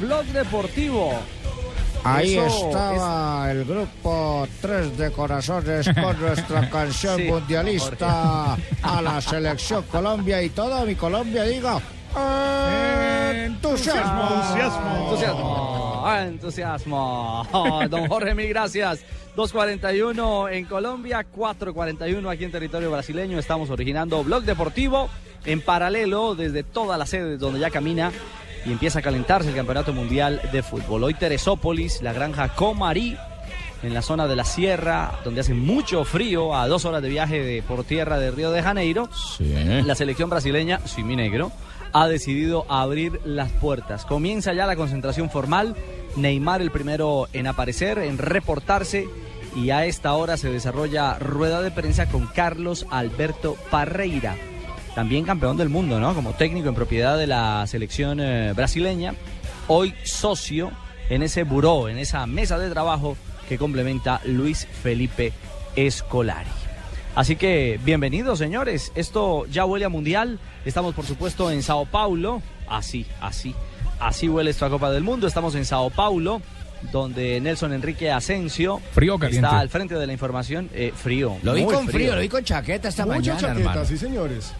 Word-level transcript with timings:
Blog 0.00 0.24
Deportivo. 0.26 1.12
Ahí 2.02 2.36
Eso 2.36 2.68
estaba 2.68 3.50
el 3.50 3.64
grupo 3.66 4.48
Tres 4.60 4.96
de 4.96 5.10
Corazones 5.12 5.86
con 6.00 6.18
nuestra 6.20 6.70
canción 6.70 7.18
Sí, 7.18 7.24
mundialista 7.24 8.54
a 8.82 9.02
la 9.02 9.20
selección 9.20 9.82
Colombia 9.84 10.42
y 10.42 10.48
toda 10.48 10.84
mi 10.86 10.94
Colombia 10.94 11.42
diga 11.44 11.78
entusiasmo. 13.44 14.28
Entusiasmo. 15.04 16.02
Ah, 16.04 16.24
entusiasmo. 16.26 17.46
Oh, 17.52 17.88
don 17.88 18.08
Jorge, 18.08 18.34
mil 18.34 18.48
gracias. 18.48 19.04
2.41 19.36 20.52
en 20.52 20.64
Colombia, 20.64 21.24
4.41 21.34 22.30
aquí 22.32 22.44
en 22.44 22.50
territorio 22.50 22.90
brasileño. 22.90 23.38
Estamos 23.38 23.70
originando 23.70 24.24
Blog 24.24 24.42
Deportivo 24.42 25.08
en 25.44 25.60
paralelo 25.60 26.34
desde 26.34 26.62
todas 26.62 26.98
las 26.98 27.10
sedes 27.10 27.38
donde 27.38 27.60
ya 27.60 27.70
camina 27.70 28.10
y 28.64 28.72
empieza 28.72 28.98
a 28.98 29.02
calentarse 29.02 29.50
el 29.50 29.56
Campeonato 29.56 29.92
Mundial 29.92 30.40
de 30.52 30.62
Fútbol. 30.62 31.04
Hoy 31.04 31.14
Teresópolis, 31.14 32.02
la 32.02 32.12
granja 32.12 32.54
Comarí, 32.54 33.16
en 33.82 33.94
la 33.94 34.02
zona 34.02 34.26
de 34.26 34.36
la 34.36 34.44
sierra, 34.44 35.18
donde 35.24 35.40
hace 35.40 35.54
mucho 35.54 36.04
frío, 36.04 36.54
a 36.54 36.68
dos 36.68 36.84
horas 36.84 37.02
de 37.02 37.08
viaje 37.08 37.42
de, 37.42 37.62
por 37.62 37.84
tierra 37.84 38.18
de 38.18 38.30
Río 38.30 38.50
de 38.50 38.62
Janeiro. 38.62 39.08
La 39.84 39.94
selección 39.94 40.28
brasileña, 40.30 40.80
mi 41.04 41.16
Negro, 41.16 41.50
ha 41.92 42.06
decidido 42.08 42.66
abrir 42.68 43.20
las 43.24 43.50
puertas. 43.52 44.04
Comienza 44.04 44.52
ya 44.52 44.66
la 44.66 44.76
concentración 44.76 45.30
formal. 45.30 45.74
Neymar 46.16 46.60
el 46.60 46.70
primero 46.70 47.28
en 47.32 47.46
aparecer, 47.46 47.98
en 47.98 48.18
reportarse. 48.18 49.08
Y 49.56 49.70
a 49.70 49.86
esta 49.86 50.12
hora 50.14 50.36
se 50.36 50.50
desarrolla 50.50 51.18
rueda 51.18 51.60
de 51.62 51.70
prensa 51.70 52.08
con 52.08 52.26
Carlos 52.26 52.86
Alberto 52.90 53.56
Parreira, 53.70 54.36
también 54.94 55.24
campeón 55.24 55.56
del 55.56 55.68
mundo, 55.68 56.00
¿no? 56.00 56.14
Como 56.14 56.32
técnico 56.32 56.68
en 56.68 56.74
propiedad 56.74 57.16
de 57.16 57.26
la 57.26 57.66
selección 57.66 58.20
eh, 58.20 58.52
brasileña. 58.54 59.14
Hoy 59.68 59.94
socio 60.04 60.70
en 61.08 61.22
ese 61.22 61.44
buró, 61.44 61.88
en 61.88 61.98
esa 61.98 62.26
mesa 62.26 62.58
de 62.58 62.70
trabajo 62.70 63.16
que 63.48 63.58
complementa 63.58 64.20
Luis 64.24 64.66
Felipe 64.82 65.32
Escolari. 65.76 66.50
Así 67.14 67.34
que 67.36 67.78
bienvenidos 67.84 68.38
señores, 68.38 68.92
esto 68.94 69.44
ya 69.46 69.64
huele 69.64 69.84
a 69.84 69.88
mundial, 69.88 70.38
estamos 70.64 70.94
por 70.94 71.04
supuesto 71.04 71.50
en 71.50 71.62
Sao 71.62 71.84
Paulo, 71.84 72.40
así, 72.68 73.04
así, 73.20 73.54
así 73.98 74.28
huele 74.28 74.50
esto 74.50 74.64
a 74.66 74.70
Copa 74.70 74.92
del 74.92 75.02
Mundo, 75.02 75.26
estamos 75.26 75.56
en 75.56 75.64
Sao 75.64 75.90
Paulo, 75.90 76.40
donde 76.92 77.40
Nelson 77.40 77.72
Enrique 77.72 78.12
Asensio 78.12 78.80
Frío 78.92 79.18
caliente. 79.18 79.44
está 79.44 79.58
al 79.58 79.68
frente 79.68 79.96
de 79.96 80.06
la 80.06 80.12
información, 80.12 80.70
eh, 80.72 80.92
frío. 80.94 81.36
Lo 81.42 81.54
vi 81.54 81.64
con 81.64 81.88
frío, 81.88 82.14
lo 82.14 82.20
vi 82.20 82.28
con 82.28 82.44
chaqueta 82.44 82.88
esta 82.88 83.04
Mucha 83.04 83.18
mañana, 83.18 83.40
chaqueta, 83.40 83.58
hermano. 83.70 83.84
sí 83.84 83.98
señores. 83.98 84.52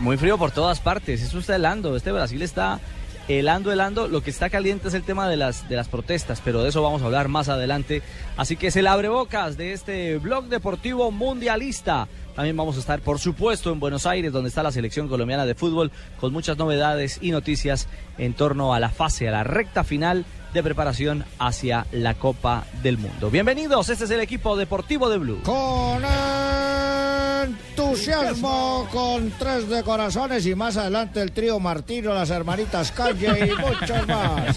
Muy 0.00 0.16
frío 0.18 0.36
por 0.36 0.50
todas 0.50 0.80
partes, 0.80 1.22
eso 1.22 1.38
está 1.38 1.56
helando, 1.56 1.96
este 1.96 2.12
Brasil 2.12 2.42
está 2.42 2.80
helando, 3.28 3.72
helando, 3.72 4.08
lo 4.08 4.22
que 4.22 4.30
está 4.30 4.50
caliente 4.50 4.88
es 4.88 4.94
el 4.94 5.02
tema 5.02 5.28
de 5.28 5.36
las, 5.36 5.68
de 5.68 5.76
las 5.76 5.88
protestas, 5.88 6.40
pero 6.44 6.62
de 6.62 6.68
eso 6.68 6.82
vamos 6.82 7.02
a 7.02 7.06
hablar 7.06 7.28
más 7.28 7.48
adelante, 7.48 8.02
así 8.36 8.56
que 8.56 8.68
es 8.68 8.76
el 8.76 8.86
abrebocas 8.86 9.56
de 9.56 9.72
este 9.72 10.18
blog 10.18 10.44
deportivo 10.46 11.10
mundialista. 11.10 12.08
También 12.36 12.56
vamos 12.56 12.76
a 12.76 12.80
estar, 12.80 13.00
por 13.00 13.18
supuesto, 13.18 13.72
en 13.72 13.80
Buenos 13.80 14.04
Aires, 14.04 14.30
donde 14.30 14.50
está 14.50 14.62
la 14.62 14.70
selección 14.70 15.08
colombiana 15.08 15.46
de 15.46 15.54
fútbol, 15.54 15.90
con 16.20 16.32
muchas 16.32 16.58
novedades 16.58 17.18
y 17.22 17.30
noticias 17.30 17.88
en 18.18 18.34
torno 18.34 18.74
a 18.74 18.80
la 18.80 18.90
fase, 18.90 19.26
a 19.28 19.32
la 19.32 19.44
recta 19.44 19.82
final 19.82 20.26
de 20.52 20.62
preparación 20.62 21.24
hacia 21.38 21.86
la 21.92 22.14
Copa 22.14 22.64
del 22.82 22.98
Mundo. 22.98 23.30
Bienvenidos, 23.30 23.88
este 23.88 24.04
es 24.04 24.10
el 24.10 24.20
equipo 24.20 24.56
deportivo 24.56 25.08
de 25.08 25.18
Blue. 25.18 25.42
Con 25.42 26.02
entusiasmo, 27.42 28.88
con 28.92 29.30
tres 29.38 29.68
de 29.68 29.82
corazones 29.82 30.46
y 30.46 30.54
más 30.54 30.76
adelante 30.76 31.20
el 31.20 31.32
trío 31.32 31.58
Martino, 31.60 32.14
las 32.14 32.30
hermanitas 32.30 32.92
Calle 32.92 33.52
y 33.52 33.54
muchos 33.60 34.06
más. 34.08 34.56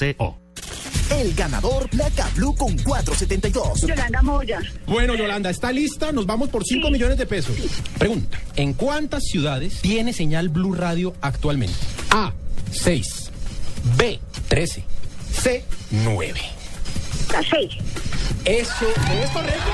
movistar.co. 0.01 0.37
El 1.11 1.33
ganador 1.33 1.89
Placa 1.89 2.29
Blue 2.35 2.55
con 2.55 2.77
472. 2.77 3.81
Yolanda 3.81 4.21
Moya. 4.21 4.61
Bueno, 4.87 5.13
Yolanda, 5.15 5.49
¿está 5.49 5.71
lista? 5.71 6.11
Nos 6.11 6.25
vamos 6.25 6.49
por 6.49 6.63
5 6.63 6.89
millones 6.89 7.17
de 7.17 7.25
pesos. 7.25 7.55
Pregunta, 7.97 8.39
¿en 8.55 8.73
cuántas 8.73 9.23
ciudades 9.25 9.81
tiene 9.81 10.13
señal 10.13 10.49
Blue 10.49 10.73
Radio 10.73 11.13
actualmente? 11.21 11.75
A, 12.11 12.33
6, 12.71 13.31
B, 13.97 14.19
13, 14.47 14.83
C, 15.33 15.63
9. 15.91 16.60
Seis. 17.49 17.71
Eso 18.45 18.87
es 19.23 19.29
correcto. 19.31 19.71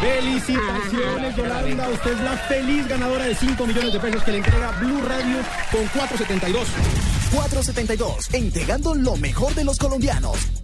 Felicitaciones, 0.00 1.36
Yolanda. 1.36 1.88
Usted 1.88 2.12
es 2.12 2.20
la 2.20 2.36
feliz 2.36 2.86
ganadora 2.88 3.24
de 3.24 3.34
5 3.34 3.66
millones 3.66 3.92
de 3.92 4.00
pesos 4.00 4.22
que 4.22 4.32
le 4.32 4.38
entrega 4.38 4.70
Blue 4.80 5.00
Radio 5.02 5.38
con 5.72 5.86
472. 5.88 6.68
472, 7.32 8.34
entregando 8.34 8.94
lo 8.94 9.16
mejor 9.16 9.54
de 9.54 9.64
los 9.64 9.78
colombianos. 9.78 10.63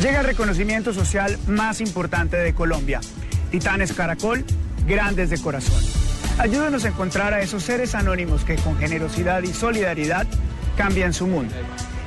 Llega 0.00 0.20
el 0.20 0.26
reconocimiento 0.26 0.92
social 0.92 1.36
más 1.46 1.80
importante 1.80 2.36
de 2.36 2.54
Colombia. 2.54 3.00
Titanes 3.50 3.92
Caracol, 3.92 4.44
grandes 4.86 5.30
de 5.30 5.40
corazón. 5.40 5.82
Ayúdenos 6.38 6.84
a 6.84 6.88
encontrar 6.88 7.32
a 7.32 7.40
esos 7.40 7.62
seres 7.62 7.94
anónimos 7.94 8.44
que 8.44 8.56
con 8.56 8.76
generosidad 8.76 9.42
y 9.42 9.54
solidaridad 9.54 10.26
cambian 10.76 11.12
su 11.12 11.28
mundo. 11.28 11.54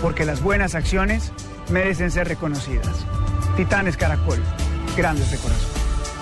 porque 0.00 0.24
las 0.24 0.42
buenas 0.42 0.74
acciones 0.74 1.30
merecen 1.70 2.10
ser 2.10 2.26
reconocidas. 2.26 3.04
Titanes 3.56 3.98
Caracol, 3.98 4.38
grandes 4.96 5.30
de 5.30 5.36
corazón. 5.36 5.68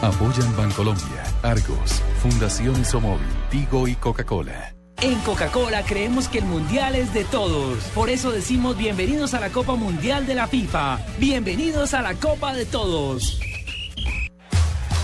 Apoyan 0.02 0.56
Bancolombia, 0.56 1.22
Argos, 1.42 2.02
Fundación 2.22 2.80
Isomóvil, 2.80 3.26
Tigo 3.50 3.88
y 3.88 3.94
Coca-Cola. 3.94 4.74
En 5.00 5.18
Coca-Cola 5.20 5.84
creemos 5.84 6.28
que 6.28 6.38
el 6.38 6.44
mundial 6.44 6.96
es 6.96 7.14
de 7.14 7.24
todos. 7.24 7.78
Por 7.94 8.10
eso 8.10 8.32
decimos 8.32 8.76
bienvenidos 8.76 9.32
a 9.34 9.40
la 9.40 9.50
Copa 9.50 9.76
Mundial 9.76 10.26
de 10.26 10.34
la 10.34 10.48
FIFA. 10.48 10.98
Bienvenidos 11.18 11.94
a 11.94 12.02
la 12.02 12.14
Copa 12.14 12.52
de 12.52 12.66
Todos. 12.66 13.40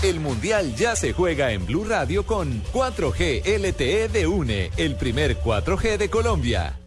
El 0.03 0.19
Mundial 0.19 0.75
ya 0.75 0.95
se 0.95 1.13
juega 1.13 1.51
en 1.51 1.65
Blue 1.65 1.85
Radio 1.85 2.25
con 2.25 2.61
4G 2.73 3.41
LTE 3.57 4.09
de 4.09 4.27
UNE, 4.27 4.69
el 4.77 4.95
primer 4.95 5.39
4G 5.39 5.97
de 5.97 6.09
Colombia. 6.09 6.77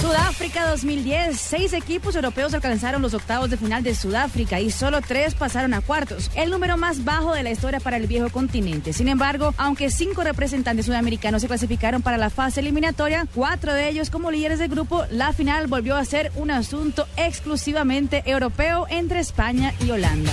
Sudáfrica 0.00 0.66
2010. 0.66 1.38
Seis 1.38 1.72
equipos 1.74 2.16
europeos 2.16 2.54
alcanzaron 2.54 3.02
los 3.02 3.12
octavos 3.12 3.50
de 3.50 3.58
final 3.58 3.82
de 3.82 3.94
Sudáfrica 3.94 4.58
y 4.58 4.70
solo 4.70 5.02
tres 5.02 5.34
pasaron 5.34 5.74
a 5.74 5.82
cuartos, 5.82 6.30
el 6.34 6.50
número 6.50 6.78
más 6.78 7.04
bajo 7.04 7.34
de 7.34 7.42
la 7.42 7.50
historia 7.50 7.80
para 7.80 7.98
el 7.98 8.06
viejo 8.06 8.30
continente. 8.30 8.94
Sin 8.94 9.08
embargo, 9.08 9.52
aunque 9.58 9.90
cinco 9.90 10.24
representantes 10.24 10.86
sudamericanos 10.86 11.42
se 11.42 11.48
clasificaron 11.48 12.00
para 12.00 12.16
la 12.16 12.30
fase 12.30 12.60
eliminatoria, 12.60 13.26
cuatro 13.34 13.74
de 13.74 13.90
ellos 13.90 14.08
como 14.08 14.30
líderes 14.30 14.58
del 14.58 14.70
grupo, 14.70 15.04
la 15.10 15.34
final 15.34 15.66
volvió 15.66 15.96
a 15.96 16.04
ser 16.06 16.32
un 16.34 16.50
asunto 16.50 17.06
exclusivamente 17.18 18.22
europeo 18.24 18.86
entre 18.88 19.20
España 19.20 19.74
y 19.84 19.90
Holanda. 19.90 20.32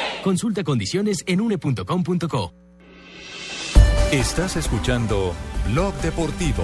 Consulta 0.23 0.63
condiciones 0.63 1.23
en 1.25 1.41
une.com.co. 1.41 2.53
Estás 4.11 4.55
escuchando 4.55 5.33
Blog 5.71 5.93
Deportivo. 6.01 6.63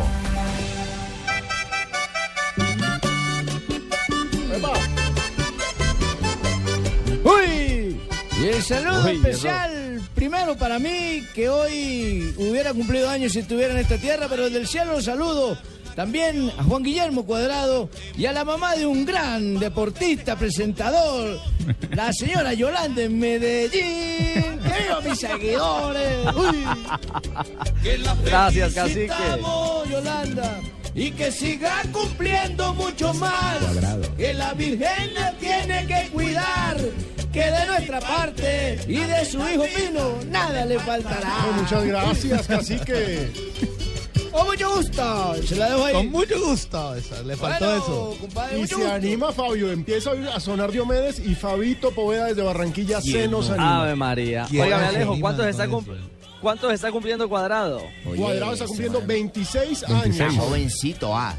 ¡Uy! 7.24 8.00
Y 8.39 8.45
el 8.45 8.62
saludo 8.62 9.06
Uy, 9.06 9.15
especial, 9.15 10.01
primero 10.13 10.56
para 10.56 10.77
mí, 10.77 11.24
que 11.33 11.50
hoy 11.50 12.33
hubiera 12.38 12.74
cumplido 12.74 13.09
años 13.09 13.31
si 13.31 13.39
estuviera 13.39 13.74
en 13.74 13.80
esta 13.80 13.98
tierra, 13.98 14.27
pero 14.30 14.50
del 14.50 14.68
cielo 14.68 14.94
lo 14.94 15.01
saludo. 15.01 15.57
También 15.97 16.51
a 16.59 16.63
Juan 16.63 16.83
Guillermo 16.83 17.25
Cuadrado 17.25 17.89
y 18.15 18.27
a 18.27 18.31
la 18.31 18.45
mamá 18.45 18.75
de 18.75 18.85
un 18.85 19.03
gran 19.03 19.57
deportista, 19.57 20.35
presentador, 20.35 21.39
la 21.89 22.13
señora 22.13 22.53
Yolanda 22.53 23.01
en 23.01 23.17
Medellín. 23.17 24.59
¡Que 24.59 24.83
viva 24.83 25.01
mis 25.03 25.19
seguidores! 25.19 26.35
¡Uy! 26.35 26.67
Que 27.81 27.97
la 27.97 28.13
Gracias, 28.13 28.75
cacique. 28.75 29.11
Yolanda. 29.89 30.59
Y 30.94 31.09
que 31.09 31.31
siga 31.31 31.81
cumpliendo 31.91 32.75
mucho 32.75 33.11
más. 33.15 33.57
Que 34.17 34.35
la 34.35 34.53
Virgen 34.53 35.15
la 35.15 35.31
tiene 35.39 35.88
que 35.88 36.09
cuidar. 36.09 36.77
Que 37.33 37.45
de 37.49 37.65
nuestra 37.65 37.99
parte 38.01 38.79
y 38.88 38.97
de 38.97 39.25
su 39.25 39.39
hijo 39.39 39.65
Pino 39.75 40.19
nada 40.29 40.63
le 40.63 40.77
faltará. 40.77 41.47
muchas 41.55 41.83
gracias, 41.85 42.45
cacique. 42.45 43.31
Con 44.31 44.45
mucho 44.47 44.75
gusto. 44.75 45.35
Se 45.45 45.56
la 45.56 45.69
dejo 45.69 45.85
ahí. 45.85 45.94
Con 45.94 46.12
mucho 46.12 46.39
gusto. 46.45 46.95
esa, 46.95 47.21
le 47.24 47.35
faltó 47.35 47.65
Bueno, 47.65 47.83
eso. 47.83 48.18
compadre, 48.21 48.59
y 48.59 48.68
se 48.68 48.75
gusto. 48.75 48.91
anima 48.91 49.31
Fabio, 49.31 49.71
empieza 49.71 50.12
a 50.33 50.39
sonar 50.39 50.71
Diomedes 50.71 51.19
y 51.19 51.35
Fabito 51.35 51.91
Poveda 51.91 52.25
desde 52.25 52.41
Barranquilla 52.44 53.01
se 53.01 53.27
nos 53.27 53.50
anima. 53.50 53.81
Ave 53.83 53.95
María. 53.95 54.45
¿Quién 54.50 54.63
Oiga, 54.63 54.88
alejo, 54.88 55.18
¿cuántos 55.19 55.45
está, 55.47 55.68
con 55.68 55.83
cum- 55.83 55.95
¿cuántos 56.41 56.74
está 56.74 56.91
cumpliendo 56.91 57.27
Cuadrado? 57.29 57.81
Cuadrado 58.15 58.53
está 58.53 58.65
cumpliendo 58.65 59.01
26, 59.06 59.85
26. 59.88 60.21
años. 60.21 60.35
jovencito, 60.45 61.15
ah. 61.15 61.35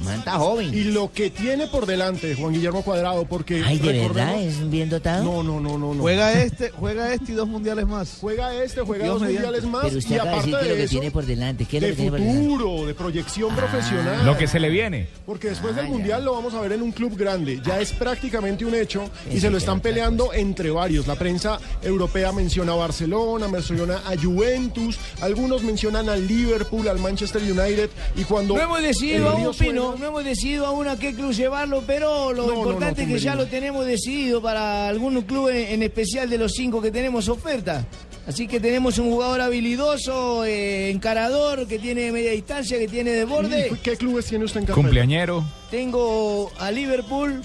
Manta 0.00 0.32
joven. 0.32 0.72
Y 0.74 0.84
lo 0.84 1.12
que 1.12 1.30
tiene 1.30 1.66
por 1.66 1.86
delante 1.86 2.34
Juan 2.34 2.52
Guillermo 2.52 2.82
Cuadrado, 2.82 3.24
porque. 3.26 3.62
Ay, 3.64 3.78
¿de 3.78 3.92
verdad 4.00 4.40
es 4.40 4.68
bien 4.70 4.90
dotado? 4.90 5.24
No, 5.24 5.42
no, 5.42 5.60
no, 5.60 5.78
no. 5.78 5.94
no. 5.94 6.02
Juega 6.02 6.32
este, 6.42 6.70
juega 6.70 7.12
este 7.12 7.32
y 7.32 7.34
dos 7.34 7.48
mundiales 7.48 7.86
más. 7.86 8.18
Juega 8.20 8.54
este, 8.62 8.80
juega 8.82 9.04
Dios 9.04 9.14
dos 9.14 9.22
mediante. 9.22 9.46
mundiales 9.46 9.70
más. 9.70 9.84
Pero 9.84 9.98
usted 9.98 10.10
y 10.10 10.14
acaba 10.14 10.30
de 10.30 10.36
aparte 10.38 10.50
decir 10.50 10.60
que 10.64 10.68
lo 10.68 10.76
que 10.76 10.82
eso, 10.84 10.90
tiene 10.90 11.10
por 11.10 11.26
delante, 11.26 11.64
¿qué 11.64 11.76
es 11.76 11.82
lo 11.82 11.86
de 11.88 11.92
que 11.94 11.96
tiene 11.96 12.10
por 12.10 12.20
delante? 12.20 12.42
futuro, 12.48 12.86
de 12.86 12.94
proyección 12.94 13.54
profesional. 13.56 14.26
Lo 14.26 14.36
que 14.38 14.46
se 14.48 14.60
le 14.60 14.68
viene. 14.70 15.08
Porque 15.26 15.48
después 15.48 15.74
Ah, 15.76 15.80
del 15.80 15.88
Mundial 15.90 16.24
lo 16.24 16.32
vamos 16.34 16.54
a 16.54 16.60
ver 16.60 16.72
en 16.72 16.82
un 16.82 16.92
club 16.92 17.16
grande. 17.16 17.60
Ya 17.64 17.80
es 17.80 17.92
prácticamente 17.92 18.64
un 18.64 18.74
hecho 18.74 19.10
y 19.32 19.40
se 19.40 19.50
lo 19.50 19.58
están 19.58 19.80
peleando 19.80 20.32
entre 20.32 20.70
varios. 20.70 21.06
La 21.06 21.14
prensa 21.16 21.58
europea 21.82 22.32
menciona 22.32 22.72
a 22.72 22.76
Barcelona, 22.76 23.48
menciona 23.48 24.02
a 24.06 24.16
Juventus, 24.20 24.98
algunos 25.20 25.62
mencionan 25.62 26.08
al 26.08 26.26
Liverpool, 26.26 26.86
al 26.88 26.98
Manchester 26.98 27.42
United 27.42 27.90
y 28.16 28.24
cuando 28.24 28.54
No 28.56 28.62
hemos 28.62 28.82
decidido 28.82 29.36
río 29.36 29.52
suena- 29.90 30.00
no 30.00 30.06
hemos 30.06 30.24
decidido 30.24 30.66
aún 30.66 30.88
a 30.88 30.96
qué 30.98 31.14
club 31.14 31.32
llevarlo, 31.32 31.82
pero 31.86 32.32
lo 32.32 32.46
No, 32.46 32.52
no, 32.52 32.58
importante 32.58 33.02
no, 33.06 33.08
es 33.08 33.14
que 33.14 33.24
ya 33.24 33.34
lo 33.34 33.46
tenemos 33.46 33.86
decidido 33.86 34.40
para 34.42 34.88
algún 34.88 35.20
club 35.22 35.48
en, 35.48 35.56
en 35.74 35.82
especial 35.82 36.28
de 36.30 36.38
los 36.38 36.52
cinco 36.52 36.80
que 36.82 36.90
tenemos 36.90 37.28
oferta. 37.28 37.84
Así 38.26 38.46
que 38.48 38.58
tenemos 38.58 38.96
un 38.98 39.10
jugador 39.10 39.42
habilidoso, 39.42 40.46
eh, 40.46 40.90
encarador, 40.90 41.66
que 41.66 41.78
tiene 41.78 42.10
media 42.10 42.30
distancia, 42.30 42.78
que 42.78 42.88
tiene 42.88 43.10
de 43.10 43.24
borde. 43.26 43.68
¿Y 43.70 43.76
¿Qué 43.76 43.96
clubes 43.98 44.24
tiene 44.24 44.46
usted 44.46 44.60
en 44.60 44.66
carpeta? 44.66 44.82
Cumpleañero. 44.82 45.44
Tengo 45.70 46.50
a 46.58 46.70
Liverpool, 46.70 47.42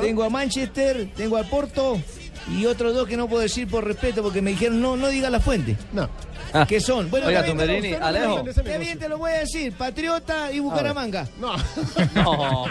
tengo 0.00 0.22
a 0.22 0.30
Manchester, 0.30 1.08
tengo 1.16 1.36
al 1.38 1.48
Porto 1.48 2.00
y 2.56 2.66
otros 2.66 2.94
dos 2.94 3.08
que 3.08 3.16
no 3.16 3.28
puedo 3.28 3.42
decir 3.42 3.66
por 3.66 3.84
respeto 3.84 4.22
porque 4.22 4.42
me 4.42 4.50
dijeron 4.52 4.80
no, 4.80 4.96
no 4.96 5.08
diga 5.08 5.28
la 5.30 5.40
fuente. 5.40 5.76
No. 5.92 6.08
¿Qué 6.68 6.80
son? 6.80 7.10
Bueno, 7.10 7.26
Oiga, 7.26 7.44
Tumberini, 7.44 7.94
Alejo. 7.94 8.46
Está 8.46 8.62
bien, 8.78 8.98
te 8.98 9.08
lo 9.08 9.18
voy 9.18 9.30
a 9.30 9.38
decir. 9.40 9.72
Patriota 9.72 10.52
y 10.52 10.60
Bucaramanga. 10.60 11.28
No. 11.42 11.56
No. 12.14 12.66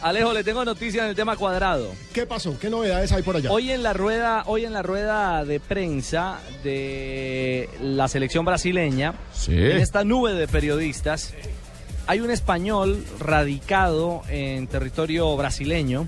Alejo, 0.00 0.32
le 0.32 0.44
tengo 0.44 0.64
noticias 0.64 1.04
en 1.04 1.10
el 1.10 1.16
tema 1.16 1.36
Cuadrado. 1.36 1.92
¿Qué 2.12 2.26
pasó? 2.26 2.58
¿Qué 2.58 2.70
novedades 2.70 3.12
hay 3.12 3.22
por 3.22 3.36
allá? 3.36 3.50
Hoy 3.50 3.70
en 3.70 3.82
la 3.82 3.92
rueda, 3.92 4.44
hoy 4.46 4.64
en 4.64 4.72
la 4.72 4.82
rueda 4.82 5.44
de 5.44 5.60
prensa 5.60 6.38
de 6.64 7.68
la 7.82 8.08
selección 8.08 8.44
brasileña, 8.44 9.14
en 9.46 9.78
esta 9.78 10.04
nube 10.04 10.34
de 10.34 10.48
periodistas, 10.48 11.34
hay 12.06 12.20
un 12.20 12.30
español 12.30 13.04
radicado 13.18 14.22
en 14.28 14.66
territorio 14.66 15.36
brasileño. 15.36 16.06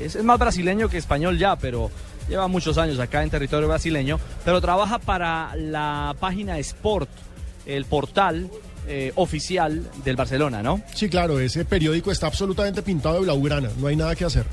Es, 0.00 0.16
es 0.16 0.24
más 0.24 0.38
brasileño 0.38 0.88
que 0.88 0.98
español 0.98 1.38
ya, 1.38 1.56
pero 1.56 1.90
lleva 2.28 2.48
muchos 2.48 2.78
años 2.78 2.98
acá 2.98 3.22
en 3.22 3.30
territorio 3.30 3.68
brasileño, 3.68 4.18
pero 4.44 4.60
trabaja 4.60 4.98
para 4.98 5.54
la 5.56 6.14
página 6.20 6.58
Sport, 6.58 7.08
el 7.66 7.84
portal 7.84 8.50
eh, 8.86 9.12
oficial 9.16 9.90
del 10.04 10.16
Barcelona, 10.16 10.62
¿no? 10.62 10.80
Sí, 10.94 11.08
claro, 11.08 11.40
ese 11.40 11.64
periódico 11.64 12.10
está 12.10 12.26
absolutamente 12.26 12.82
pintado 12.82 13.16
de 13.16 13.20
blaugrana, 13.22 13.70
no 13.78 13.86
hay 13.86 13.96
nada 13.96 14.14
que 14.14 14.24
hacer. 14.24 14.46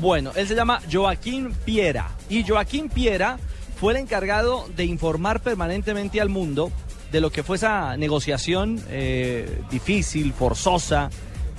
Bueno, 0.00 0.32
él 0.34 0.46
se 0.48 0.54
llama 0.54 0.80
Joaquín 0.90 1.54
Piera 1.64 2.10
y 2.28 2.46
Joaquín 2.46 2.88
Piera 2.88 3.38
fue 3.78 3.92
el 3.92 4.00
encargado 4.00 4.66
de 4.76 4.84
informar 4.84 5.40
permanentemente 5.40 6.20
al 6.20 6.28
mundo 6.28 6.70
de 7.12 7.20
lo 7.20 7.30
que 7.30 7.42
fue 7.42 7.56
esa 7.56 7.96
negociación 7.96 8.82
eh, 8.90 9.62
difícil, 9.70 10.32
forzosa, 10.32 11.10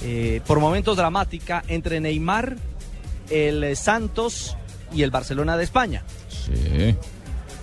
eh, 0.04 0.42
por 0.46 0.60
momentos 0.60 0.98
dramática 0.98 1.64
entre 1.68 2.00
Neymar, 2.00 2.58
el 3.30 3.76
Santos 3.78 4.58
y 4.96 5.04
el 5.04 5.12
Barcelona 5.12 5.58
de 5.58 5.64
España. 5.66 6.04
Sí. 6.30 6.96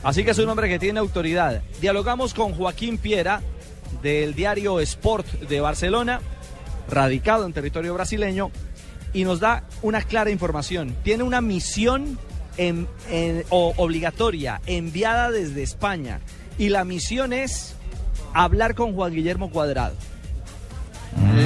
Así 0.02 0.24
que 0.24 0.32
es 0.32 0.38
un 0.38 0.48
hombre 0.48 0.68
que 0.68 0.78
tiene 0.78 1.00
autoridad. 1.00 1.62
Dialogamos 1.80 2.34
con 2.34 2.54
Joaquín 2.54 2.98
Piera 2.98 3.40
del 4.02 4.34
diario 4.34 4.80
Sport 4.80 5.26
de 5.48 5.60
Barcelona, 5.60 6.20
radicado 6.90 7.46
en 7.46 7.52
territorio 7.52 7.94
brasileño, 7.94 8.50
y 9.12 9.24
nos 9.24 9.40
da 9.40 9.64
una 9.82 10.02
clara 10.02 10.30
información. 10.30 10.96
Tiene 11.04 11.22
una 11.22 11.40
misión 11.40 12.18
en- 12.56 12.88
en- 13.10 13.44
o- 13.50 13.72
obligatoria 13.76 14.60
enviada 14.66 15.30
desde 15.30 15.62
España 15.62 16.20
y 16.58 16.68
la 16.70 16.84
misión 16.84 17.32
es 17.32 17.74
hablar 18.34 18.74
con 18.74 18.94
Juan 18.94 19.12
Guillermo 19.14 19.50
Cuadrado. 19.50 19.94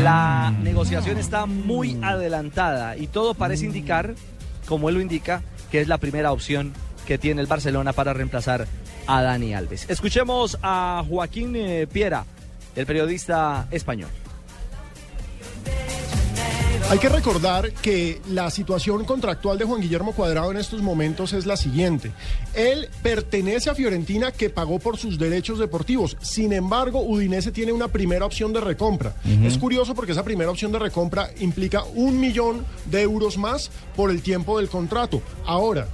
La 0.02 0.52
negociación 0.62 1.18
está 1.18 1.46
muy 1.46 1.98
adelantada 2.02 2.96
y 2.96 3.08
todo 3.08 3.34
parece 3.34 3.66
indicar, 3.66 4.14
como 4.66 4.88
él 4.88 4.94
lo 4.96 5.00
indica, 5.00 5.42
que 5.70 5.80
es 5.80 5.88
la 5.88 5.98
primera 5.98 6.32
opción 6.32 6.72
que 7.06 7.18
tiene 7.18 7.40
el 7.40 7.46
Barcelona 7.46 7.92
para 7.92 8.12
reemplazar 8.12 8.66
a 9.06 9.22
Dani 9.22 9.54
Alves. 9.54 9.88
Escuchemos 9.88 10.58
a 10.62 11.04
Joaquín 11.08 11.54
eh, 11.56 11.86
Piera, 11.90 12.24
el 12.74 12.86
periodista 12.86 13.68
español. 13.70 14.10
Hay 16.88 17.00
que 17.00 17.08
recordar 17.08 17.72
que 17.72 18.20
la 18.30 18.48
situación 18.48 19.04
contractual 19.04 19.58
de 19.58 19.64
Juan 19.64 19.80
Guillermo 19.80 20.12
Cuadrado 20.12 20.52
en 20.52 20.56
estos 20.56 20.82
momentos 20.82 21.32
es 21.32 21.44
la 21.44 21.56
siguiente. 21.56 22.12
Él 22.54 22.88
pertenece 23.02 23.68
a 23.68 23.74
Fiorentina 23.74 24.30
que 24.30 24.50
pagó 24.50 24.78
por 24.78 24.96
sus 24.96 25.18
derechos 25.18 25.58
deportivos. 25.58 26.16
Sin 26.20 26.52
embargo, 26.52 27.02
Udinese 27.02 27.50
tiene 27.50 27.72
una 27.72 27.88
primera 27.88 28.24
opción 28.24 28.52
de 28.52 28.60
recompra. 28.60 29.16
Es 29.42 29.58
curioso 29.58 29.96
porque 29.96 30.12
esa 30.12 30.22
primera 30.22 30.48
opción 30.48 30.70
de 30.70 30.78
recompra 30.78 31.30
implica 31.40 31.82
un 31.82 32.20
millón 32.20 32.64
de 32.84 33.02
euros 33.02 33.36
más 33.36 33.72
por 33.96 34.12
el 34.12 34.22
tiempo 34.22 34.58
del 34.58 34.68
contrato. 34.68 35.20
Ahora, 35.44 35.88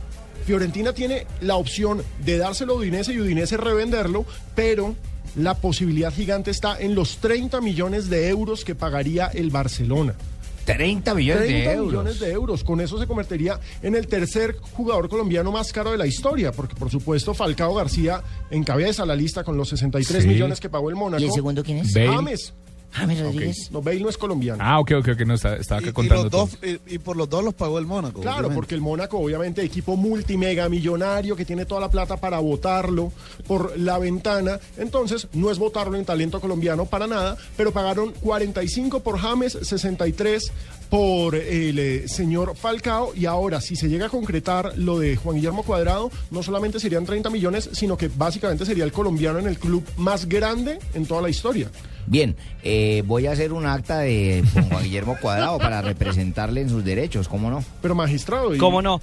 Fiorentina 0.45 0.93
tiene 0.93 1.27
la 1.41 1.57
opción 1.57 2.03
de 2.23 2.37
dárselo 2.37 2.75
a 2.75 2.77
Udinese 2.77 3.15
y 3.15 3.21
Udinese 3.21 3.57
revenderlo, 3.57 4.27
pero 4.55 4.95
la 5.37 5.55
posibilidad 5.55 6.13
gigante 6.13 6.51
está 6.51 6.79
en 6.79 6.95
los 6.95 7.17
30 7.17 7.63
millones 7.63 8.11
de 8.11 8.29
euros 8.29 8.63
que 8.63 8.75
pagaría 8.75 9.29
el 9.29 9.49
Barcelona. 9.49 10.15
30 10.65 11.15
millones 11.15 11.43
de 11.43 11.49
30 11.49 11.73
euros. 11.73 11.93
millones 11.93 12.21
de 12.21 12.31
euros. 12.33 12.65
Con 12.65 12.81
eso 12.81 12.99
se 12.99 13.07
convertiría 13.07 13.59
en 13.83 13.95
el 13.95 14.07
tercer 14.07 14.57
jugador 14.73 15.09
colombiano 15.09 15.51
más 15.53 15.73
caro 15.73 15.91
de 15.93 15.99
la 15.99 16.07
historia, 16.07 16.53
porque 16.53 16.75
por 16.75 16.91
supuesto 16.91 17.35
Falcao 17.35 17.75
García 17.75 18.23
encabeza 18.51 19.05
la 19.07 19.17
lista 19.17 19.45
con 19.45 19.57
los 19.57 19.69
63 19.69 20.23
Sí. 20.23 20.29
millones 20.29 20.61
que 20.61 20.69
pagó 20.69 20.91
el 20.91 20.97
Mónaco. 20.97 21.23
¿Y 21.23 21.27
el 21.27 21.33
segundo 21.33 21.63
quién 21.63 21.79
es? 21.79 21.93
Bale. 21.95 22.09
James. 22.09 22.55
James 22.93 23.21
Rodríguez. 23.21 23.71
No, 23.71 23.83
Bale 23.83 24.01
no 24.01 24.09
es 24.09 24.19
colombiano. 24.19 24.63
Ah, 24.65 24.79
ok, 24.81 24.93
ok, 25.01 25.09
ok, 25.15 25.21
no, 25.27 25.35
estaba 25.35 25.55
acá 25.57 25.89
Y, 25.89 25.93
contando 25.93 26.25
los 26.25 26.31
todo. 26.33 26.47
dos, 26.47 26.59
y, 26.63 26.95
y 26.95 26.99
por 26.99 27.17
los 27.17 27.29
dos 27.29 27.43
los 27.43 27.55
pagó 27.55 27.79
el 27.79 27.87
Mónaco. 27.87 28.21
Claro, 28.21 28.39
obviamente. 28.39 28.55
porque 28.57 28.75
el 28.75 28.81
Mónaco, 28.81 29.19
obviamente, 29.19 29.63
equipo 29.63 29.97
multimega 29.97 30.69
millonario 30.69 31.35
que 31.37 31.45
tiene 31.45 31.65
toda 31.65 31.81
la 31.81 31.91
plata 31.91 32.17
para 32.19 32.39
votarlo 32.39 33.13
por 33.47 33.79
la 33.79 33.99
ventana. 33.99 34.59
Entonces, 34.77 35.29
no 35.33 35.51
es 35.51 35.59
votarlo 35.59 35.97
en 35.97 36.05
talento 36.05 36.41
colombiano 36.41 36.85
para 36.87 37.07
nada, 37.07 37.37
pero 37.57 37.73
pagaron 37.73 38.13
45 38.21 39.01
por 39.01 39.19
James, 39.19 39.59
63 39.63 40.53
por 40.91 41.35
el 41.35 41.79
eh, 41.79 42.09
señor 42.09 42.55
Falcao. 42.57 43.13
Y 43.15 43.25
ahora, 43.27 43.61
si 43.63 43.77
se 43.77 43.89
llega 43.89 44.07
a 44.07 44.11
concretar 44.11 44.77
lo 44.77 44.99
de 44.99 45.17
Juan 45.17 45.37
Guillermo 45.37 45.63
Cuadrado, 45.63 46.11
no 46.31 46.43
solamente 46.43 46.79
serían 46.79 47.07
30 47.07 47.31
millones, 47.31 47.71
sino 47.73 47.97
que 47.97 48.09
básicamente 48.15 48.67
sería 48.67 48.85
el 48.85 48.93
colombiano 48.93 49.39
en 49.39 49.47
el 49.47 49.59
club 49.59 49.83
más 49.97 50.29
grande 50.29 50.79
en 50.93 51.07
toda 51.07 51.23
la 51.23 51.31
historia. 51.31 51.71
Bien, 52.07 52.37
eh, 52.63 53.03
voy 53.07 53.27
a 53.27 53.33
hacer 53.33 53.53
un 53.53 53.65
acta 53.67 54.01
de 54.01 54.43
con 54.53 54.65
Juan 54.69 54.83
Guillermo 54.85 55.17
Cuadrado 55.21 55.59
para 55.59 55.83
representarle 55.83 56.61
en 56.63 56.69
sus 56.69 56.85
derechos, 56.85 57.29
¿cómo 57.29 57.51
no? 57.51 57.65
Pero 57.81 57.95
magistrado. 57.95 58.51
¿Cómo 58.59 58.83
no? 58.83 59.01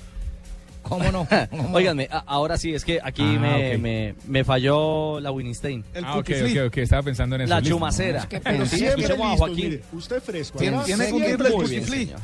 ¿Cómo 0.81 1.11
no? 1.11 1.27
Óiganme, 1.73 2.07
a- 2.11 2.19
ahora 2.25 2.57
sí, 2.57 2.73
es 2.73 2.83
que 2.83 2.99
aquí 3.03 3.21
Ah, 3.23 3.39
me, 3.39 3.73
ok. 3.75 3.79
me- 3.79 4.15
me 4.27 4.43
falló 4.43 5.19
la 5.19 5.31
Winstein. 5.31 5.83
ah, 6.03 6.17
ok, 6.17 6.29
ok, 6.41 6.57
ok, 6.67 6.77
estaba 6.77 7.03
pensando 7.03 7.35
en 7.35 7.43
eso. 7.43 7.49
La 7.49 7.59
listo. 7.59 7.75
chumacera. 7.75 8.19
Es 8.19 8.25
que 8.27 8.39
Pero 8.39 8.65
Sí, 8.65 8.77
siempre 8.77 9.03
escuchemos 9.05 9.27
a 9.27 9.29
listos, 9.31 9.47
Joaquín. 9.47 9.69
mire, 9.69 9.81
usted 9.93 10.21
fresco. 10.21 10.57
Tiene- 10.57 10.77
además, 10.77 10.85
tiene 10.85 11.05
siempre 11.05 11.47
el 11.49 11.85
señor. 11.85 12.19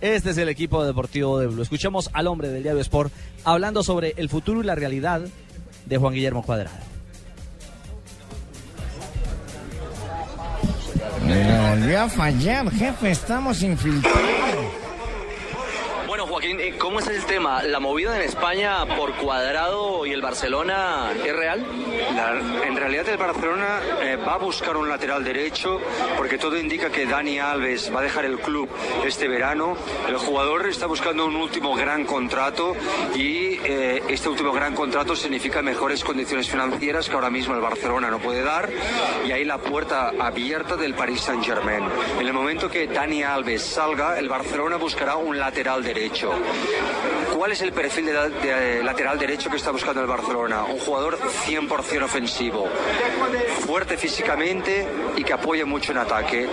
Este 0.00 0.30
es 0.30 0.38
el 0.38 0.48
equipo 0.48 0.84
deportivo 0.84 1.38
de 1.40 1.46
Blue. 1.48 1.62
Escuchemos 1.62 2.08
al 2.12 2.26
hombre 2.28 2.48
del 2.50 2.62
diario 2.62 2.80
Sport 2.82 3.12
hablando 3.44 3.82
sobre 3.82 4.14
el 4.16 4.28
futuro 4.28 4.60
y 4.62 4.64
la 4.64 4.74
realidad 4.76 5.22
de 5.86 5.96
Juan 5.96 6.14
Guillermo 6.14 6.42
Cuadrado. 6.44 6.76
Me 11.28 11.70
volvió 11.70 12.00
a 12.00 12.08
fallar, 12.08 12.70
jefe, 12.70 13.10
estamos 13.10 13.62
infiltrados. 13.62 14.87
Eh, 16.40 16.74
¿cómo 16.78 17.00
es 17.00 17.08
el 17.08 17.24
tema? 17.24 17.64
¿La 17.64 17.80
movida 17.80 18.14
en 18.14 18.22
España 18.22 18.86
por 18.96 19.12
Cuadrado 19.14 20.06
y 20.06 20.12
el 20.12 20.22
Barcelona 20.22 21.10
es 21.24 21.34
real? 21.34 21.66
En 22.64 22.76
realidad 22.76 23.08
el 23.08 23.16
Barcelona 23.16 23.80
eh, 24.00 24.16
va 24.16 24.34
a 24.34 24.38
buscar 24.38 24.76
un 24.76 24.88
lateral 24.88 25.24
derecho 25.24 25.80
porque 26.16 26.38
todo 26.38 26.56
indica 26.56 26.90
que 26.90 27.06
Dani 27.06 27.40
Alves 27.40 27.92
va 27.92 28.00
a 28.00 28.02
dejar 28.04 28.24
el 28.24 28.38
club 28.38 28.68
este 29.04 29.26
verano. 29.26 29.76
El 30.08 30.16
jugador 30.16 30.68
está 30.68 30.86
buscando 30.86 31.26
un 31.26 31.34
último 31.34 31.74
gran 31.74 32.04
contrato 32.04 32.76
y 33.16 33.58
eh, 33.64 34.02
este 34.08 34.28
último 34.28 34.52
gran 34.52 34.76
contrato 34.76 35.16
significa 35.16 35.60
mejores 35.60 36.04
condiciones 36.04 36.48
financieras 36.48 37.08
que 37.08 37.16
ahora 37.16 37.30
mismo 37.30 37.54
el 37.54 37.60
Barcelona 37.60 38.10
no 38.10 38.20
puede 38.20 38.42
dar 38.42 38.70
y 39.26 39.32
ahí 39.32 39.44
la 39.44 39.58
puerta 39.58 40.12
abierta 40.20 40.76
del 40.76 40.94
Paris 40.94 41.20
Saint 41.20 41.44
Germain. 41.44 41.82
En 42.20 42.26
el 42.26 42.32
momento 42.32 42.70
que 42.70 42.86
Dani 42.86 43.24
Alves 43.24 43.62
salga, 43.62 44.20
el 44.20 44.28
Barcelona 44.28 44.76
buscará 44.76 45.16
un 45.16 45.36
lateral 45.36 45.82
derecho. 45.82 46.27
¿Cuál 47.36 47.52
es 47.52 47.62
el 47.62 47.72
perfil 47.72 48.06
de, 48.06 48.12
de 48.12 48.82
lateral 48.82 49.18
derecho 49.18 49.48
que 49.50 49.56
está 49.56 49.70
buscando 49.70 50.00
el 50.00 50.06
Barcelona? 50.06 50.64
Un 50.64 50.78
jugador 50.78 51.18
100% 51.18 52.02
ofensivo, 52.02 52.68
fuerte 53.66 53.96
físicamente 53.96 54.86
y 55.16 55.24
que 55.24 55.32
apoye 55.32 55.64
mucho 55.64 55.92
en 55.92 55.98
ataque. 55.98 56.48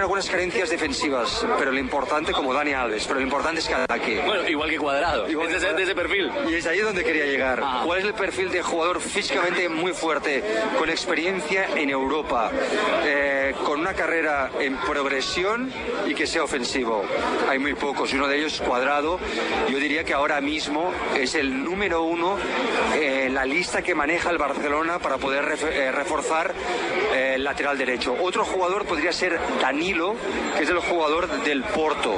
Algunas 0.00 0.28
carencias 0.30 0.70
defensivas, 0.70 1.46
pero 1.58 1.70
lo 1.72 1.78
importante, 1.78 2.32
como 2.32 2.52
Dani 2.54 2.72
Alves, 2.72 3.04
pero 3.06 3.20
lo 3.20 3.24
importante 3.24 3.60
es 3.60 3.68
que 3.68 3.74
ataque. 3.74 4.20
Bueno, 4.24 4.48
igual 4.48 4.70
que 4.70 4.78
Cuadrado. 4.78 5.28
Igual 5.28 5.48
que 5.48 5.56
ese, 5.56 5.94
perfil. 5.94 6.30
Y 6.48 6.54
es 6.54 6.66
ahí 6.66 6.78
donde 6.80 7.04
quería 7.04 7.26
llegar. 7.26 7.62
¿Cuál 7.84 7.98
es 8.00 8.04
el 8.06 8.14
perfil 8.14 8.50
de 8.50 8.62
jugador 8.62 9.00
físicamente 9.00 9.68
muy 9.68 9.92
fuerte, 9.92 10.42
con 10.78 10.88
experiencia 10.90 11.66
en 11.76 11.90
Europa, 11.90 12.50
eh, 13.04 13.54
con 13.64 13.80
una 13.80 13.92
carrera 13.94 14.50
en 14.58 14.76
progresión 14.78 15.70
y 16.06 16.14
que 16.14 16.26
sea 16.26 16.42
ofensivo? 16.44 17.04
Hay 17.48 17.58
muy 17.58 17.74
pocos 17.74 18.12
y 18.12 18.16
uno 18.16 18.26
de 18.26 18.38
ellos 18.38 18.54
es 18.54 18.60
Cuadrado. 18.62 19.20
Yo 19.68 19.78
diría 19.78 20.02
que 20.02 20.14
ahora 20.14 20.40
mismo 20.40 20.92
es 21.16 21.34
el 21.34 21.62
número 21.62 22.02
uno 22.02 22.36
eh, 22.94 23.24
en 23.26 23.34
la 23.34 23.44
lista 23.44 23.82
que 23.82 23.94
maneja 23.94 24.30
el 24.30 24.38
Barcelona 24.38 24.98
para 24.98 25.18
poder 25.18 25.44
ref- 25.44 25.70
eh, 25.70 25.92
reforzar 25.92 26.52
eh, 27.12 27.36
lateral 27.38 27.76
derecho. 27.76 28.16
Otro 28.20 28.44
jugador 28.44 28.86
podría 28.86 29.12
ser 29.12 29.38
Danilo, 29.60 30.14
que 30.56 30.64
es 30.64 30.70
el 30.70 30.78
jugador 30.78 31.28
del 31.42 31.62
Porto. 31.64 32.14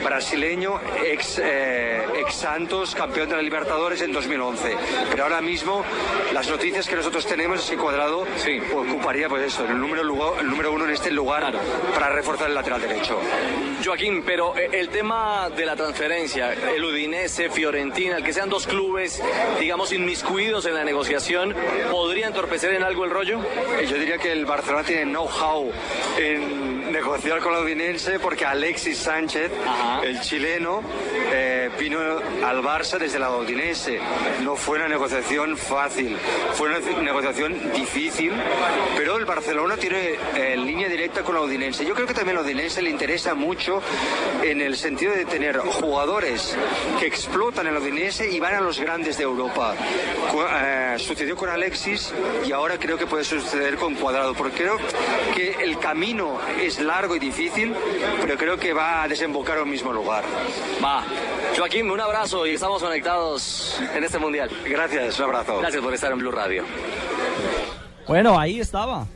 Eh, 0.00 0.04
brasileño, 0.04 0.80
ex, 1.04 1.40
eh, 1.42 2.02
ex 2.20 2.34
Santos, 2.34 2.94
campeón 2.94 3.28
de 3.28 3.36
la 3.36 3.42
Libertadores 3.42 4.00
en 4.02 4.12
2011. 4.12 4.76
Pero 5.10 5.24
ahora 5.24 5.40
mismo 5.40 5.84
las 6.32 6.48
noticias 6.48 6.86
que 6.88 6.96
nosotros 6.96 7.26
tenemos 7.26 7.60
es 7.64 7.70
que 7.70 7.76
Cuadrado 7.76 8.24
ocuparía 8.74 9.28
pues 9.28 9.42
eso, 9.44 9.64
el 9.64 9.78
número, 9.78 10.02
lugar- 10.02 10.32
el 10.40 10.48
número 10.48 10.72
uno 10.72 10.84
en 10.84 10.90
este 10.92 11.10
lugar 11.10 11.52
para 11.94 12.10
reforzar 12.10 12.48
el 12.48 12.54
lateral 12.54 12.80
derecho. 12.80 13.18
Joaquín, 13.84 14.22
pero 14.24 14.56
eh, 14.56 14.68
el 14.72 14.88
tema 14.88 15.48
de 15.50 15.64
la 15.66 15.76
transferencia, 15.76 16.52
el 16.52 16.84
Udinese, 16.84 17.50
Fiorentina, 17.50 18.16
el 18.16 18.24
que 18.24 18.32
sean 18.32 18.48
dos 18.48 18.66
clubes, 18.66 19.22
digamos, 19.60 19.92
inmiscuidos 19.92 20.66
en 20.66 20.74
la 20.74 20.84
negociación, 20.84 21.54
¿podría 21.90 22.26
entorpecer 22.26 22.74
en 22.74 22.82
algo 22.82 23.04
el 23.04 23.10
rollo? 23.10 23.38
Eh, 23.80 23.86
Yo 23.88 23.96
diría 23.96 24.18
que 24.18 24.32
el 24.32 24.44
Barcelona 24.46 24.84
tiene 24.84 25.04
know-how 25.04 25.70
en 26.18 26.77
negociar 26.90 27.40
con 27.40 27.52
la 27.52 27.60
Udinense 27.60 28.18
porque 28.18 28.44
Alexis 28.44 28.98
Sánchez, 28.98 29.50
el 30.02 30.20
chileno, 30.20 30.82
eh, 31.32 31.70
vino 31.78 31.98
al 32.00 32.62
Barça 32.62 32.98
desde 32.98 33.18
la 33.18 33.30
Udinese. 33.30 34.00
No 34.42 34.56
fue 34.56 34.78
una 34.78 34.88
negociación 34.88 35.56
fácil, 35.56 36.16
fue 36.54 36.68
una 36.68 37.02
negociación 37.02 37.72
difícil, 37.72 38.32
pero 38.96 39.16
el 39.16 39.24
Barcelona 39.24 39.76
tiene 39.76 40.14
eh, 40.34 40.56
línea 40.56 40.88
directa 40.88 41.22
con 41.22 41.34
la 41.34 41.42
Udinese. 41.42 41.84
Yo 41.84 41.94
creo 41.94 42.06
que 42.06 42.14
también 42.14 42.36
a 42.38 42.40
la 42.40 42.46
Udinese 42.46 42.82
le 42.82 42.90
interesa 42.90 43.34
mucho 43.34 43.82
en 44.42 44.60
el 44.60 44.76
sentido 44.76 45.12
de 45.12 45.24
tener 45.24 45.58
jugadores 45.58 46.56
que 46.98 47.06
explotan 47.06 47.66
en 47.66 47.74
la 47.74 47.80
Udinese 47.80 48.30
y 48.30 48.40
van 48.40 48.54
a 48.54 48.60
los 48.60 48.80
grandes 48.80 49.18
de 49.18 49.24
Europa. 49.24 49.74
Eh, 50.62 50.96
sucedió 50.98 51.36
con 51.36 51.48
Alexis 51.48 52.12
y 52.46 52.52
ahora 52.52 52.78
creo 52.78 52.96
que 52.96 53.06
puede 53.06 53.24
suceder 53.24 53.76
con 53.76 53.94
Cuadrado, 53.94 54.34
porque 54.34 54.58
creo 54.58 54.78
que 55.34 55.56
el 55.62 55.78
camino 55.78 56.38
es 56.60 56.77
largo 56.80 57.16
y 57.16 57.18
difícil, 57.18 57.74
pero 58.20 58.36
creo 58.36 58.56
que 58.58 58.72
va 58.72 59.02
a 59.02 59.08
desembocar 59.08 59.56
en 59.58 59.64
un 59.64 59.70
mismo 59.70 59.92
lugar. 59.92 60.24
Va. 60.84 61.04
Joaquín, 61.56 61.90
un 61.90 62.00
abrazo 62.00 62.46
y 62.46 62.50
estamos 62.54 62.82
conectados 62.82 63.80
en 63.96 64.04
este 64.04 64.18
mundial. 64.18 64.48
Gracias, 64.68 65.18
un 65.18 65.24
abrazo. 65.26 65.58
Gracias 65.58 65.82
por 65.82 65.92
estar 65.94 66.12
en 66.12 66.18
Blue 66.18 66.30
Radio. 66.30 66.64
Bueno, 68.06 68.38
ahí 68.38 68.60
estaba. 68.60 69.06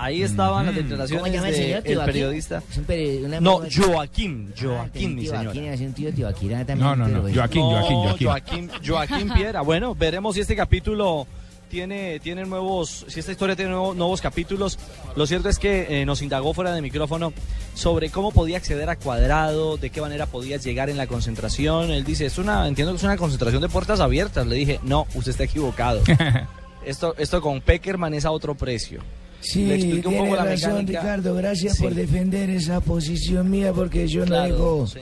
Ahí 0.00 0.22
estaban 0.22 0.66
las 0.66 0.74
¿Cómo 0.76 0.84
declaraciones 1.24 1.34
el 1.44 1.54
señor? 1.56 1.82
del 1.82 1.98
periodista. 2.04 2.62
Es 2.70 2.76
un 2.76 2.86
peri- 2.86 3.24
una- 3.24 3.40
No, 3.40 3.62
Joaquín, 3.68 4.52
Ah, 4.54 4.60
Joaquín, 4.62 5.16
mi 5.16 5.22
Tibaquín, 5.22 5.52
señora. 5.54 5.74
es 5.74 5.80
un 5.80 5.92
tío 5.92 6.14
Tibaquirá 6.14 6.58
también. 6.64 6.78
No, 6.78 6.94
no, 6.94 7.08
no, 7.08 7.22
pero- 7.24 7.34
Joaquín, 7.34 7.62
Joaquín, 7.62 7.96
Joaquín. 7.96 8.26
Joaquín, 8.28 8.70
Joaquín 8.86 9.30
Piera. 9.34 9.60
Bueno, 9.62 9.96
veremos 9.96 10.36
si 10.36 10.42
este 10.42 10.54
capítulo 10.54 11.26
tiene, 11.68 12.18
tiene 12.20 12.44
nuevos, 12.44 13.04
si 13.08 13.20
esta 13.20 13.32
historia 13.32 13.54
tiene 13.56 13.70
nuevo- 13.70 13.94
nuevos 13.94 14.20
capítulos. 14.20 14.78
Lo 15.16 15.26
cierto 15.26 15.48
es 15.48 15.58
que 15.58 16.00
eh, 16.02 16.06
nos 16.06 16.22
indagó 16.22 16.54
fuera 16.54 16.72
de 16.72 16.82
micrófono 16.82 17.32
sobre 17.74 18.10
cómo 18.10 18.32
podía 18.32 18.56
acceder 18.56 18.88
a 18.90 18.96
Cuadrado, 18.96 19.76
de 19.76 19.90
qué 19.90 20.00
manera 20.00 20.26
podía 20.26 20.56
llegar 20.56 20.90
en 20.90 20.96
la 20.96 21.06
concentración. 21.06 21.90
Él 21.90 22.04
dice, 22.04 22.26
es 22.26 22.38
una, 22.38 22.66
entiendo 22.66 22.92
que 22.92 22.98
es 22.98 23.04
una 23.04 23.16
concentración 23.16 23.62
de 23.62 23.68
puertas 23.68 24.00
abiertas. 24.00 24.46
Le 24.46 24.56
dije, 24.56 24.80
no, 24.82 25.06
usted 25.14 25.30
está 25.32 25.44
equivocado. 25.44 26.00
esto, 26.84 27.14
esto 27.18 27.40
con 27.40 27.60
Peckerman 27.60 28.14
es 28.14 28.24
a 28.24 28.30
otro 28.30 28.54
precio. 28.54 29.00
Sí, 29.40 29.66
Le 29.66 29.74
un 29.74 30.02
tiene 30.02 30.18
poco 30.18 30.34
la 30.36 30.44
razón, 30.44 30.70
mecánica. 30.72 31.00
Ricardo. 31.00 31.34
Gracias 31.34 31.76
Sí. 31.76 31.82
por 31.84 31.94
defender 31.94 32.50
esa 32.50 32.80
posición 32.80 33.48
mía 33.50 33.72
porque 33.72 34.08
yo 34.08 34.20
no 34.20 34.26
Claro, 34.26 34.52
dejo... 34.54 34.86
sí. 34.88 34.98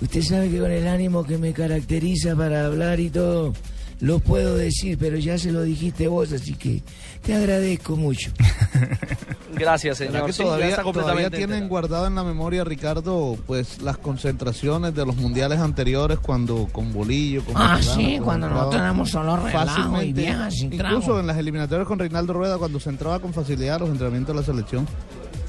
Usted 0.00 0.22
sabe 0.22 0.50
que 0.50 0.58
con 0.58 0.70
el 0.72 0.86
ánimo 0.88 1.24
que 1.24 1.38
me 1.38 1.52
caracteriza 1.52 2.34
para 2.36 2.66
hablar 2.66 2.98
y 3.00 3.10
todo, 3.10 3.52
lo 4.00 4.18
puedo 4.18 4.56
decir, 4.56 4.96
pero 4.98 5.16
ya 5.18 5.38
se 5.38 5.52
lo 5.52 5.62
dijiste 5.62 6.08
vos, 6.08 6.32
así 6.32 6.54
que 6.54 6.82
te 7.22 7.34
agradezco 7.34 7.96
mucho. 7.96 8.30
Gracias, 9.54 9.98
¿Será 9.98 10.10
señor. 10.10 10.26
que 10.26 10.32
Sí, 10.32 10.42
todavía, 10.42 10.68
está 10.70 10.82
todavía 10.82 11.30
tienen 11.30 11.42
enterado. 11.44 11.68
guardado 11.68 12.06
en 12.08 12.14
la 12.16 12.24
memoria, 12.24 12.64
Ricardo, 12.64 13.36
pues 13.46 13.80
las 13.82 13.98
concentraciones 13.98 14.94
de 14.94 15.06
los 15.06 15.14
mundiales 15.16 15.60
anteriores 15.60 16.18
cuando 16.18 16.68
con 16.72 16.92
Bolillo, 16.92 17.44
con 17.44 17.56
Ah, 17.56 17.74
Maturana, 17.76 17.82
sí, 17.94 18.02
cuando 18.02 18.24
cuando 18.24 18.46
entraba 18.46 18.60
nosotros 18.62 18.82
éramos 18.82 19.10
solo 19.10 19.36
relajo 19.36 19.48
y 19.48 19.52
fácilmente, 19.68 20.20
viejas 20.20 20.54
sin 20.54 20.70
trago. 20.76 20.96
Incluso 20.96 21.20
en 21.20 21.26
las 21.28 21.36
eliminatorias 21.38 21.86
con 21.86 21.98
Reinaldo 22.00 22.32
Rueda 22.32 22.58
cuando 22.58 22.80
se 22.80 22.90
entraba 22.90 23.20
con 23.20 23.32
facilidad 23.32 23.76
a 23.76 23.78
los 23.80 23.90
entrenamientos 23.90 24.34
de 24.34 24.40
la 24.40 24.46
selección. 24.46 24.86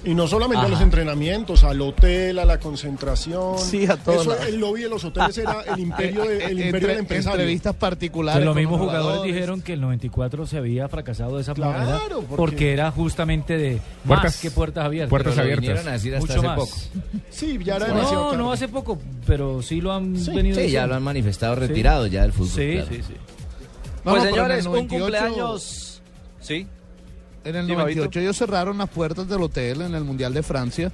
Y 0.06 0.14
no 0.14 0.28
solamente 0.28 0.64
a 0.66 0.70
los 0.70 0.80
entrenamientos, 0.82 1.64
al 1.64 1.82
hotel, 1.82 2.38
a 2.38 2.46
la 2.46 2.60
concentración. 2.60 3.58
Sí, 3.58 3.86
a 3.88 3.98
todo 3.98 4.22
Eso, 4.22 4.30
lado. 4.32 4.44
el 4.44 4.60
lobby 4.60 4.84
de 4.84 4.90
los 4.90 5.04
hoteles 5.04 5.36
era 5.40 5.62
el 5.74 5.80
imperio, 5.80 6.24
de- 6.26 6.36
el 6.46 6.52
imperio 6.52 6.66
Entre- 6.66 6.88
del 6.90 7.00
empresario. 7.00 7.40
entrevistas 7.40 7.76
particulares. 7.76 8.38
Pues 8.38 8.46
los 8.46 8.56
mismos 8.56 8.80
jugadores 8.80 9.06
jugadores. 9.08 9.34
dijeron 9.34 9.62
que 9.64 9.74
el 9.74 9.82
94 9.82 10.46
se 10.46 10.58
había 10.60 10.88
fracasado 10.90 11.38
de 11.38 11.42
esa 11.42 11.56
Claro, 11.56 11.80
manera 11.80 12.00
porque- 12.10 12.36
porque... 12.36 12.74
era 12.74 12.92
justamente 12.92 13.58
de 13.58 13.82
Puertas- 14.06 14.24
más 14.26 14.42
que 14.42 14.52
puertas 14.52 14.86
abiertas. 14.86 15.10
puertas 15.10 15.34
Pero 15.36 15.48
lo 15.48 15.54
abiertas. 15.58 15.88
a 15.88 15.92
decir 15.94 16.16
hasta 16.16 16.28
mucho 16.28 16.40
hace 16.40 16.48
más. 16.48 16.56
poco. 16.60 16.78
Sí, 17.32 17.60
ya 17.64 17.76
era 17.78 17.88
demasiado 17.88 18.16
No, 18.26 18.30
tarde. 18.30 18.44
no 18.44 18.52
hace 18.52 18.68
poco, 18.68 19.00
pero 19.26 19.62
sí 19.64 19.82
lo 19.82 19.92
han 19.92 20.14
venido 20.36 20.60
Sí, 20.62 20.70
ya 20.70 20.86
lo 20.86 20.96
han 20.96 21.04
manifestado 21.04 21.56
Sí. 21.56 21.62
retirado 21.62 22.06
ya 22.08 22.22
del 22.22 22.32
fútbol. 22.32 22.50
Sí, 22.50 22.72
claro. 22.74 22.88
sí, 22.92 23.02
sí. 23.08 23.14
Pues 24.04 24.22
señores, 24.24 24.66
un 24.68 24.72
98 24.74 25.00
cumpleaños. 25.04 26.02
Sí. 26.42 26.68
En 27.46 27.56
el 27.56 27.66
Sí, 27.68 27.72
98 27.74 28.02
Fabito. 28.02 28.20
ellos 28.20 28.38
cerraron 28.38 28.78
las 28.78 28.90
puertas 28.90 29.28
del 29.30 29.42
hotel 29.42 29.82
en 29.82 29.94
el 29.96 30.04
Mundial 30.04 30.34
de 30.34 30.44
Francia. 30.44 30.92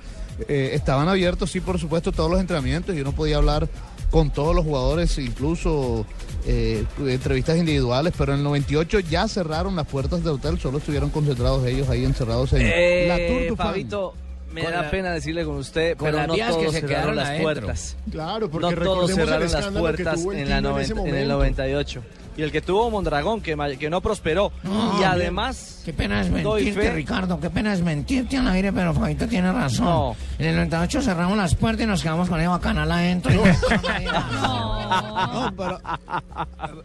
Eh, 0.47 0.71
estaban 0.73 1.07
abiertos, 1.07 1.49
sí, 1.51 1.61
por 1.61 1.79
supuesto, 1.79 2.11
todos 2.11 2.29
los 2.29 2.39
entrenamientos 2.39 2.95
y 2.95 3.01
uno 3.01 3.13
podía 3.13 3.37
hablar 3.37 3.67
con 4.09 4.29
todos 4.31 4.53
los 4.53 4.65
jugadores, 4.65 5.17
incluso 5.17 6.05
eh, 6.45 6.83
entrevistas 7.07 7.57
individuales, 7.57 8.13
pero 8.17 8.33
en 8.33 8.39
el 8.39 8.43
98 8.43 8.99
ya 8.99 9.27
cerraron 9.29 9.75
las 9.77 9.87
puertas 9.87 10.21
del 10.23 10.33
hotel, 10.33 10.59
solo 10.59 10.79
estuvieron 10.79 11.09
concentrados 11.09 11.65
ellos 11.65 11.87
ahí 11.89 12.03
encerrados 12.03 12.51
en 12.53 12.61
Eh, 12.63 13.05
la 13.07 13.15
Tour 13.17 13.47
du 13.47 13.55
Fan. 13.55 13.67
Fabito, 13.67 14.13
me 14.51 14.63
Con 14.63 14.71
da 14.73 14.81
la- 14.81 14.91
pena 14.91 15.11
decirle 15.13 15.45
con 15.45 15.55
usted, 15.55 15.95
con 15.95 16.07
pero 16.11 16.27
no 16.27 16.33
que 16.33 16.41
todos 16.41 16.73
se 16.73 16.81
cerraron 16.81 16.89
quedaron 16.89 17.15
las 17.15 17.27
adentro. 17.29 17.43
puertas. 17.61 17.95
Claro, 18.11 18.49
porque 18.51 18.75
no 18.75 18.81
todos 18.83 19.09
el 19.11 19.15
cerraron 19.15 19.51
las 19.51 19.67
puertas 19.67 20.15
tuvo 20.15 20.31
el 20.33 20.39
en, 20.39 20.49
la 20.49 20.57
en 20.57 20.65
en 20.65 21.15
el 21.15 21.27
momento. 21.29 21.31
98. 21.37 22.03
Y 22.37 22.43
el 22.43 22.51
que 22.51 22.61
tuvo 22.61 22.89
Mondragón, 22.89 23.41
que, 23.41 23.57
que 23.77 23.89
no 23.89 23.99
prosperó. 24.01 24.51
No, 24.63 24.99
y 24.99 25.03
además, 25.03 25.81
Qué 25.83 25.91
pena 25.93 26.21
es 26.21 26.29
mentirte, 26.29 26.71
fe- 26.73 26.91
Ricardo, 26.93 27.39
qué 27.39 27.49
pena 27.49 27.73
es 27.73 27.81
mentirte 27.81 28.37
al 28.37 28.47
aire, 28.47 28.71
pero 28.71 28.93
Fabito 28.93 29.27
tiene 29.27 29.51
razón. 29.51 29.85
No. 29.85 30.15
En 30.39 30.45
el 30.47 30.55
98 30.55 31.01
cerramos 31.01 31.37
las 31.37 31.55
puertas 31.55 31.83
y 31.83 31.87
nos 31.87 32.01
quedamos 32.01 32.29
con 32.29 32.39
Eva 32.39 32.59
Canal 32.61 32.89
adentro. 32.91 33.33
No, 34.31 35.53
pero, 35.57 35.79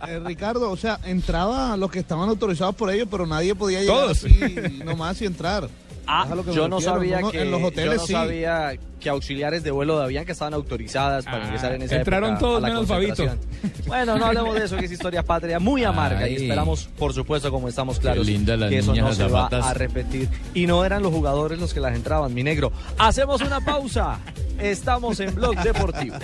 eh, 0.08 0.20
Ricardo, 0.24 0.70
o 0.70 0.76
sea, 0.76 0.98
entraba 1.04 1.76
los 1.76 1.90
que 1.90 2.00
estaban 2.00 2.28
autorizados 2.28 2.74
por 2.74 2.90
ellos, 2.90 3.08
pero 3.10 3.26
nadie 3.26 3.54
podía 3.54 3.80
llegar 3.80 3.96
Todos. 3.96 4.24
así 4.24 4.80
nomás 4.84 5.20
y 5.22 5.26
entrar. 5.26 5.68
Ah, 6.08 6.26
que 6.44 6.52
yo 6.54 6.68
no 6.68 6.80
sabía 6.80 7.20
que 7.30 7.42
en 7.42 7.50
los 7.50 7.60
yo 7.60 7.66
hoteles 7.66 7.96
no 7.98 8.06
sí. 8.06 8.12
sabía 8.12 8.78
que 9.00 9.08
auxiliares 9.08 9.62
de 9.64 9.70
vuelo 9.72 9.98
de 9.98 10.04
Avianca 10.04 10.32
estaban 10.32 10.54
autorizadas 10.54 11.24
para 11.24 11.38
Ah, 11.42 11.46
ingresar 11.46 11.72
en 11.74 11.82
esa 11.82 11.96
entraron 11.96 12.30
época 12.30 12.40
todos 12.40 12.58
a 12.58 12.60
la 12.60 12.68
menos 12.68 12.86
Fabito. 12.86 13.16
concentración. 13.16 13.86
Bueno, 13.86 14.16
no 14.18 14.26
hablemos 14.26 14.54
de 14.54 14.64
eso, 14.64 14.76
que 14.76 14.84
es 14.86 14.92
historia 14.92 15.22
patria 15.24 15.58
muy 15.58 15.82
amarga 15.84 16.28
y 16.28 16.36
esperamos, 16.36 16.88
por 16.98 17.12
supuesto, 17.12 17.50
como 17.50 17.68
estamos 17.68 17.98
claros, 17.98 18.24
linda 18.26 18.56
que 18.68 18.78
eso 18.78 18.94
no 18.94 19.12
se 19.12 19.26
va 19.26 19.46
a 19.46 19.74
repetir. 19.74 20.28
Y 20.54 20.66
no 20.66 20.84
eran 20.84 21.02
los 21.02 21.12
jugadores 21.12 21.58
los 21.58 21.74
que 21.74 21.80
las 21.80 21.94
entraban, 21.94 22.32
mi 22.32 22.42
negro. 22.42 22.72
Hacemos 22.98 23.40
una 23.42 23.60
pausa. 23.60 24.18
Estamos 24.60 25.18
en 25.20 25.34
Blog 25.34 25.56
Deportivo. 25.62 26.16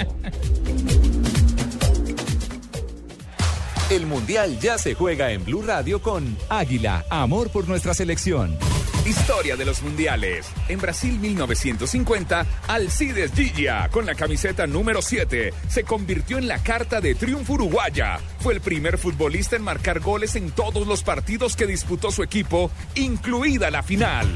El 3.91 4.07
Mundial 4.07 4.59
ya 4.59 4.79
se 4.79 4.95
juega 4.95 5.33
en 5.33 5.45
Blue 5.45 5.61
Radio 5.63 6.01
con 6.01 6.37
Águila, 6.49 7.05
amor 7.11 7.51
por 7.51 7.69
nuestra 7.69 7.93
selección. 7.93 8.57
Historia 9.05 9.57
de 9.57 9.65
los 9.65 9.83
mundiales. 9.83 10.47
En 10.69 10.81
Brasil 10.81 11.19
1950, 11.19 12.47
Alcides 12.69 13.33
Gigia, 13.33 13.89
con 13.91 14.07
la 14.07 14.15
camiseta 14.15 14.69
número 14.69 15.03
7, 15.03 15.53
se 15.69 15.83
convirtió 15.83 16.39
en 16.39 16.47
la 16.47 16.63
carta 16.63 17.01
de 17.01 17.17
triunfo 17.17 17.55
uruguaya. 17.55 18.21
Fue 18.39 18.55
el 18.55 18.61
primer 18.61 18.99
futbolista 18.99 19.57
en 19.57 19.63
marcar 19.63 19.99
goles 19.99 20.37
en 20.37 20.53
todos 20.53 20.87
los 20.87 21.03
partidos 21.03 21.57
que 21.57 21.67
disputó 21.67 22.13
su 22.13 22.23
equipo, 22.23 22.71
incluida 22.95 23.73
la 23.73 23.83
final. 23.83 24.29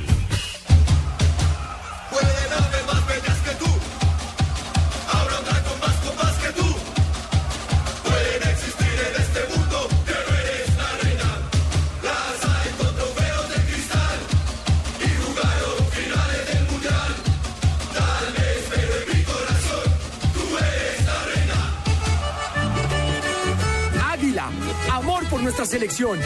Águila, 24.38 24.50
amor 24.92 25.26
por 25.28 25.42
nuestra 25.42 25.64
selección. 25.64 26.18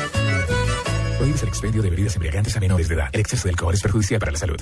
Prohíbes 1.18 1.42
el 1.42 1.49
expendio 1.49 1.83
de 1.83 1.90
bebidas 1.90 2.16
embriagantes 2.16 2.57
a 2.57 2.61
menores 2.61 2.88
de 2.88 2.94
edad. 2.94 3.09
El 3.12 3.20
exceso 3.20 3.44
de 3.44 3.51
alcohol 3.51 3.75
es 3.75 3.83
perjudicial 3.83 4.20
para 4.20 4.33
la 4.33 4.38
salud. 4.38 4.61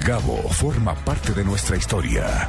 Gabo 0.00 0.48
forma 0.50 0.94
parte 0.94 1.32
de 1.32 1.44
nuestra 1.44 1.76
historia. 1.76 2.48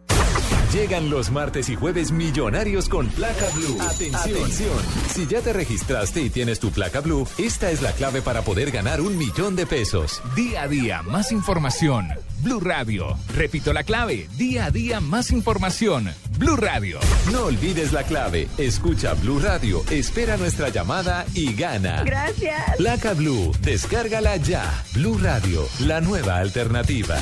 Llegan 0.73 1.09
los 1.09 1.31
martes 1.31 1.67
y 1.67 1.75
jueves 1.75 2.13
millonarios 2.13 2.87
con 2.87 3.09
placa 3.09 3.45
blue. 3.55 3.77
Atención. 3.81 4.79
Si 5.09 5.27
ya 5.27 5.41
te 5.41 5.51
registraste 5.51 6.21
y 6.21 6.29
tienes 6.29 6.61
tu 6.61 6.71
placa 6.71 7.01
blue, 7.01 7.27
esta 7.37 7.71
es 7.71 7.81
la 7.81 7.91
clave 7.91 8.21
para 8.21 8.41
poder 8.43 8.71
ganar 8.71 9.01
un 9.01 9.17
millón 9.17 9.57
de 9.57 9.65
pesos. 9.65 10.21
Día 10.33 10.61
a 10.61 10.67
día, 10.69 11.01
más 11.01 11.33
información. 11.33 12.07
Blue 12.41 12.61
Radio. 12.61 13.17
Repito 13.35 13.73
la 13.73 13.83
clave. 13.83 14.29
Día 14.37 14.65
a 14.65 14.71
día, 14.71 15.01
más 15.01 15.31
información. 15.31 16.09
Blue 16.39 16.55
Radio. 16.55 16.99
No 17.33 17.47
olvides 17.47 17.91
la 17.91 18.03
clave. 18.03 18.47
Escucha 18.57 19.13
Blue 19.15 19.39
Radio, 19.39 19.83
espera 19.91 20.37
nuestra 20.37 20.69
llamada 20.69 21.25
y 21.33 21.53
gana. 21.53 22.01
Gracias. 22.03 22.77
Placa 22.77 23.13
Blue, 23.13 23.51
descárgala 23.61 24.37
ya. 24.37 24.63
Blue 24.93 25.17
Radio, 25.21 25.67
la 25.81 25.99
nueva 25.99 26.37
alternativa. 26.37 27.17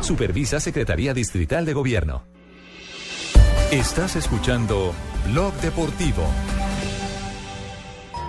Supervisa 0.00 0.60
Secretaría 0.60 1.12
Distrital 1.12 1.66
de 1.66 1.74
Gobierno. 1.74 2.35
Estás 3.72 4.14
escuchando 4.14 4.94
Blog 5.24 5.52
Deportivo. 5.54 6.22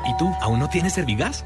¿Y 0.10 0.18
tú 0.18 0.34
aún 0.42 0.58
no 0.58 0.68
tienes 0.68 0.94
Servigas? 0.94 1.46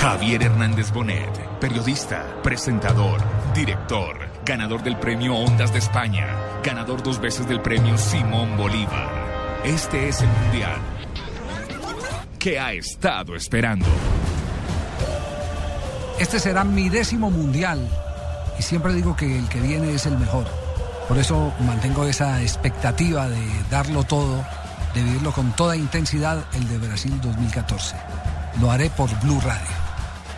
Javier 0.00 0.42
Hernández 0.42 0.90
Bonet, 0.92 1.30
periodista, 1.60 2.24
presentador, 2.42 3.20
director, 3.54 4.16
ganador 4.46 4.82
del 4.82 4.96
premio 4.96 5.34
Ondas 5.34 5.74
de 5.74 5.78
España, 5.78 6.26
ganador 6.64 7.02
dos 7.02 7.20
veces 7.20 7.46
del 7.46 7.60
premio 7.60 7.98
Simón 7.98 8.56
Bolívar. 8.56 9.60
Este 9.62 10.08
es 10.08 10.22
el 10.22 10.28
Mundial 10.28 10.80
que 12.38 12.58
ha 12.58 12.72
estado 12.72 13.36
esperando. 13.36 13.84
Este 16.18 16.40
será 16.40 16.64
mi 16.64 16.88
décimo 16.88 17.30
mundial 17.30 17.86
y 18.58 18.62
siempre 18.62 18.94
digo 18.94 19.14
que 19.14 19.38
el 19.38 19.46
que 19.50 19.60
viene 19.60 19.92
es 19.92 20.06
el 20.06 20.16
mejor. 20.16 20.46
Por 21.08 21.18
eso 21.18 21.52
mantengo 21.66 22.06
esa 22.06 22.40
expectativa 22.40 23.28
de 23.28 23.46
darlo 23.70 24.04
todo, 24.04 24.42
de 24.94 25.02
vivirlo 25.02 25.32
con 25.32 25.52
toda 25.52 25.76
intensidad 25.76 26.42
el 26.54 26.66
de 26.66 26.78
Brasil 26.78 27.20
2014. 27.20 27.96
Lo 28.62 28.70
haré 28.70 28.88
por 28.88 29.10
Blue 29.20 29.40
Radio. 29.42 29.79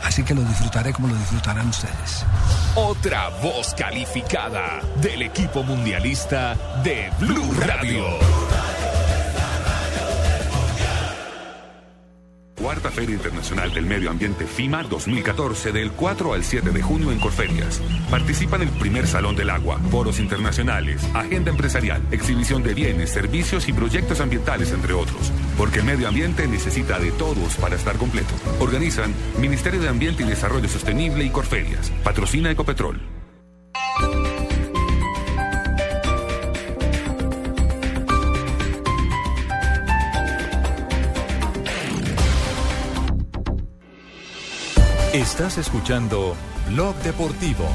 Así 0.03 0.23
que 0.25 0.35
lo 0.35 0.43
disfrutaré 0.43 0.93
como 0.93 1.09
lo 1.09 1.15
disfrutarán 1.15 1.69
ustedes. 1.69 2.25
Otra 2.75 3.29
voz 3.43 3.75
calificada 3.75 4.81
del 4.97 5.23
equipo 5.23 5.63
mundialista 5.63 6.57
de 6.83 7.11
Blue 7.19 7.55
Radio. 7.61 8.05
Cuarta 12.73 12.91
Feria 12.91 13.17
Internacional 13.17 13.71
del 13.75 13.85
Medio 13.85 14.09
Ambiente 14.09 14.47
FIMA 14.47 14.83
2014 14.85 15.73
del 15.73 15.93
4 15.93 16.33
al 16.33 16.43
7 16.43 16.71
de 16.71 16.81
junio 16.81 17.13
en 17.13 17.19
Corferias. 17.19 17.83
Participa 18.11 18.57
en 18.57 18.63
el 18.63 18.71
primer 18.71 19.07
Salón 19.07 19.37
del 19.37 19.51
Agua, 19.51 19.79
foros 19.91 20.19
internacionales, 20.19 21.07
agenda 21.13 21.51
empresarial, 21.51 22.01
exhibición 22.11 22.63
de 22.63 22.73
bienes, 22.73 23.11
servicios 23.11 23.69
y 23.69 23.75
proyectos 23.75 24.23
ambientales, 24.23 24.73
entre 24.73 24.95
otros. 24.95 25.31
Porque 25.59 25.81
el 25.81 25.85
medio 25.85 26.09
ambiente 26.09 26.49
necesita 26.49 26.99
de 26.99 27.13
todos 27.13 27.57
para 27.57 27.77
estar 27.77 27.99
completo. 27.99 28.33
Organizan 28.59 29.13
Ministerio 29.39 29.83
de 29.83 29.91
Ambiente 29.91 30.23
y 30.23 30.27
Desarrollo 30.27 30.67
Sostenible 30.67 31.25
y 31.25 31.29
Corferias. 31.29 31.93
Patrocina 32.03 32.51
Ecopetrol. 32.51 33.12
Estás 45.13 45.59
escuchando 45.59 46.35
Blog 46.71 46.97
Deportivo. 47.03 47.67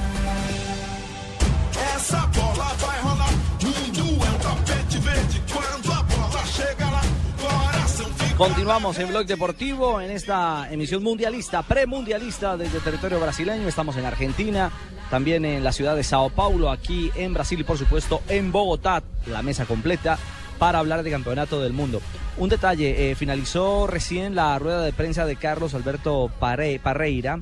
Essa 1.96 2.26
bola 2.26 2.74
vai 2.80 3.00
rolar. 3.02 3.30
Mundo 3.62 4.26
é 4.26 4.30
um 4.32 4.40
tapete 4.40 4.98
verde. 4.98 5.44
Quando 5.54 5.94
a 5.94 6.02
bola 6.02 6.46
chega 6.48 6.90
lá, 6.90 7.02
coração 7.40 8.08
fica. 8.08 8.36
Continuamos 8.38 8.98
en 8.98 9.10
Blog 9.10 9.28
Deportivo 9.28 10.02
en 10.02 10.10
esta 10.10 10.68
emisión 10.72 11.04
mundialista, 11.04 11.62
premundialista 11.62 12.58
desde 12.58 12.80
territorio 12.80 13.20
brasileño. 13.20 13.68
Estamos 13.68 13.98
en 13.98 14.08
Argentina, 14.08 14.72
también 15.12 15.46
en 15.46 15.64
la 15.64 15.74
ciudad 15.74 15.96
de 15.96 16.04
Sao 16.04 16.32
Paulo, 16.32 16.72
aquí 16.72 17.12
en 17.14 17.36
Brasil 17.36 17.60
y 17.60 17.64
por 17.64 17.78
supuesto 17.78 18.24
en 18.30 18.52
Bogotá, 18.52 19.04
la 19.28 19.44
mesa 19.44 19.66
completa 19.66 20.18
para 20.60 20.80
hablar 20.80 21.04
de 21.04 21.12
campeonato 21.12 21.62
del 21.62 21.74
mundo. 21.74 22.02
Un 22.38 22.50
detalle, 22.50 23.10
eh, 23.12 23.16
finalizó 23.16 23.88
recién 23.88 24.36
la 24.36 24.58
rueda 24.60 24.84
de 24.84 24.94
prensa 24.94 25.26
de 25.26 25.36
Carlos 25.38 25.74
Alberto 25.74 26.30
Pare- 26.40 26.80
Parreira, 26.80 27.40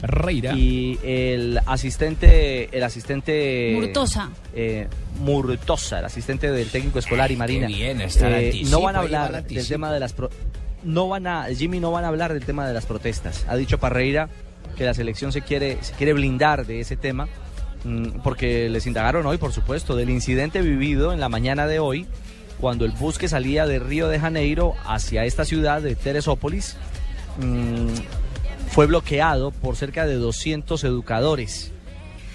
y 0.55 0.97
el 1.03 1.59
asistente, 1.65 2.69
el 2.75 2.83
asistente 2.83 3.71
Murtosa. 3.75 4.29
eh, 4.53 4.87
Murtosa, 5.19 5.99
el 5.99 6.05
asistente 6.05 6.51
del 6.51 6.69
técnico 6.69 6.99
escolar 6.99 7.31
y 7.31 7.35
Marina. 7.35 7.67
bien, 7.67 8.01
Eh, 8.01 8.63
no 8.69 8.81
van 8.81 8.95
a 8.95 8.99
hablar 8.99 9.43
del 9.43 9.67
tema 9.67 9.91
de 9.91 9.99
las 9.99 10.13
pro- 10.13 10.29
no 10.83 11.07
van 11.09 11.25
a 11.27 11.45
Jimmy 11.45 11.79
no 11.79 11.91
van 11.91 12.05
a 12.05 12.09
hablar 12.09 12.31
del 12.33 12.45
tema 12.45 12.67
de 12.67 12.73
las 12.73 12.85
protestas. 12.85 13.45
Ha 13.49 13.55
dicho 13.55 13.77
Parreira 13.79 14.29
que 14.77 14.83
la 14.85 14.93
selección 14.93 15.31
se 15.31 15.41
quiere 15.41 15.77
se 15.81 15.93
quiere 15.93 16.13
blindar 16.13 16.65
de 16.65 16.79
ese 16.81 16.95
tema 16.95 17.27
mm, 17.83 18.19
porque 18.23 18.69
les 18.69 18.85
indagaron 18.87 19.25
hoy, 19.25 19.37
por 19.37 19.51
supuesto, 19.51 19.95
del 19.95 20.09
incidente 20.09 20.61
vivido 20.61 21.11
en 21.13 21.19
la 21.19 21.27
mañana 21.29 21.65
de 21.67 21.79
hoy 21.79 22.05
cuando 22.59 22.85
el 22.85 22.91
bus 22.91 23.17
que 23.17 23.27
salía 23.27 23.65
de 23.65 23.79
Río 23.79 24.07
de 24.07 24.19
Janeiro 24.19 24.73
hacia 24.85 25.25
esta 25.25 25.45
ciudad 25.45 25.81
de 25.81 25.95
Teresópolis 25.95 26.75
mm, 27.39 28.69
fue 28.71 28.85
bloqueado 28.85 29.51
por 29.51 29.75
cerca 29.75 30.05
de 30.05 30.15
200 30.15 30.83
educadores 30.83 31.71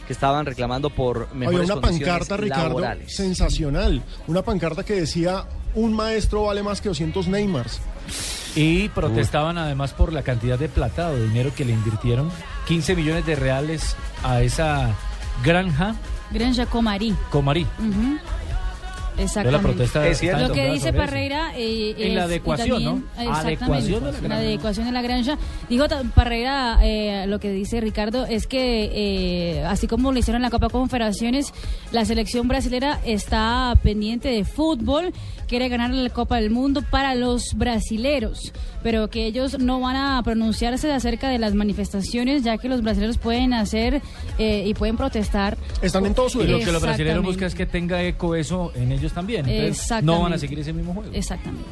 que 0.07 0.13
estaban 0.13 0.45
reclamando 0.45 0.91
por 0.91 1.29
Había 1.31 1.39
mejores 1.39 1.71
una 1.71 1.81
condiciones 1.81 2.09
pancarta, 2.09 2.37
Ricardo, 2.37 2.65
laborales. 2.65 3.15
sensacional. 3.15 4.03
Una 4.27 4.43
pancarta 4.43 4.85
que 4.85 4.95
decía, 4.95 5.45
un 5.75 5.95
maestro 5.95 6.45
vale 6.45 6.63
más 6.63 6.81
que 6.81 6.89
200 6.89 7.29
Neymars. 7.29 7.81
Y 8.57 8.89
protestaban 8.89 9.57
además 9.57 9.93
por 9.93 10.13
la 10.13 10.23
cantidad 10.23 10.59
de 10.59 10.69
plata 10.69 11.11
o 11.11 11.15
de 11.15 11.29
dinero 11.29 11.53
que 11.55 11.65
le 11.65 11.73
invirtieron. 11.73 12.29
15 12.67 12.97
millones 12.97 13.25
de 13.25 13.37
reales 13.37 13.95
a 14.25 14.43
esa 14.43 14.91
granja 15.45 15.95
Granja 16.33 16.67
Comarí. 16.67 17.15
Comarí. 17.31 17.67
Ujú. 17.79 18.19
Exactamente. 19.25 19.59
protesta 19.69 20.07
Es 20.07 20.19
cierto. 20.19 20.49
Lo 20.49 20.55
que 20.55 20.71
dice. 20.73 20.93
Parreira 20.93 21.53
eh, 21.57 21.95
En 21.99 22.15
la 22.15 22.23
es- 22.25 22.31
y 22.31 22.33
adecuación, 22.33 22.85
¿no? 22.85 23.03
exactamente, 23.19 23.65
Adecuación 23.65 24.01
de 24.05 24.07
la 24.07 24.13
la 24.13 24.21
granja. 24.21 24.37
adecuación 24.37 24.87
de 24.87 24.93
la 24.93 25.03
granja. 25.03 25.39
Dijo 25.69 25.89
ta- 25.89 26.03
Parreira, 26.15 26.79
eh, 26.83 27.25
lo 27.27 27.39
que 27.41 27.51
dice 27.51 27.81
Ricardo, 27.81 28.27
es 28.27 28.47
que 28.47 28.91
eh, 28.93 29.65
así 29.65 29.87
como 29.87 30.13
lo 30.13 30.19
hicieron 30.19 30.41
en 30.41 30.45
la 30.45 30.51
Copa 30.51 30.69
Confederaciones, 30.69 31.53
la 31.93 32.05
selección 32.05 32.49
brasilera 32.49 33.01
está 33.05 33.75
pendiente 33.83 34.29
de 34.29 34.45
fútbol, 34.45 35.13
quiere 35.51 35.69
ganar 35.69 35.91
la 35.93 36.09
Copa 36.11 36.37
del 36.37 36.49
Mundo 36.51 36.81
para 36.81 37.17
los 37.17 37.55
brasileros, 37.57 38.53
pero 38.85 39.11
que 39.11 39.27
ellos 39.27 39.59
no 39.59 39.81
van 39.81 39.97
a 39.97 40.23
pronunciarse 40.23 40.93
acerca 40.93 41.29
de 41.29 41.41
las 41.41 41.55
manifestaciones, 41.55 42.45
ya 42.45 42.57
que 42.57 42.69
los 42.69 42.83
brasileros 42.83 43.19
pueden 43.19 43.53
hacer 43.53 44.01
eh, 44.39 44.63
y 44.65 44.75
pueden 44.75 44.97
protestar. 44.97 45.59
Están 45.83 46.07
en 46.07 46.15
todo 46.15 46.31
su 46.31 46.41
Y 46.43 46.47
lo 46.47 46.61
que 46.61 46.71
los 46.71 46.81
brasileños 46.81 47.01
Exactamente. 47.01 47.27
buscan 47.27 47.49
es 47.49 47.55
que 47.57 47.67
tenga 47.67 48.01
eco 48.05 48.37
eso 48.37 48.71
en 48.77 48.93
ellos 48.93 49.13
también. 49.13 49.49
Entonces, 49.49 50.05
no 50.05 50.23
van 50.23 50.35
a 50.35 50.39
seguir 50.39 50.61
ese 50.61 50.73
mismo 50.73 50.95
juego. 50.95 51.11
Exactamente. 51.13 51.69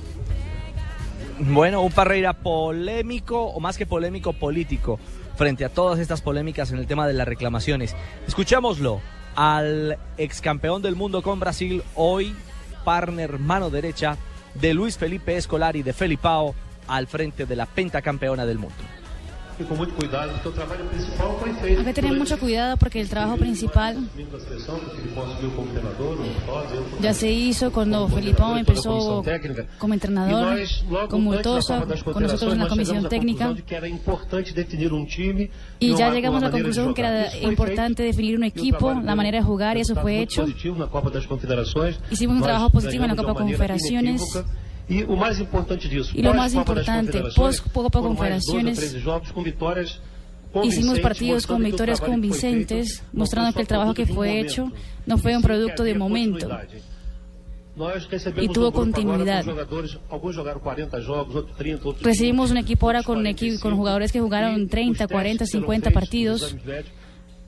Bueno, 1.38 1.82
un 1.82 1.92
Parreira 1.92 2.32
polémico, 2.32 3.44
o 3.44 3.60
más 3.60 3.78
que 3.78 3.86
polémico, 3.86 4.32
político, 4.32 4.98
frente 5.36 5.64
a 5.64 5.68
todas 5.68 6.00
estas 6.00 6.20
polémicas 6.20 6.72
en 6.72 6.78
el 6.78 6.88
tema 6.88 7.06
de 7.06 7.14
las 7.14 7.28
reclamaciones. 7.28 7.94
Escuchémoslo 8.26 9.00
al 9.36 9.98
ex 10.16 10.40
campeón 10.40 10.82
del 10.82 10.96
mundo 10.96 11.22
con 11.22 11.38
Brasil, 11.38 11.84
hoy 11.94 12.34
partner 12.88 13.38
mano 13.38 13.68
derecha 13.68 14.16
de 14.54 14.72
Luis 14.72 14.96
Felipe 14.96 15.36
Escolari 15.36 15.82
de 15.82 15.92
Felipao 15.92 16.54
al 16.86 17.06
frente 17.06 17.44
de 17.44 17.54
la 17.54 17.66
pentacampeona 17.66 18.46
del 18.46 18.56
mundo. 18.56 18.76
Com 19.64 19.74
muito 19.74 19.94
cuidado, 19.94 20.32
porque 20.32 20.48
o 20.48 20.52
trabalho 20.52 20.84
principal 20.86 21.38
foi 21.38 21.52
feito. 21.54 21.78
Hay 21.78 21.84
que 21.84 21.92
tener 21.92 22.12
mucho 22.12 22.38
cuidado 22.38 22.76
porque 22.76 23.00
el 23.00 23.08
trabajo 23.08 23.36
principal 23.36 23.96
como 25.54 25.66
como 25.96 26.24
ya 27.00 27.12
se 27.12 27.30
hizo 27.30 27.72
cuando 27.72 28.08
Felipón 28.08 28.58
empezó 28.58 29.22
como 29.78 29.94
entrenador, 29.94 30.58
con 31.08 31.22
Murtosa, 31.22 31.84
con 32.04 32.22
nosotros 32.22 32.52
en 32.52 32.58
la 32.58 32.68
comisión 32.68 33.08
técnica. 33.08 33.52
de 33.52 33.62
que 33.62 33.74
era 33.74 33.88
importante 33.88 34.52
definir 34.52 34.92
um 34.92 35.06
time 35.06 35.50
Y 35.80 35.94
ya 35.94 36.10
llegamos 36.10 36.42
a 36.42 36.46
la 36.46 36.50
conclusión 36.52 36.94
que 36.94 37.02
era 37.02 37.36
importante 37.38 38.02
definir 38.02 38.36
un 38.36 38.44
equipo, 38.44 38.94
la 38.94 39.14
manera 39.14 39.38
de 39.38 39.44
jugar 39.44 39.76
y 39.76 39.80
eso 39.80 39.94
fue 39.94 40.20
hecho. 40.20 40.42
positivo 40.42 40.76
na 40.76 40.86
Copa 40.86 41.10
das 41.10 41.26
Confederações. 41.26 41.98
Hicimos 42.10 42.36
un 42.36 42.42
trabajo 42.42 42.70
positivo 42.70 43.04
en 43.04 43.10
la 43.10 43.16
Copa 43.16 43.34
Confederaciones. 43.34 44.22
E 44.88 45.04
o 45.04 45.16
mais 45.16 45.38
importante 45.38 45.88
disso, 45.88 46.12
Y 46.16 46.22
importante, 46.54 47.12
Confederações, 47.12 47.60
pós-Copa 47.60 48.00
foram 48.00 48.14
mais 48.14 48.44
dois 48.44 48.46
Confederaciones, 48.46 48.78
treze 48.78 48.98
jogos 49.00 49.30
com 49.30 49.42
vitórias 49.42 50.00
Hicimos 50.64 50.98
partidos 51.00 51.46
con 51.46 51.60
o 51.60 51.64
victorias 51.64 52.00
convincentes, 52.00 53.02
mostrando 53.12 53.52
que 53.52 53.60
el 53.60 53.68
trabajo 53.68 53.92
que 53.92 54.06
fue 54.06 54.40
hecho 54.40 54.72
no 55.06 55.18
fue 55.18 55.36
un 55.36 55.42
producto 55.42 55.84
de 55.84 55.94
momento. 55.94 56.48
E 58.42 58.48
tuvo 58.48 58.72
grupo 58.72 58.80
agora 58.80 58.90
continuidade. 58.90 59.44
com 59.44 59.54
jogadores, 59.54 59.98
alguns 60.10 60.34
jogaram 60.34 60.58
40 60.58 61.00
jogos, 61.00 61.36
outros 61.36 61.56
30, 61.56 61.86
outros 61.86 62.04
Recibimos 62.04 62.50
un 62.50 62.56
equipo 62.56 62.86
ahora 62.86 63.04
con, 63.04 63.22
con 63.60 63.76
jugadores 63.76 64.10
que 64.10 64.18
jugaron 64.18 64.66
30, 64.66 65.06
40, 65.06 65.46
50 65.46 65.90
partidos. 65.92 66.56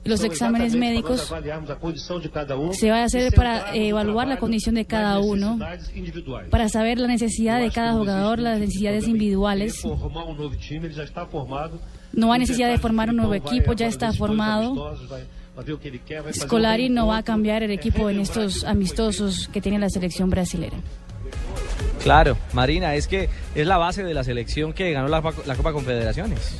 Los 0.03 0.23
exámenes 0.23 0.75
médicos 0.75 1.31
se 2.71 2.89
va 2.89 2.97
a 2.97 3.03
hacer 3.03 3.33
para 3.33 3.75
eh, 3.75 3.89
evaluar 3.89 4.27
la 4.27 4.37
condición 4.37 4.75
de 4.75 4.85
cada 4.85 5.19
uno, 5.19 5.59
para 6.49 6.69
saber 6.69 6.97
la 6.97 7.07
necesidad 7.07 7.59
de 7.59 7.69
cada 7.69 7.93
jugador, 7.93 8.39
las 8.39 8.59
necesidades 8.59 9.07
individuales. 9.07 9.83
um. 9.85 9.97
No 12.13 12.33
hay 12.33 12.39
necesidad 12.39 12.69
de 12.69 12.77
formar 12.77 13.09
un 13.09 13.17
nuevo 13.17 13.35
equipo, 13.35 13.73
ya 13.73 13.87
está 13.87 14.11
formado. 14.11 14.71
Um 14.73 16.31
Scolari 16.33 16.89
no 16.89 17.07
va 17.07 17.17
a 17.17 17.23
cambiar 17.23 17.61
el 17.61 17.71
equipo 17.71 18.09
en 18.09 18.19
estos 18.21 18.63
amistosos 18.63 19.49
que 19.49 19.61
tiene 19.61 19.77
la 19.79 19.89
selección 19.89 20.29
brasilera. 20.29 20.77
Claro, 22.01 22.37
Marina, 22.53 22.95
es 22.95 23.07
que 23.07 23.29
es 23.53 23.67
la 23.67 23.77
base 23.77 24.03
de 24.03 24.13
la 24.13 24.23
selección 24.23 24.73
que 24.73 24.91
ganó 24.91 25.07
la, 25.07 25.21
la 25.45 25.55
Copa 25.55 25.71
Confederaciones. 25.71 26.57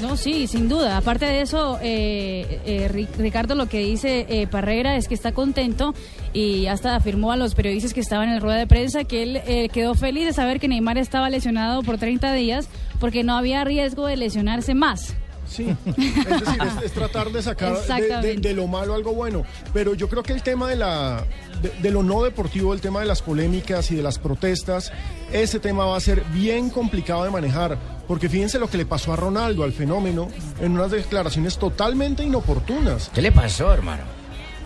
No, 0.00 0.16
sí, 0.16 0.46
sin 0.46 0.68
duda. 0.68 0.96
Aparte 0.96 1.26
de 1.26 1.40
eso, 1.40 1.78
eh, 1.82 2.60
eh, 2.64 2.88
Ri- 2.92 3.08
Ricardo 3.18 3.54
lo 3.54 3.66
que 3.68 3.80
dice 3.80 4.26
eh, 4.28 4.46
Parreira 4.46 4.96
es 4.96 5.08
que 5.08 5.14
está 5.14 5.32
contento 5.32 5.94
y 6.32 6.66
hasta 6.66 6.94
afirmó 6.94 7.32
a 7.32 7.36
los 7.36 7.54
periodistas 7.54 7.92
que 7.94 8.00
estaban 8.00 8.28
en 8.28 8.34
la 8.36 8.40
rueda 8.40 8.58
de 8.58 8.66
prensa 8.66 9.04
que 9.04 9.22
él 9.22 9.40
eh, 9.46 9.68
quedó 9.70 9.94
feliz 9.94 10.26
de 10.26 10.32
saber 10.32 10.60
que 10.60 10.68
Neymar 10.68 10.98
estaba 10.98 11.28
lesionado 11.30 11.82
por 11.82 11.98
30 11.98 12.32
días 12.34 12.68
porque 13.00 13.24
no 13.24 13.36
había 13.36 13.64
riesgo 13.64 14.06
de 14.06 14.16
lesionarse 14.16 14.74
más. 14.74 15.14
Sí, 15.48 15.74
es 15.86 15.96
decir, 15.96 16.62
es, 16.78 16.84
es 16.84 16.92
tratar 16.92 17.30
de 17.32 17.42
sacar 17.42 17.70
de- 17.72 17.74
de, 17.76 17.80
Exactamente. 17.80 18.48
de 18.48 18.54
lo 18.54 18.66
malo 18.66 18.94
algo 18.94 19.14
bueno. 19.14 19.44
Pero 19.72 19.94
yo 19.94 20.08
creo 20.08 20.22
que 20.22 20.32
el 20.32 20.42
tema 20.42 20.68
de 20.68 20.76
la 20.76 21.24
de, 21.62 21.70
de 21.82 21.90
lo 21.90 22.02
no 22.02 22.22
deportivo, 22.22 22.74
el 22.74 22.80
tema 22.80 23.00
de 23.00 23.06
las 23.06 23.22
polémicas 23.22 23.90
y 23.90 23.96
de 23.96 24.02
las 24.02 24.18
protestas, 24.18 24.92
ese 25.32 25.58
tema 25.58 25.84
va 25.86 25.96
a 25.96 26.00
ser 26.00 26.22
bien 26.32 26.70
complicado 26.70 27.24
de 27.24 27.30
manejar. 27.30 27.78
Porque 28.06 28.28
fíjense 28.28 28.58
lo 28.58 28.68
que 28.68 28.76
le 28.78 28.86
pasó 28.86 29.12
a 29.12 29.16
Ronaldo, 29.16 29.64
al 29.64 29.72
fenómeno, 29.72 30.28
en 30.60 30.72
unas 30.72 30.90
declaraciones 30.90 31.58
totalmente 31.58 32.22
inoportunas. 32.22 33.10
¿Qué 33.14 33.20
le 33.22 33.32
pasó, 33.32 33.72
hermano? 33.72 34.02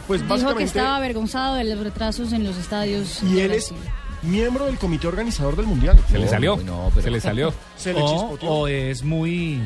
Pues 0.07 0.21
Dijo 0.29 0.55
que 0.57 0.64
estaba 0.64 0.97
avergonzado 0.97 1.55
de 1.55 1.64
los 1.64 1.79
retrasos 1.79 2.33
en 2.33 2.45
los 2.45 2.57
estadios. 2.57 3.23
Y 3.23 3.35
de 3.35 3.45
él 3.47 3.53
es 3.53 3.73
miembro 4.23 4.66
del 4.66 4.77
comité 4.79 5.07
organizador 5.07 5.57
del 5.57 5.66
mundial. 5.66 5.99
Se 6.11 6.18
le 6.18 6.29
salió. 6.29 6.59
Se 7.01 7.11
le 7.11 7.21
salió. 7.21 7.55
Se 7.77 7.92
le 7.95 8.01
o, 8.03 8.38
o 8.42 8.68
es 8.68 9.03
muy 9.03 9.61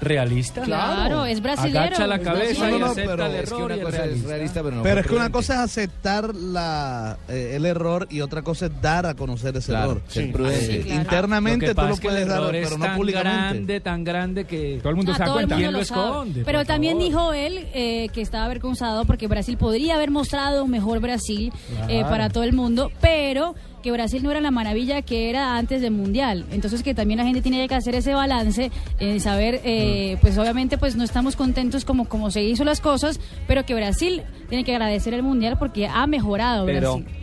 realista. 0.00 0.62
Claro, 0.62 1.24
es 1.24 1.40
brasilero. 1.40 1.78
Agacha 1.80 2.06
la 2.06 2.18
cabeza 2.18 2.68
No, 2.70 2.78
no, 2.78 2.86
acepta 2.86 3.10
pero 3.16 3.26
el 3.26 3.34
es 3.36 3.48
que 3.50 3.54
una 3.62 3.76
cosa 3.80 4.04
es 4.04 4.22
realista. 4.24 4.62
pero 4.82 5.00
es 5.00 5.06
que 5.06 5.14
una 5.14 5.30
cosa 5.30 5.54
es 5.54 5.60
aceptar 5.60 6.34
la, 6.34 7.18
eh, 7.28 7.52
el 7.54 7.64
error 7.66 8.06
y 8.10 8.20
otra 8.20 8.42
cosa 8.42 8.66
es 8.66 8.80
dar 8.82 9.06
a 9.06 9.14
conocer 9.14 9.56
ese 9.56 9.72
Claro, 9.72 9.92
error. 9.92 10.02
Eh, 10.06 10.08
Sí, 10.08 10.82
claro. 10.84 11.00
Internamente 11.00 11.66
Lo 11.66 11.74
que 11.74 11.80
tú 11.80 11.86
lo 11.86 11.94
es 11.94 12.00
que 12.00 12.06
el 12.08 12.12
puedes 12.12 12.28
dar, 12.28 12.38
error 12.40 12.54
es 12.56 12.66
pero 12.68 12.78
no 12.78 12.84
tan 12.84 12.96
públicamente. 12.96 13.38
grande, 13.40 13.80
tan 13.80 14.04
grande 14.04 14.44
que 14.44 14.78
todo 14.82 14.90
el 14.90 14.96
mundo 14.96 15.12
Ah, 15.18 15.24
todo 15.24 15.40
el 15.40 15.46
mundo 15.46 15.56
¿Quién 15.56 15.72
lo 15.72 15.78
lo 15.78 15.84
sabe. 15.84 16.02
esconde? 16.08 16.42
Pero 16.44 16.64
también 16.64 16.94
favor? 16.94 17.06
dijo 17.08 17.32
él 17.32 17.66
eh, 17.74 18.08
que 18.12 18.20
estaba 18.20 18.44
avergonzado 18.44 19.04
porque 19.06 19.26
Brasil 19.28 19.56
podría 19.56 19.94
haber 19.94 20.10
mostrado 20.10 20.64
un 20.64 20.70
mejor 20.70 21.00
Brasil 21.00 21.52
eh, 21.88 22.02
para 22.02 22.28
todo 22.28 22.44
el 22.44 22.52
mundo, 22.52 22.90
pero 23.00 23.54
que 23.86 23.92
Brasil 23.92 24.20
no 24.20 24.32
era 24.32 24.40
la 24.40 24.50
maravilla 24.50 25.00
que 25.02 25.30
era 25.30 25.56
antes 25.56 25.80
del 25.80 25.92
mundial. 25.92 26.44
Entonces 26.50 26.82
que 26.82 26.92
también 26.92 27.18
la 27.18 27.24
gente 27.24 27.40
tiene 27.40 27.68
que 27.68 27.74
hacer 27.76 27.94
ese 27.94 28.14
balance, 28.14 28.72
eh, 28.98 29.20
saber, 29.20 29.60
eh, 29.62 30.18
pues 30.20 30.36
obviamente 30.38 30.76
pues 30.76 30.96
no 30.96 31.04
estamos 31.04 31.36
contentos 31.36 31.84
como 31.84 32.08
como 32.08 32.32
se 32.32 32.42
hizo 32.42 32.64
las 32.64 32.80
cosas, 32.80 33.20
pero 33.46 33.64
que 33.64 33.76
Brasil 33.76 34.24
tiene 34.48 34.64
que 34.64 34.72
agradecer 34.72 35.14
el 35.14 35.22
mundial 35.22 35.56
porque 35.56 35.86
ha 35.86 36.04
mejorado 36.08 36.66
Pero, 36.66 36.96
Brasil. 36.96 37.16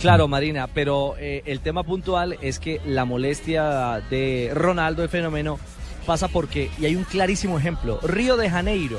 claro, 0.00 0.26
Marina, 0.26 0.66
pero 0.66 1.14
eh, 1.16 1.42
el 1.46 1.60
tema 1.60 1.84
puntual 1.84 2.36
es 2.42 2.58
que 2.58 2.80
la 2.84 3.04
molestia 3.04 4.02
de 4.10 4.50
Ronaldo, 4.52 5.04
el 5.04 5.08
fenómeno, 5.08 5.60
pasa 6.06 6.26
porque, 6.26 6.72
y 6.80 6.86
hay 6.86 6.96
un 6.96 7.04
clarísimo 7.04 7.56
ejemplo, 7.56 8.00
Río 8.02 8.36
de 8.36 8.50
Janeiro. 8.50 8.98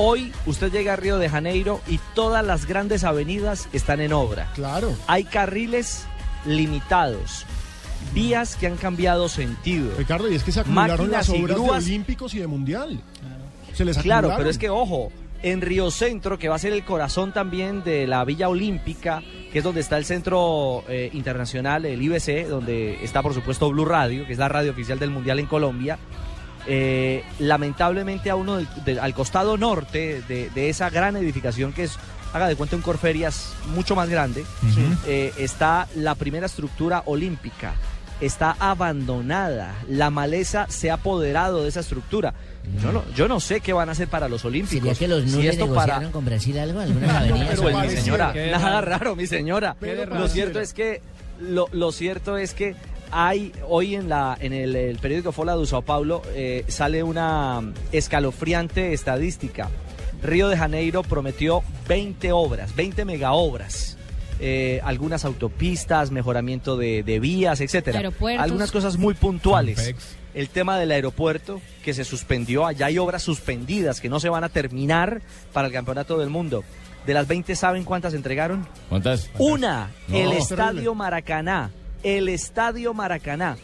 Hoy 0.00 0.32
usted 0.46 0.70
llega 0.70 0.92
a 0.92 0.96
Río 0.96 1.18
de 1.18 1.28
Janeiro 1.28 1.80
y 1.88 1.98
todas 2.14 2.46
las 2.46 2.66
grandes 2.66 3.02
avenidas 3.02 3.68
están 3.72 4.00
en 4.00 4.12
obra. 4.12 4.48
Claro. 4.54 4.94
Hay 5.08 5.24
carriles 5.24 6.06
limitados, 6.46 7.44
vías 8.14 8.54
que 8.54 8.68
han 8.68 8.76
cambiado 8.76 9.28
sentido. 9.28 9.90
Ricardo, 9.98 10.30
y 10.30 10.36
es 10.36 10.44
que 10.44 10.52
se 10.52 10.60
acumularon 10.60 10.98
Máquinas 10.98 11.28
las 11.28 11.36
y 11.36 11.42
obras 11.42 11.56
grúas 11.56 11.84
de 11.84 11.90
Olímpicos 11.90 12.32
y 12.34 12.38
de 12.38 12.46
Mundial. 12.46 13.00
Se 13.74 13.84
les 13.84 13.98
Claro, 13.98 14.32
pero 14.36 14.48
es 14.48 14.56
que 14.56 14.70
ojo, 14.70 15.10
en 15.42 15.60
Río 15.62 15.90
Centro, 15.90 16.38
que 16.38 16.48
va 16.48 16.54
a 16.54 16.60
ser 16.60 16.74
el 16.74 16.84
corazón 16.84 17.32
también 17.32 17.82
de 17.82 18.06
la 18.06 18.24
Villa 18.24 18.48
Olímpica, 18.48 19.24
que 19.52 19.58
es 19.58 19.64
donde 19.64 19.80
está 19.80 19.98
el 19.98 20.04
Centro 20.04 20.84
eh, 20.88 21.10
Internacional, 21.12 21.84
el 21.86 22.00
IBC, 22.00 22.46
donde 22.46 23.02
está 23.02 23.20
por 23.20 23.34
supuesto 23.34 23.68
Blue 23.68 23.84
Radio, 23.84 24.28
que 24.28 24.32
es 24.32 24.38
la 24.38 24.48
radio 24.48 24.70
oficial 24.70 25.00
del 25.00 25.10
Mundial 25.10 25.40
en 25.40 25.46
Colombia. 25.46 25.98
Eh, 26.68 27.24
lamentablemente 27.38 28.30
a 28.30 28.36
uno 28.36 28.58
al 29.00 29.14
costado 29.14 29.56
norte 29.56 30.22
de, 30.28 30.50
de 30.50 30.68
esa 30.68 30.90
gran 30.90 31.16
edificación 31.16 31.72
que 31.72 31.84
es, 31.84 31.96
haga 32.32 32.46
de 32.46 32.56
cuenta, 32.56 32.76
un 32.76 32.82
Corferias 32.82 33.52
mucho 33.74 33.96
más 33.96 34.08
grande, 34.08 34.44
eh, 35.06 35.32
está 35.38 35.88
la 35.96 36.14
primera 36.14 36.46
estructura 36.46 37.02
olímpica. 37.06 37.74
Está 38.20 38.56
abandonada. 38.58 39.74
La 39.88 40.10
maleza 40.10 40.66
se 40.68 40.90
ha 40.90 40.94
apoderado 40.94 41.62
de 41.62 41.68
esa 41.68 41.80
estructura. 41.80 42.34
Yo 42.82 42.90
no, 42.92 43.04
yo 43.14 43.28
no 43.28 43.38
sé 43.40 43.60
qué 43.60 43.72
van 43.72 43.88
a 43.88 43.92
hacer 43.92 44.08
para 44.08 44.28
los 44.28 44.44
Olímpicos. 44.44 44.98
¿Sería 44.98 44.98
que 44.98 45.08
los 45.08 45.30
Si 45.30 45.46
esto 45.46 45.66
negociaron 45.66 45.98
para- 46.00 46.10
con 46.12 46.24
Brasil 46.24 46.58
algo? 46.58 46.80
¿Algunas 46.80 47.10
avenidas? 47.16 47.60
pues, 47.60 47.60
o 47.60 47.64
mi 47.78 47.82
algo? 47.86 47.90
señora, 48.00 48.32
Qué 48.32 48.50
nada 48.50 48.80
raro. 48.80 49.14
mi 49.16 49.26
señora. 49.26 49.76
Lo 49.80 50.04
raro. 50.06 50.28
cierto 50.28 50.60
es 50.60 50.72
que 50.74 51.00
lo, 51.40 51.68
lo 51.72 51.92
cierto 51.92 52.36
es 52.36 52.52
que 52.54 52.74
hay 53.10 53.52
hoy 53.68 53.94
en 53.94 54.08
la 54.08 54.36
en 54.40 54.52
el, 54.52 54.74
el 54.76 54.98
periódico 54.98 55.32
Fola 55.32 55.56
de 55.56 55.66
Sao 55.66 55.82
Paulo 55.82 56.22
eh, 56.34 56.64
sale 56.68 57.02
una 57.02 57.60
escalofriante 57.92 58.92
estadística. 58.92 59.68
Río 60.22 60.48
de 60.48 60.56
Janeiro 60.56 61.02
prometió 61.02 61.62
20 61.88 62.32
obras, 62.32 62.74
20 62.74 63.04
megaobras. 63.04 63.96
eh, 64.40 64.80
algunas 64.84 65.24
autopistas, 65.24 66.10
mejoramiento 66.10 66.76
de, 66.76 67.02
de 67.02 67.18
vías, 67.20 67.60
etcétera. 67.60 67.98
Algunas 68.38 68.70
cosas 68.72 68.96
muy 68.96 69.14
puntuales. 69.14 69.94
El 70.34 70.48
tema 70.48 70.78
del 70.78 70.90
aeropuerto 70.92 71.60
que 71.84 71.92
se 71.94 72.04
suspendió, 72.04 72.64
allá 72.66 72.86
hay 72.86 72.98
obras 72.98 73.22
suspendidas 73.22 74.00
que 74.00 74.08
no 74.08 74.20
se 74.20 74.28
van 74.28 74.44
a 74.44 74.48
terminar 74.48 75.22
para 75.52 75.66
el 75.68 75.72
campeonato 75.72 76.18
del 76.18 76.30
mundo. 76.30 76.62
De 77.06 77.14
las 77.14 77.26
20, 77.26 77.56
¿saben 77.56 77.82
cuántas 77.84 78.14
entregaron? 78.14 78.66
¿Cuántas? 78.88 79.30
Una, 79.38 79.90
No. 80.08 80.18
el 80.18 80.32
Es 80.32 80.50
Estadio. 80.50 80.94
Maracaná. 80.94 81.70
El 82.02 82.28
Estadio 82.28 82.94
Maracaná. 82.94 83.56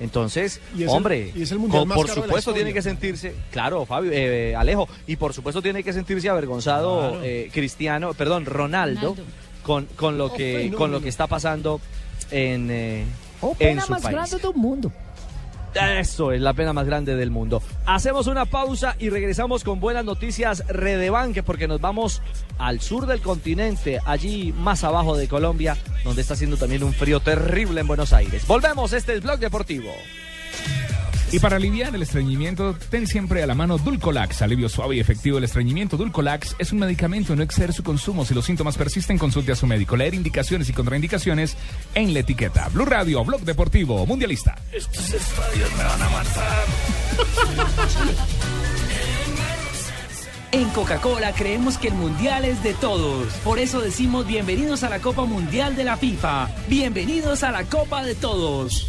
Entonces, 0.00 0.60
Y 0.76 0.84
es 0.84 0.90
el- 0.90 0.96
hombre, 0.96 1.32
y 1.34 1.42
es 1.42 1.50
el 1.50 1.58
mundial 1.58 1.84
por 1.88 2.08
supuesto 2.08 2.52
tiene 2.54 2.72
que 2.72 2.82
sentirse, 2.82 3.34
claro, 3.50 3.84
Fabio, 3.84 4.12
eh, 4.14 4.54
Alejo, 4.54 4.88
y 5.08 5.16
por 5.16 5.32
supuesto 5.34 5.60
tiene 5.60 5.82
que 5.82 5.92
sentirse 5.92 6.28
avergonzado 6.28 7.10
Claro. 7.10 7.24
eh, 7.24 7.50
Cristiano, 7.52 8.14
perdón, 8.14 8.46
Ronaldo, 8.46 9.00
Ronaldo. 9.14 9.24
con, 9.64 9.86
con 9.96 10.16
lo 10.16 10.26
Oh, 10.26 10.32
que 10.34 10.72
con 10.76 10.92
lo 10.92 11.00
que 11.00 11.08
está 11.08 11.26
pasando 11.26 11.80
en, 12.30 12.68
eh, 12.70 13.04
Oh, 13.40 13.56
en 13.58 13.80
su 13.80 13.90
más 13.90 14.02
país. 14.02 14.14
grande 14.14 14.36
del 14.38 14.54
mundo. 14.54 14.92
Eso 15.78 16.32
es 16.32 16.40
la 16.40 16.52
pena 16.54 16.72
más 16.72 16.86
grande 16.86 17.14
del 17.16 17.30
mundo. 17.30 17.62
Hacemos 17.86 18.26
una 18.26 18.44
pausa 18.44 18.96
y 18.98 19.10
regresamos 19.10 19.64
con 19.64 19.80
buenas 19.80 20.04
noticias 20.04 20.66
Redebanque 20.68 21.42
porque 21.42 21.68
nos 21.68 21.80
vamos 21.80 22.22
al 22.58 22.80
sur 22.80 23.06
del 23.06 23.20
continente, 23.20 24.00
allí 24.04 24.52
más 24.52 24.84
abajo 24.84 25.16
de 25.16 25.28
Colombia, 25.28 25.76
donde 26.04 26.22
está 26.22 26.34
haciendo 26.34 26.56
también 26.56 26.82
un 26.82 26.92
frío 26.92 27.20
terrible 27.20 27.80
en 27.80 27.86
Buenos 27.86 28.12
Aires. 28.12 28.46
Volvemos, 28.46 28.92
este 28.92 29.14
es 29.14 29.22
Blog 29.22 29.38
Deportivo. 29.38 29.92
Y 31.30 31.40
para 31.40 31.56
aliviar 31.56 31.94
el 31.94 32.02
estreñimiento, 32.02 32.74
ten 32.90 33.06
siempre 33.06 33.42
a 33.42 33.46
la 33.46 33.54
mano 33.54 33.76
Dulcolax, 33.76 34.40
alivio 34.40 34.68
suave 34.70 34.96
y 34.96 35.00
efectivo 35.00 35.36
del 35.36 35.44
estreñimiento. 35.44 35.98
Dulcolax 35.98 36.56
es 36.58 36.72
un 36.72 36.78
medicamento, 36.78 37.36
no 37.36 37.42
exceder 37.42 37.74
su 37.74 37.82
consumo. 37.82 38.24
Si 38.24 38.32
los 38.32 38.46
síntomas 38.46 38.78
persisten, 38.78 39.18
consulte 39.18 39.52
a 39.52 39.56
su 39.56 39.66
médico. 39.66 39.94
Leer 39.94 40.14
indicaciones 40.14 40.70
y 40.70 40.72
contraindicaciones 40.72 41.56
en 41.94 42.14
la 42.14 42.20
etiqueta. 42.20 42.68
Blue 42.72 42.86
Radio, 42.86 43.22
Blog 43.24 43.42
Deportivo, 43.42 44.06
Mundialista. 44.06 44.56
Estos 44.72 45.12
estadios 45.12 45.70
me 45.76 45.84
van 45.84 46.02
a 46.02 46.08
matar. 46.08 46.64
En 50.50 50.70
Coca-Cola 50.70 51.34
creemos 51.34 51.76
que 51.76 51.88
el 51.88 51.94
mundial 51.94 52.46
es 52.46 52.62
de 52.62 52.72
todos. 52.72 53.30
Por 53.44 53.58
eso 53.58 53.82
decimos 53.82 54.26
bienvenidos 54.26 54.82
a 54.82 54.88
la 54.88 55.00
Copa 55.00 55.26
Mundial 55.26 55.76
de 55.76 55.84
la 55.84 55.98
FIFA. 55.98 56.48
Bienvenidos 56.68 57.42
a 57.42 57.50
la 57.50 57.64
Copa 57.64 58.02
de 58.02 58.14
Todos. 58.14 58.88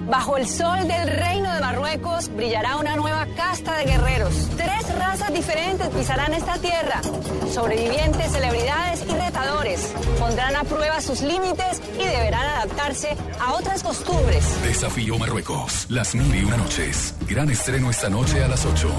Bajo 0.00 0.36
el 0.36 0.46
sol 0.46 0.86
del 0.86 1.08
reino 1.08 1.50
de 1.54 1.60
Marruecos 1.60 2.28
brillará 2.36 2.76
una 2.76 2.94
nueva 2.96 3.26
casta 3.36 3.78
de 3.78 3.84
guerreros. 3.84 4.34
Tres 4.56 4.98
razas 4.98 5.32
diferentes 5.32 5.88
pisarán 5.88 6.34
esta 6.34 6.58
tierra. 6.58 7.00
Sobrevivientes, 7.50 8.32
celebridades 8.32 9.02
y 9.08 9.12
retadores. 9.12 9.94
Pondrán 10.18 10.56
a 10.56 10.64
prueba 10.64 11.00
sus 11.00 11.22
límites 11.22 11.80
y 11.94 12.04
deberán 12.04 12.46
adaptarse 12.46 13.16
a 13.40 13.54
otras 13.54 13.82
costumbres. 13.82 14.44
Desafío 14.62 15.18
Marruecos. 15.18 15.86
Las 15.88 16.14
mil 16.14 16.34
y 16.34 16.44
una 16.44 16.58
noches. 16.58 17.14
Gran 17.26 17.48
estreno 17.48 17.88
esta 17.88 18.10
noche 18.10 18.44
a 18.44 18.48
las 18.48 18.66
8. 18.66 18.90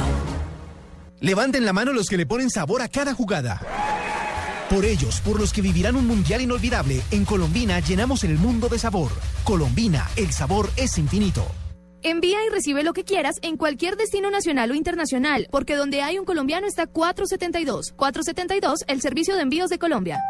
Levanten 1.20 1.66
la 1.66 1.74
mano 1.74 1.94
los 1.94 2.08
que 2.08 2.18
le 2.18 2.26
ponen 2.26 2.50
sabor 2.50 2.82
a 2.82 2.88
cada 2.88 3.14
jugada. 3.14 3.62
Por 4.72 4.86
ellos, 4.86 5.20
por 5.20 5.38
los 5.38 5.52
que 5.52 5.62
vivirán 5.62 5.98
un 5.98 6.08
mundial 6.08 6.40
inolvidable, 6.40 7.02
en 7.12 7.26
Colombina 7.26 7.82
llenamos 7.82 8.24
el 8.24 8.38
mundo 8.38 8.70
de 8.70 8.80
sabor. 8.80 9.12
Colombina, 9.44 10.10
el 10.16 10.32
sabor 10.32 10.70
es 10.78 10.98
infinito. 10.98 11.46
Envía 12.04 12.38
y 12.48 12.50
recibe 12.50 12.82
lo 12.82 12.94
que 12.94 13.04
quieras 13.04 13.36
en 13.42 13.58
cualquier 13.58 13.98
destino 13.98 14.32
nacional 14.32 14.72
o 14.72 14.74
internacional, 14.74 15.50
porque 15.52 15.76
donde 15.76 16.02
hay 16.02 16.18
un 16.18 16.24
colombiano 16.24 16.68
está 16.68 16.88
472. 16.88 17.92
472, 17.98 18.86
el 18.88 19.02
servicio 19.02 19.36
de 19.36 19.42
envíos 19.42 19.70
de 19.70 19.78
Colombia. 19.78 20.22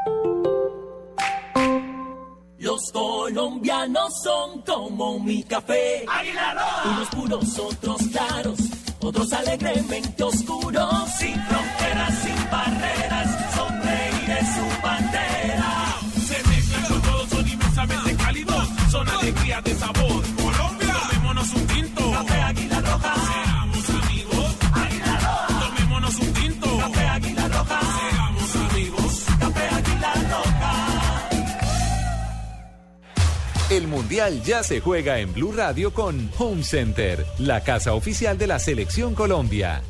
Los 2.58 2.92
colombianos 2.92 4.12
son 4.24 4.64
como 4.64 5.20
mi 5.20 5.44
café. 5.44 6.04
Unos 6.86 7.10
puros, 7.10 7.60
otros 7.60 8.02
claros, 8.12 8.60
otros 9.02 9.34
alegremente 9.34 10.24
oscuros. 10.24 11.12
Sin 11.20 11.36
El 33.72 33.88
Mundial 33.88 34.44
ya 34.44 34.64
se 34.64 34.82
juega 34.82 35.20
en 35.20 35.32
Blue 35.32 35.54
Radio 35.54 35.94
con 35.94 36.30
Home 36.38 36.62
Center, 36.62 37.26
la 37.40 37.62
casa 37.62 37.94
oficial 37.94 38.38
de 38.38 38.46
la 38.46 38.60
Selección 38.60 39.16
Colombia. 39.16 39.82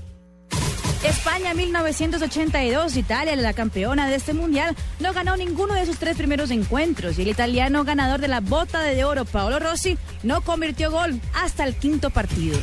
España 1.03 1.55
1982, 1.55 2.95
Italia, 2.95 3.35
la 3.35 3.53
campeona 3.53 4.07
de 4.07 4.17
este 4.17 4.33
mundial, 4.33 4.75
no 4.99 5.13
ganó 5.13 5.35
ninguno 5.35 5.73
de 5.73 5.87
sus 5.87 5.97
tres 5.97 6.15
primeros 6.15 6.51
encuentros 6.51 7.17
y 7.17 7.23
el 7.23 7.29
italiano 7.29 7.83
ganador 7.83 8.21
de 8.21 8.27
la 8.27 8.39
bota 8.39 8.83
de 8.83 9.03
oro, 9.03 9.25
Paolo 9.25 9.57
Rossi, 9.57 9.97
no 10.21 10.41
convirtió 10.41 10.91
gol 10.91 11.19
hasta 11.33 11.63
el 11.63 11.73
quinto 11.73 12.11
partido. 12.11 12.59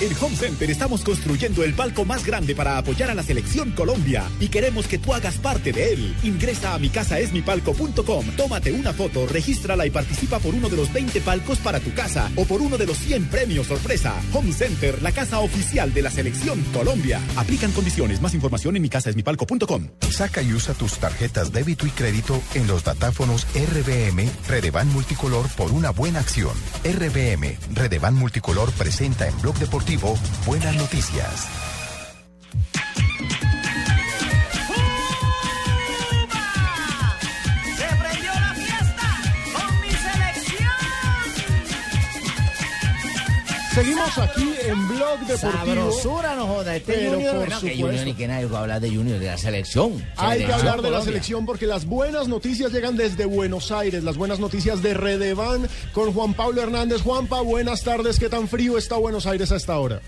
En 0.00 0.10
Home 0.20 0.34
Center 0.34 0.68
estamos 0.70 1.04
construyendo 1.04 1.62
el 1.62 1.72
palco 1.72 2.04
más 2.04 2.26
grande 2.26 2.56
para 2.56 2.78
apoyar 2.78 3.10
a 3.10 3.14
la 3.14 3.22
selección 3.22 3.70
Colombia 3.70 4.24
y 4.40 4.48
queremos 4.48 4.88
que 4.88 4.98
tú 4.98 5.14
hagas 5.14 5.38
parte 5.38 5.72
de 5.72 5.92
él. 5.92 6.16
Ingresa 6.24 6.74
a 6.74 6.78
micasaesmipalco.com, 6.80 8.26
tómate 8.36 8.72
una 8.72 8.92
foto, 8.92 9.24
regístrala 9.26 9.86
y 9.86 9.90
participa 9.90 10.40
por 10.40 10.52
uno 10.52 10.68
de 10.68 10.76
los 10.76 10.92
20 10.92 11.20
palcos 11.20 11.58
para 11.58 11.78
tu 11.78 11.94
casa 11.94 12.28
o 12.34 12.44
por 12.44 12.60
uno 12.60 12.76
de 12.76 12.86
los 12.86 12.98
100 12.98 13.26
premios 13.26 13.68
sorpresa. 13.68 14.20
Home 14.32 14.52
Center, 14.52 15.00
la 15.00 15.12
casa 15.12 15.38
oficial 15.38 15.94
de 15.94 16.02
la 16.02 16.10
selección 16.10 16.60
Colombia. 16.72 17.20
Aplican 17.36 17.70
condiciones, 17.70 18.20
más 18.20 18.34
información 18.34 18.74
en 18.74 18.82
micasaesmipalco.com. 18.82 19.90
Saca 20.10 20.42
y 20.42 20.52
usa 20.52 20.74
tus 20.74 20.98
tarjetas 20.98 21.52
débito 21.52 21.86
y 21.86 21.90
crédito 21.90 22.42
en 22.54 22.66
los 22.66 22.82
datáfonos 22.82 23.46
RBM 23.54 24.28
Redevan 24.48 24.92
Multicolor 24.92 25.48
por 25.50 25.70
una 25.70 25.90
buena 25.90 26.18
acción. 26.18 26.54
RBM 26.82 27.58
Redevan 27.74 28.16
Multicolor 28.16 28.72
presenta 28.72 29.28
en 29.28 29.40
Blog 29.40 29.56
Deportivo 29.58 29.83
Buenas 30.46 30.74
Noticias. 30.76 31.73
Seguimos 43.74 44.18
aquí 44.18 44.54
en 44.66 44.88
Blog 44.88 45.18
Deportivo. 45.26 45.50
Sabrosura, 45.50 46.36
no 46.36 46.46
joda. 46.46 46.76
Este 46.76 46.92
Pero 46.92 47.14
Junior, 47.14 47.30
por 47.30 47.38
bueno, 47.40 47.60
que 47.60 47.70
supuesto. 47.70 47.86
Junior 47.86 48.04
ni 48.04 48.14
que 48.14 48.28
nadie 48.28 48.46
va 48.46 48.58
a 48.58 48.62
hablar 48.62 48.80
de 48.80 48.88
Junior, 48.88 49.18
de 49.18 49.26
la 49.26 49.36
selección. 49.36 50.06
Hay 50.16 50.44
que 50.44 50.52
hablar 50.52 50.80
de 50.80 50.90
la 50.92 51.00
selección 51.00 51.44
porque 51.44 51.66
las 51.66 51.84
buenas 51.84 52.28
noticias 52.28 52.70
llegan 52.70 52.96
desde 52.96 53.24
Buenos 53.24 53.72
Aires, 53.72 54.04
las 54.04 54.16
buenas 54.16 54.38
noticias 54.38 54.80
de 54.80 54.94
Redevan 54.94 55.68
con 55.92 56.12
Juan 56.12 56.34
Pablo 56.34 56.62
Hernández. 56.62 57.02
Juanpa, 57.02 57.40
buenas 57.40 57.82
tardes. 57.82 58.20
¿Qué 58.20 58.28
tan 58.28 58.46
frío 58.46 58.78
está 58.78 58.94
Buenos 58.94 59.26
Aires 59.26 59.50
a 59.50 59.56
esta 59.56 59.76
hora? 59.76 60.00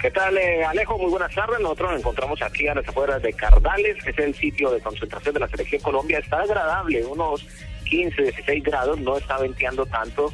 ¿Qué 0.00 0.12
tal, 0.12 0.38
eh, 0.38 0.64
Alejo? 0.64 0.96
Muy 0.96 1.10
buenas 1.10 1.34
tardes. 1.34 1.58
Nosotros 1.58 1.90
nos 1.90 2.00
encontramos 2.00 2.40
aquí 2.40 2.68
a 2.68 2.74
las 2.76 2.86
afueras 2.86 3.20
de 3.20 3.32
Cardales, 3.32 4.00
que 4.04 4.10
es 4.10 4.18
el 4.18 4.32
sitio 4.32 4.70
de 4.70 4.78
concentración 4.78 5.34
de 5.34 5.40
la 5.40 5.48
Selección 5.48 5.82
Colombia. 5.82 6.20
Está 6.20 6.42
agradable, 6.42 7.04
unos 7.04 7.44
15, 7.88 8.22
16 8.22 8.62
grados, 8.62 9.00
no 9.00 9.16
está 9.16 9.38
venteando 9.38 9.84
tanto. 9.86 10.32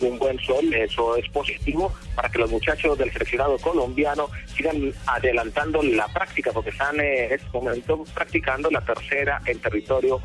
Un 0.00 0.18
buen 0.18 0.38
sol, 0.40 0.72
eso 0.72 1.16
es 1.16 1.28
positivo 1.28 1.92
para 2.14 2.28
que 2.30 2.38
los 2.38 2.50
muchachos 2.50 2.96
del 2.96 3.12
seleccionado 3.12 3.58
colombiano 3.58 4.28
sigan 4.56 4.92
adelantando 5.06 5.82
la 5.82 6.08
práctica, 6.08 6.52
porque 6.52 6.70
están 6.70 6.98
eh, 7.00 7.26
en 7.26 7.32
este 7.32 7.48
momento 7.52 8.04
practicando 8.14 8.70
la 8.70 8.80
tercera 8.80 9.40
en 9.46 9.58
territorio 9.58 10.20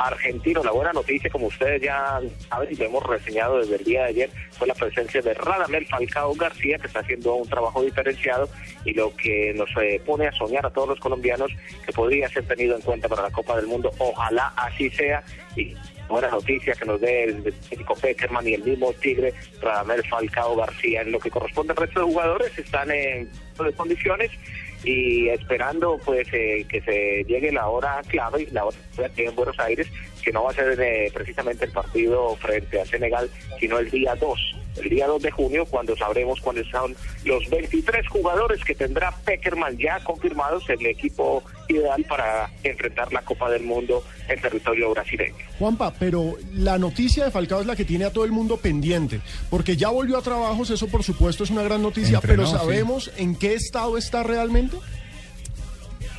argentino. 0.00 0.64
La 0.64 0.72
buena 0.72 0.92
noticia, 0.92 1.30
como 1.30 1.46
ustedes 1.46 1.82
ya 1.82 2.20
saben 2.48 2.68
y 2.72 2.76
lo 2.76 2.84
hemos 2.86 3.06
reseñado 3.06 3.58
desde 3.58 3.76
el 3.76 3.84
día 3.84 4.02
de 4.02 4.08
ayer, 4.08 4.30
fue 4.50 4.66
la 4.66 4.74
presencia 4.74 5.20
de 5.20 5.34
Radamel 5.34 5.86
Falcao 5.86 6.34
García, 6.34 6.78
que 6.78 6.86
está 6.86 7.00
haciendo 7.00 7.34
un 7.34 7.48
trabajo 7.48 7.82
diferenciado 7.82 8.48
y 8.84 8.94
lo 8.94 9.14
que 9.14 9.52
nos 9.54 9.68
eh, 9.80 10.00
pone 10.04 10.26
a 10.26 10.32
soñar 10.32 10.64
a 10.66 10.70
todos 10.70 10.88
los 10.88 11.00
colombianos 11.00 11.50
que 11.84 11.92
podría 11.92 12.28
ser 12.28 12.46
tenido 12.46 12.76
en 12.76 12.82
cuenta 12.82 13.08
para 13.08 13.22
la 13.22 13.30
Copa 13.30 13.56
del 13.56 13.66
Mundo. 13.66 13.92
Ojalá 13.98 14.52
así 14.56 14.90
sea 14.90 15.22
y 15.54 15.74
buena 16.10 16.28
noticia 16.28 16.74
que 16.74 16.84
nos 16.84 17.00
dé 17.00 17.24
el 17.24 17.42
técnico 17.68 17.94
Peckerman 17.94 18.46
y 18.46 18.54
el 18.54 18.64
mismo 18.64 18.92
Tigre, 18.92 19.32
Radamel 19.62 20.06
Falcao 20.08 20.56
García. 20.56 21.02
En 21.02 21.12
lo 21.12 21.18
que 21.18 21.30
corresponde 21.30 21.72
al 21.72 21.78
resto 21.78 22.00
de 22.00 22.06
jugadores, 22.06 22.58
están 22.58 22.90
en 22.90 23.30
de 23.64 23.72
condiciones 23.72 24.30
y 24.84 25.28
esperando 25.28 25.98
pues 26.04 26.26
eh, 26.32 26.64
que 26.68 26.80
se 26.80 27.24
llegue 27.24 27.52
la 27.52 27.68
hora 27.68 28.00
clave, 28.08 28.48
la 28.52 28.64
hora 28.64 28.76
aquí 29.04 29.22
en 29.22 29.34
Buenos 29.34 29.58
Aires, 29.58 29.86
que 30.20 30.32
no 30.32 30.44
va 30.44 30.50
a 30.50 30.54
ser 30.54 30.78
eh, 30.80 31.10
precisamente 31.12 31.64
el 31.64 31.72
partido 31.72 32.36
frente 32.36 32.80
a 32.80 32.86
Senegal, 32.86 33.30
sino 33.58 33.78
el 33.78 33.90
día 33.90 34.14
2, 34.14 34.56
el 34.82 34.88
día 34.88 35.06
2 35.06 35.22
de 35.22 35.30
junio, 35.30 35.66
cuando 35.66 35.96
sabremos 35.96 36.40
cuáles 36.40 36.66
son 36.68 36.94
los 37.24 37.48
23 37.50 38.08
jugadores 38.08 38.64
que 38.64 38.74
tendrá 38.74 39.12
Peckerman 39.24 39.76
ya 39.78 40.02
confirmados 40.04 40.68
en 40.68 40.80
el 40.80 40.86
equipo 40.86 41.42
ideal 41.68 42.04
para 42.08 42.50
enfrentar 42.62 43.12
la 43.12 43.22
Copa 43.22 43.50
del 43.50 43.62
Mundo 43.62 44.02
en 44.28 44.40
territorio 44.40 44.90
brasileño. 44.90 45.34
Juanpa, 45.58 45.92
pero 45.98 46.36
la 46.54 46.78
noticia 46.78 47.24
de 47.24 47.30
Falcao 47.30 47.60
es 47.60 47.66
la 47.66 47.76
que 47.76 47.84
tiene 47.84 48.04
a 48.04 48.12
todo 48.12 48.24
el 48.24 48.32
mundo 48.32 48.56
pendiente, 48.56 49.20
porque 49.48 49.76
ya 49.76 49.88
volvió 49.88 50.18
a 50.18 50.22
trabajos, 50.22 50.70
eso 50.70 50.88
por 50.88 51.02
supuesto 51.02 51.44
es 51.44 51.50
una 51.50 51.62
gran 51.62 51.82
noticia, 51.82 52.16
Entrenó, 52.16 52.44
pero 52.44 52.46
sí. 52.46 52.56
¿sabemos 52.56 53.10
en 53.16 53.36
qué 53.36 53.54
estado 53.54 53.98
está 53.98 54.22
realmente? 54.22 54.76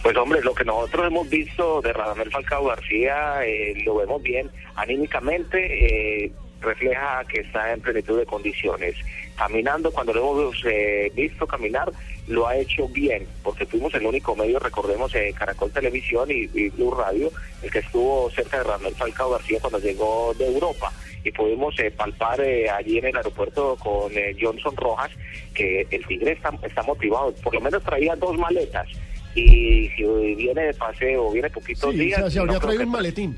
Pues 0.04 0.18
hombre, 0.18 0.42
lo 0.42 0.56
que 0.56 0.66
nosotros 0.66 1.08
hemos 1.08 1.30
visto 1.30 1.82
de 1.82 1.94
Radamel 1.94 2.32
Falcao 2.32 2.66
García, 2.66 3.46
eh, 3.46 3.74
lo 3.86 3.96
vemos 3.96 4.22
bien 4.24 4.50
anímicamente, 4.76 6.26
eh, 6.26 6.32
refleja 6.60 7.24
que 7.26 7.42
está 7.42 7.72
en 7.74 7.82
plenitud 7.82 8.18
de 8.18 8.26
condiciones. 8.26 8.96
Caminando, 9.36 9.92
cuando 9.92 10.14
lo 10.14 10.22
hemos 10.22 10.64
eh, 10.66 11.12
visto 11.16 11.46
caminar, 11.48 11.92
lo 12.28 12.48
ha 12.48 12.56
hecho 12.56 12.88
bien, 12.88 13.28
porque 13.44 13.66
fuimos 13.66 13.94
el 13.94 14.06
único 14.06 14.36
medio, 14.36 14.60
recordemos, 14.60 15.14
eh, 15.16 15.34
Caracol 15.38 15.72
Televisión 15.72 16.30
y, 16.30 16.70
Blue 16.70 16.92
Radio, 16.92 17.32
el 17.62 17.72
que 17.72 17.80
estuvo 17.80 18.30
cerca 18.32 18.58
de 18.58 18.64
Ramel 18.64 18.96
Falcao 18.96 19.32
García 19.32 19.60
cuando 19.60 19.80
llegó 19.80 20.34
de 20.38 20.48
Europa. 20.48 20.92
Y 21.24 21.32
pudimos 21.32 21.78
eh, 21.80 21.92
palpar 21.92 22.42
eh, 22.42 22.70
allí 22.70 22.98
en 22.98 23.06
el 23.06 23.18
aeropuerto 23.18 23.76
con 23.78 24.12
eh, 24.18 24.36
Johnson 24.40 24.76
Rojas 24.76 25.12
que 25.54 25.86
el 25.92 26.06
Tigre 26.08 26.32
está, 26.32 26.52
está 26.64 26.82
motivado, 26.82 27.32
por 27.44 27.54
lo 27.54 27.62
menos 27.62 27.84
traía 27.84 28.16
dos 28.16 28.36
maletas. 28.38 28.88
Y 29.36 29.90
si 29.96 30.04
viene 30.36 30.62
de 30.64 30.74
paseo, 30.74 31.32
viene 31.32 31.50
poquitos 31.50 31.92
Sí, 31.94 32.00
días. 32.00 32.24
se, 32.26 32.32
se 32.32 32.36
no 32.38 32.42
habría 32.44 32.58
creo 32.60 32.68
traído 32.70 32.84
un 32.86 32.92
maletín. 32.92 33.38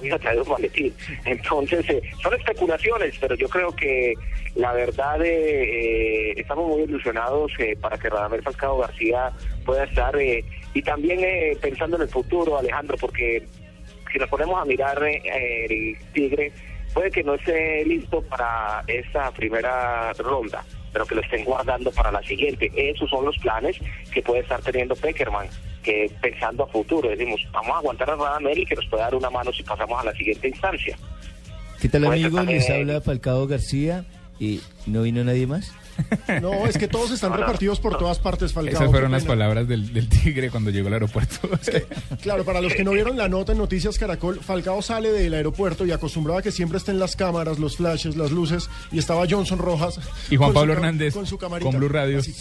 hubiera 0.00 0.18
traído 0.18 0.42
un 0.44 0.48
maletín. 0.50 0.94
Entonces, 1.24 1.88
eh, 1.90 2.02
son 2.22 2.34
especulaciones, 2.34 3.14
pero 3.20 3.34
yo 3.34 3.48
creo 3.48 3.74
que 3.74 4.14
la 4.54 4.72
verdad 4.72 5.22
eh, 5.24 6.30
eh, 6.30 6.34
estamos 6.36 6.68
muy 6.68 6.82
ilusionados 6.82 7.52
eh, 7.58 7.76
para 7.80 7.98
que 7.98 8.08
Radamel 8.08 8.42
Falcao 8.42 8.78
García 8.78 9.30
pueda 9.64 9.84
estar 9.84 10.16
eh, 10.20 10.44
y 10.74 10.82
también 10.82 11.20
eh, 11.22 11.56
pensando 11.60 11.96
en 11.96 12.02
el 12.02 12.08
futuro, 12.08 12.58
Alejandro, 12.58 12.96
porque 13.00 13.46
si 14.12 14.18
nos 14.18 14.28
ponemos 14.28 14.60
a 14.60 14.64
mirar 14.64 15.02
eh, 15.04 15.66
el 15.68 15.96
Tigre, 16.12 16.52
puede 16.94 17.10
que 17.10 17.22
no 17.22 17.34
esté 17.34 17.84
listo 17.84 18.22
para 18.22 18.82
esta 18.86 19.30
primera 19.32 20.12
ronda, 20.14 20.64
pero 20.92 21.06
que 21.06 21.14
lo 21.14 21.20
estén 21.22 21.44
guardando 21.44 21.90
para 21.92 22.12
la 22.12 22.22
siguiente. 22.22 22.70
Esos 22.74 23.08
son 23.10 23.24
los 23.24 23.36
planes 23.38 23.76
que 24.12 24.22
puede 24.22 24.40
estar 24.40 24.60
teniendo 24.62 24.96
Peckerman, 24.96 25.48
que 25.82 26.10
pensando 26.20 26.64
a 26.64 26.66
futuro, 26.66 27.08
decimos, 27.08 27.40
vamos 27.52 27.70
a 27.70 27.78
aguantar 27.78 28.10
a 28.10 28.16
Radamel 28.16 28.58
y 28.58 28.66
que 28.66 28.74
nos 28.74 28.86
pueda 28.86 29.04
dar 29.04 29.14
una 29.14 29.30
mano 29.30 29.52
si 29.52 29.62
pasamos 29.62 30.00
a 30.00 30.04
la 30.04 30.12
siguiente 30.12 30.48
instancia. 30.48 30.96
¿Qué 31.80 31.88
tal 31.88 32.04
Puede 32.04 32.24
amigos? 32.24 32.44
Les 32.46 32.68
habla 32.70 33.00
Falcao 33.00 33.46
García 33.46 34.04
y 34.40 34.60
no 34.86 35.02
vino 35.02 35.22
nadie 35.22 35.46
más. 35.46 35.72
No, 36.42 36.66
es 36.66 36.78
que 36.78 36.88
todos 36.88 37.10
están 37.10 37.32
repartidos 37.32 37.80
por 37.80 37.98
todas 37.98 38.18
partes, 38.18 38.52
Falcao. 38.52 38.74
Esas 38.74 38.90
fueron 38.90 39.12
las 39.12 39.24
palabras 39.24 39.66
del, 39.66 39.92
del 39.92 40.08
tigre 40.08 40.50
cuando 40.50 40.70
llegó 40.70 40.88
al 40.88 40.94
aeropuerto. 40.94 41.48
Claro, 42.22 42.44
para 42.44 42.60
los 42.60 42.74
que 42.74 42.84
no 42.84 42.92
vieron 42.92 43.16
la 43.16 43.28
nota 43.28 43.52
en 43.52 43.58
Noticias 43.58 43.98
Caracol, 43.98 44.40
Falcao 44.40 44.82
sale 44.82 45.10
del 45.12 45.34
aeropuerto 45.34 45.86
y 45.86 45.92
acostumbraba 45.92 46.40
a 46.40 46.42
que 46.42 46.52
siempre 46.52 46.78
estén 46.78 46.98
las 46.98 47.16
cámaras, 47.16 47.58
los 47.58 47.76
flashes, 47.76 48.16
las 48.16 48.30
luces, 48.30 48.68
y 48.92 48.98
estaba 48.98 49.24
Johnson 49.28 49.58
Rojas. 49.58 50.00
Y 50.30 50.36
Juan 50.36 50.48
con 50.48 50.54
Pablo 50.54 50.72
Hernández 50.74 51.14
con 51.14 51.26
su 51.26 51.38
camarita. 51.38 51.70
con 51.70 51.78
Blue 51.78 51.88
Radio. 51.88 52.18
Así. 52.18 52.34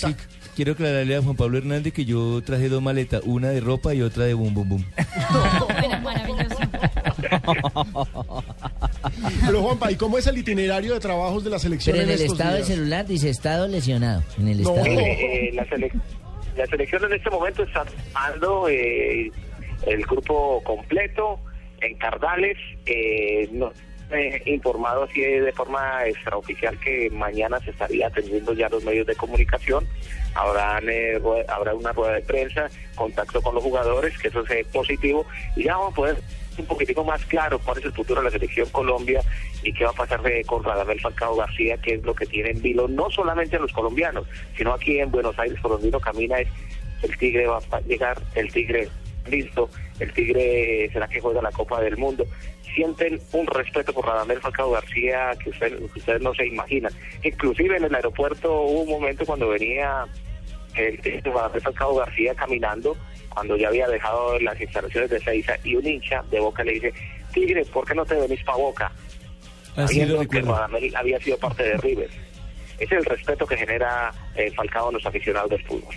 Quiero 0.56 0.74
aclararle 0.74 1.16
a 1.16 1.22
Juan 1.22 1.36
Pablo 1.36 1.58
Hernández 1.58 1.94
que 1.94 2.06
yo 2.06 2.42
traje 2.44 2.70
dos 2.70 2.82
maletas, 2.82 3.22
una 3.26 3.50
de 3.50 3.60
ropa 3.60 3.94
y 3.94 4.02
otra 4.02 4.26
de 4.26 4.34
bum 4.34 4.54
bum 4.54 4.70
bum. 4.70 4.84
Pero 9.46 9.62
Juanpa, 9.62 9.92
¿y 9.92 9.96
cómo 9.96 10.18
es 10.18 10.28
el 10.28 10.38
itinerario 10.38 10.94
de 10.94 11.00
trabajos 11.00 11.44
de 11.44 11.50
la 11.50 11.60
selección 11.60 11.96
Pero 11.96 12.04
en 12.08 12.14
el 12.14 12.22
estos 12.22 12.34
estado 12.34 12.54
del 12.56 12.66
días? 12.66 12.78
celular 12.78 13.06
dice 13.06 13.30
estado 13.30 13.68
lesionado. 13.68 14.24
En 14.38 14.48
el 14.48 14.62
No. 14.64 14.70
estado. 14.76 14.86
Eh, 15.00 15.48
eh, 15.50 15.52
la, 15.54 15.66
sele- 15.68 15.92
la 16.56 16.66
selección 16.68 17.04
en 17.06 17.14
este 17.14 17.30
momento 17.30 17.64
está 17.64 17.86
armando 18.14 18.68
eh, 18.70 19.32
el 19.86 20.02
grupo 20.06 20.62
completo 20.64 21.40
en 21.82 21.96
Cardales. 21.98 22.58
Eh, 22.86 23.50
no, 23.52 23.72
eh, 24.12 24.42
informado 24.46 25.04
así 25.04 25.22
de 25.22 25.52
forma 25.52 26.06
extraoficial 26.06 26.80
que 26.80 27.10
mañana 27.12 27.60
se 27.60 27.72
estaría 27.72 28.08
atendiendo 28.08 28.54
ya 28.54 28.70
los 28.70 28.84
medios 28.84 29.06
de 29.08 29.16
comunicación. 29.16 29.86
Habrán, 30.34 30.86
eh, 30.90 31.20
habrá 31.50 31.74
una 31.74 31.92
rueda 31.94 32.14
de 32.14 32.22
prensa, 32.22 32.68
contacto 32.96 33.42
con 33.42 33.56
los 33.56 33.64
jugadores, 33.64 34.18
que 34.20 34.28
eso 34.30 34.46
es 34.48 34.66
positivo, 34.68 35.26
y 35.56 35.64
ya 35.64 35.76
vamos 35.78 35.94
a 35.94 35.96
poder 35.96 36.18
un 36.58 36.66
poquitico 36.66 37.04
más 37.04 37.24
claro 37.26 37.60
cuál 37.60 37.78
es 37.80 37.86
el 37.86 37.94
futuro 37.94 38.22
de 38.22 38.26
la 38.26 38.32
selección 38.32 38.68
Colombia 38.70 39.22
y 39.64 39.74
qué 39.74 39.84
va 39.86 39.92
a 39.92 39.94
pasar 39.94 40.22
con 40.46 40.64
Radamel 40.64 41.00
Falcao 41.00 41.36
García, 41.36 41.78
que 41.78 41.96
es 41.96 42.04
lo 42.04 42.14
que 42.16 42.26
tiene 42.26 42.52
en 42.52 42.62
vilo 42.62 42.88
no 42.88 43.10
solamente 43.10 43.60
los 43.60 43.72
colombianos, 43.72 44.28
sino 44.56 44.74
aquí 44.74 45.00
en 45.00 45.12
Buenos 45.12 45.38
Aires, 45.40 45.60
por 45.62 45.72
donde 45.72 45.90
uno 45.90 46.00
camina, 46.00 46.40
es 46.40 46.48
el 47.04 47.16
Tigre 47.18 47.46
va 47.48 47.60
a 47.72 47.80
llegar, 47.82 48.18
el 48.36 48.52
Tigre 48.52 48.90
listo, 49.30 49.70
el 50.00 50.12
Tigre 50.14 50.90
será 50.92 51.08
que 51.08 51.20
juega 51.20 51.42
la 51.42 51.52
Copa 51.52 51.82
del 51.82 51.98
Mundo. 51.98 52.26
Sienten 52.76 53.20
un 53.32 53.48
respeto 53.48 53.92
por 53.94 54.06
Radamel 54.06 54.40
Falcao 54.40 54.72
García 54.72 55.32
que, 55.44 55.50
usted- 55.50 55.80
ustedes 55.96 56.22
no 56.22 56.34
se 56.34 56.46
imaginan. 56.48 56.92
Inclusive 57.24 57.78
en 57.78 57.84
el 57.86 57.96
aeropuerto 57.96 58.54
hubo 58.62 58.82
un 58.82 58.90
momento 58.90 59.26
cuando 59.26 59.50
venía 59.50 60.06
el 60.76 61.00
Radamel 61.24 61.62
Falcao 61.62 61.96
García 61.96 62.36
caminando, 62.36 62.96
cuando 63.38 63.56
ya 63.56 63.68
había 63.68 63.88
dejado 63.88 64.40
las 64.40 64.60
instalaciones 64.60 65.12
de 65.12 65.20
Seiza, 65.20 65.54
y 65.64 65.76
un 65.76 65.86
hincha 65.86 66.24
de 66.32 66.40
Boca 66.40 66.64
le 66.64 66.74
dice, 66.74 66.92
Tigre, 67.32 67.64
¿por 67.66 67.86
qué 67.86 67.94
no 67.94 68.04
te 68.04 68.16
venís 68.16 68.44
para 68.44 68.58
Boca? 68.58 68.92
Así 69.76 70.00
Sabiendo 70.00 70.24
lo 70.24 70.28
que. 70.28 70.42
Radamel 70.42 70.96
había 70.96 71.20
sido 71.20 71.38
parte 71.38 71.62
de 71.62 71.78
River. 71.78 72.10
Ese 72.80 72.96
es 72.96 73.00
el 73.00 73.06
respeto 73.06 73.46
que 73.46 73.56
genera 73.56 74.12
eh, 74.36 74.52
Falcao 74.56 74.90
a 74.90 74.92
los 74.92 75.06
aficionados 75.06 75.52
del 75.52 75.64
fútbol. 75.66 75.94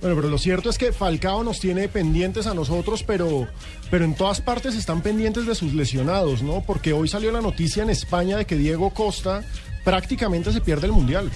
Bueno, 0.00 0.16
pero 0.16 0.28
lo 0.30 0.38
cierto 0.38 0.70
es 0.70 0.78
que 0.78 0.90
Falcao 0.90 1.44
nos 1.44 1.60
tiene 1.60 1.86
pendientes 1.88 2.46
a 2.46 2.54
nosotros, 2.54 3.02
pero, 3.02 3.46
pero 3.90 4.06
en 4.06 4.14
todas 4.14 4.40
partes 4.40 4.74
están 4.74 5.02
pendientes 5.02 5.44
de 5.44 5.54
sus 5.54 5.74
lesionados, 5.74 6.42
¿no? 6.42 6.64
Porque 6.66 6.94
hoy 6.94 7.08
salió 7.08 7.30
la 7.30 7.42
noticia 7.42 7.82
en 7.82 7.90
España 7.90 8.38
de 8.38 8.46
que 8.46 8.56
Diego 8.56 8.88
Costa 8.94 9.44
prácticamente 9.84 10.50
se 10.50 10.62
pierde 10.62 10.86
el 10.86 10.92
Mundial. 10.92 11.30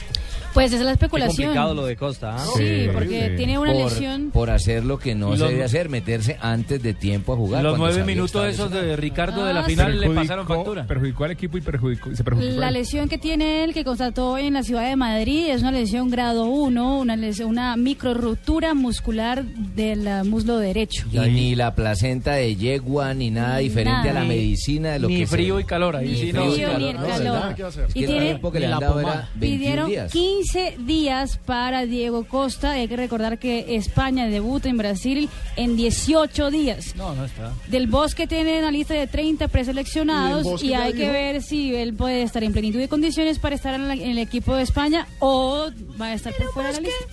Pues 0.55 0.67
esa 0.69 0.77
es 0.77 0.81
la 0.83 0.91
Qué 0.93 0.93
especulación. 0.95 1.47
complicado 1.49 1.75
lo 1.75 1.85
de 1.87 1.97
Costa. 1.97 2.37
¿ah? 2.37 2.45
Sí, 2.57 2.87
porque 2.93 3.35
tiene 3.37 3.59
una 3.59 3.73
por, 3.73 3.85
lesión. 3.91 4.31
Por 4.31 4.51
hacer 4.51 4.85
lo 4.85 4.99
que 4.99 5.15
no 5.17 5.31
Los- 5.31 5.41
se 5.41 5.47
debe 5.49 5.65
hacer, 5.65 5.89
meterse 5.89 6.39
antes 6.41 6.81
de 6.81 6.95
tiempo 6.95 7.33
a 7.33 7.37
jugar. 7.37 7.63
Los 7.65 7.77
nueve 7.77 8.05
minutos 8.05 8.47
esos 8.47 8.71
de 8.71 8.95
Ricardo 8.97 9.45
de 9.45 9.51
Ah, 9.51 9.55
la 9.55 9.65
sí. 9.65 9.73
final 9.73 9.99
le 10.01 10.07
Perjudicó- 10.07 10.15
pasaron 10.23 10.47
factura. 10.47 10.87
Perjudicó 10.87 11.25
al 11.25 11.31
equipo 11.33 11.59
y 11.59 11.61
perjudicó, 11.61 12.15
se 12.15 12.23
perjudicó. 12.23 12.61
La 12.61 12.71
lesión 12.71 13.09
que 13.09 13.19
tiene 13.19 13.65
él, 13.65 13.75
que 13.75 13.85
constató 13.85 14.39
en 14.39 14.55
la 14.55 14.63
ciudad 14.63 14.89
de 14.89 14.95
Madrid, 14.97 15.47
es 15.51 15.63
una 15.63 15.73
lesión 15.73 16.09
grado 16.09 16.45
1, 16.45 16.99
una, 17.01 17.17
lesión, 17.17 17.49
una 17.51 17.77
microruptura 17.77 18.75
muscular 18.75 19.45
del 19.45 20.07
ah, 20.07 20.23
muslo 20.25 20.59
derecho. 20.59 21.05
Y 21.11 21.19
ni 21.19 21.55
la 21.57 21.75
placenta 21.75 22.35
de 22.35 22.55
yegua, 22.55 23.13
ni 23.13 23.31
nada 23.31 23.59
diferente 23.59 24.11
a 24.11 24.13
la 24.13 24.25
medicina 24.25 24.93
de 24.93 24.99
lo 25.01 25.09
Ni 25.09 25.19
que 25.19 25.27
frío 25.27 25.59
y 25.59 25.65
calor, 25.65 25.97
ahí 25.97 26.11
Ni 26.11 26.15
sí, 26.17 26.31
frío 26.31 26.45
no. 26.45 26.51
y 26.51 26.55
Frío 26.55 26.79
ni 26.79 26.93
no, 26.93 27.07
calor. 27.07 27.55
¿Qué 27.93 27.99
Y 28.01 28.07
tiene- 28.07 28.21
tiempo 28.27 28.53
que 28.53 28.61
le 28.61 28.67
Ni 28.69 28.73
han 28.73 28.81
la 28.81 28.87
dado 28.87 29.01
pomada. 29.01 29.15
era 29.19 29.29
21 29.35 29.59
Pidieron 29.59 29.89
días. 29.89 30.13
15 30.53 30.77
días 30.81 31.39
para 31.47 31.87
Diego 31.87 32.25
Costa. 32.27 32.73
Hay 32.73 32.87
que 32.87 32.97
recordar 32.97 33.39
que 33.39 33.77
España 33.77 34.27
debuta 34.27 34.69
en 34.69 34.77
Brasil 34.77 35.31
en 35.57 35.75
18 35.77 36.51
días. 36.51 36.95
No, 36.97 37.15
no 37.15 37.25
está. 37.25 37.53
Del 37.69 37.87
Bosque 37.87 38.27
tiene 38.27 38.59
una 38.59 38.71
lista 38.71 38.93
de 38.93 39.07
30 39.07 39.45
Y 39.47 39.49
preseleccionados 39.49 40.63
y, 40.63 40.75
hay 40.75 40.93
que 40.93 41.09
ver 41.11 41.43
si 41.43 41.75
él 41.75 41.95
puede 41.95 42.23
estar 42.23 42.45
en 42.45 42.53
plenitud 42.53 42.79
de 42.79 42.89
condiciones 42.89 43.39
para 43.39 43.55
estar 43.55 43.75
en, 43.75 43.89
la- 43.89 43.95
en 43.95 44.11
el 44.11 44.19
equipo 44.19 44.55
de 44.55 44.63
España 44.65 45.07
o 45.19 45.71
va 46.01 46.07
a 46.07 46.15
estar 46.15 46.35
por 46.35 46.53
fuera 46.53 46.69
de 46.73 46.75
la 46.75 46.81
lista. 46.81 47.05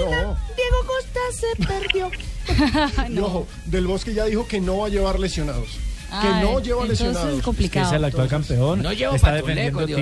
No. 0.00 0.36
Diego 0.56 0.76
Costa 0.86 1.20
se 1.32 1.66
perdió. 1.66 2.10
Y 3.08 3.18
ojo, 3.18 3.46
Del 3.66 3.86
Bosque 3.86 4.12
ya 4.12 4.24
dijo 4.26 4.46
que 4.46 4.60
no 4.60 4.78
va 4.78 4.86
a 4.86 4.90
llevar 4.90 5.18
lesionados. 5.18 5.78
Que 6.10 6.28
no 6.44 6.60
lleva 6.60 6.82
entonces 6.82 7.06
lesionados. 7.06 7.38
es 7.38 7.42
complicado. 7.44 7.86
Es 7.86 7.92
el 7.92 8.04
actual 8.04 8.28
campeón. 8.28 8.82
No 8.82 8.92
llevo 8.92 9.12
Dios, 9.14 9.22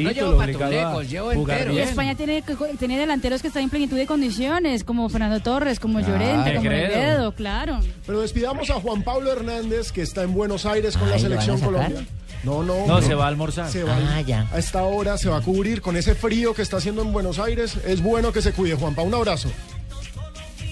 no 0.02 0.10
llevo 0.10 0.38
patulecos, 0.38 1.10
llevo 1.10 1.32
entero. 1.32 1.72
Y. 1.72 1.78
España 1.78 2.14
tiene, 2.14 2.42
tiene 2.78 2.98
delanteros 2.98 3.42
que 3.42 3.48
están 3.48 3.62
en 3.64 3.70
plenitud 3.70 3.96
de 3.96 4.06
condiciones, 4.06 4.84
como 4.84 5.08
Fernando 5.08 5.40
Torres, 5.40 5.78
como 5.80 6.00
Llorente, 6.00 6.56
como. 6.56 6.70
Negredo, 6.70 7.32
claro. 7.32 7.80
Pero 8.06 8.20
despidamos 8.20 8.70
a 8.70 8.74
Juan 8.74 9.02
Pablo 9.02 9.32
Hernández, 9.32 9.92
que 9.92 10.02
está 10.02 10.22
en 10.22 10.32
Buenos 10.34 10.64
Aires 10.66 10.96
con 10.96 11.08
la 11.08 11.16
Ay, 11.16 11.22
¿lo 11.22 11.28
van 11.30 11.38
a 11.38 11.42
selección? 11.42 11.60
Colombia. 11.72 12.06
No, 12.44 12.62
no. 12.62 12.86
No, 12.86 13.02
se 13.02 13.14
va 13.14 13.24
a 13.24 13.28
almorzar. 13.28 13.68
Se 13.70 13.82
va 13.82 13.96
Ah, 14.14 14.20
ya. 14.20 14.46
a 14.52 14.58
esta 14.58 14.82
hora 14.84 15.18
se 15.18 15.28
va 15.28 15.38
a 15.38 15.40
cubrir 15.40 15.82
con 15.82 15.96
ese 15.96 16.14
frío 16.14 16.54
que 16.54 16.62
está 16.62 16.76
haciendo 16.76 17.02
en 17.02 17.12
Buenos 17.12 17.38
Aires. 17.40 17.76
Es 17.84 18.00
bueno 18.00 18.32
que 18.32 18.42
se 18.42 18.52
cuide, 18.52 18.74
Juanpa. 18.76 19.02
Un 19.02 19.14
abrazo. 19.14 19.48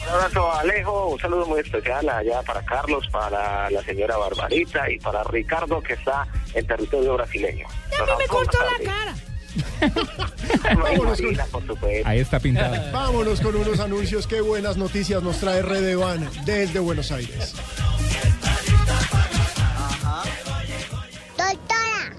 Un 0.07 0.13
abrazo 0.13 0.53
a 0.53 0.61
Alejo, 0.61 1.09
un 1.09 1.19
saludo 1.19 1.47
muy 1.47 1.61
especial 1.61 2.09
allá 2.09 2.41
para 2.43 2.65
Carlos, 2.65 3.09
para 3.11 3.69
la 3.71 3.83
señora 3.83 4.17
Barbarita 4.17 4.89
y 4.89 5.01
para 5.01 5.25
Ricardo 5.25 5.83
que 5.83 5.95
está 5.95 6.27
en 6.55 6.65
territorio 6.65 7.15
brasileño. 7.15 7.67
A 7.99 8.05
mí 8.05 8.13
me 8.19 8.27
cortó 8.29 8.59
la 8.59 8.85
cara. 8.85 9.15
Vámonos 10.77 11.21
con-. 11.21 11.77
Ahí 12.05 12.21
está 12.21 12.39
pintada. 12.39 12.91
Vámonos 12.93 13.41
con 13.41 13.57
unos 13.57 13.81
anuncios. 13.81 14.27
Qué 14.29 14.41
buenas 14.41 14.77
noticias 14.77 15.23
nos 15.23 15.39
trae 15.41 15.63
Redevan 15.63 16.29
desde 16.45 16.79
Buenos 16.79 17.11
Aires. 17.11 17.55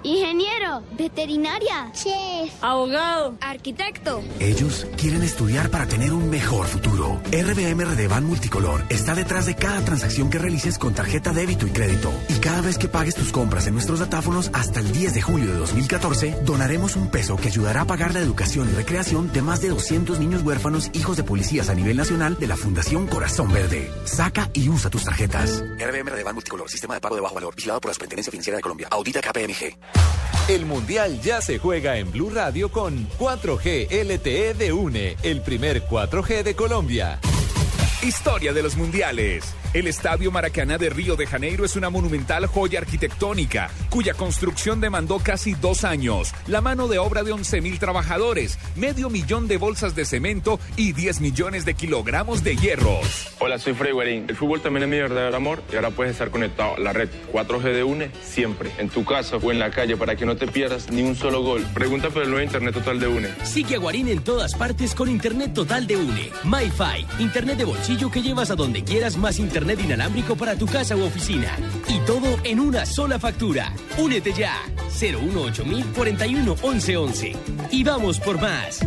Ingeniero, 0.07 0.83
veterinaria, 0.97 1.91
chef, 1.93 2.53
Abogado. 2.61 3.35
arquitecto. 3.41 4.23
Ellos 4.39 4.87
quieren 4.97 5.21
estudiar 5.23 5.69
para 5.69 5.85
tener 5.85 6.13
un 6.13 6.29
mejor 6.29 6.65
futuro. 6.67 7.21
RBM 7.31 7.83
Redevan 7.83 8.25
Multicolor 8.25 8.83
está 8.89 9.15
detrás 9.15 9.45
de 9.45 9.55
cada 9.55 9.83
transacción 9.83 10.29
que 10.29 10.39
realices 10.39 10.77
con 10.79 10.93
tarjeta 10.93 11.33
débito 11.33 11.67
y 11.67 11.71
crédito. 11.71 12.11
Y 12.29 12.35
cada 12.35 12.61
vez 12.61 12.77
que 12.77 12.87
pagues 12.87 13.15
tus 13.15 13.31
compras 13.31 13.67
en 13.67 13.73
nuestros 13.73 13.99
datáfonos 13.99 14.49
hasta 14.53 14.79
el 14.79 14.91
10 14.91 15.13
de 15.13 15.21
julio 15.21 15.51
de 15.51 15.57
2014, 15.57 16.37
donaremos 16.45 16.95
un 16.95 17.09
peso 17.09 17.35
que 17.35 17.49
ayudará 17.49 17.81
a 17.81 17.85
pagar 17.85 18.13
la 18.13 18.21
educación 18.21 18.69
y 18.71 18.75
recreación 18.75 19.31
de 19.33 19.41
más 19.41 19.61
de 19.61 19.69
200 19.69 20.19
niños 20.19 20.41
huérfanos 20.43 20.89
hijos 20.93 21.17
de 21.17 21.23
policías 21.23 21.69
a 21.69 21.75
nivel 21.75 21.97
nacional 21.97 22.37
de 22.39 22.47
la 22.47 22.55
Fundación 22.55 23.07
Corazón 23.07 23.51
Verde. 23.51 23.91
Saca 24.05 24.49
y 24.53 24.69
usa 24.69 24.89
tus 24.89 25.03
tarjetas. 25.03 25.61
RBM 25.77 26.09
Redevan 26.09 26.35
Multicolor, 26.35 26.69
sistema 26.69 26.93
de 26.93 27.01
pago 27.01 27.15
de 27.15 27.21
bajo 27.21 27.35
valor, 27.35 27.53
vigilado 27.55 27.81
por 27.81 27.89
la 27.89 27.93
Superintendencia 27.93 28.31
Financiera 28.31 28.57
de 28.57 28.61
Colombia. 28.61 28.87
Audita 28.91 29.19
KPMG. 29.21 29.96
El 30.47 30.65
Mundial 30.65 31.19
ya 31.21 31.41
se 31.41 31.59
juega 31.59 31.97
en 31.97 32.11
Blue 32.11 32.29
Radio 32.29 32.71
con 32.71 33.09
4G 33.19 33.89
LTE 33.91 34.53
de 34.53 34.71
UNE, 34.71 35.17
el 35.23 35.41
primer 35.41 35.85
4G 35.85 36.43
de 36.43 36.55
Colombia. 36.55 37.19
Historia 38.01 38.53
de 38.53 38.63
los 38.63 38.77
mundiales. 38.77 39.53
El 39.73 39.85
Estadio 39.85 40.31
Maracaná 40.31 40.77
de 40.77 40.89
Río 40.89 41.17
de 41.17 41.27
Janeiro 41.27 41.65
es 41.65 41.75
una 41.75 41.89
monumental 41.89 42.45
joya 42.45 42.79
arquitectónica, 42.79 43.69
cuya 43.89 44.13
construcción 44.13 44.79
demandó 44.79 45.19
casi 45.19 45.55
dos 45.55 45.83
años, 45.83 46.33
la 46.47 46.61
mano 46.61 46.87
de 46.87 46.99
obra 46.99 47.23
de 47.23 47.33
11.000 47.33 47.77
trabajadores, 47.77 48.57
medio 48.77 49.09
millón 49.09 49.49
de 49.49 49.57
bolsas 49.57 49.93
de 49.93 50.05
cemento 50.05 50.57
y 50.77 50.93
10 50.93 51.19
millones 51.19 51.65
de 51.65 51.73
kilogramos 51.73 52.45
de 52.45 52.55
hierros. 52.55 53.27
Hola, 53.39 53.59
soy 53.59 53.73
Freddy 53.73 53.91
Guarín. 53.91 54.25
El 54.29 54.37
fútbol 54.37 54.61
también 54.61 54.83
es 54.83 54.89
mi 54.89 54.97
verdadero 54.99 55.35
amor 55.35 55.61
y 55.71 55.75
ahora 55.75 55.91
puedes 55.91 56.13
estar 56.13 56.31
conectado 56.31 56.75
a 56.75 56.79
la 56.79 56.93
red 56.93 57.09
4G 57.33 57.73
de 57.73 57.83
UNE 57.83 58.11
siempre, 58.23 58.71
en 58.77 58.87
tu 58.87 59.03
casa 59.03 59.35
o 59.35 59.51
en 59.51 59.59
la 59.59 59.69
calle, 59.69 59.97
para 59.97 60.15
que 60.15 60.25
no 60.25 60.37
te 60.37 60.47
pierdas 60.47 60.89
ni 60.91 61.01
un 61.01 61.15
solo 61.15 61.43
gol. 61.43 61.67
Pregunta 61.73 62.09
por 62.09 62.23
el 62.23 62.29
nuevo 62.29 62.43
Internet 62.43 62.73
Total 62.73 63.01
de 63.01 63.07
UNE. 63.07 63.29
Sigue 63.43 63.75
a 63.75 63.79
Guarín 63.79 64.07
en 64.07 64.23
todas 64.23 64.55
partes 64.55 64.95
con 64.95 65.09
Internet 65.09 65.53
Total 65.53 65.85
de 65.85 65.97
UNE. 65.97 66.31
MyFi, 66.45 67.21
Internet 67.21 67.57
de 67.57 67.65
bolsillo 67.65 68.09
que 68.09 68.21
llevas 68.21 68.49
a 68.49 68.55
donde 68.55 68.81
quieras 68.85 69.17
más 69.17 69.39
Internet 69.39 69.56
inalámbrico 69.63 70.35
para 70.35 70.55
tu 70.55 70.65
casa 70.65 70.95
u 70.95 71.03
oficina. 71.03 71.57
Y 71.87 71.99
todo 72.05 72.37
en 72.43 72.59
una 72.59 72.85
sola 72.85 73.19
factura. 73.19 73.73
Únete 73.97 74.33
ya. 74.33 74.55
018 74.99 75.63
41 75.95 76.55
1111. 76.55 77.35
Y 77.71 77.83
vamos 77.83 78.19
por 78.19 78.39
más. 78.39 78.79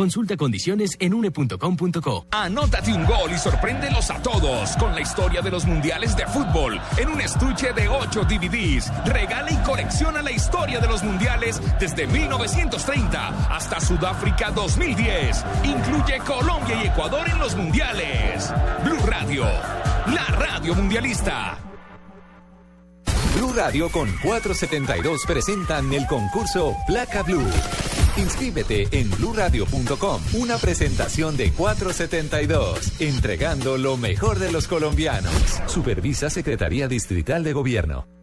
Consulta 0.00 0.34
condiciones 0.34 0.96
en 0.98 1.12
une.com.co. 1.12 2.26
Anótate 2.30 2.90
un 2.90 3.04
gol 3.04 3.30
y 3.34 3.36
sorpréndelos 3.36 4.10
a 4.10 4.22
todos 4.22 4.74
con 4.78 4.94
la 4.94 5.02
historia 5.02 5.42
de 5.42 5.50
los 5.50 5.66
mundiales 5.66 6.16
de 6.16 6.26
fútbol 6.26 6.80
en 6.96 7.10
un 7.10 7.20
estuche 7.20 7.74
de 7.74 7.86
8 7.86 8.22
DVDs. 8.24 8.90
Regala 9.04 9.52
y 9.52 9.56
colecciona 9.56 10.22
la 10.22 10.32
historia 10.32 10.80
de 10.80 10.88
los 10.88 11.02
mundiales 11.02 11.60
desde 11.78 12.06
1930 12.06 13.54
hasta 13.54 13.78
Sudáfrica 13.78 14.50
2010. 14.52 15.44
Incluye 15.64 16.18
Colombia 16.20 16.82
y 16.82 16.86
Ecuador 16.86 17.28
en 17.28 17.38
los 17.38 17.54
mundiales. 17.54 18.50
Blue 18.82 19.04
Radio, 19.04 19.44
la 20.06 20.24
radio 20.28 20.74
mundialista. 20.76 21.58
Blue 23.36 23.52
Radio 23.52 23.90
con 23.90 24.10
472 24.22 25.24
presentan 25.26 25.92
el 25.92 26.06
concurso 26.06 26.74
Placa 26.86 27.22
Blue. 27.22 27.44
Inscríbete 28.16 28.88
en 28.92 29.10
bluradio.com. 29.10 30.22
Una 30.34 30.58
presentación 30.58 31.36
de 31.36 31.52
472, 31.52 33.00
entregando 33.00 33.78
lo 33.78 33.96
mejor 33.96 34.38
de 34.38 34.52
los 34.52 34.68
colombianos. 34.68 35.32
Supervisa 35.66 36.30
Secretaría 36.30 36.88
Distrital 36.88 37.44
de 37.44 37.52
Gobierno. 37.52 38.19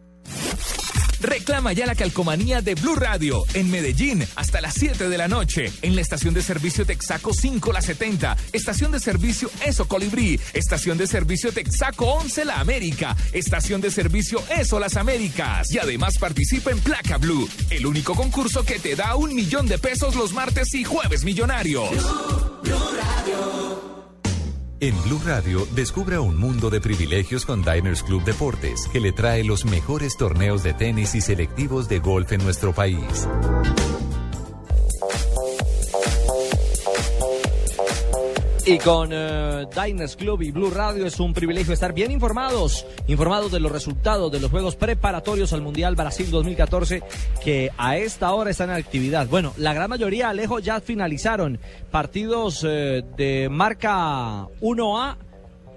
Reclama 1.20 1.72
ya 1.72 1.86
la 1.86 1.94
calcomanía 1.94 2.62
de 2.62 2.74
Blue 2.74 2.94
Radio 2.94 3.44
en 3.54 3.70
Medellín 3.70 4.26
hasta 4.36 4.60
las 4.60 4.74
7 4.74 5.08
de 5.08 5.18
la 5.18 5.28
noche. 5.28 5.72
En 5.82 5.96
la 5.96 6.02
estación 6.02 6.34
de 6.34 6.42
servicio 6.42 6.86
Texaco 6.86 7.32
5 7.32 7.72
La 7.72 7.82
70, 7.82 8.36
estación 8.52 8.92
de 8.92 9.00
servicio 9.00 9.50
Eso 9.64 9.86
Colibrí, 9.86 10.40
estación 10.54 10.98
de 10.98 11.06
servicio 11.06 11.52
Texaco 11.52 12.06
11 12.06 12.44
La 12.44 12.60
América, 12.60 13.16
estación 13.32 13.80
de 13.80 13.90
servicio 13.90 14.42
Eso 14.48 14.78
Las 14.78 14.96
Américas. 14.96 15.70
Y 15.72 15.78
además 15.78 16.18
participa 16.18 16.70
en 16.70 16.80
Placa 16.80 17.18
Blue, 17.18 17.48
el 17.70 17.86
único 17.86 18.14
concurso 18.14 18.64
que 18.64 18.78
te 18.78 18.94
da 18.94 19.16
un 19.16 19.34
millón 19.34 19.66
de 19.66 19.78
pesos 19.78 20.14
los 20.14 20.32
martes 20.32 20.74
y 20.74 20.84
jueves 20.84 21.24
millonarios. 21.24 21.90
En 24.80 24.94
Blue 25.02 25.20
Radio, 25.26 25.66
descubra 25.74 26.20
un 26.20 26.36
mundo 26.36 26.70
de 26.70 26.80
privilegios 26.80 27.44
con 27.44 27.62
Diners 27.64 28.04
Club 28.04 28.22
Deportes, 28.22 28.88
que 28.92 29.00
le 29.00 29.10
trae 29.10 29.42
los 29.42 29.64
mejores 29.64 30.16
torneos 30.16 30.62
de 30.62 30.72
tenis 30.72 31.16
y 31.16 31.20
selectivos 31.20 31.88
de 31.88 31.98
golf 31.98 32.30
en 32.30 32.44
nuestro 32.44 32.72
país. 32.72 33.26
Y 38.68 38.76
con 38.76 39.08
eh, 39.14 39.66
Diners 39.82 40.14
Club 40.14 40.42
y 40.42 40.50
Blue 40.50 40.68
Radio 40.68 41.06
es 41.06 41.18
un 41.20 41.32
privilegio 41.32 41.72
estar 41.72 41.94
bien 41.94 42.10
informados, 42.10 42.84
informados 43.06 43.50
de 43.50 43.60
los 43.60 43.72
resultados 43.72 44.30
de 44.30 44.40
los 44.40 44.50
Juegos 44.50 44.76
preparatorios 44.76 45.54
al 45.54 45.62
Mundial 45.62 45.96
Brasil 45.96 46.30
2014 46.30 47.02
que 47.42 47.70
a 47.78 47.96
esta 47.96 48.30
hora 48.34 48.50
están 48.50 48.68
en 48.68 48.76
actividad. 48.76 49.26
Bueno, 49.26 49.54
la 49.56 49.72
gran 49.72 49.88
mayoría, 49.88 50.28
Alejo, 50.28 50.58
ya 50.58 50.82
finalizaron 50.82 51.58
partidos 51.90 52.62
eh, 52.68 53.02
de 53.16 53.48
marca 53.50 54.48
1A 54.60 55.16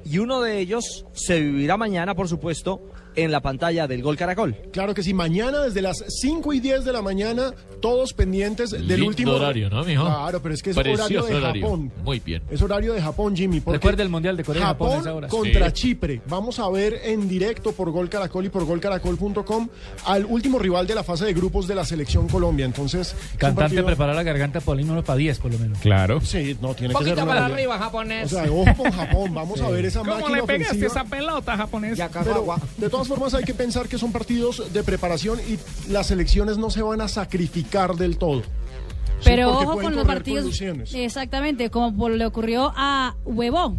y 0.04 0.18
uno 0.18 0.42
de 0.42 0.60
ellos 0.60 1.06
se 1.14 1.40
vivirá 1.40 1.78
mañana, 1.78 2.14
por 2.14 2.28
supuesto, 2.28 2.82
en 3.16 3.32
la 3.32 3.42
pantalla 3.42 3.88
del 3.88 4.02
Gol 4.02 4.18
Caracol. 4.18 4.56
Claro 4.72 4.94
que 4.94 5.04
sí, 5.04 5.14
mañana 5.14 5.60
desde 5.60 5.82
las 5.82 6.04
5 6.08 6.54
y 6.54 6.60
10 6.60 6.86
de 6.86 6.94
la 6.94 7.02
mañana, 7.02 7.54
todos 7.82 8.14
pendientes 8.14 8.72
del 8.72 8.88
Lindo 8.88 9.08
último 9.08 9.34
horario, 9.34 9.70
¿no, 9.70 9.84
mijo? 9.84 10.04
Claro, 10.06 10.42
pero 10.42 10.54
es 10.56 10.62
que 10.64 10.72
es 10.72 10.78
horario 10.78 11.24
de 11.24 11.36
horario. 11.36 11.64
Japón. 11.66 11.92
Muy 12.04 12.20
bien. 12.20 12.42
Es 12.50 12.62
horario 12.62 12.94
de 12.94 13.02
Japón, 13.02 13.36
Jimmy. 13.36 13.62
Recuerda 13.66 14.04
el 14.04 14.10
Mundial 14.10 14.38
de 14.38 14.44
Corea 14.44 14.62
Japón 14.68 14.90
Japón 14.90 15.02
esa 15.02 15.14
hora. 15.14 15.28
contra 15.28 15.68
Sí. 15.68 15.74
Chipre. 15.74 16.22
Vamos 16.28 16.60
a 16.60 16.70
ver 16.70 17.00
en 17.04 17.28
directo 17.28 17.72
por 17.74 17.92
Gol 17.92 18.10
Caracol 18.10 18.46
y 18.46 18.50
por 18.50 18.66
golcaracol.com 18.66 19.68
al 20.06 20.26
último 20.26 20.60
rival 20.60 20.88
de 20.88 20.96
la 20.96 21.04
fase 21.04 21.26
de 21.26 21.34
grupos 21.34 21.68
de 21.68 21.76
la 21.76 21.86
selección 21.86 22.28
Colombia. 22.28 22.66
Entonces, 22.66 23.16
Cantante, 23.38 23.62
partido- 23.62 23.86
prepara 23.86 24.14
la 24.14 24.24
garganta, 24.24 24.60
Paulino, 24.62 25.02
para 25.04 25.18
10 25.18 25.40
por 25.40 25.52
lo 25.52 25.60
menos. 25.60 25.80
Claro. 25.80 26.22
Sí, 26.22 26.58
no, 26.62 26.74
tiene 26.74 26.94
que 26.94 27.04
ser 27.04 27.16
para 27.16 27.46
arriba, 27.46 27.78
japonés. 27.78 28.32
O 28.32 28.36
sea, 28.36 28.52
ojo 28.52 28.74
con 28.76 28.92
Japón. 28.92 29.34
Vamos 29.34 29.60
a 29.62 29.70
ver 29.72 29.86
esa 29.86 30.00
¿Cómo 30.00 30.14
máquina 30.16 30.38
le 30.38 30.44
pegaste 30.44 30.78
ofensiva. 30.86 31.02
esa 31.02 31.04
pelota, 31.10 31.58
japonés? 31.58 32.00
Pero, 32.24 32.56
de 32.78 32.90
todas 32.90 33.01
formas, 33.08 33.34
hay 33.34 33.44
que 33.44 33.54
pensar 33.54 33.88
que 33.88 33.98
son 33.98 34.12
partidos 34.12 34.72
de 34.74 34.84
preparación 34.84 35.40
y 35.40 35.58
las 35.92 36.08
selecciones 36.08 36.58
no 36.58 36.70
se 36.70 36.82
van 36.82 37.02
a 37.02 37.08
sacrificar 37.08 37.96
del 37.96 38.18
todo. 38.18 38.42
Sí, 38.42 39.26
Pero 39.26 39.50
porque 39.52 39.66
ojo 39.66 39.82
con 39.82 39.96
los 39.96 40.06
partidos. 40.06 40.60
Exactamente, 40.94 41.70
como 41.70 41.96
por- 41.96 42.12
le 42.12 42.26
ocurrió 42.26 42.74
a 42.76 43.16
Huevo. 43.24 43.76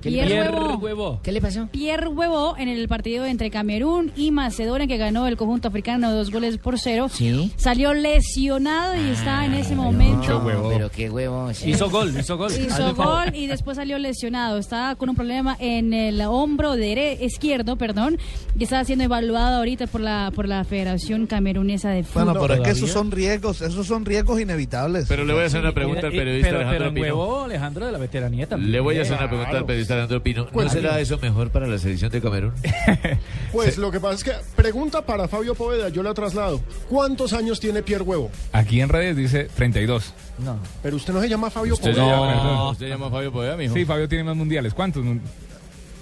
Pierre 0.00 0.76
Huevo. 0.76 1.20
¿Qué 1.22 1.32
le 1.32 1.40
pasó? 1.40 1.68
Pierre 1.70 2.08
Huevo 2.08 2.56
en 2.58 2.68
el 2.68 2.88
partido 2.88 3.24
entre 3.26 3.50
Camerún 3.50 4.12
y 4.16 4.30
Macedonia 4.30 4.86
que 4.86 4.96
ganó 4.96 5.26
el 5.26 5.36
conjunto 5.36 5.68
africano 5.68 6.12
dos 6.12 6.30
goles 6.30 6.58
por 6.58 6.78
cero. 6.78 7.08
Sí. 7.12 7.52
Salió 7.56 7.92
lesionado 7.94 8.96
y 8.96 9.10
está 9.10 9.44
en 9.44 9.54
ese 9.54 9.74
momento. 9.74 10.42
Pero 10.72 10.90
qué 10.90 11.10
huevo. 11.10 11.52
sí. 11.54 11.70
Hizo 11.70 11.90
gol, 11.90 12.14
hizo 12.18 12.36
gol. 12.36 12.50
Hizo 12.52 12.94
gol 12.94 13.34
y 13.34 13.46
después 13.46 13.76
salió 13.76 13.98
lesionado. 13.98 14.58
Está 14.58 14.94
con 14.96 15.08
un 15.08 15.16
problema 15.16 15.56
en 15.58 15.92
el 15.92 16.20
hombro 16.22 16.74
dere- 16.76 17.18
izquierdo, 17.20 17.76
perdón, 17.76 18.18
y 18.58 18.64
está 18.64 18.84
siendo 18.84 19.04
evaluado 19.04 19.56
ahorita 19.58 19.86
por 19.86 20.00
la 20.00 20.32
por 20.34 20.48
la 20.48 20.64
Federación 20.64 21.26
Camerunesa 21.26 21.90
de 21.90 22.02
Fútbol. 22.04 22.24
Bueno, 22.24 22.40
pero 22.40 22.54
es 22.54 22.60
que 22.60 22.70
esos 22.70 22.90
son 22.90 23.10
riesgos, 23.10 23.60
esos 23.62 23.86
son 23.86 24.04
riesgos 24.04 24.40
inevitables. 24.40 25.06
Pero 25.08 25.24
le 25.24 25.32
voy 25.32 25.42
a 25.42 25.46
hacer 25.46 25.60
una 25.60 25.72
pregunta 25.72 26.06
al 26.06 26.12
Y- 26.12 26.16
y- 26.16 26.18
periodista 26.18 26.48
pero, 26.48 26.58
pero 26.58 26.68
Alejandro 26.70 26.88
en 26.88 26.94
Pino. 26.94 27.06
huevo, 27.06 27.44
Alejandro, 27.44 27.86
de 27.86 27.92
la 27.92 27.98
veteranía 27.98 28.46
también. 28.46 28.72
Le 28.72 28.80
voy 28.80 28.98
a 28.98 29.02
hacer 29.02 29.16
una 29.18 29.28
pregunta 29.28 29.56
al 29.58 29.64
periodista 29.66 29.89
Alejandro 29.90 30.22
Pino. 30.22 30.44
¿No 30.44 30.50
Cuéntame. 30.50 30.80
será 30.80 31.00
eso 31.00 31.18
mejor 31.18 31.50
para 31.50 31.66
la 31.66 31.78
selección 31.78 32.10
de 32.10 32.20
Camerún? 32.20 32.52
Pues 33.52 33.78
lo 33.78 33.90
que 33.90 33.98
pasa 33.98 34.14
es 34.14 34.24
que, 34.24 34.32
pregunta 34.54 35.02
para 35.04 35.26
Fabio 35.26 35.54
Poveda, 35.56 35.88
yo 35.88 36.02
la 36.04 36.14
traslado. 36.14 36.60
¿Cuántos 36.88 37.32
años 37.32 37.58
tiene 37.58 37.82
Pierre 37.82 38.04
Huevo? 38.04 38.30
Aquí 38.52 38.80
en 38.80 38.88
redes 38.88 39.16
dice 39.16 39.48
32. 39.56 40.14
No. 40.38 40.56
Pero 40.82 40.96
usted 40.96 41.12
no 41.12 41.20
se 41.20 41.28
llama 41.28 41.50
Fabio 41.50 41.74
Usted 41.74 41.90
Poveda. 41.90 42.04
se 42.04 42.10
llama, 42.10 42.42
perdón. 42.42 42.70
Usted 42.72 42.88
llama 42.88 43.06
a 43.06 43.10
Fabio 43.10 43.32
Poveda, 43.32 43.56
mijo. 43.56 43.74
Sí, 43.74 43.84
Fabio 43.84 44.08
tiene 44.08 44.24
más 44.24 44.36
mundiales. 44.36 44.72
¿Cuántos? 44.72 45.04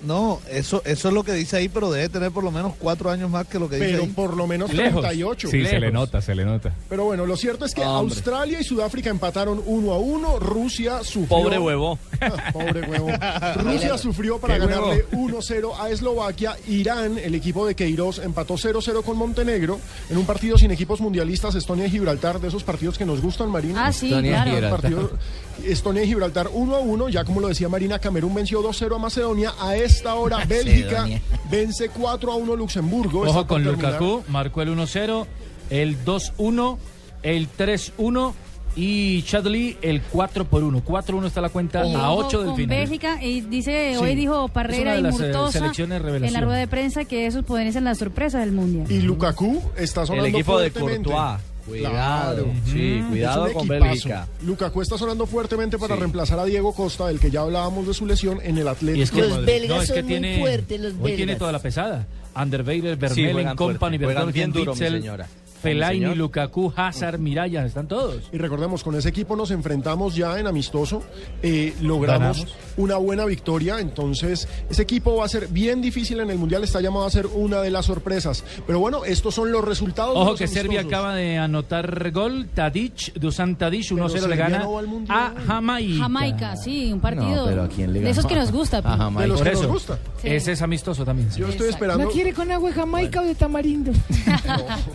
No, 0.04 0.40
eso, 0.50 0.80
eso 0.84 1.08
es 1.08 1.14
lo 1.14 1.24
que 1.24 1.32
dice 1.32 1.56
ahí, 1.56 1.68
pero 1.68 1.90
debe 1.90 2.08
tener 2.08 2.30
por 2.30 2.44
lo 2.44 2.50
menos 2.50 2.74
cuatro 2.78 3.10
años 3.10 3.28
más 3.30 3.46
que 3.46 3.58
lo 3.58 3.68
que 3.68 3.76
dice 3.76 3.98
Pero 3.98 4.06
por 4.14 4.36
lo 4.36 4.46
menos 4.46 4.72
Lejos. 4.72 5.00
38. 5.02 5.48
Sí, 5.50 5.64
se 5.66 5.72
le 5.74 5.80
Lejos. 5.80 5.92
nota, 5.94 6.22
se 6.22 6.34
le 6.34 6.44
nota. 6.44 6.72
Pero 6.88 7.04
bueno, 7.04 7.26
lo 7.26 7.36
cierto 7.36 7.64
es 7.64 7.74
que 7.74 7.80
Hombre. 7.82 8.14
Australia 8.14 8.60
y 8.60 8.64
Sudáfrica 8.64 9.10
empataron 9.10 9.60
uno 9.66 9.92
a 9.92 9.98
uno. 9.98 10.38
Rusia 10.38 11.02
sufrió. 11.02 11.28
Pobre 11.28 11.58
huevo. 11.58 11.98
Pobre 12.52 12.82
huevo. 12.88 13.08
Rusia 13.56 13.98
sufrió 13.98 14.38
para 14.38 14.58
ganarle 14.58 15.06
1-0 15.10 15.72
a 15.78 15.90
Eslovaquia. 15.90 16.56
Irán, 16.68 17.18
el 17.18 17.34
equipo 17.34 17.66
de 17.66 17.74
Queiroz, 17.74 18.18
empató 18.20 18.54
0-0 18.54 19.02
con 19.02 19.16
Montenegro 19.16 19.80
en 20.10 20.16
un 20.18 20.26
partido 20.26 20.56
sin 20.58 20.70
equipos 20.70 21.00
mundialistas. 21.00 21.54
Estonia 21.54 21.86
y 21.86 21.90
Gibraltar, 21.90 22.40
de 22.40 22.48
esos 22.48 22.62
partidos 22.62 22.96
que 22.98 23.04
nos 23.04 23.20
gustan, 23.20 23.50
Marina. 23.50 23.86
Ah, 23.86 23.92
sí, 23.92 24.06
Estonia 24.08 24.30
claro. 24.42 24.50
Gibraltar. 24.50 24.80
Partido- 24.80 25.10
Estonia 25.64 26.04
y 26.04 26.06
Gibraltar 26.06 26.48
1 26.52 26.76
a 26.76 26.78
1. 26.78 27.08
Ya 27.08 27.24
como 27.24 27.40
lo 27.40 27.48
decía 27.48 27.68
Marina, 27.68 27.98
Camerún 27.98 28.32
venció 28.34 28.62
2-0 28.62 28.94
a 28.94 28.98
Macedonia. 28.98 29.54
A 29.58 29.76
esta 29.88 30.14
hora, 30.14 30.44
Bélgica 30.48 31.06
vence 31.50 31.88
4 31.88 32.32
a 32.32 32.36
1 32.36 32.56
Luxemburgo. 32.56 33.22
Ojo 33.22 33.46
con. 33.46 33.64
Lukaku, 33.64 34.22
marcó 34.28 34.62
el 34.62 34.70
1-0, 34.70 35.26
el 35.70 36.04
2-1, 36.04 36.78
el 37.22 37.48
3-1 37.50 38.32
y 38.76 39.22
Chadley 39.22 39.76
el 39.82 40.02
4 40.02 40.44
por 40.44 40.62
1. 40.62 40.84
4-1 40.84 41.26
está 41.26 41.40
la 41.40 41.48
cuenta 41.48 41.84
Y 41.84 41.94
a 41.94 42.10
ojo 42.10 42.26
8 42.26 42.38
del 42.38 42.46
con 42.48 42.56
final. 42.56 42.78
Bélgica 42.78 43.22
y 43.22 43.40
dice 43.40 43.94
Sí. 43.94 43.96
hoy 43.98 44.14
dijo 44.14 44.48
Parrera 44.48 44.96
y 44.96 45.02
las, 45.02 45.18
eh, 45.18 45.24
Murtosa 45.24 45.72
en 45.76 46.32
la 46.32 46.40
rueda 46.40 46.58
de 46.58 46.68
prensa 46.68 47.04
que 47.04 47.26
esos 47.26 47.44
podrían 47.44 47.72
ser 47.72 47.82
las 47.82 47.98
sorpresas 47.98 48.40
del 48.40 48.52
mundial. 48.52 48.90
Y 48.90 49.00
Lukaku 49.00 49.60
está 49.76 50.06
sonando 50.06 50.26
El 50.28 50.34
equipo 50.34 50.58
de. 50.60 50.70
Courtois. 50.70 51.40
Cuidado, 51.68 52.46
sí, 52.66 53.02
cuidado 53.08 53.52
con. 53.52 53.68
Bélgica. 53.68 54.26
Lukaku 54.44 54.82
está 54.82 54.96
sonando 54.98 55.26
fuertemente 55.26 55.78
para 55.78 55.94
Sí. 55.94 56.00
reemplazar 56.00 56.38
a 56.38 56.44
Diego 56.44 56.72
Costa, 56.74 57.06
del 57.06 57.20
que 57.20 57.30
ya 57.30 57.42
hablábamos 57.42 57.86
de 57.86 57.94
su 57.94 58.06
lesión 58.06 58.40
en 58.42 58.58
el 58.58 58.66
Atlético. 58.68 58.98
Y 58.98 59.02
es 59.02 59.10
que 59.10 59.22
de 59.22 59.28
Madrid. 59.28 59.64
no, 59.68 59.82
es 59.82 59.92
que 59.92 60.02
tiene, 60.02 60.44
hoy 61.00 61.12
tiene 61.16 61.36
toda 61.36 61.52
la 61.52 61.58
pesada. 61.58 62.06
Anderweiler, 62.34 62.96
Vermeulen, 62.96 63.32
juegan 63.34 63.56
Company, 63.56 63.98
Vertonghen, 63.98 64.32
bien 64.32 64.52
duro, 64.52 64.72
mi 64.74 64.78
señora. 64.78 65.26
Fellaini. 65.62 66.14
Lukaku, 66.14 66.72
Hazard, 66.76 67.18
Mirallas, 67.18 67.66
están 67.66 67.88
todos. 67.88 68.28
Y 68.32 68.38
recordemos, 68.38 68.82
con 68.84 68.94
ese 68.96 69.08
equipo 69.08 69.36
nos 69.36 69.50
enfrentamos 69.50 70.14
ya 70.14 70.38
en 70.38 70.46
amistoso, 70.46 71.02
eh, 71.42 71.74
logramos 71.80 72.38
Ganamos. 72.38 72.56
una 72.76 72.96
buena 72.96 73.24
victoria, 73.24 73.80
entonces 73.80 74.48
ese 74.70 74.82
equipo 74.82 75.16
va 75.16 75.24
a 75.24 75.28
ser 75.28 75.48
bien 75.48 75.80
difícil 75.80 76.20
en 76.20 76.30
el 76.30 76.38
Mundial, 76.38 76.64
está 76.64 76.80
llamado 76.80 77.06
a 77.06 77.10
ser 77.10 77.26
una 77.26 77.60
de 77.60 77.70
las 77.70 77.86
sorpresas. 77.86 78.44
Pero 78.66 78.80
bueno, 78.80 79.04
estos 79.04 79.34
son 79.34 79.50
los 79.52 79.64
resultados. 79.64 80.14
de 80.14 80.20
Ojo 80.20 80.30
los 80.30 80.38
que 80.38 80.46
Serbia 80.46 80.80
acaba 80.82 81.14
de 81.14 81.38
anotar 81.38 82.10
gol. 82.10 82.48
Tadic, 82.54 83.14
Dusan 83.14 83.56
Tadic, 83.56 83.84
1-0 83.90 84.26
le 84.28 84.36
gana 84.36 84.58
no 84.60 84.72
va 84.72 84.80
al 84.80 84.86
Mundial. 84.86 85.18
a 85.36 85.40
Jamaica. 85.46 86.02
Jamaica, 86.02 86.56
sí, 86.56 86.92
un 86.92 87.00
partido 87.00 87.28
No, 87.36 87.44
pero 87.46 87.62
¿a 87.64 87.68
quién 87.68 87.92
le 87.92 88.00
de 88.00 88.10
esos 88.10 88.24
gana? 88.24 88.34
que 88.34 88.40
nos 88.40 88.52
gusta. 88.52 88.78
A 88.78 88.96
Jamaica. 88.96 89.22
De 89.22 89.28
los 89.28 89.38
Por 89.38 89.46
que 89.46 89.52
nos 89.54 89.60
eso. 89.62 89.72
gusta. 89.72 89.98
Sí. 90.22 90.28
Ese 90.28 90.52
es 90.52 90.62
amistoso 90.62 91.04
también. 91.04 91.28
Yo 91.36 91.48
estoy 91.48 91.68
esperando. 91.68 92.04
¿No 92.04 92.10
quiere 92.10 92.32
con 92.32 92.50
agua 92.50 92.68
de 92.70 92.74
Jamaica 92.76 93.20
o 93.20 93.24
de 93.24 93.34
tamarindo? 93.34 93.92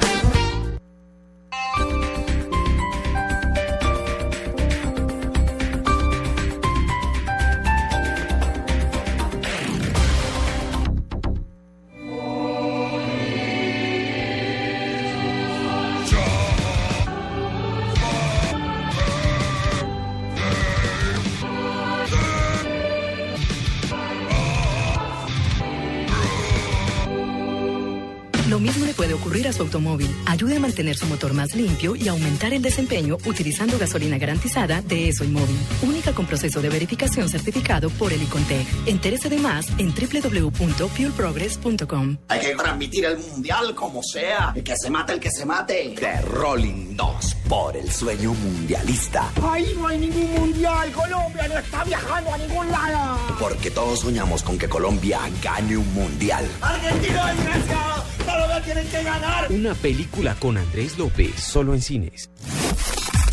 mantener 30.81 30.97
su 30.97 31.05
motor 31.05 31.35
más 31.35 31.53
limpio 31.53 31.95
y 31.95 32.07
aumentar 32.07 32.53
el 32.53 32.61
desempeño 32.63 33.17
utilizando 33.25 33.77
gasolina 33.77 34.17
garantizada 34.17 34.81
de 34.81 35.09
ESO 35.09 35.23
y 35.23 35.27
Móvil. 35.27 35.55
Única 35.83 36.11
con 36.11 36.25
proceso 36.25 36.59
de 36.59 36.69
verificación 36.69 37.29
certificado 37.29 37.91
por 37.91 38.11
el 38.11 38.23
Icontec. 38.23 38.65
Entérese 38.87 39.29
de 39.29 39.37
más 39.37 39.67
en 39.77 39.93
www.fuelprogress.com. 39.93 42.17
Hay 42.29 42.39
que 42.39 42.55
transmitir 42.55 43.05
el 43.05 43.19
mundial 43.19 43.75
como 43.75 44.01
sea. 44.01 44.53
El 44.55 44.63
que 44.63 44.75
se 44.75 44.89
mate, 44.89 45.13
el 45.13 45.19
que 45.19 45.29
se 45.29 45.45
mate. 45.45 45.93
The 45.99 46.21
Rolling 46.21 46.95
2 46.95 47.35
por 47.47 47.77
el 47.77 47.91
sueño 47.91 48.33
mundialista. 48.33 49.31
Ahí 49.43 49.75
no 49.77 49.85
hay 49.85 49.99
ningún 49.99 50.31
mundial. 50.31 50.91
Colombia 50.93 51.47
no 51.47 51.59
está 51.59 51.83
viajando 51.83 52.33
a 52.33 52.39
ningún 52.39 52.71
lado. 52.71 53.19
Porque 53.39 53.69
todos 53.69 53.99
soñamos 53.99 54.41
con 54.41 54.57
que 54.57 54.67
Colombia 54.67 55.19
gane 55.43 55.77
un 55.77 55.93
mundial. 55.93 56.43
Argentina, 56.59 57.35
desgraciado. 57.35 58.00
Colombia 58.31 58.61
tienen 58.61 58.87
que 58.87 59.03
ganar. 59.03 59.51
Una 59.51 59.73
película 59.75 60.35
con 60.35 60.57
Andrés 60.57 60.97
López, 60.97 61.39
solo 61.39 61.73
en 61.73 61.81
cines. 61.81 62.29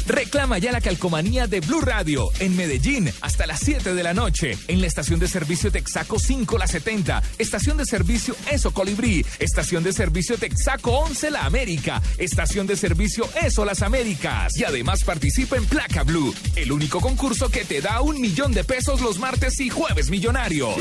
Reclama 0.09 0.57
ya 0.57 0.73
la 0.73 0.81
calcomanía 0.81 1.47
de 1.47 1.61
Blue 1.61 1.83
Radio 1.83 2.31
en 2.41 2.57
Medellín 2.57 3.13
hasta 3.21 3.47
las 3.47 3.61
7 3.61 3.93
de 3.93 4.03
la 4.03 4.15
noche. 4.15 4.57
En 4.67 4.81
la 4.81 4.87
estación 4.87 5.21
de 5.21 5.29
servicio 5.29 5.71
Texaco 5.71 6.19
5 6.19 6.57
La 6.57 6.67
70. 6.67 7.23
Estación 7.39 7.77
de 7.77 7.85
servicio 7.85 8.35
Eso 8.51 8.73
Colibrí. 8.73 9.25
Estación 9.39 9.85
de 9.85 9.93
servicio 9.93 10.39
Texaco 10.39 10.93
11 10.93 11.31
La 11.31 11.45
América. 11.45 12.01
Estación 12.17 12.67
de 12.67 12.77
servicio 12.77 13.29
Eso 13.45 13.67
Las 13.67 13.83
Américas. 13.83 14.57
Y 14.57 14.65
además 14.65 15.05
participa 15.05 15.59
en 15.59 15.67
Placa 15.67 16.05
Blue. 16.05 16.35
El 16.57 16.73
único 16.73 17.01
concurso 17.01 17.51
que 17.51 17.67
te 17.67 17.83
da 17.83 18.01
un 18.01 18.19
millón 18.19 18.53
de 18.53 18.65
pesos 18.65 19.03
los 19.03 19.19
martes 19.19 19.61
y 19.61 19.69
jueves 19.69 20.09
millonarios. 20.09 20.75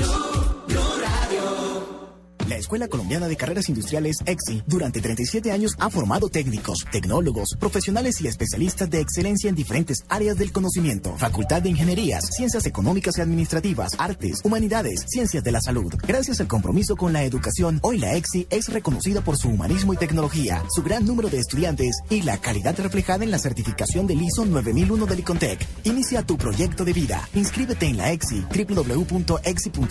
La 2.48 2.56
Escuela 2.56 2.88
Colombiana 2.88 3.28
de 3.28 3.36
Carreras 3.36 3.68
Industriales 3.68 4.20
EXI 4.26 4.64
durante 4.66 5.02
37 5.02 5.52
años 5.52 5.74
ha 5.80 5.90
formado 5.90 6.30
técnicos, 6.30 6.86
tecnólogos, 6.90 7.50
profesionales 7.60 8.22
y 8.22 8.28
especialistas 8.28 8.90
de 8.90 9.02
excelencia 9.02 9.50
en 9.50 9.56
diferentes 9.56 10.06
áreas 10.08 10.38
del 10.38 10.54
conocimiento. 10.54 11.18
Facultad 11.18 11.62
de 11.62 11.68
Ingenierías, 11.70 12.26
Ciencias 12.32 12.66
Económicas 12.66 13.18
y 13.18 13.22
Administrativas, 13.22 13.96
Artes, 13.98 14.40
Humanidades, 14.46 15.04
Ciencias 15.10 15.44
de 15.44 15.52
la 15.52 15.60
Salud. 15.60 15.94
Gracias 16.08 16.40
al 16.40 16.48
compromiso 16.48 16.96
con 16.96 17.12
la 17.12 17.26
educación, 17.26 17.80
hoy 17.82 17.98
la 17.98 18.16
EXI 18.16 18.48
es 18.50 18.70
reconocida 18.70 19.20
por 19.20 19.36
su 19.36 19.50
humanismo 19.50 19.94
y 19.94 19.98
tecnología, 19.98 20.64
su 20.74 20.84
gran 20.84 21.06
número 21.06 21.28
de 21.28 21.40
estudiantes 21.40 22.00
y 22.10 22.22
la 22.22 22.38
calidad 22.38 22.80
reflejada 22.80 23.26
en 23.26 23.32
la 23.32 23.40
certificación 23.40 24.08
del 24.08 24.22
ISO 24.22 24.46
9001 24.46 25.06
del 25.06 25.20
ICONTEC. 25.20 25.68
Inicia 25.84 26.24
tu 26.24 26.38
proyecto 26.38 26.86
de 26.86 26.94
vida. 26.94 27.28
Inscríbete 27.36 27.88
en 27.88 27.98
la 27.98 28.14
EXI, 28.14 28.46
www.exi.edu.co, 28.70 29.84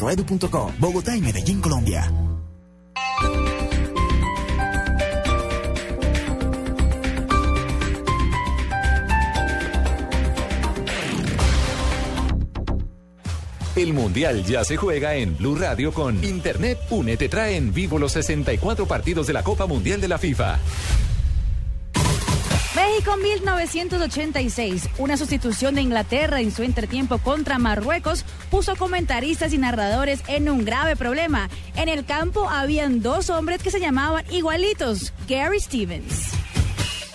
Bogotá 0.79 1.15
y 1.15 1.21
Medellín, 1.21 1.61
Colombia. 1.61 2.11
El 13.77 13.93
Mundial 13.93 14.43
ya 14.43 14.65
se 14.65 14.79
juega 14.79 15.17
en 15.17 15.37
Blue 15.37 15.55
Radio 15.55 15.93
con 15.93 16.25
Internet 16.25 16.79
Une 16.89 17.19
te 17.19 17.29
trae 17.29 17.57
en 17.57 17.75
vivo 17.75 17.99
los 17.99 18.13
64 18.13 18.87
partidos 18.87 19.27
de 19.27 19.35
la 19.35 19.45
Copa 19.45 19.67
Mundial 19.67 20.01
de 20.01 20.09
la 20.09 20.17
FIFA. 20.17 20.59
México 22.77 23.17
1986, 23.17 24.91
una 24.99 25.17
sustitución 25.17 25.75
de 25.75 25.81
Inglaterra 25.81 26.43
en 26.43 26.53
su 26.53 26.63
entretiempo 26.63 27.17
contra 27.17 27.59
Marruecos, 27.59 28.27
puso 28.51 28.77
comentaristas 28.77 29.55
y 29.55 29.59
narradores 29.59 30.21
en 30.29 30.51
un 30.51 30.63
grave 30.63 30.95
problema. 30.95 31.49
En 31.75 31.89
el 31.89 32.05
campo 32.05 32.51
habían 32.51 33.01
dos 33.01 33.31
hombres 33.31 33.63
que 33.63 33.71
se 33.71 33.81
llamaban 33.81 34.27
igualitos, 34.31 35.15
Gary 35.27 35.59
Stevens. 35.59 36.33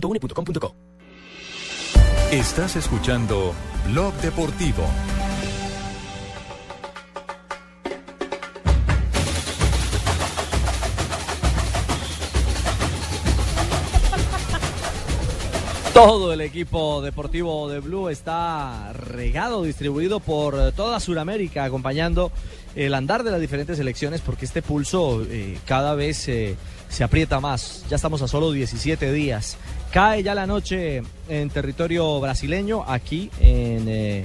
www.une.com.co. 0.00 0.74
Estás 2.30 2.76
escuchando 2.76 3.54
Blog 3.86 4.12
Deportivo. 4.16 4.84
Todo 15.94 16.32
el 16.32 16.42
equipo 16.42 17.02
deportivo 17.02 17.68
de 17.68 17.80
Blue 17.80 18.08
está 18.08 18.92
regado, 18.92 19.64
distribuido 19.64 20.20
por 20.20 20.70
toda 20.72 21.00
Sudamérica, 21.00 21.64
acompañando 21.64 22.30
el 22.76 22.94
andar 22.94 23.24
de 23.24 23.32
las 23.32 23.40
diferentes 23.40 23.80
elecciones, 23.80 24.20
porque 24.20 24.44
este 24.44 24.62
pulso 24.62 25.24
eh, 25.28 25.58
cada 25.64 25.96
vez 25.96 26.28
eh, 26.28 26.54
se 26.88 27.02
aprieta 27.02 27.40
más. 27.40 27.84
Ya 27.90 27.96
estamos 27.96 28.22
a 28.22 28.28
solo 28.28 28.52
17 28.52 29.12
días 29.12 29.56
Cae 29.92 30.22
ya 30.22 30.34
la 30.34 30.46
noche 30.46 31.02
en 31.28 31.50
territorio 31.50 32.20
brasileño, 32.20 32.84
aquí 32.86 33.30
en 33.40 33.84
eh, 33.88 34.24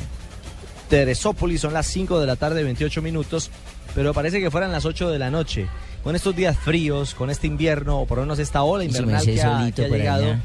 Teresópolis, 0.89 1.61
son 1.61 1.73
las 1.73 1.87
5 1.87 2.19
de 2.19 2.27
la 2.27 2.35
tarde, 2.35 2.63
28 2.63 3.01
minutos, 3.01 3.49
pero 3.95 4.13
parece 4.13 4.39
que 4.41 4.51
fueran 4.51 4.71
las 4.71 4.85
8 4.85 5.09
de 5.09 5.19
la 5.19 5.31
noche. 5.31 5.67
Con 6.03 6.17
estos 6.17 6.35
días 6.35 6.57
fríos, 6.57 7.13
con 7.15 7.29
este 7.29 7.47
invierno, 7.47 8.01
o 8.01 8.05
por 8.05 8.17
lo 8.17 8.23
menos 8.25 8.39
esta 8.39 8.63
ola 8.63 8.83
invernal 8.83 9.23
que 9.23 9.41
ha, 9.41 9.71
que 9.73 9.85
ha 9.85 9.87
llegado. 9.87 10.23
allá. 10.25 10.39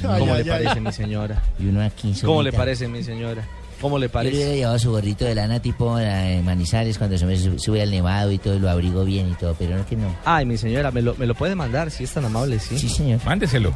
¿Cómo 0.00 0.14
Ay, 0.14 0.24
le 0.26 0.32
ay, 0.32 0.44
parece, 0.44 0.70
ay. 0.74 0.80
mi 0.80 0.92
señora? 0.92 1.42
Y 1.58 1.66
uno 1.66 1.82
aquí 1.82 2.14
¿Cómo 2.24 2.40
le 2.42 2.52
parece, 2.52 2.86
mi 2.86 3.02
señora? 3.02 3.42
¿Cómo 3.80 3.98
le 3.98 4.06
Yo 4.08 4.12
le 4.22 4.28
hubiera 4.28 4.36
parece? 4.44 4.56
llevado 4.58 4.78
su 4.78 4.90
gorrito 4.92 5.24
de 5.24 5.34
lana 5.34 5.58
tipo 5.60 5.98
eh, 5.98 6.40
Manizales 6.44 6.98
cuando 6.98 7.18
se 7.18 7.26
me 7.26 7.36
su- 7.36 7.58
sube 7.58 7.82
al 7.82 7.90
nevado 7.90 8.30
y 8.30 8.38
todo, 8.38 8.54
y 8.54 8.58
lo 8.60 8.70
abrigo 8.70 9.04
bien 9.04 9.28
y 9.30 9.34
todo, 9.34 9.56
pero 9.58 9.76
no 9.76 9.84
que 9.86 9.96
no. 9.96 10.14
Ay, 10.24 10.46
mi 10.46 10.56
señora, 10.56 10.92
me 10.92 11.02
lo, 11.02 11.16
me 11.16 11.26
lo 11.26 11.34
puede 11.34 11.56
mandar, 11.56 11.90
si 11.90 12.04
es 12.04 12.12
tan 12.12 12.24
amable, 12.26 12.60
sí. 12.60 12.78
Sí, 12.78 12.88
señor. 12.88 13.18
Mándeselo. 13.24 13.72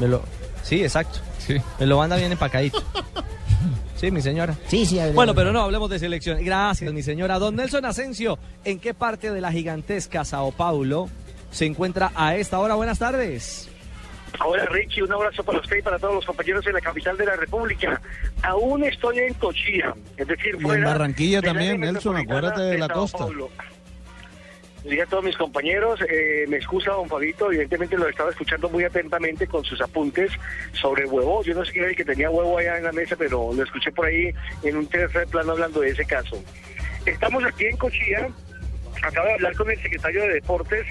Me 0.00 0.08
lo, 0.08 0.22
sí, 0.62 0.82
exacto. 0.82 1.20
Sí. 1.38 1.56
Me 1.78 1.86
lo 1.86 1.98
manda 1.98 2.16
bien 2.16 2.32
empacadito. 2.32 2.82
Sí, 3.96 4.10
mi 4.10 4.20
señora. 4.20 4.54
Sí, 4.66 4.84
sí, 4.84 4.98
hablemos. 4.98 5.14
Bueno, 5.14 5.34
pero 5.34 5.52
no 5.52 5.62
hablemos 5.62 5.88
de 5.88 5.98
selección. 5.98 6.44
Gracias, 6.44 6.92
mi 6.92 7.02
señora. 7.02 7.38
Don 7.38 7.56
Nelson 7.56 7.84
Asensio, 7.86 8.38
¿en 8.64 8.78
qué 8.78 8.92
parte 8.92 9.32
de 9.32 9.40
la 9.40 9.50
gigantesca 9.50 10.22
Sao 10.24 10.52
Paulo 10.52 11.08
se 11.50 11.64
encuentra 11.64 12.12
a 12.14 12.36
esta 12.36 12.58
hora? 12.58 12.74
Buenas 12.74 12.98
tardes. 12.98 13.70
Hola 14.44 14.66
Richie, 14.66 15.02
un 15.02 15.12
abrazo 15.12 15.42
para 15.42 15.60
usted 15.60 15.78
y 15.78 15.82
para 15.82 15.98
todos 15.98 16.16
los 16.16 16.26
compañeros 16.26 16.62
de 16.66 16.74
la 16.74 16.80
capital 16.82 17.16
de 17.16 17.24
la 17.24 17.36
República. 17.36 17.98
Aún 18.42 18.84
estoy 18.84 19.18
en 19.20 19.32
Cochilla, 19.34 19.94
es 20.18 20.28
decir, 20.28 20.52
Y 20.52 20.56
en 20.56 20.60
fuera 20.60 20.90
Barranquilla 20.90 21.40
también, 21.40 21.80
Nelson, 21.80 22.16
acuérdate 22.18 22.60
de 22.60 22.78
la 22.78 22.86
Sao 22.88 22.96
costa. 22.96 23.18
Paulo. 23.18 23.48
Dije 24.86 25.02
a 25.02 25.06
todos 25.06 25.24
mis 25.24 25.36
compañeros, 25.36 26.00
eh, 26.08 26.44
me 26.48 26.58
excusa 26.58 26.92
don 26.92 27.08
Fabito, 27.08 27.50
evidentemente 27.50 27.96
lo 27.96 28.08
estaba 28.08 28.30
escuchando 28.30 28.68
muy 28.68 28.84
atentamente 28.84 29.48
con 29.48 29.64
sus 29.64 29.80
apuntes 29.80 30.30
sobre 30.72 31.06
huevo. 31.06 31.42
Yo 31.42 31.54
no 31.54 31.64
sé 31.64 31.72
quién 31.72 31.84
era 31.84 31.90
el 31.90 31.96
que 31.96 32.04
tenía 32.04 32.30
huevo 32.30 32.56
allá 32.56 32.78
en 32.78 32.84
la 32.84 32.92
mesa, 32.92 33.16
pero 33.16 33.52
lo 33.52 33.62
escuché 33.64 33.90
por 33.90 34.06
ahí 34.06 34.32
en 34.62 34.76
un 34.76 34.86
tercer 34.86 35.26
plano 35.26 35.52
hablando 35.52 35.80
de 35.80 35.90
ese 35.90 36.04
caso. 36.04 36.40
Estamos 37.04 37.44
aquí 37.44 37.66
en 37.66 37.76
Cochilla, 37.76 38.28
acabo 39.02 39.26
de 39.26 39.34
hablar 39.34 39.56
con 39.56 39.70
el 39.70 39.82
secretario 39.82 40.22
de 40.22 40.34
Deportes 40.34 40.86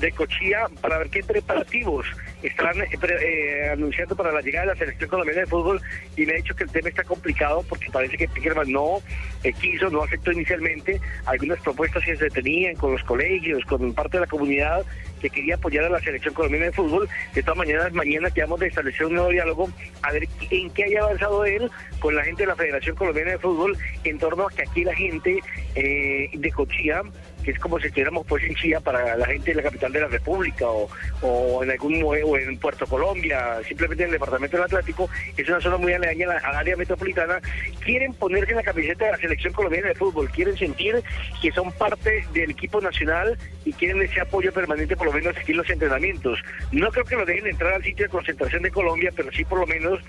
de 0.00 0.12
Cochilla 0.12 0.66
para 0.80 0.98
ver 0.98 1.10
qué 1.10 1.22
preparativos 1.22 2.06
están 2.42 2.80
eh, 2.80 2.88
eh, 3.02 3.70
anunciando 3.72 4.16
para 4.16 4.32
la 4.32 4.40
llegada 4.40 4.66
de 4.66 4.72
la 4.72 4.78
selección 4.78 5.10
colombiana 5.10 5.42
de 5.42 5.46
fútbol 5.46 5.80
y 6.16 6.24
me 6.24 6.32
ha 6.32 6.36
dicho 6.36 6.54
que 6.54 6.64
el 6.64 6.70
tema 6.70 6.88
está 6.88 7.04
complicado 7.04 7.64
porque 7.68 7.90
parece 7.92 8.16
que 8.16 8.28
Peckerman 8.28 8.70
no 8.70 8.98
eh, 9.44 9.52
quiso, 9.52 9.90
no 9.90 10.02
aceptó 10.02 10.32
inicialmente 10.32 11.00
algunas 11.26 11.60
propuestas 11.60 12.04
que 12.04 12.16
se 12.16 12.30
tenían 12.30 12.76
con 12.76 12.92
los 12.92 13.04
colegios, 13.04 13.64
con 13.66 13.92
parte 13.92 14.16
de 14.16 14.22
la 14.22 14.26
comunidad 14.26 14.84
que 15.20 15.28
quería 15.28 15.56
apoyar 15.56 15.84
a 15.84 15.90
la 15.90 16.00
selección 16.00 16.32
colombiana 16.34 16.66
de 16.66 16.72
fútbol. 16.72 17.08
De 17.34 17.42
todas 17.42 17.58
maneras, 17.58 17.92
mañana 17.92 18.30
quedamos 18.30 18.58
de 18.60 18.68
establecer 18.68 19.06
un 19.06 19.14
nuevo 19.14 19.28
diálogo 19.28 19.70
a 20.02 20.12
ver 20.12 20.26
en 20.50 20.70
qué 20.70 20.84
haya 20.84 21.02
avanzado 21.02 21.44
él 21.44 21.70
con 21.98 22.14
la 22.14 22.24
gente 22.24 22.44
de 22.44 22.46
la 22.46 22.56
Federación 22.56 22.96
Colombiana 22.96 23.32
de 23.32 23.38
Fútbol 23.38 23.76
en 24.04 24.18
torno 24.18 24.46
a 24.46 24.50
que 24.50 24.62
aquí 24.62 24.84
la 24.84 24.94
gente 24.94 25.40
eh, 25.74 26.30
de 26.32 26.50
Cochilla 26.52 27.02
que 27.42 27.52
es 27.52 27.58
como 27.58 27.78
si 27.78 27.86
estuviéramos 27.86 28.26
pues 28.26 28.44
en 28.44 28.54
Chía 28.54 28.80
para 28.80 29.16
la 29.16 29.26
gente 29.26 29.50
de 29.50 29.56
la 29.56 29.62
capital 29.62 29.92
de 29.92 30.00
la 30.00 30.08
República 30.08 30.68
o, 30.68 30.88
o 31.22 31.64
en 31.64 31.70
algún 31.70 32.02
o 32.02 32.36
en 32.36 32.58
Puerto 32.58 32.86
Colombia, 32.86 33.58
simplemente 33.66 34.04
en 34.04 34.08
el 34.08 34.14
departamento 34.14 34.56
del 34.56 34.64
Atlántico, 34.64 35.08
es 35.36 35.48
una 35.48 35.60
zona 35.60 35.76
muy 35.76 35.92
aledaña 35.92 36.28
al 36.42 36.56
área 36.56 36.76
metropolitana, 36.76 37.40
quieren 37.84 38.14
ponerse 38.14 38.50
en 38.50 38.56
la 38.56 38.62
camiseta 38.62 39.06
de 39.06 39.12
la 39.12 39.18
selección 39.18 39.52
colombiana 39.52 39.88
de 39.88 39.94
fútbol, 39.94 40.30
quieren 40.30 40.56
sentir 40.56 41.02
que 41.40 41.50
son 41.52 41.72
parte 41.72 42.24
del 42.32 42.50
equipo 42.50 42.80
nacional 42.80 43.38
y 43.64 43.72
quieren 43.72 44.02
ese 44.02 44.20
apoyo 44.20 44.52
permanente 44.52 44.96
por 44.96 45.06
lo 45.06 45.12
menos 45.12 45.36
aquí 45.36 45.52
en 45.52 45.58
los 45.58 45.70
entrenamientos. 45.70 46.38
No 46.72 46.90
creo 46.90 47.04
que 47.04 47.16
lo 47.16 47.24
dejen 47.24 47.46
entrar 47.46 47.74
al 47.74 47.82
sitio 47.82 48.06
de 48.06 48.10
concentración 48.10 48.62
de 48.62 48.70
Colombia, 48.70 49.12
pero 49.14 49.30
sí 49.32 49.44
por 49.44 49.60
lo 49.60 49.66
menos 49.66 50.00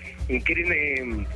quieren... 0.44 0.72
eh, 0.72 1.26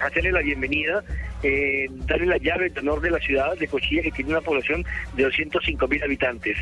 hacerle 0.00 0.32
la 0.32 0.40
bienvenida, 0.40 1.02
eh, 1.42 1.86
darle 1.90 2.26
la 2.26 2.38
llave 2.38 2.70
de 2.70 2.80
honor 2.80 3.00
de 3.00 3.10
la 3.10 3.18
ciudad 3.18 3.56
de 3.56 3.68
Cochilla, 3.68 4.02
que 4.02 4.12
tiene 4.12 4.30
una 4.30 4.40
población 4.40 4.84
de 5.14 5.24
205 5.24 5.88
mil 5.88 6.02
habitantes. 6.02 6.56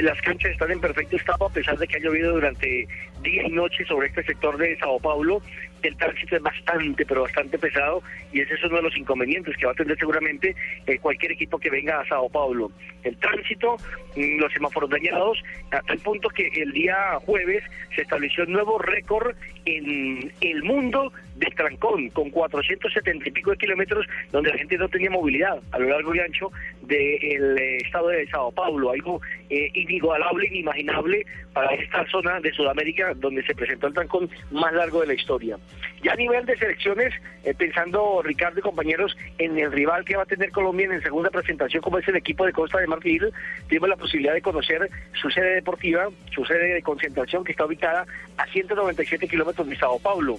Las 0.00 0.20
canchas 0.22 0.52
están 0.52 0.70
en 0.70 0.80
perfecto 0.80 1.16
estado, 1.16 1.46
a 1.46 1.52
pesar 1.52 1.78
de 1.78 1.86
que 1.86 1.96
ha 1.96 2.00
llovido 2.00 2.32
durante 2.32 2.86
día 3.22 3.46
y 3.46 3.50
noche 3.50 3.84
sobre 3.86 4.08
este 4.08 4.22
sector 4.24 4.56
de 4.58 4.76
Sao 4.78 4.98
Paulo. 4.98 5.40
El 5.82 5.96
tránsito 5.96 6.36
es 6.36 6.42
bastante, 6.42 7.04
pero 7.04 7.22
bastante 7.22 7.58
pesado, 7.58 8.02
y 8.32 8.40
ese 8.40 8.54
es 8.54 8.64
uno 8.64 8.76
de 8.76 8.82
los 8.82 8.96
inconvenientes 8.96 9.56
que 9.56 9.66
va 9.66 9.72
a 9.72 9.74
tener 9.74 9.98
seguramente 9.98 10.54
eh, 10.86 10.98
cualquier 10.98 11.32
equipo 11.32 11.58
que 11.58 11.70
venga 11.70 12.00
a 12.00 12.06
Sao 12.06 12.28
Paulo. 12.28 12.70
El 13.02 13.16
tránsito, 13.16 13.76
mm, 14.14 14.38
los 14.38 14.52
semáforos 14.52 14.90
dañados, 14.90 15.42
hasta 15.72 15.92
el 15.92 15.98
punto 15.98 16.28
que 16.28 16.46
el 16.54 16.72
día 16.72 17.18
jueves 17.26 17.64
se 17.96 18.02
estableció 18.02 18.44
un 18.44 18.52
nuevo 18.52 18.78
récord 18.78 19.34
en 19.64 20.32
el 20.40 20.62
mundo 20.62 21.12
del 21.36 21.54
trancón, 21.54 22.08
con 22.10 22.30
470 22.30 23.28
y 23.28 23.32
pico 23.32 23.50
de 23.50 23.56
kilómetros, 23.56 24.06
donde 24.30 24.50
la 24.50 24.58
gente 24.58 24.76
no 24.78 24.88
tenía 24.88 25.10
movilidad 25.10 25.60
a 25.72 25.78
lo 25.78 25.88
largo 25.88 26.14
y 26.14 26.20
ancho 26.20 26.52
del 26.82 27.58
eh, 27.58 27.76
estado 27.78 28.08
de 28.08 28.26
Sao 28.28 28.52
Paulo, 28.52 28.90
algo 28.90 29.20
eh, 29.50 29.70
inigualable, 29.74 30.46
inimaginable 30.46 31.26
para 31.52 31.74
esta 31.74 32.06
zona 32.06 32.40
de 32.40 32.52
Sudamérica 32.52 33.11
donde 33.14 33.42
se 33.44 33.54
presentó 33.54 33.86
el 33.86 33.94
trancón 33.94 34.30
más 34.50 34.72
largo 34.72 35.00
de 35.00 35.08
la 35.08 35.14
historia. 35.14 35.58
Ya 36.02 36.12
a 36.12 36.16
nivel 36.16 36.44
de 36.46 36.56
selecciones, 36.56 37.14
eh, 37.44 37.54
pensando 37.54 38.22
Ricardo 38.22 38.58
y 38.58 38.62
compañeros 38.62 39.16
en 39.38 39.58
el 39.58 39.72
rival 39.72 40.04
que 40.04 40.16
va 40.16 40.22
a 40.22 40.26
tener 40.26 40.50
Colombia 40.50 40.86
en 40.86 40.96
la 40.96 41.02
segunda 41.02 41.30
presentación, 41.30 41.82
como 41.82 41.98
es 41.98 42.08
el 42.08 42.16
equipo 42.16 42.44
de 42.44 42.52
Costa 42.52 42.78
de 42.78 42.86
Marfil, 42.86 43.32
tuvimos 43.68 43.88
la 43.88 43.96
posibilidad 43.96 44.34
de 44.34 44.42
conocer 44.42 44.90
su 45.20 45.30
sede 45.30 45.54
deportiva, 45.54 46.08
su 46.34 46.44
sede 46.44 46.74
de 46.74 46.82
concentración 46.82 47.44
que 47.44 47.52
está 47.52 47.66
ubicada 47.66 48.06
a 48.36 48.46
197 48.46 49.28
kilómetros 49.28 49.68
de 49.68 49.76
Sao 49.76 49.98
Paulo 49.98 50.38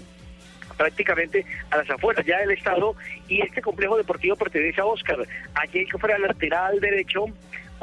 prácticamente 0.78 1.46
a 1.70 1.78
las 1.78 1.90
afueras 1.90 2.26
ya 2.26 2.40
del 2.40 2.52
estado 2.52 2.96
y 3.28 3.42
este 3.42 3.62
complejo 3.62 3.98
deportivo 3.98 4.36
pertenece 4.36 4.82
a 4.82 4.86
Oscar. 4.86 5.20
Allí 5.54 5.86
que 5.86 5.98
fuera 5.98 6.18
lateral 6.18 6.80
derecho 6.80 7.26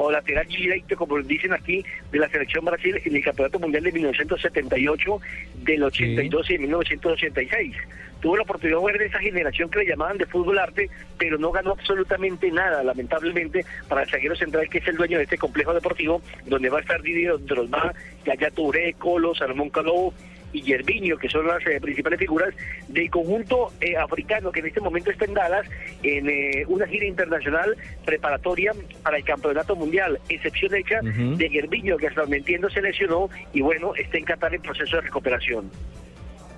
o 0.01 0.11
lateral 0.11 0.47
directo, 0.47 0.95
como 0.95 1.19
dicen 1.21 1.53
aquí, 1.53 1.83
de 2.11 2.19
la 2.19 2.29
selección 2.29 2.65
Brasil 2.65 2.99
en 3.03 3.15
el 3.15 3.23
Campeonato 3.23 3.59
Mundial 3.59 3.83
de 3.83 3.91
1978, 3.91 5.21
del 5.63 5.83
82 5.83 6.49
y 6.49 6.53
de 6.53 6.59
1986. 6.59 7.75
Tuvo 8.19 8.37
la 8.37 8.43
oportunidad 8.43 8.79
de 8.79 8.85
ver 8.85 8.97
de 8.99 9.05
esa 9.07 9.19
generación 9.19 9.69
que 9.69 9.79
le 9.79 9.87
llamaban 9.87 10.17
de 10.17 10.27
fútbol 10.27 10.59
arte, 10.59 10.89
pero 11.17 11.37
no 11.37 11.51
ganó 11.51 11.71
absolutamente 11.71 12.51
nada, 12.51 12.83
lamentablemente, 12.83 13.65
para 13.87 14.03
el 14.03 14.09
zaguero 14.09 14.35
central, 14.35 14.69
que 14.69 14.77
es 14.77 14.87
el 14.87 14.95
dueño 14.95 15.17
de 15.17 15.23
este 15.23 15.37
complejo 15.37 15.73
deportivo, 15.73 16.21
donde 16.45 16.69
va 16.69 16.77
a 16.77 16.81
estar 16.81 17.01
Didier 17.01 17.39
Drogba, 17.39 17.93
Yaya 18.25 18.51
Touré, 18.51 18.93
Colo, 18.93 19.33
Salomón 19.33 19.71
Caló, 19.71 20.13
y 20.53 20.61
Yerviño, 20.61 21.17
que 21.17 21.29
son 21.29 21.47
las 21.47 21.65
eh, 21.65 21.79
principales 21.81 22.19
figuras 22.19 22.53
del 22.87 23.09
conjunto 23.09 23.71
eh, 23.79 23.95
africano 23.97 24.51
que 24.51 24.59
en 24.59 24.67
este 24.67 24.81
momento 24.81 25.11
está 25.11 25.25
en 25.25 25.33
Dallas 25.33 25.65
en 26.03 26.29
eh, 26.29 26.65
una 26.67 26.87
gira 26.87 27.05
internacional 27.05 27.75
preparatoria 28.05 28.73
para 29.03 29.17
el 29.17 29.23
campeonato 29.23 29.75
mundial, 29.75 30.19
excepción 30.29 30.73
hecha 30.75 30.99
de 31.01 31.49
Yerviño, 31.49 31.97
que 31.97 32.07
hasta 32.07 32.21
donde 32.21 32.37
entiendo 32.37 32.69
se 32.69 32.81
lesionó 32.81 33.29
y 33.53 33.61
bueno, 33.61 33.93
está 33.95 34.17
en 34.17 34.25
Qatar 34.25 34.53
en 34.53 34.61
proceso 34.61 34.97
de 34.97 35.01
recuperación. 35.03 35.69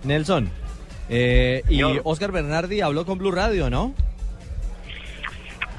Nelson. 0.03 0.49
eh, 1.09 1.63
y. 1.69 1.81
Oscar 2.03 2.31
Bernardi 2.31 2.81
habló 2.81 3.05
con 3.05 3.17
Blue 3.17 3.31
Radio, 3.31 3.69
¿no? 3.69 3.93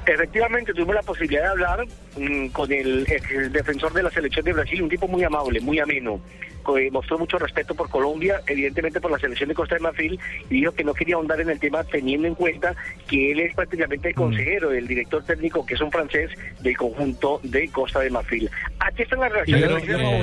Efectivamente, 0.07 0.72
tuvimos 0.72 0.94
la 0.94 1.02
posibilidad 1.02 1.42
de 1.42 1.48
hablar 1.48 1.86
mm, 2.16 2.48
con 2.48 2.70
el, 2.72 3.07
el 3.30 3.52
defensor 3.52 3.92
de 3.92 4.02
la 4.02 4.11
selección 4.11 4.44
de 4.44 4.52
Brasil, 4.52 4.82
un 4.82 4.88
tipo 4.88 5.09
muy 5.09 5.24
amable, 5.24 5.61
muy 5.61 5.78
ameno. 5.78 6.20
co- 6.62 6.76
eh, 6.78 6.90
Mostró 6.90 7.18
mucho 7.18 7.38
respeto 7.38 7.74
por 7.74 7.88
Colombia, 7.90 8.40
evidentemente 8.46 9.00
por 9.00 9.11
la 9.11 9.18
selección 9.18 9.48
de 9.48 9.55
Costa 9.55 9.74
de 9.76 9.80
Marfil, 9.80 10.18
y 10.50 10.55
dijo 10.61 10.72
que 10.72 10.84
no 10.84 10.92
quería 10.94 11.16
ahondar 11.16 11.40
en 11.40 11.50
el 11.50 11.59
tema 11.59 11.84
teniendo 11.84 12.28
en 12.28 12.34
cuenta 12.34 12.74
que 13.09 13.32
él 13.32 13.40
es 13.40 13.55
prácticamente 13.55 14.09
el 14.11 14.14
consejero, 14.14 14.72
el 14.72 14.86
director 14.86 15.24
técnico, 15.24 15.64
que 15.64 15.74
es 15.74 15.80
un 15.80 15.90
francés 15.90 16.30
del 16.61 16.76
conjunto 16.76 17.40
de 17.42 17.68
Costa 17.68 18.00
de 18.00 18.11
Marfil. 18.11 18.50
Aquí 18.80 19.02
están 19.02 19.20
las 19.20 19.32
reacciones. 19.32 19.62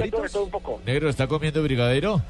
Negro, 0.02 0.22
todo 0.32 0.44
un 0.46 0.52
poco. 0.52 0.82
Negro, 0.86 1.10
¿está 1.10 1.28
comiendo 1.28 1.62
brigadero? 1.64 2.22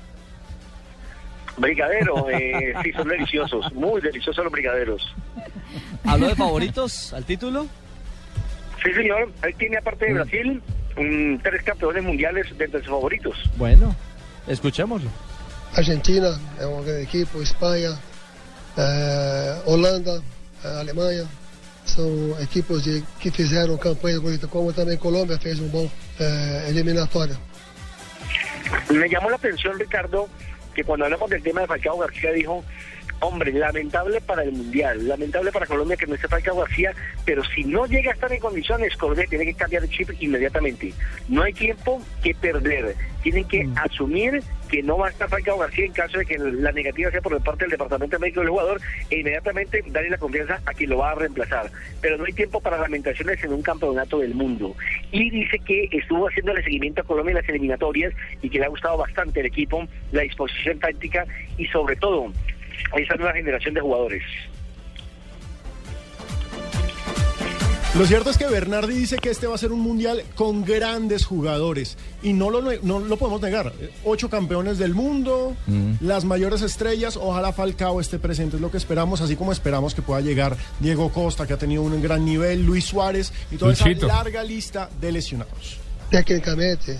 Brigadero, 1.57 2.29
eh, 2.29 2.73
sí, 2.83 2.91
son 2.93 3.07
deliciosos, 3.07 3.73
muy 3.73 4.01
deliciosos 4.01 4.43
los 4.43 4.51
brigaderos. 4.51 5.15
¿Habló 6.05 6.27
de 6.27 6.35
favoritos 6.35 7.13
al 7.13 7.25
título? 7.25 7.67
Sí, 8.83 8.93
señor, 8.93 9.31
él 9.43 9.55
tiene 9.55 9.77
aparte 9.77 10.05
de 10.05 10.13
Brasil 10.13 10.61
tres 11.43 11.63
campeones 11.63 12.03
mundiales 12.03 12.57
de 12.57 12.65
entre 12.65 12.79
sus 12.79 12.89
favoritos. 12.89 13.37
Bueno, 13.57 13.95
escuchémoslo. 14.47 15.09
Argentina 15.75 16.37
é 16.59 16.65
um 16.65 16.83
grande 16.83 17.03
equipe, 17.03 17.37
Espanha, 17.39 17.97
eh, 18.77 19.61
Holanda, 19.65 20.21
eh, 20.63 20.79
Alemanha. 20.79 21.27
São 21.85 22.39
equipes 22.39 22.83
de, 22.83 23.03
que 23.19 23.31
fizeram 23.31 23.75
campanha 23.77 24.19
bonita, 24.19 24.47
como 24.47 24.71
também 24.71 24.97
Colômbia 24.97 25.37
fez 25.39 25.59
um 25.59 25.67
bom 25.67 25.89
eh, 26.19 26.65
eliminatório. 26.69 27.37
Me 28.89 29.07
llamó 29.09 29.29
la 29.29 29.35
atención, 29.35 29.77
Ricardo, 29.79 30.29
que 30.73 30.83
cuando 30.83 31.05
hablamos 31.05 31.29
del 31.29 31.43
tema 31.43 31.61
de 31.61 31.67
Falcao 31.67 31.97
García 31.97 32.31
dijo, 32.31 32.63
hombre, 33.19 33.51
lamentable 33.53 34.19
para 34.21 34.43
el 34.43 34.51
Mundial, 34.51 35.07
lamentable 35.07 35.51
para 35.51 35.65
Colombia 35.65 35.95
que 35.95 36.07
no 36.07 36.15
esté 36.15 36.27
Falcao 36.27 36.57
García, 36.57 36.93
pero 37.25 37.43
si 37.43 37.63
no 37.63 37.85
llega 37.85 38.11
a 38.11 38.13
estar 38.13 38.31
en 38.31 38.39
condiciones, 38.39 38.95
Colombia 38.97 39.25
tiene 39.29 39.45
que 39.45 39.53
cambiar 39.53 39.83
de 39.83 39.89
chip 39.89 40.09
inmediatamente. 40.19 40.93
No 41.27 41.43
hay 41.43 41.53
tiempo 41.53 42.01
que 42.23 42.33
perder, 42.33 42.95
tienen 43.21 43.45
que 43.45 43.69
asumir 43.75 44.43
que 44.71 44.81
no 44.81 44.97
va 44.97 45.07
a 45.07 45.09
estar 45.09 45.29
Falcao 45.29 45.57
García 45.57 45.85
en 45.85 45.91
caso 45.91 46.17
de 46.17 46.25
que 46.25 46.37
la 46.37 46.71
negativa 46.71 47.11
sea 47.11 47.21
por 47.21 47.37
parte 47.43 47.65
del 47.65 47.71
Departamento 47.71 48.17
Médico 48.17 48.39
del 48.39 48.49
jugador 48.49 48.79
e 49.09 49.19
inmediatamente 49.19 49.83
darle 49.87 50.11
la 50.11 50.17
confianza 50.17 50.61
a 50.65 50.73
quien 50.73 50.89
lo 50.89 50.99
va 50.99 51.11
a 51.11 51.15
reemplazar. 51.15 51.69
Pero 51.99 52.17
no 52.17 52.23
hay 52.23 52.31
tiempo 52.31 52.61
para 52.61 52.79
lamentaciones 52.79 53.43
en 53.43 53.51
un 53.51 53.61
campeonato 53.61 54.19
del 54.19 54.33
mundo. 54.33 54.73
Y 55.11 55.29
dice 55.29 55.59
que 55.59 55.89
estuvo 55.91 56.29
haciéndole 56.29 56.63
seguimiento 56.63 57.01
a 57.01 57.03
Colombia 57.03 57.31
en 57.31 57.37
las 57.37 57.49
eliminatorias 57.49 58.13
y 58.41 58.49
que 58.49 58.59
le 58.59 58.65
ha 58.65 58.69
gustado 58.69 58.97
bastante 58.97 59.41
el 59.41 59.47
equipo, 59.47 59.85
la 60.13 60.21
disposición 60.21 60.79
táctica 60.79 61.25
y 61.57 61.65
sobre 61.65 61.97
todo 61.97 62.31
esa 62.95 63.15
nueva 63.15 63.33
generación 63.33 63.73
de 63.73 63.81
jugadores. 63.81 64.23
Lo 67.93 68.05
cierto 68.05 68.29
es 68.29 68.37
que 68.37 68.47
Bernardi 68.47 68.95
dice 68.95 69.17
que 69.17 69.29
este 69.29 69.47
va 69.47 69.55
a 69.55 69.57
ser 69.57 69.73
un 69.73 69.81
mundial 69.81 70.23
con 70.35 70.63
grandes 70.63 71.25
jugadores 71.25 71.97
y 72.23 72.31
no 72.31 72.49
lo, 72.49 72.61
no 72.61 72.99
lo 72.99 73.17
podemos 73.17 73.41
negar. 73.41 73.73
Ocho 74.05 74.29
campeones 74.29 74.77
del 74.77 74.93
mundo, 74.93 75.57
las 75.99 76.23
mayores 76.23 76.61
estrellas, 76.61 77.17
ojalá 77.17 77.51
Falcao 77.51 77.99
esté 77.99 78.17
presente, 78.17 78.55
es 78.55 78.61
lo 78.61 78.71
que 78.71 78.77
esperamos, 78.77 79.19
así 79.19 79.35
como 79.35 79.51
esperamos 79.51 79.93
que 79.93 80.01
pueda 80.01 80.21
llegar 80.21 80.55
Diego 80.79 81.11
Costa, 81.11 81.45
que 81.45 81.51
ha 81.51 81.57
tenido 81.57 81.81
un 81.81 82.01
gran 82.01 82.23
nivel, 82.23 82.65
Luis 82.65 82.85
Suárez 82.85 83.33
y 83.51 83.57
toda 83.57 83.73
esa 83.73 83.85
Luchito. 83.85 84.07
larga 84.07 84.41
lista 84.41 84.89
de 85.01 85.11
lesionados. 85.11 85.77
Tecnicamente, 86.09 86.97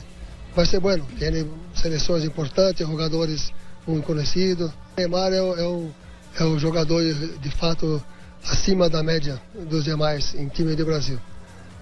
vai 0.55 0.65
ser 0.65 0.81
bueno. 0.81 1.05
Tem 1.17 1.45
seleções 1.73 2.25
importantes, 2.25 2.85
jogadores 2.85 3.53
muito 3.87 4.05
conhecidos. 4.05 4.71
Neymar 4.97 5.31
o, 5.31 5.89
é 6.37 6.43
o 6.43 6.59
jogador, 6.59 7.01
de 7.01 7.51
fato, 7.51 8.03
acima 8.49 8.89
da 8.89 9.03
média 9.03 9.41
dos 9.69 9.83
demais 9.85 10.33
em 10.35 10.47
time 10.47 10.75
do 10.75 10.85
Brasil. 10.85 11.19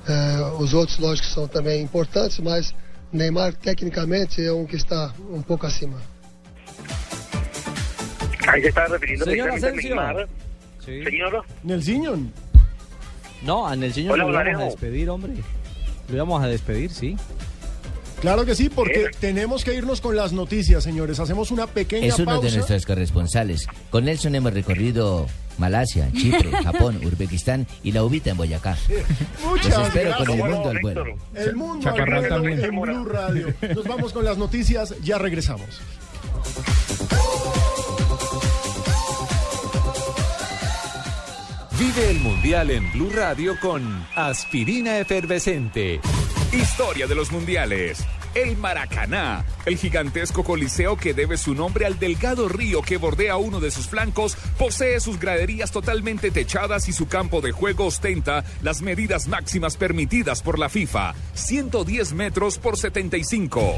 É, 0.08 0.42
os 0.62 0.74
outros, 0.74 0.98
lógico, 0.98 1.28
são 1.28 1.48
também 1.48 1.82
importantes, 1.82 2.40
mas 2.40 2.74
Neymar, 3.12 3.54
tecnicamente, 3.54 4.44
é 4.44 4.52
um 4.52 4.66
que 4.66 4.76
está 4.76 5.14
um 5.30 5.42
pouco 5.42 5.66
acima. 5.66 5.98
Ahí 8.48 8.62
se 8.62 8.70
está 8.70 8.88
refiriendo 8.88 9.26
Señor 9.26 9.48
precisamente 9.50 9.66
a 9.66 9.70
Asensio. 9.70 9.96
Neymar. 9.96 10.28
Señor, 10.84 11.46
Nelsinho. 11.64 12.32
No, 13.44 13.68
a 13.68 13.76
Nelsinho 13.76 14.12
Hola, 14.14 14.24
lo 14.24 14.30
íbamos 14.32 14.48
a 14.48 14.50
Alejo. 14.56 14.66
despedir, 14.72 15.10
hombre. 15.10 15.34
Lo 16.10 16.16
íbamos 16.16 16.44
a 16.44 16.48
despedir, 16.48 16.92
sí. 16.92 17.16
Claro 18.22 18.46
que 18.46 18.54
sí, 18.56 18.70
porque 18.70 19.12
tenemos 19.20 19.64
que 19.64 19.74
irnos 19.76 20.02
con 20.02 20.16
las 20.16 20.34
noticias, 20.34 20.84
señores. 20.84 21.20
Hacemos 21.20 21.52
una 21.52 21.68
pequeña 21.68 22.08
Es 22.08 22.20
uno 22.20 22.34
de 22.34 22.40
pausa. 22.42 22.56
nuestros 22.58 22.86
corresponsales. 22.86 23.68
Con 23.90 24.06
Nelson 24.06 24.36
hemos 24.36 24.54
recorrido 24.54 25.28
Malasia, 25.60 26.10
Chipre, 26.14 26.50
Japón, 26.64 27.00
Uzbekistán 27.04 27.68
y 27.84 27.92
la 27.92 28.04
ubita 28.04 28.32
en 28.32 28.38
Boyacá. 28.38 28.78
Muchas 29.48 29.78
Los 29.78 29.88
espero 29.88 30.16
con 30.18 30.30
el 30.30 30.38
gracias. 30.38 30.56
mundo 30.56 30.70
al 30.70 30.80
vuelo. 30.82 31.06
El 31.36 31.56
mundo 31.56 31.90
al 31.90 32.06
vuelo 32.06 32.28
también. 32.30 32.64
en 32.64 32.82
Blue 32.82 33.06
Radio. 33.06 33.54
Nos 33.76 33.86
vamos 33.86 34.14
con 34.14 34.26
las 34.26 34.38
noticias, 34.38 34.96
ya 35.04 35.18
regresamos. 35.18 35.82
Vive 41.80 42.12
el 42.12 42.20
Mundial 42.20 42.72
en 42.72 42.92
Blue 42.92 43.10
Radio 43.14 43.56
con 43.62 44.06
Aspirina 44.16 44.98
Efervescente. 45.00 46.02
Historia 46.52 47.06
de 47.06 47.14
los 47.14 47.32
mundiales. 47.32 48.04
El 48.34 48.58
Maracaná, 48.58 49.46
el 49.68 49.78
gigantesco 49.78 50.44
coliseo 50.44 50.98
que 50.98 51.14
debe 51.14 51.38
su 51.38 51.54
nombre 51.54 51.86
al 51.86 52.00
delgado 52.00 52.50
río 52.50 52.82
que 52.82 52.98
bordea 52.98 53.38
uno 53.38 53.60
de 53.60 53.70
sus 53.70 53.88
flancos, 53.88 54.36
posee 54.58 55.00
sus 55.00 55.20
graderías 55.20 55.72
totalmente 55.72 56.32
techadas 56.32 56.90
y 56.90 56.94
su 56.94 57.08
campo 57.08 57.42
de 57.42 57.52
juego 57.52 57.86
ostenta 57.86 58.44
las 58.64 58.82
medidas 58.82 59.28
máximas 59.28 59.78
permitidas 59.78 60.42
por 60.42 60.58
la 60.58 60.70
FIFA, 60.70 61.14
110 61.36 62.14
metros 62.14 62.58
por 62.58 62.78
75. 62.78 63.78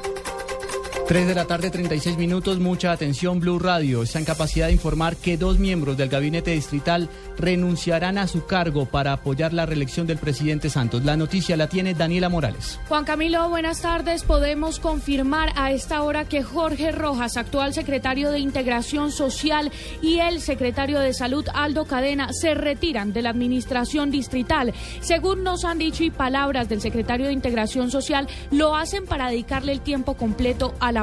3 1.11 1.27
de 1.27 1.35
la 1.35 1.43
tarde, 1.43 1.69
36 1.69 2.15
minutos. 2.15 2.59
Mucha 2.59 2.93
atención, 2.93 3.41
Blue 3.41 3.59
Radio. 3.59 4.01
Está 4.01 4.19
en 4.19 4.23
capacidad 4.23 4.67
de 4.67 4.71
informar 4.71 5.17
que 5.17 5.35
dos 5.35 5.59
miembros 5.59 5.97
del 5.97 6.07
gabinete 6.07 6.51
distrital 6.51 7.09
renunciarán 7.37 8.17
a 8.17 8.27
su 8.27 8.45
cargo 8.45 8.85
para 8.85 9.11
apoyar 9.11 9.51
la 9.51 9.65
reelección 9.65 10.07
del 10.07 10.19
presidente 10.19 10.69
Santos. 10.69 11.03
La 11.03 11.17
noticia 11.17 11.57
la 11.57 11.67
tiene 11.67 11.95
Daniela 11.95 12.29
Morales. 12.29 12.79
Juan 12.87 13.03
Camilo, 13.03 13.49
buenas 13.49 13.81
tardes. 13.81 14.23
Podemos 14.23 14.79
confirmar 14.79 15.51
a 15.57 15.73
esta 15.73 16.01
hora 16.03 16.23
que 16.23 16.43
Jorge 16.43 16.93
Rojas, 16.93 17.35
actual 17.35 17.73
secretario 17.73 18.31
de 18.31 18.39
Integración 18.39 19.11
Social, 19.11 19.69
y 20.01 20.19
el 20.19 20.39
secretario 20.39 21.01
de 21.01 21.13
Salud, 21.13 21.45
Aldo 21.53 21.83
Cadena, 21.83 22.31
se 22.31 22.53
retiran 22.53 23.11
de 23.11 23.21
la 23.21 23.31
administración 23.31 24.11
distrital. 24.11 24.73
Según 25.01 25.43
nos 25.43 25.65
han 25.65 25.77
dicho 25.77 26.05
y 26.05 26.09
palabras 26.09 26.69
del 26.69 26.79
secretario 26.79 27.27
de 27.27 27.33
Integración 27.33 27.91
Social, 27.91 28.29
lo 28.49 28.77
hacen 28.77 29.05
para 29.05 29.27
dedicarle 29.27 29.73
el 29.73 29.81
tiempo 29.81 30.13
completo 30.13 30.73
a 30.79 30.93
la 30.93 31.00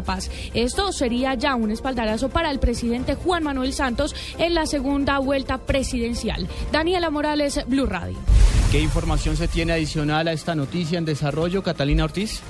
Esto 0.55 0.93
sería 0.93 1.35
ya 1.35 1.55
un 1.55 1.71
espaldarazo 1.71 2.29
para 2.29 2.51
el 2.51 2.59
presidente 2.59 3.15
Juan 3.15 3.43
Manuel 3.43 3.73
Santos 3.73 4.15
en 4.39 4.55
la 4.55 4.67
segunda 4.67 5.19
vuelta 5.19 5.59
presidencial. 5.59 6.49
Daniela 6.73 7.11
Morales, 7.11 7.61
Blue 7.67 7.87
Radio. 7.87 8.19
¿Qué 8.71 8.81
información 8.81 9.37
se 9.37 9.49
tiene 9.49 9.73
adicional 9.73 10.29
a 10.29 10.33
esta 10.33 10.55
noticia 10.55 10.99
en 10.99 11.07
desarrollo, 11.07 11.63
Catalina 11.63 12.05
Ortiz? 12.05 12.43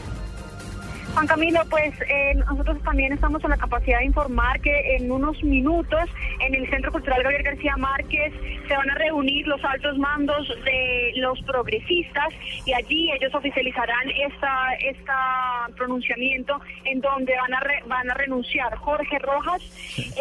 Juan 1.14 1.26
Camilo, 1.26 1.61
pues 1.68 1.92
eh, 2.09 2.34
nosotros 2.34 2.80
también 2.84 3.12
estamos 3.12 3.42
en 3.42 3.50
la 3.50 3.56
capacidad 3.56 3.98
de 3.98 4.04
informar 4.04 4.61
que 4.61 4.96
en 4.96 5.11
unos 5.11 5.42
minutos 5.42 6.04
en 6.40 6.54
el 6.54 6.68
Centro 6.70 6.92
Cultural 6.92 7.22
Gabriel 7.24 7.42
García 7.42 7.76
Márquez 7.76 8.32
se 8.68 8.76
van 8.76 8.88
a 8.88 8.94
reunir 8.94 9.46
los 9.48 9.62
altos 9.64 9.98
mandos 9.98 10.46
de 10.64 11.12
los 11.16 11.40
progresistas 11.42 12.28
y 12.64 12.72
allí 12.72 13.11
ellos 13.12 13.34
oficializarán 13.34 14.09
esta 14.11 14.74
esta 14.74 15.66
pronunciamiento 15.76 16.61
en 16.84 17.00
donde 17.00 17.34
van 17.36 17.54
a 17.54 17.61
re- 17.61 17.82
van 17.86 18.09
a 18.11 18.14
renunciar 18.14 18.76
Jorge 18.76 19.18
Rojas, 19.18 19.61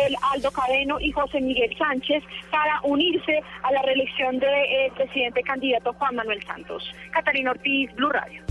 el 0.03 0.15
Aldo 0.33 0.49
Cadeno 0.51 0.99
y 0.99 1.11
José 1.11 1.41
Miguel 1.41 1.75
Sánchez 1.77 2.23
para 2.49 2.79
unirse 2.83 3.39
a 3.61 3.71
la 3.71 3.83
reelección 3.83 4.39
del 4.39 4.91
presidente 4.95 5.43
candidato 5.43 5.93
Juan 5.93 6.15
Manuel 6.15 6.41
Santos. 6.43 6.91
Catalina 7.11 7.51
Ortiz, 7.51 7.93
Blue 7.95 8.09
Radio. 8.09 8.41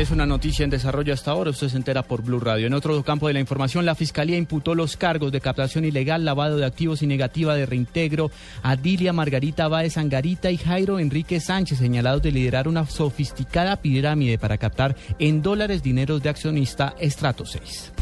Es 0.00 0.10
una 0.10 0.24
noticia 0.24 0.64
en 0.64 0.70
desarrollo 0.70 1.12
hasta 1.12 1.30
ahora, 1.30 1.50
usted 1.50 1.68
se 1.68 1.76
entera 1.76 2.02
por 2.02 2.22
Blue 2.22 2.40
Radio. 2.40 2.66
En 2.66 2.72
otro 2.72 3.02
campo 3.02 3.28
de 3.28 3.34
la 3.34 3.40
información, 3.40 3.84
la 3.84 3.94
Fiscalía 3.94 4.38
imputó 4.38 4.74
los 4.74 4.96
cargos 4.96 5.30
de 5.30 5.42
captación 5.42 5.84
ilegal, 5.84 6.24
lavado 6.24 6.56
de 6.56 6.64
activos 6.64 7.02
y 7.02 7.06
negativa 7.06 7.54
de 7.54 7.66
reintegro 7.66 8.30
a 8.62 8.76
Dilia 8.76 9.12
Margarita 9.12 9.68
Báez 9.68 9.98
Angarita 9.98 10.50
y 10.50 10.56
Jairo 10.56 10.98
Enrique 10.98 11.38
Sánchez, 11.38 11.80
señalados 11.80 12.22
de 12.22 12.32
liderar 12.32 12.66
una 12.66 12.86
sofisticada 12.86 13.76
pirámide 13.76 14.38
para 14.38 14.56
captar 14.56 14.96
en 15.18 15.42
dólares 15.42 15.82
dineros 15.82 16.22
de 16.22 16.30
accionista 16.30 16.94
Estrato 16.98 17.44
6. 17.44 17.92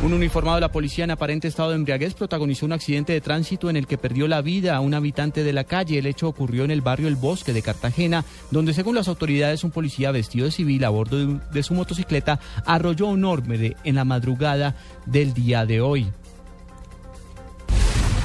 Un 0.00 0.12
uniformado 0.12 0.54
de 0.54 0.60
la 0.60 0.70
policía 0.70 1.02
en 1.02 1.10
aparente 1.10 1.48
estado 1.48 1.70
de 1.70 1.74
embriaguez 1.74 2.14
protagonizó 2.14 2.64
un 2.64 2.72
accidente 2.72 3.12
de 3.12 3.20
tránsito 3.20 3.68
en 3.68 3.76
el 3.76 3.88
que 3.88 3.98
perdió 3.98 4.28
la 4.28 4.42
vida 4.42 4.76
a 4.76 4.80
un 4.80 4.94
habitante 4.94 5.42
de 5.42 5.52
la 5.52 5.64
calle. 5.64 5.98
El 5.98 6.06
hecho 6.06 6.28
ocurrió 6.28 6.62
en 6.62 6.70
el 6.70 6.82
barrio 6.82 7.08
El 7.08 7.16
Bosque 7.16 7.52
de 7.52 7.62
Cartagena, 7.62 8.24
donde 8.52 8.74
según 8.74 8.94
las 8.94 9.08
autoridades 9.08 9.64
un 9.64 9.72
policía 9.72 10.12
vestido 10.12 10.44
de 10.44 10.52
civil 10.52 10.84
a 10.84 10.90
bordo 10.90 11.40
de, 11.50 11.62
su 11.64 11.74
motocicleta 11.74 12.38
arrolló 12.64 13.08
un 13.08 13.24
hombre 13.24 13.76
en 13.82 13.96
la 13.96 14.04
madrugada 14.04 14.76
del 15.04 15.34
día 15.34 15.66
de 15.66 15.80
hoy. 15.80 16.06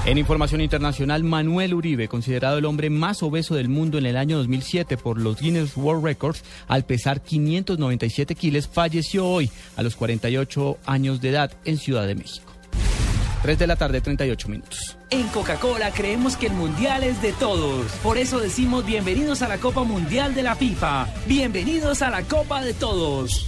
En 0.05 0.17
información 0.17 0.59
internacional, 0.59 1.23
Manuel 1.23 1.73
Uribe, 1.73 2.09
considerado 2.09 2.57
el 2.57 2.65
hombre 2.65 2.89
más 2.89 3.23
obeso 3.23 3.55
del 3.55 3.69
mundo 3.69 3.97
en 3.97 4.05
el 4.05 4.17
año 4.17 4.37
2007 4.37 4.97
por 4.97 5.17
los 5.17 5.39
Guinness 5.39 5.77
World 5.77 6.03
Records, 6.03 6.43
al 6.67 6.83
pesar 6.83 7.21
597 7.21 8.35
kilos, 8.35 8.67
falleció 8.67 9.25
hoy 9.25 9.49
a 9.77 9.81
los 9.81 9.95
48 9.95 10.77
años 10.85 11.21
de 11.21 11.29
edad 11.29 11.53
en 11.63 11.77
Ciudad 11.77 12.05
de 12.05 12.15
México. 12.15 12.51
3 13.43 13.57
de 13.57 13.67
la 13.67 13.77
tarde, 13.77 14.01
38 14.01 14.49
minutos. 14.49 14.97
En 15.09 15.25
Coca-Cola 15.29 15.91
creemos 15.91 16.35
que 16.35 16.47
el 16.47 16.53
mundial 16.53 17.03
es 17.03 17.21
de 17.21 17.31
todos. 17.31 17.89
Por 18.03 18.17
eso 18.17 18.41
decimos 18.41 18.85
bienvenidos 18.85 19.41
a 19.41 19.47
la 19.47 19.57
Copa 19.57 19.85
Mundial 19.85 20.35
de 20.35 20.43
la 20.43 20.55
FIFA. 20.55 21.07
Bienvenidos 21.27 22.01
a 22.01 22.09
la 22.09 22.23
Copa 22.23 22.61
de 22.61 22.73
Todos. 22.73 23.47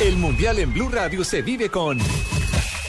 El 0.00 0.16
Mundial 0.16 0.58
en 0.58 0.72
Blue 0.74 0.90
Radio 0.90 1.24
se 1.24 1.40
vive 1.40 1.70
con 1.70 1.98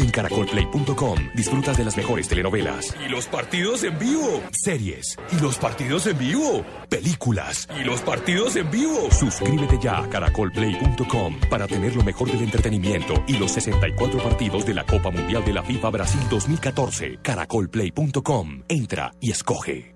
En 0.00 0.08
caracolplay.com 0.10 1.18
disfrutas 1.34 1.76
de 1.76 1.84
las 1.84 1.94
mejores 1.94 2.26
telenovelas, 2.26 2.94
Y 3.04 3.08
los 3.10 3.26
partidos 3.26 3.84
en 3.84 3.98
vivo. 3.98 4.42
series, 4.52 5.14
Y 5.30 5.40
los 5.42 5.58
partidos 5.58 6.06
en 6.06 6.16
vivo. 6.16 6.64
películas. 6.88 7.68
Y 7.78 7.84
los 7.84 8.00
partidos 8.00 8.56
en 8.56 8.70
vivo. 8.70 9.10
Suscríbete 9.10 9.78
ya 9.78 9.98
a 9.98 10.08
caracolplay.com 10.08 11.38
para 11.50 11.66
tener 11.66 11.94
lo 11.96 12.02
mejor 12.02 12.30
del 12.32 12.42
entretenimiento 12.42 13.12
y 13.26 13.34
los 13.36 13.52
64 13.52 14.22
partidos 14.22 14.64
de 14.64 14.72
la 14.74 14.84
Copa 14.86 15.10
Mundial 15.10 15.44
de 15.44 15.52
la 15.52 15.62
FIFA 15.62 15.90
Brasil 15.90 16.20
2014. 16.30 17.18
Caracolplay.com. 17.22 18.62
Entra 18.68 19.12
y 19.20 19.30
escoge. 19.30 19.94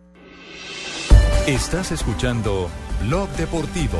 Estás 1.47 1.93
escuchando 1.93 2.69
Blog 3.07 3.29
Deportivo. 3.37 3.99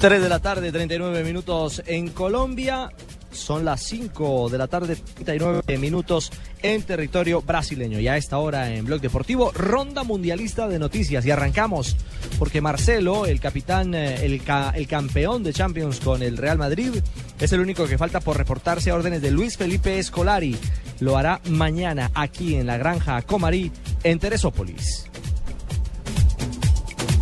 Tres 0.00 0.22
de 0.22 0.30
la 0.30 0.38
tarde, 0.38 0.72
39 0.72 1.22
minutos 1.22 1.82
en 1.84 2.08
Colombia. 2.08 2.90
Son 3.32 3.66
las 3.66 3.82
5 3.82 4.48
de 4.48 4.56
la 4.56 4.66
tarde, 4.66 4.96
39 4.96 5.76
minutos 5.76 6.32
en 6.62 6.82
territorio 6.84 7.42
brasileño. 7.42 8.00
Y 8.00 8.08
a 8.08 8.16
esta 8.16 8.38
hora 8.38 8.74
en 8.74 8.86
Blog 8.86 9.02
Deportivo, 9.02 9.52
ronda 9.52 10.02
mundialista 10.02 10.68
de 10.68 10.78
noticias. 10.78 11.26
Y 11.26 11.30
arrancamos 11.30 11.98
porque 12.38 12.62
Marcelo, 12.62 13.26
el 13.26 13.40
capitán, 13.40 13.94
eh, 13.94 14.24
el, 14.24 14.40
el 14.74 14.88
campeón 14.88 15.42
de 15.42 15.52
Champions 15.52 16.00
con 16.00 16.22
el 16.22 16.38
Real 16.38 16.56
Madrid, 16.56 16.94
es 17.38 17.52
el 17.52 17.60
único 17.60 17.86
que 17.86 17.98
falta 17.98 18.20
por 18.20 18.38
reportarse 18.38 18.90
a 18.90 18.94
órdenes 18.94 19.20
de 19.20 19.30
Luis 19.30 19.58
Felipe 19.58 19.98
Escolari. 19.98 20.56
Lo 21.00 21.18
hará 21.18 21.42
mañana 21.50 22.10
aquí 22.14 22.54
en 22.54 22.66
la 22.66 22.78
granja 22.78 23.20
Comarí, 23.20 23.70
en 24.02 24.18
Teresópolis. 24.18 25.09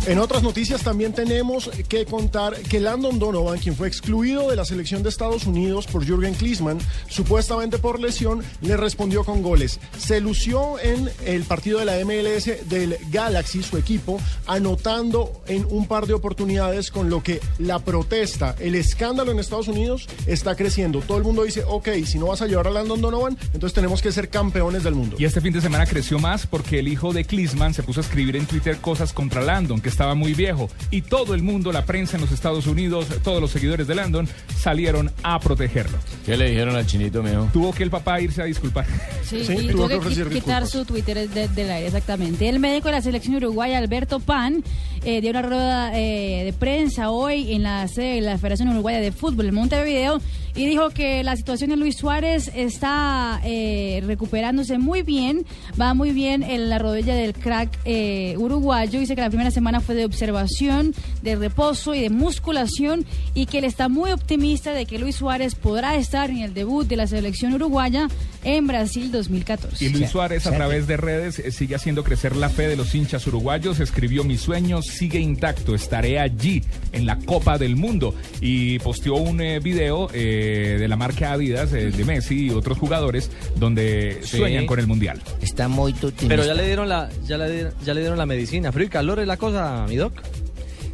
En 0.09 0.17
otras 0.17 0.41
noticias 0.41 0.81
también 0.81 1.13
tenemos 1.13 1.69
que 1.87 2.03
contar 2.05 2.55
que 2.63 2.79
Landon 2.79 3.19
Donovan, 3.19 3.59
quien 3.59 3.75
fue 3.75 3.87
excluido 3.87 4.49
de 4.49 4.55
la 4.55 4.65
selección 4.65 5.03
de 5.03 5.09
Estados 5.09 5.45
Unidos 5.45 5.85
por 5.85 6.03
Jürgen 6.03 6.33
Klinsmann, 6.33 6.79
supuestamente 7.07 7.77
por 7.77 7.99
lesión, 7.99 8.43
le 8.61 8.75
respondió 8.75 9.23
con 9.23 9.43
goles. 9.43 9.79
Se 9.99 10.19
lució 10.19 10.79
en 10.79 11.11
el 11.27 11.43
partido 11.43 11.77
de 11.77 11.85
la 11.85 12.03
MLS 12.03 12.67
del 12.67 12.97
Galaxy, 13.11 13.61
su 13.61 13.77
equipo, 13.77 14.19
anotando 14.47 15.43
en 15.45 15.67
un 15.69 15.85
par 15.85 16.07
de 16.07 16.15
oportunidades 16.15 16.89
con 16.89 17.11
lo 17.11 17.21
que 17.21 17.39
la 17.59 17.77
protesta, 17.77 18.55
el 18.57 18.73
escándalo 18.73 19.31
en 19.31 19.37
Estados 19.37 19.67
Unidos 19.67 20.07
está 20.25 20.55
creciendo. 20.55 21.01
Todo 21.01 21.19
el 21.19 21.23
mundo 21.23 21.43
dice, 21.43 21.63
ok, 21.67 21.87
si 22.07 22.17
no 22.17 22.25
vas 22.25 22.41
a 22.41 22.47
llevar 22.47 22.65
a 22.65 22.71
Landon 22.71 22.99
Donovan, 22.99 23.37
entonces 23.53 23.75
tenemos 23.75 24.01
que 24.01 24.11
ser 24.11 24.29
campeones 24.29 24.83
del 24.83 24.95
mundo. 24.95 25.17
Y 25.19 25.25
este 25.25 25.39
fin 25.39 25.53
de 25.53 25.61
semana 25.61 25.85
creció 25.85 26.17
más 26.17 26.47
porque 26.47 26.79
el 26.79 26.87
hijo 26.87 27.13
de 27.13 27.25
Klinsmann 27.25 27.75
se 27.75 27.83
puso 27.83 27.99
a 27.99 28.03
escribir 28.03 28.37
en 28.37 28.47
Twitter 28.47 28.77
cosas 28.77 29.13
contra 29.13 29.43
Landon, 29.43 29.79
que 29.79 29.98
estaba 29.99 30.15
muy 30.15 30.33
viejo. 30.33 30.69
Y 30.91 31.01
todo 31.01 31.33
el 31.35 31.43
mundo, 31.43 31.73
la 31.73 31.83
prensa 31.83 32.15
en 32.15 32.21
los 32.21 32.31
Estados 32.31 32.67
Unidos, 32.67 33.07
todos 33.21 33.41
los 33.41 33.51
seguidores 33.51 33.85
de 33.85 33.95
Landon, 33.95 34.29
salieron 34.57 35.11
a 35.23 35.37
protegerlo. 35.41 35.97
¿Qué 36.25 36.37
le 36.37 36.51
dijeron 36.51 36.77
al 36.77 36.87
chinito, 36.87 37.21
mijo? 37.21 37.49
Tuvo 37.51 37.73
que 37.73 37.83
el 37.83 37.89
papá 37.89 38.21
irse 38.21 38.41
a 38.41 38.45
disculpar. 38.45 38.85
Sí, 39.23 39.39
y 39.41 39.67
tuvo 39.67 39.89
que 39.89 39.99
qui- 39.99 40.29
quitar 40.31 40.65
su 40.67 40.85
Twitter 40.85 41.27
de- 41.29 41.49
del 41.49 41.69
aire, 41.69 41.87
exactamente. 41.87 42.47
El 42.47 42.59
médico 42.59 42.87
de 42.87 42.93
la 42.93 43.01
selección 43.01 43.35
uruguaya, 43.35 43.77
Alberto 43.77 44.21
Pan, 44.21 44.63
eh, 45.03 45.19
dio 45.19 45.31
una 45.31 45.41
rueda 45.41 45.91
eh, 45.99 46.43
de 46.45 46.53
prensa 46.53 47.09
hoy 47.09 47.53
en 47.53 47.63
la 47.63 47.85
sede 47.89 48.15
de 48.15 48.21
la 48.21 48.37
Federación 48.37 48.69
Uruguaya 48.69 48.99
de 49.01 49.11
Fútbol 49.11 49.47
en 49.47 49.55
Montevideo 49.55 50.19
y 50.55 50.65
dijo 50.65 50.89
que 50.89 51.23
la 51.23 51.35
situación 51.37 51.69
de 51.69 51.77
Luis 51.77 51.95
Suárez 51.95 52.51
está 52.53 53.39
eh, 53.45 54.01
recuperándose 54.05 54.77
muy 54.77 55.03
bien, 55.03 55.45
va 55.79 55.93
muy 55.93 56.11
bien 56.11 56.43
en 56.43 56.69
la 56.69 56.79
rodilla 56.79 57.13
del 57.15 57.33
crack 57.33 57.69
eh, 57.85 58.35
uruguayo. 58.37 58.99
Dice 58.99 59.15
que 59.15 59.21
la 59.21 59.29
primera 59.29 59.51
semana 59.51 59.79
fue 59.79 59.88
de 59.93 60.05
observación, 60.05 60.93
de 61.21 61.35
reposo 61.35 61.93
y 61.93 62.01
de 62.01 62.09
musculación 62.09 63.05
y 63.33 63.45
que 63.45 63.59
él 63.59 63.63
está 63.63 63.89
muy 63.89 64.11
optimista 64.11 64.73
de 64.73 64.85
que 64.85 64.99
Luis 64.99 65.17
Suárez 65.17 65.55
podrá 65.55 65.95
estar 65.95 66.29
en 66.29 66.39
el 66.39 66.53
debut 66.53 66.87
de 66.87 66.95
la 66.95 67.07
selección 67.07 67.53
uruguaya 67.53 68.07
en 68.43 68.67
Brasil 68.67 69.11
2014. 69.11 69.83
Y 69.83 69.89
Luis 69.89 70.09
Suárez 70.09 70.47
a 70.47 70.51
través 70.51 70.87
de 70.87 70.97
redes 70.97 71.39
eh, 71.39 71.51
sigue 71.51 71.75
haciendo 71.75 72.03
crecer 72.03 72.35
la 72.35 72.49
fe 72.49 72.67
de 72.67 72.75
los 72.75 72.93
hinchas 72.95 73.25
uruguayos. 73.27 73.79
Escribió 73.79 74.23
mi 74.23 74.37
sueño 74.37 74.81
sigue 74.81 75.19
intacto, 75.19 75.75
estaré 75.75 76.19
allí 76.19 76.63
en 76.91 77.05
la 77.05 77.17
Copa 77.19 77.57
del 77.57 77.75
Mundo. 77.75 78.15
Y 78.41 78.79
posteó 78.79 79.15
un 79.15 79.41
eh, 79.41 79.59
video 79.59 80.09
eh, 80.13 80.77
de 80.79 80.87
la 80.87 80.95
marca 80.95 81.33
Adidas 81.33 81.73
eh, 81.73 81.91
de 81.91 82.05
Messi 82.05 82.45
y 82.45 82.49
otros 82.51 82.77
jugadores 82.77 83.29
donde 83.57 84.19
Sí. 84.23 84.37
sueñan 84.37 84.65
con 84.65 84.79
el 84.79 84.87
Mundial. 84.87 85.21
Está 85.41 85.67
muy 85.67 85.93
Pero 86.27 86.45
ya 86.45 86.53
le 86.53 86.65
dieron 86.65 86.87
la, 86.89 87.09
ya 87.27 87.37
le, 87.37 87.51
dieron- 87.51 87.73
ya 87.85 87.93
le 87.93 87.99
dieron 88.01 88.17
la 88.17 88.25
medicina. 88.25 88.71
Frío 88.71 88.87
y 88.87 88.89
calor 88.89 89.19
es 89.19 89.27
la 89.27 89.37
cosa, 89.37 89.85
mi 89.89 89.95
doc. 89.97 90.13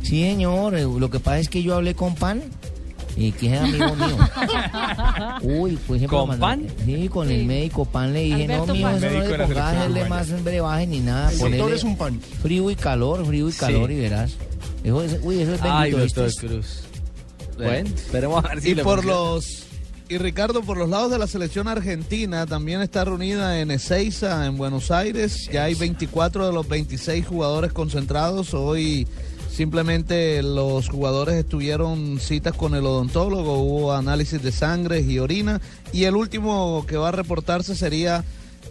Sí, 0.01 0.21
señor. 0.21 0.73
Lo 0.79 1.09
que 1.09 1.19
pasa 1.19 1.39
es 1.39 1.49
que 1.49 1.63
yo 1.63 1.73
hablé 1.75 1.95
con 1.95 2.15
Pan, 2.15 2.41
y 3.15 3.31
que 3.31 3.53
es 3.53 3.61
amigo 3.61 3.95
mío. 3.95 4.17
Uy, 5.41 5.79
pues 5.87 5.97
ejemplo, 5.99 6.19
¿Con 6.19 6.29
mandar- 6.29 6.39
Pan? 6.59 6.67
Sí, 6.85 7.07
con 7.09 7.29
el 7.31 7.45
médico 7.45 7.85
Pan 7.85 8.13
le 8.13 8.21
dije, 8.23 8.43
Alberto 8.43 8.65
no, 8.67 8.73
mijo, 8.73 8.87
Pan. 8.89 8.97
eso 9.03 9.05
no 9.09 9.23
le 9.37 9.37
pongas 9.45 9.75
hacerle 9.75 10.09
más 10.09 10.43
brebaje 10.43 10.87
ni 10.87 10.99
nada. 10.99 11.31
El 11.31 11.73
es 11.73 11.83
un 11.83 11.97
pan. 11.97 12.19
Frío 12.41 12.69
y 12.69 12.75
calor, 12.75 13.25
frío 13.25 13.49
y 13.49 13.53
calor, 13.53 13.91
y 13.91 13.99
verás. 13.99 14.33
Eso 14.83 15.03
es- 15.03 15.19
uy, 15.23 15.41
eso 15.41 15.53
es 15.53 15.61
bendito. 15.61 15.73
Ay, 15.73 15.91
doctor 15.91 16.31
Cruz. 16.35 16.79
Bueno, 17.57 17.89
esperemos 17.95 18.43
a 18.43 18.49
ver 18.49 18.61
si 18.61 18.69
y 18.71 18.75
le 18.75 18.83
por 18.83 19.05
los 19.05 19.63
y 20.07 20.17
Ricardo 20.19 20.61
por 20.61 20.77
los 20.77 20.87
lados 20.89 21.09
de 21.09 21.17
la 21.17 21.25
selección 21.25 21.67
argentina 21.67 22.45
también 22.45 22.81
está 22.81 23.05
reunida 23.05 23.59
en 23.59 23.71
Ezeiza 23.71 24.45
en 24.45 24.55
Buenos 24.57 24.91
Aires 24.91 25.49
ya 25.51 25.63
hay 25.63 25.73
24 25.73 26.45
de 26.45 26.53
los 26.53 26.67
26 26.67 27.25
jugadores 27.25 27.73
concentrados 27.73 28.53
hoy 28.53 29.07
simplemente 29.55 30.43
los 30.43 30.89
jugadores 30.89 31.35
estuvieron 31.35 32.19
citas 32.19 32.53
con 32.53 32.75
el 32.75 32.85
odontólogo 32.85 33.59
hubo 33.59 33.93
análisis 33.93 34.41
de 34.43 34.51
sangre 34.51 34.99
y 34.99 35.17
orina 35.17 35.61
y 35.93 36.03
el 36.03 36.17
último 36.17 36.85
que 36.85 36.97
va 36.97 37.07
a 37.07 37.13
reportarse 37.13 37.73
sería 37.73 38.25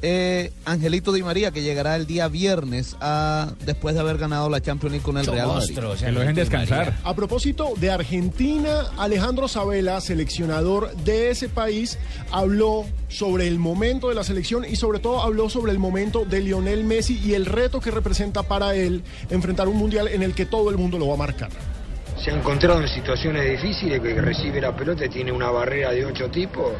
eh, 0.07 0.53
Angelito 0.67 1.13
Di 1.13 1.23
María 1.23 1.51
que 1.51 1.63
llegará 1.63 1.97
el 1.97 2.07
día 2.07 2.29
viernes 2.29 2.95
a, 3.01 3.53
después 3.65 3.95
de 3.95 4.03
haber 4.03 4.19
ganado 4.19 4.51
la 4.51 4.61
Champions 4.61 4.93
League 4.93 5.05
con 5.05 5.17
el 5.17 5.25
Real 5.25 5.49
Madrid 5.49 5.75
Que 5.75 6.13
lo 6.13 6.21
dejen 6.21 6.35
descansar. 6.35 6.99
A 7.03 7.15
propósito 7.15 7.73
de 7.77 7.91
Argentina, 7.91 8.91
Alejandro 8.99 9.49
Sabela, 9.49 10.03
seleccionador 10.03 10.95
de 10.97 11.31
ese 11.31 11.49
país, 11.49 11.99
habló 12.31 12.85
sobre 13.09 13.49
el 13.49 13.59
momento 13.59 14.11
de 14.11 14.15
la 14.15 14.25
selección 14.25 14.67
y 14.67 14.77
sobre 14.77 14.99
todo 14.99 15.23
habló 15.23 15.49
sobre 15.49 15.73
el 15.73 15.79
momento 15.79 16.27
de 16.27 16.41
Lionel 16.41 16.85
Messi 16.85 17.19
y 17.25 17.33
el 17.33 17.47
reto 17.47 17.81
que 17.81 17.91
representa 17.91 18.43
para 18.43 18.75
él 18.75 19.03
enfrentar 19.31 19.69
un 19.69 19.79
mundial 19.79 20.09
en 20.09 20.23
el 20.23 20.35
que 20.35 20.45
todo 20.45 20.69
el 20.69 20.77
mundo 20.77 20.99
lo 20.99 21.09
va 21.09 21.15
a 21.15 21.19
marcar. 21.19 21.51
Se 22.17 22.31
ha 22.31 22.35
encontrado 22.35 22.81
en 22.81 22.89
situaciones 22.89 23.51
difíciles 23.51 24.01
que 24.01 24.21
recibe 24.21 24.61
la 24.61 24.75
pelota 24.75 25.05
y 25.05 25.09
tiene 25.09 25.33
una 25.33 25.51
barrera 25.51 25.91
de 25.93 26.05
ocho 26.07 26.31
tipos, 26.31 26.73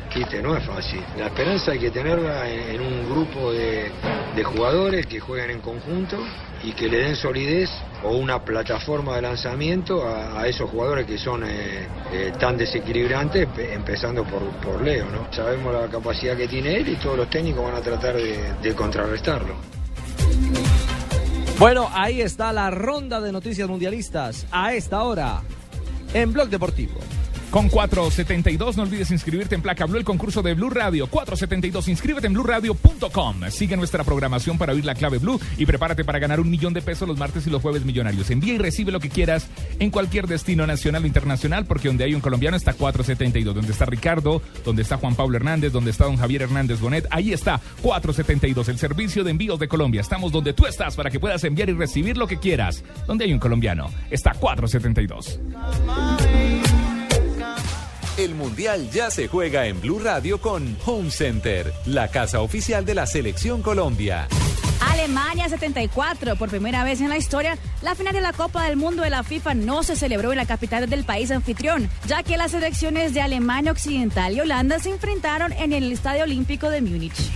no 0.43 0.57
es 0.57 0.65
fácil. 0.65 1.01
La 1.19 1.27
esperanza 1.27 1.73
hay 1.73 1.79
que 1.79 1.91
tenerla 1.91 2.49
en, 2.49 2.81
un 2.81 3.09
grupo 3.11 3.53
de, 3.53 3.91
de 4.35 4.45
jugadores 4.45 5.07
que 5.07 5.21
juegan 5.21 5.51
en 5.51 5.61
conjunto 5.61 6.17
y 6.63 6.73
que 6.73 6.89
le 6.89 6.99
den 6.99 7.17
solidez 7.17 7.71
o 8.03 8.11
una 8.17 8.43
plataforma 8.45 9.17
de 9.17 9.23
lanzamiento 9.23 10.07
a, 10.07 10.47
esos 10.49 10.71
jugadores 10.71 11.07
que 11.07 11.19
son 11.19 11.45
eh, 11.45 11.87
eh, 12.13 12.33
tan 12.39 12.57
desequilibrantes, 12.57 13.47
pe- 13.49 13.75
empezando 13.75 14.25
por, 14.25 14.43
por 14.63 14.81
Leo. 14.83 15.07
¿no? 15.11 15.33
Sabemos 15.33 15.75
la 15.75 15.89
capacidad 15.89 16.37
que 16.37 16.49
tiene 16.49 16.77
él 16.77 16.89
y 16.89 16.97
todos 16.97 17.17
los 17.17 17.29
técnicos 17.29 17.65
van 17.65 17.75
a 17.75 17.81
tratar 17.81 18.17
de 18.17 18.75
contrarrestarlo. 18.75 19.55
Bueno, 21.59 21.89
ahí 21.93 22.21
está 22.21 22.53
la 22.53 22.69
ronda 22.71 23.21
de 23.21 23.31
noticias 23.31 23.69
mundialistas 23.69 24.45
a 24.51 24.75
esta 24.75 25.05
hora 25.05 25.41
en 26.13 26.33
Blog 26.33 26.49
Deportivo. 26.49 26.99
Con 27.55 27.69
472, 27.69 28.77
no 28.77 28.83
olvides 28.83 29.13
inscribirte 29.13 29.55
en 29.55 29.63
Placa 29.63 29.87
Blue, 29.87 29.97
el 29.97 30.05
concurso 30.05 30.43
de 30.43 30.55
Blue 30.55 30.71
Radio. 30.71 31.07
472, 31.07 31.87
inscríbete 31.87 32.27
en 32.27 32.33
blueradio.com. 32.33 33.49
Sigue 33.49 33.77
nuestra 33.77 34.03
programación 34.03 34.59
para 34.59 34.73
oír 34.73 34.85
la 34.85 34.97
clave 34.97 35.19
Blue 35.19 35.41
y 35.57 35.65
prepárate 35.65 36.03
para 36.03 36.19
ganar 36.19 36.41
un 36.41 36.51
millón 36.51 36.75
de 36.75 36.83
pesos 36.83 37.07
los 37.07 37.17
martes 37.17 37.47
y 37.47 37.51
los 37.51 37.63
jueves 37.63 37.85
millonarios. 37.85 38.29
Envía 38.31 38.55
y 38.55 38.59
recibe 38.59 38.91
lo 38.91 38.99
que 38.99 39.09
quieras 39.09 39.47
en 39.79 39.93
cualquier 39.93 40.27
destino 40.27 40.67
nacional 40.67 41.05
o 41.05 41.07
internacional, 41.07 41.65
porque 41.65 41.87
donde 41.87 42.03
hay 42.03 42.15
un 42.17 42.21
colombiano 42.21 42.57
está 42.57 42.73
472. 42.73 43.55
Donde 43.55 43.71
está 43.71 43.85
Ricardo, 43.85 44.43
donde 44.65 44.83
está 44.83 44.97
Juan 44.97 45.15
Pablo 45.15 45.37
Hernández, 45.37 45.71
donde 45.73 45.93
está 45.93 46.07
don 46.07 46.17
Javier 46.17 46.43
Hernández 46.43 46.81
Bonet, 46.81 47.07
ahí 47.13 47.33
está 47.33 47.61
472, 47.83 48.69
el 48.69 48.79
servicio 48.79 49.23
de 49.23 49.31
envíos 49.31 49.61
de 49.61 49.69
Colombia. 49.69 50.01
Estamos 50.01 50.33
donde 50.33 50.55
tú 50.55 50.67
estás 50.67 50.97
para 50.97 51.09
que 51.09 51.21
puedas 51.21 51.45
enviar 51.45 51.71
y 51.71 51.75
recibir 51.75 52.17
lo 52.17 52.27
que 52.27 52.41
quieras. 52.41 52.83
Donde 53.07 53.27
hay 53.27 53.33
un 53.33 53.39
colombiano 53.39 53.93
está 54.11 54.33
472. 54.33 55.39
El 58.17 58.37
Mundial 58.37 58.91
ya 58.93 59.11
se 59.11 59.27
juega 59.27 59.67
en 59.67 59.81
Blue 59.81 59.99
Radio 59.99 60.41
con 60.41 60.77
Home 60.87 61.11
Center, 61.11 61.73
la 61.85 62.07
casa 62.07 62.43
oficial 62.43 62.85
de 62.85 62.95
la 62.95 63.07
Selección 63.07 63.61
Colombia. 63.61 64.29
Alemania 64.81 65.49
74. 65.49 66.37
Por 66.37 66.49
primera 66.49 66.85
vez 66.85 67.01
en 67.01 67.09
la 67.09 67.17
historia, 67.17 67.59
la 67.83 67.97
final 67.97 68.15
de 68.15 68.21
la 68.21 68.33
Copa 68.33 68.67
del 68.67 68.77
Mundo 68.77 69.03
de 69.03 69.11
la 69.11 69.25
FIFA 69.25 69.55
no 69.55 69.83
se 69.83 69.97
celebró 69.97 70.31
en 70.31 70.39
la 70.39 70.47
capital 70.47 70.89
del 70.89 71.03
país 71.03 71.33
anfitrión, 71.33 71.91
ya 72.07 72.23
que 72.23 72.37
las 72.37 72.53
selecciones 72.53 73.15
de 73.15 73.21
Alemania 73.21 73.73
Occidental 73.73 74.33
y 74.33 74.41
Holanda 74.41 74.79
se 74.79 74.91
enfrentaron 74.91 75.53
en 75.53 75.73
el 75.73 75.91
Estadio 75.91 76.23
Olímpico 76.23 76.71
de 76.71 76.83
Múnich. 76.83 77.33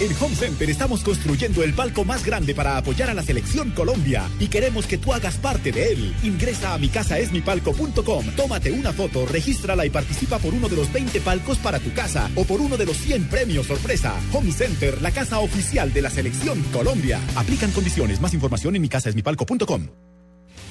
En 0.00 0.12
Home 0.22 0.36
Center 0.36 0.70
estamos 0.70 1.02
construyendo 1.02 1.64
el 1.64 1.74
palco 1.74 2.04
más 2.04 2.24
grande 2.24 2.54
para 2.54 2.76
apoyar 2.76 3.10
a 3.10 3.14
la 3.14 3.22
selección 3.24 3.72
Colombia 3.72 4.30
y 4.38 4.46
queremos 4.46 4.86
que 4.86 4.96
tú 4.96 5.12
hagas 5.12 5.38
parte 5.38 5.72
de 5.72 5.92
él. 5.92 6.14
Ingresa 6.22 6.74
a 6.74 6.78
mi 6.78 6.88
casa 6.88 7.18
esmipalco.com, 7.18 8.26
tómate 8.36 8.70
una 8.70 8.92
foto, 8.92 9.26
regístrala 9.26 9.84
y 9.86 9.90
participa 9.90 10.38
por 10.38 10.54
uno 10.54 10.68
de 10.68 10.76
los 10.76 10.92
20 10.92 11.20
palcos 11.20 11.58
para 11.58 11.80
tu 11.80 11.92
casa 11.94 12.30
o 12.36 12.44
por 12.44 12.60
uno 12.60 12.76
de 12.76 12.86
los 12.86 12.96
100 12.96 13.24
premios 13.28 13.66
sorpresa. 13.66 14.14
Home 14.32 14.52
Center, 14.52 15.02
la 15.02 15.10
casa 15.10 15.40
oficial 15.40 15.92
de 15.92 16.02
la 16.02 16.10
selección 16.10 16.62
Colombia. 16.72 17.20
Aplican 17.34 17.72
condiciones. 17.72 18.20
Más 18.20 18.32
información 18.34 18.76
en 18.76 18.82
mi 18.82 18.88
casa 18.88 19.08
esmipalco.com. 19.08 19.88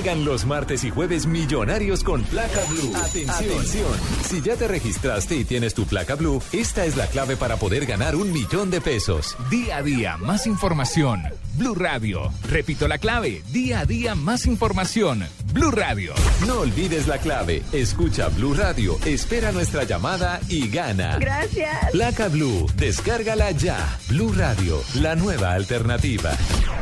Llegan 0.00 0.24
los 0.24 0.46
martes 0.46 0.82
y 0.84 0.88
jueves 0.88 1.26
millonarios 1.26 2.02
con 2.02 2.22
placa 2.22 2.62
blue. 2.70 2.90
Atención. 2.96 3.92
Si 4.22 4.40
ya 4.40 4.56
te 4.56 4.66
registraste 4.66 5.36
y 5.36 5.44
tienes 5.44 5.74
tu 5.74 5.84
placa 5.84 6.14
blue, 6.14 6.40
esta 6.52 6.86
es 6.86 6.96
la 6.96 7.06
clave 7.06 7.36
para 7.36 7.58
poder 7.58 7.84
ganar 7.84 8.16
un 8.16 8.32
millón 8.32 8.70
de 8.70 8.80
pesos. 8.80 9.36
Día 9.50 9.76
a 9.76 9.82
día, 9.82 10.16
más 10.16 10.46
información. 10.46 11.22
Blue 11.58 11.74
Radio. 11.74 12.32
Repito 12.48 12.88
la 12.88 12.96
clave. 12.96 13.42
Día 13.52 13.80
a 13.80 13.84
día, 13.84 14.14
más 14.14 14.46
información. 14.46 15.26
Blue 15.52 15.70
Radio. 15.70 16.14
No 16.46 16.60
olvides 16.60 17.06
la 17.06 17.18
clave. 17.18 17.62
Escucha 17.70 18.28
Blue 18.28 18.54
Radio, 18.54 18.96
espera 19.04 19.52
nuestra 19.52 19.84
llamada 19.84 20.40
y 20.48 20.70
gana. 20.70 21.18
Gracias. 21.18 21.90
Placa 21.92 22.28
Blue, 22.28 22.66
descárgala 22.76 23.50
ya. 23.50 23.98
Blue 24.08 24.32
Radio, 24.32 24.80
la 24.94 25.14
nueva 25.14 25.52
alternativa. 25.52 26.30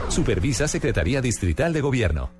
Supervisa 0.08 0.68
Secretaría 0.68 1.20
Distrital 1.20 1.72
de 1.72 1.80
Gobierno. 1.80 2.30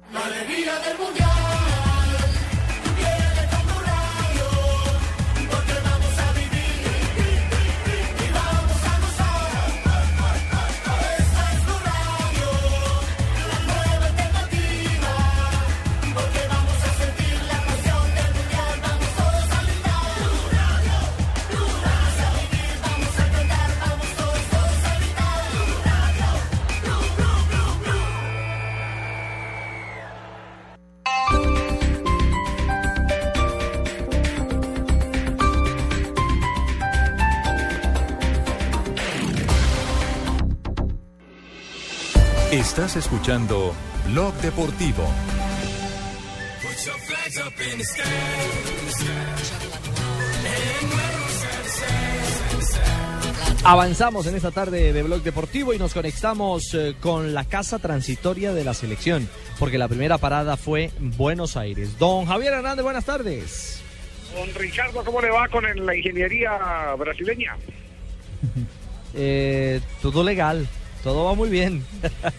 Estás 42.69 42.97
escuchando 42.97 43.75
Blog 44.09 44.35
Deportivo. 44.43 45.03
Avanzamos 53.65 54.27
en 54.27 54.37
esta 54.37 54.51
tarde 54.51 54.93
de 54.93 55.03
Blog 55.03 55.23
Deportivo 55.23 55.73
y 55.73 55.79
nos 55.79 55.95
conectamos 55.95 56.75
eh, 56.75 56.95
con 57.01 57.33
la 57.33 57.45
casa 57.45 57.79
transitoria 57.79 58.53
de 58.53 58.65
la 58.65 58.75
selección, 58.75 59.29
porque 59.59 59.79
la 59.79 59.89
primera 59.89 60.19
parada 60.19 60.59
fue 60.59 60.91
Buenos 61.01 61.57
Aires. 61.57 61.99
Don 61.99 62.27
Javier 62.27 62.53
Hernández, 62.53 62.85
buenas 62.85 63.07
tardes. 63.07 63.81
Don 64.37 64.55
Ricardo, 64.55 65.03
¿cómo 65.03 65.23
le 65.23 65.31
va 65.31 65.49
con 65.49 65.65
la 65.65 65.97
ingeniería 65.97 66.95
brasileña? 66.99 67.57
Eh, 69.15 69.81
todo 70.03 70.23
legal, 70.23 70.69
todo 71.03 71.25
va 71.27 71.35
muy 71.35 71.49
bien. 71.49 71.83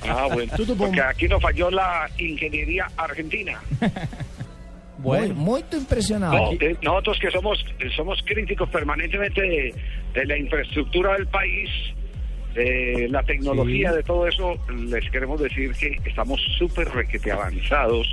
Ah, 0.07 0.27
bueno, 0.31 0.51
porque 0.77 1.01
aquí 1.01 1.27
nos 1.27 1.41
falló 1.41 1.69
la 1.71 2.09
ingeniería 2.17 2.87
argentina. 2.97 3.59
Muy, 4.99 5.29
muy 5.31 5.63
impresionado. 5.71 6.33
No, 6.33 6.51
eh, 6.59 6.75
nosotros 6.81 7.17
que 7.21 7.31
somos 7.31 7.63
somos 7.95 8.19
críticos 8.25 8.67
permanentemente 8.67 9.41
de, 9.41 9.73
de 10.13 10.25
la 10.25 10.37
infraestructura 10.37 11.13
del 11.13 11.25
país, 11.27 11.69
de 12.53 13.07
la 13.09 13.23
tecnología, 13.23 13.91
Sí. 13.91 13.95
de 13.95 14.03
todo 14.03 14.27
eso, 14.27 14.57
les 14.75 15.09
queremos 15.09 15.39
decir 15.39 15.71
que 15.71 15.97
estamos 16.05 16.41
súper 16.57 16.89
requete 16.89 17.31
avanzados 17.31 18.07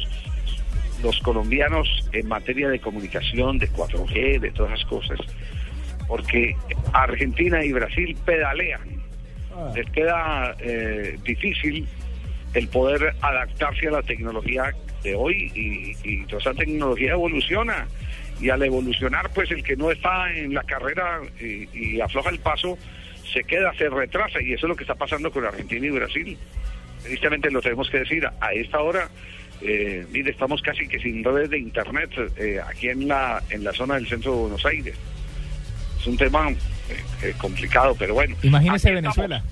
los 1.03 1.19
colombianos 1.23 1.89
en 2.13 2.29
materia 2.29 2.69
de 2.69 2.79
comunicación, 2.79 3.59
de 3.59 3.69
4G, 3.69 4.39
de 4.39 4.51
todas 4.53 4.75
esas 4.75 4.87
cosas, 4.89 5.19
porque 6.07 6.55
Argentina 6.93 7.65
y 7.65 7.73
Brasil 7.73 8.17
pedalean. 8.25 8.83
Les 9.75 9.91
queda 9.91 10.55
eh, 10.61 11.19
difícil 11.23 11.87
el 12.55 12.69
poder 12.69 13.15
adaptarse 13.21 13.89
a 13.89 13.91
la 13.93 14.03
tecnología 14.03 14.75
de 15.03 15.15
hoy 15.15 15.53
y, 15.55 16.25
toda 16.25 16.41
esa 16.41 16.55
tecnología 16.55 17.13
evoluciona 17.13 17.87
y 18.41 18.51
al 18.51 18.63
evolucionar 18.63 19.31
pues 19.35 19.51
el 19.51 19.63
que 19.63 19.77
no 19.77 19.91
está 19.91 20.33
en 20.33 20.55
la 20.55 20.63
carrera 20.63 21.21
y, 21.41 21.69
y 21.73 22.01
afloja 22.01 22.31
el 22.31 22.39
paso 22.39 22.79
se 23.33 23.45
queda, 23.45 23.73
se 23.75 23.89
retrasa 23.89 24.41
y 24.41 24.53
eso 24.53 24.67
es 24.67 24.69
lo 24.71 24.77
que 24.77 24.85
está 24.85 24.95
pasando 24.95 25.31
con 25.31 25.45
Argentina 25.45 25.87
y 25.87 25.91
Brasil. 25.91 26.39
Tristemente 27.03 27.51
lo 27.51 27.61
tenemos 27.61 27.91
que 27.91 27.99
decir, 27.99 28.27
a 28.27 28.53
esta 28.53 28.81
hora, 28.81 29.09
eh, 29.61 30.07
mire, 30.11 30.31
estamos 30.31 30.63
casi 30.63 30.89
que 30.89 30.99
sin 30.99 31.23
redes 31.23 31.51
de 31.51 31.59
internet 31.59 32.11
eh, 32.37 32.61
aquí 32.67 32.89
en 32.89 33.09
la, 33.09 33.43
en 33.51 33.65
la 33.65 33.73
zona 33.73 33.95
del 33.95 34.09
centro 34.09 34.33
de 34.33 34.41
Buenos 34.41 34.67
Aires. 34.67 34.95
Es 36.01 36.07
un 36.07 36.17
tema 36.17 36.49
eh, 37.23 37.35
complicado, 37.39 37.95
pero 37.99 38.15
bueno. 38.15 38.37
Imagínese 38.43 38.89
estamos. 38.89 39.17
Venezuela. 39.17 39.43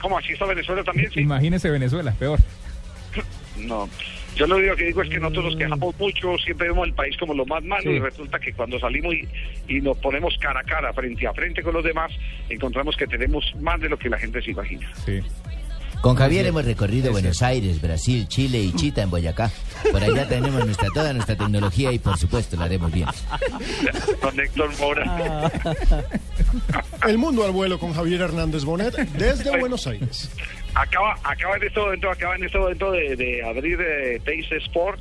¿Cómo 0.00 0.18
así 0.18 0.32
está 0.32 0.46
Venezuela 0.46 0.82
también? 0.84 1.10
Sí. 1.10 1.20
Imagínese 1.20 1.70
Venezuela, 1.70 2.12
peor. 2.18 2.38
No, 3.56 3.90
yo 4.36 4.46
lo 4.46 4.56
único 4.56 4.74
que 4.74 4.84
digo 4.84 5.02
es 5.02 5.10
que 5.10 5.18
nosotros 5.18 5.44
nos 5.46 5.56
quejamos 5.56 5.94
mucho, 5.98 6.38
siempre 6.38 6.68
vemos 6.68 6.86
el 6.86 6.94
país 6.94 7.14
como 7.18 7.34
lo 7.34 7.44
más 7.44 7.62
malo 7.62 7.82
Sí. 7.82 7.90
y 7.90 7.98
resulta 7.98 8.38
que 8.38 8.54
cuando 8.54 8.78
salimos 8.78 9.12
y, 9.14 9.28
y 9.68 9.80
nos 9.82 9.98
ponemos 9.98 10.38
cara 10.38 10.60
a 10.60 10.62
cara, 10.62 10.92
frente 10.94 11.26
a 11.26 11.34
frente 11.34 11.62
con 11.62 11.74
los 11.74 11.84
demás, 11.84 12.10
encontramos 12.48 12.96
que 12.96 13.06
tenemos 13.06 13.44
más 13.60 13.78
de 13.80 13.90
lo 13.90 13.98
que 13.98 14.08
la 14.08 14.18
gente 14.18 14.40
se 14.40 14.52
imagina. 14.52 14.90
Sí. 15.04 15.20
Con 16.00 16.16
Javier 16.16 16.46
hemos 16.46 16.64
recorrido 16.64 17.12
Buenos 17.12 17.42
Aires, 17.42 17.80
Brasil, 17.80 18.26
Chile 18.26 18.58
y 18.58 18.72
Chita 18.72 19.02
en 19.02 19.10
Boyacá. 19.10 19.50
Por 19.92 20.02
allá 20.02 20.26
tenemos 20.26 20.64
nuestra, 20.64 20.88
toda 20.94 21.12
nuestra 21.12 21.36
tecnología 21.36 21.92
y 21.92 21.98
por 21.98 22.16
supuesto 22.16 22.56
la 22.56 22.64
haremos 22.64 22.90
bien. 22.90 23.06
Don 24.22 24.40
Héctor 24.40 24.70
Mora. 24.78 25.50
El 27.06 27.18
mundo 27.18 27.44
al 27.44 27.50
vuelo 27.52 27.78
con 27.78 27.92
Javier 27.92 28.22
Hernández 28.22 28.64
Bonet 28.64 28.96
desde 28.96 29.58
Buenos 29.58 29.86
Aires. 29.86 30.30
Acaba, 30.74 31.18
acaba 31.22 31.56
en 31.56 31.64
este 31.64 31.80
momento, 31.80 32.10
acaba 32.10 32.36
en 32.36 32.44
este 32.44 32.58
momento 32.58 32.92
de, 32.92 33.16
de 33.16 33.44
abrir 33.44 33.78
eh, 33.80 34.20
Teis 34.24 34.50
Sport 34.52 35.00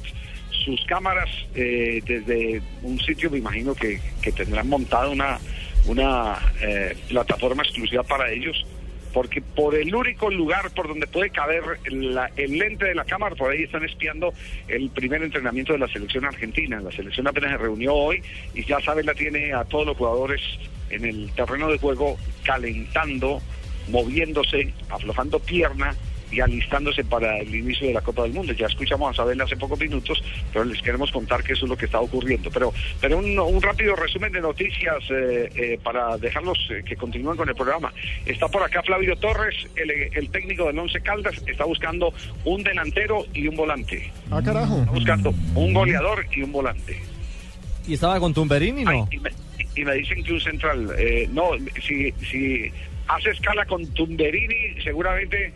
sus 0.65 0.83
cámaras 0.85 1.29
eh, 1.55 2.01
desde 2.05 2.61
un 2.81 2.99
sitio, 2.99 3.29
me 3.29 3.37
imagino 3.37 3.73
que, 3.73 4.01
que 4.21 4.31
tendrán 4.31 4.67
montado 4.67 5.11
una, 5.11 5.39
una 5.85 6.37
eh, 6.61 6.97
plataforma 7.07 7.63
exclusiva 7.63 8.03
para 8.03 8.31
ellos, 8.31 8.65
porque 9.13 9.41
por 9.41 9.75
el 9.75 9.93
único 9.93 10.29
lugar 10.29 10.69
por 10.71 10.87
donde 10.87 11.07
puede 11.07 11.29
caber 11.29 11.63
la- 11.91 12.29
el 12.35 12.57
lente 12.57 12.85
de 12.85 12.95
la 12.95 13.05
cámara, 13.05 13.35
por 13.35 13.51
ahí 13.51 13.63
están 13.63 13.83
espiando 13.83 14.33
el 14.67 14.89
primer 14.89 15.23
entrenamiento 15.23 15.73
de 15.73 15.79
la 15.79 15.87
selección 15.87 16.25
argentina. 16.25 16.79
La 16.79 16.91
selección 16.91 17.27
apenas 17.27 17.51
se 17.51 17.57
reunió 17.57 17.93
hoy 17.95 18.21
y 18.53 18.63
ya 18.65 18.79
saben, 18.81 19.05
la 19.05 19.13
tiene 19.13 19.53
a 19.53 19.63
todos 19.63 19.85
los 19.87 19.97
jugadores 19.97 20.41
en 20.89 21.05
el 21.05 21.31
terreno 21.35 21.69
de 21.71 21.77
juego 21.77 22.17
calentando, 22.43 23.41
moviéndose, 23.89 24.73
aflojando 24.89 25.39
pierna 25.39 25.95
y 26.31 26.39
alistándose 26.39 27.03
para 27.03 27.37
el 27.39 27.53
inicio 27.53 27.87
de 27.87 27.93
la 27.93 28.01
Copa 28.01 28.23
del 28.23 28.33
Mundo. 28.33 28.53
Ya 28.53 28.67
escuchamos 28.67 29.11
a 29.11 29.13
Sabela 29.15 29.43
hace 29.43 29.57
pocos 29.57 29.79
minutos, 29.79 30.23
pero 30.51 30.65
les 30.65 30.81
queremos 30.81 31.11
contar 31.11 31.43
que 31.43 31.53
eso 31.53 31.65
es 31.65 31.69
lo 31.69 31.77
que 31.77 31.85
está 31.85 31.99
ocurriendo. 31.99 32.49
Pero, 32.51 32.73
pero 33.01 33.17
un, 33.17 33.37
un 33.39 33.61
rápido 33.61 33.95
resumen 33.95 34.31
de 34.31 34.41
noticias 34.41 34.97
eh, 35.09 35.49
eh, 35.55 35.79
para 35.83 36.17
dejarlos 36.17 36.57
eh, 36.71 36.83
que 36.85 36.95
continúen 36.95 37.37
con 37.37 37.49
el 37.49 37.55
programa. 37.55 37.93
Está 38.25 38.47
por 38.47 38.63
acá 38.63 38.81
Flavio 38.83 39.15
Torres, 39.17 39.55
el, 39.75 39.91
el 39.91 40.29
técnico 40.29 40.65
del 40.65 40.79
Once 40.79 40.99
Caldas, 41.01 41.35
está 41.45 41.65
buscando 41.65 42.13
un 42.45 42.63
delantero 42.63 43.25
y 43.33 43.47
un 43.47 43.55
volante. 43.55 44.11
Ah, 44.31 44.41
carajo. 44.43 44.79
Está 44.79 44.91
buscando 44.91 45.33
un 45.55 45.73
goleador 45.73 46.25
y 46.35 46.43
un 46.43 46.51
volante. 46.51 47.01
¿Y 47.87 47.93
estaba 47.93 48.19
con 48.19 48.33
Tumberini, 48.33 48.83
no? 48.83 49.07
Y 49.11 49.17
me, 49.17 49.31
y 49.75 49.83
me 49.83 49.95
dicen 49.95 50.23
que 50.23 50.33
un 50.33 50.41
central, 50.41 50.93
eh, 50.97 51.27
no, 51.31 51.51
si, 51.81 52.11
si 52.29 52.71
hace 53.07 53.31
escala 53.31 53.65
con 53.65 53.85
Tumberini, 53.93 54.79
seguramente 54.83 55.51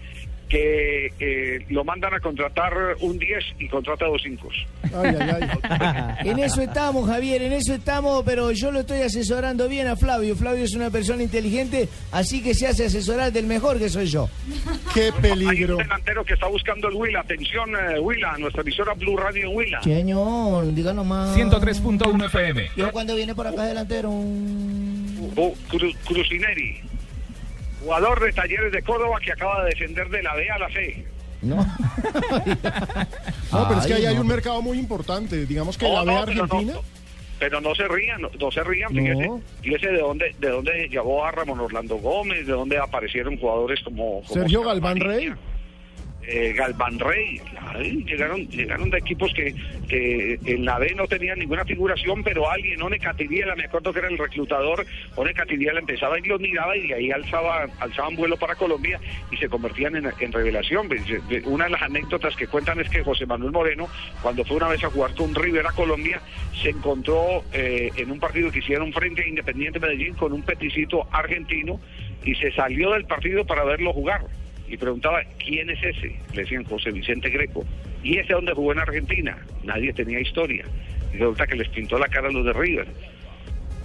que 0.54 1.08
eh, 1.20 1.66
lo 1.70 1.84
mandan 1.84 2.14
a 2.14 2.20
contratar 2.20 2.72
un 3.02 3.18
10 3.18 3.44
y 3.58 3.68
contrata 3.68 4.06
dos 4.06 4.22
5. 4.24 4.48
Ay, 4.94 5.16
ay, 5.20 5.50
ay. 5.64 6.16
En 6.30 6.38
eso 6.38 6.62
estamos, 6.62 7.10
Javier, 7.10 7.42
en 7.42 7.54
eso 7.54 7.74
estamos, 7.74 8.22
pero 8.24 8.52
yo 8.52 8.72
lo 8.72 8.82
estoy 8.82 9.02
asesorando 9.02 9.68
bien 9.68 9.88
a 9.88 9.96
Flavio. 9.96 10.36
Flavio 10.36 10.64
es 10.64 10.76
una 10.76 10.92
persona 10.92 11.24
inteligente, 11.24 11.90
así 12.12 12.44
que 12.44 12.54
se 12.54 12.68
hace 12.68 12.86
asesorar 12.86 13.32
del 13.32 13.48
mejor 13.48 13.80
que 13.80 13.90
soy 13.90 14.06
yo. 14.06 14.30
Qué 14.94 15.06
Hay 15.06 15.12
peligro. 15.22 15.78
un 15.78 15.84
delantero 15.84 16.24
que 16.24 16.36
está 16.36 16.48
buscando 16.48 16.88
el 16.88 16.94
Huila. 16.96 17.22
Atención, 17.22 17.72
eh, 17.76 18.00
Huila, 18.00 18.38
nuestra 18.38 18.62
emisora 18.62 18.94
Blue 18.94 19.18
Radio 19.18 19.50
Huila. 19.50 19.82
Señor, 19.82 20.72
díganos 20.76 21.06
más. 21.06 21.36
103.1 21.36 22.26
FM. 22.28 22.70
Yo 22.78 22.92
cuando 22.92 23.16
viene 23.16 23.34
por 23.34 23.48
acá 23.48 23.64
delantero. 23.64 24.12
Bu- 24.12 25.56
Cru- 25.70 25.96
Crucineri, 26.06 26.80
jugador 27.84 28.24
de 28.24 28.32
Talleres 28.34 28.72
de 28.72 28.82
Córdoba 28.82 29.20
que 29.24 29.32
acaba 29.32 29.64
de 29.64 29.70
descender 29.72 30.10
de 30.10 30.24
la 30.24 30.36
B 30.36 30.50
a 30.50 30.58
la 30.60 30.70
C. 30.70 31.06
No. 31.42 31.58
No, 33.52 33.68
pero 33.68 33.82
es 33.82 33.86
que 33.86 33.94
ahí 33.94 34.06
Ay, 34.06 34.16
hay 34.16 34.18
un 34.18 34.26
mercado 34.26 34.64
muy 34.64 34.80
importante. 34.80 35.46
Digamos 35.46 35.78
que 35.78 35.88
No, 35.88 35.94
la 35.94 36.04
B 36.04 36.12
no, 36.12 36.26
pero 36.26 36.36
no, 36.38 36.44
Argentina. 36.44 36.74
Pero 37.38 37.62
no 37.62 37.76
se 37.76 37.88
rían, 37.88 38.22
no, 38.22 38.30
no 38.40 38.52
se 38.52 38.64
rían, 38.64 38.90
fíjese, 38.92 39.30
fíjese 39.62 39.88
de 39.88 40.00
dónde, 40.00 40.36
de 40.40 40.50
dónde 40.50 40.88
llegó 40.90 41.24
a 41.24 41.32
Ramón 41.32 41.60
Orlando 41.60 41.98
Gómez, 41.98 42.48
de 42.48 42.54
dónde 42.54 42.80
aparecieron 42.80 43.38
jugadores 43.38 43.80
como, 43.84 44.24
como 44.24 44.34
Sergio 44.34 44.64
Galván 44.64 45.00
Rey. 45.00 45.34
Eh, 46.26 46.56
Rey, 47.00 47.42
llegaron, 48.06 48.48
llegaron 48.48 48.90
de 48.90 48.98
equipos 48.98 49.34
que, 49.34 49.54
que 49.88 50.40
en 50.46 50.66
la 50.66 50.80
B 50.80 50.94
no 50.96 51.08
tenían 51.08 51.40
ninguna 51.40 51.66
figuración, 51.66 52.24
pero 52.24 52.50
alguien, 52.50 52.82
One 52.82 53.00
Catiriela, 53.00 53.56
me 53.56 53.66
acuerdo 53.66 53.92
que 53.92 54.00
era 54.00 54.08
el 54.08 54.18
reclutador, 54.18 54.86
One 55.16 55.34
Catiriela 55.34 55.80
empezaba 55.80 56.18
y 56.20 56.24
los 56.24 56.40
miraba 56.40 56.78
y 56.78 56.88
de 56.88 56.94
ahí 56.94 57.12
alzaba, 57.12 57.68
alzaban 57.80 58.16
vuelo 58.16 58.38
para 58.38 58.56
Colombia 58.56 59.00
y 59.32 59.38
se 59.38 59.50
convertían 59.50 59.96
en, 59.96 60.32
revelación. 60.32 60.88
Pues, 60.88 61.02
Una 61.46 61.66
de 61.66 61.72
las 61.72 61.82
anécdotas 61.82 62.36
que 62.36 62.48
cuentan 62.48 62.80
es 62.80 62.90
que 62.90 63.04
José 63.04 63.26
Manuel 63.26 63.52
Moreno, 63.52 63.88
cuando 64.22 64.46
fue 64.46 64.58
una 64.58 64.70
vez 64.70 64.84
a 64.84 64.90
jugar 64.90 65.14
con 65.16 65.36
River 65.36 65.68
a 65.68 65.72
Colombia, 65.72 66.22
se 66.62 66.70
encontró 66.70 67.44
eh, 67.52 67.92
en 67.98 68.12
un 68.12 68.20
partido 68.20 68.52
que 68.52 68.60
hicieron 68.60 68.94
frente 68.94 69.24
a 69.24 69.28
Independiente 69.28 69.80
Medellín 69.80 70.14
con 70.14 70.32
un 70.32 70.44
peticito 70.44 71.08
argentino 71.12 71.80
y 72.24 72.36
se 72.36 72.52
salió 72.54 72.92
del 72.92 73.06
partido 73.06 73.46
para 73.46 73.64
verlo 73.64 73.92
jugar 73.92 74.22
y 74.74 74.78
preguntaba 74.78 75.22
quién 75.38 75.70
es 75.70 75.84
ese. 75.84 76.16
Le 76.34 76.42
decían 76.42 76.64
José 76.64 76.90
Vicente 76.90 77.30
Greco. 77.30 77.64
¿Y 78.04 78.18
ese 78.18 78.34
dónde 78.34 78.54
jugó 78.54 78.72
en 78.72 78.80
Argentina? 78.80 79.38
Nadie 79.64 79.94
tenía 79.94 80.20
historia. 80.20 80.66
Y 81.14 81.18
resulta 81.18 81.46
que 81.46 81.56
les 81.56 81.70
pintó 81.70 82.00
la 82.00 82.08
cara 82.08 82.30
a 82.30 82.32
los 82.32 82.44
de 82.44 82.54
River. 82.54 82.88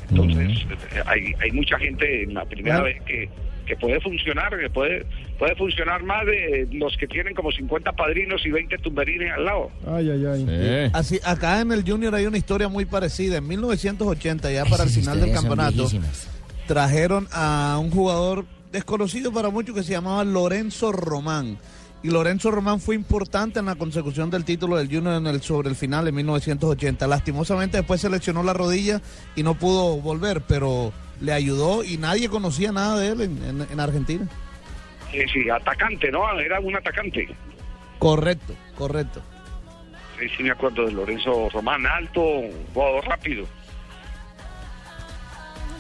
Entonces, 0.09 0.67
eh, 0.95 1.03
hay, 1.05 1.35
hay 1.43 1.51
mucha 1.53 1.79
gente 1.79 2.23
en 2.23 2.33
la 2.33 2.47
primera 2.47 2.81
vez 2.81 3.03
que, 3.03 3.29
que 3.67 3.77
puede 3.77 4.01
funcionar, 4.01 4.59
que 4.59 4.71
puede, 4.71 5.05
puede 5.39 5.55
funcionar 5.57 6.03
más 6.03 6.25
de 6.25 6.67
los 6.73 6.97
que 6.97 7.07
tienen 7.07 7.35
como 7.35 7.53
50 7.53 7.93
padrinos 7.93 8.41
y 8.47 8.51
20 8.51 8.79
tumberines 8.79 9.31
al 9.31 9.45
lado. 9.45 9.71
Ay, 9.87 10.09
ay, 10.09 10.25
ay. 10.25 10.91
Así, 10.95 11.21
acá 11.23 11.61
en 11.61 11.73
el 11.73 11.85
Junior 11.87 12.15
hay 12.15 12.25
una 12.25 12.39
historia 12.39 12.69
muy 12.69 12.87
parecida. 12.87 13.37
En 13.37 13.47
1980, 13.47 14.51
ya 14.51 14.65
para 14.65 14.85
el 14.85 14.89
final 14.89 15.21
del 15.21 15.33
campeonato, 15.35 15.87
trajeron 16.67 17.29
a 17.31 17.79
un 17.79 17.91
jugador 17.91 18.47
desconocido 18.73 19.33
para 19.33 19.51
muchos 19.51 19.75
que 19.75 19.83
se 19.83 19.93
llamaba 19.93 20.25
Lorenzo 20.25 20.93
Román. 20.93 21.59
Y 22.03 22.11
Lorenzo 22.11 22.51
Román 22.53 22.79
fue 22.81 22.95
importante 22.95 23.59
en 23.59 23.67
la 23.67 23.75
consecución 23.75 24.31
del 24.31 24.45
título 24.45 24.77
del 24.77 24.87
Junior 24.87 25.15
en 25.15 25.27
el, 25.27 25.43
sobre 25.43 25.69
el 25.69 25.75
final 25.75 26.07
en 26.07 26.15
1980. 26.15 27.07
Lastimosamente 27.09 27.77
después 27.79 28.01
se 28.01 28.09
lesionó 28.09 28.43
la 28.45 28.53
rodilla 28.53 29.01
y 29.35 29.43
no 29.43 29.55
pudo 29.55 29.97
volver, 30.01 30.43
pero 30.47 30.93
le 31.21 31.33
ayudó 31.33 31.83
y 31.83 31.97
nadie 31.97 32.29
conocía 32.29 32.71
nada 32.71 32.99
de 33.01 33.09
él 33.09 33.21
en, 33.23 33.43
en- 33.45 33.67
en 33.69 33.81
Argentina. 33.81 34.29
Sí, 35.11 35.19
sí, 35.33 35.51
atacante, 35.51 36.13
¿no? 36.13 36.39
Era 36.39 36.61
un 36.61 36.77
atacante. 36.77 37.29
Correcto, 37.99 38.55
correcto. 38.77 39.21
Sí, 40.21 40.27
sí, 40.37 40.43
me 40.45 40.51
acuerdo 40.53 40.85
de 40.85 40.93
Lorenzo 40.93 41.49
Román, 41.51 41.85
alto, 41.87 42.21
jugador 42.75 43.05
rápido. 43.07 43.45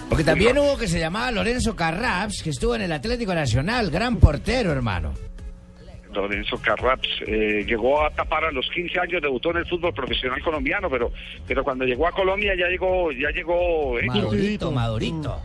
Porque 0.08 0.24
también 0.24 0.56
hubo 0.58 0.76
que 0.78 0.88
se 0.88 0.98
llamaba 0.98 1.30
Lorenzo 1.30 1.76
Carraps, 1.76 2.42
que 2.42 2.50
estuvo 2.50 2.74
en 2.74 2.82
el 2.82 2.92
Atlético 2.92 3.34
Nacional, 3.34 3.90
gran 3.90 4.16
portero, 4.16 4.72
hermano. 4.72 5.12
Lorenzo 6.12 6.56
Carraps 6.60 7.08
eh, 7.26 7.64
llegó 7.66 8.02
a 8.02 8.10
tapar 8.10 8.44
a 8.44 8.50
los 8.50 8.68
15 8.70 8.98
años, 8.98 9.22
debutó 9.22 9.50
en 9.50 9.58
el 9.58 9.66
fútbol 9.66 9.92
profesional 9.92 10.42
colombiano, 10.42 10.88
pero 10.90 11.12
pero 11.46 11.62
cuando 11.62 11.84
llegó 11.84 12.08
a 12.08 12.12
Colombia 12.12 12.54
ya 12.58 12.66
llegó 12.66 13.12
ya 13.12 13.30
llegó 13.30 13.98
eh, 13.98 14.06
Madurito, 14.06 14.72
Madurito. 14.72 15.40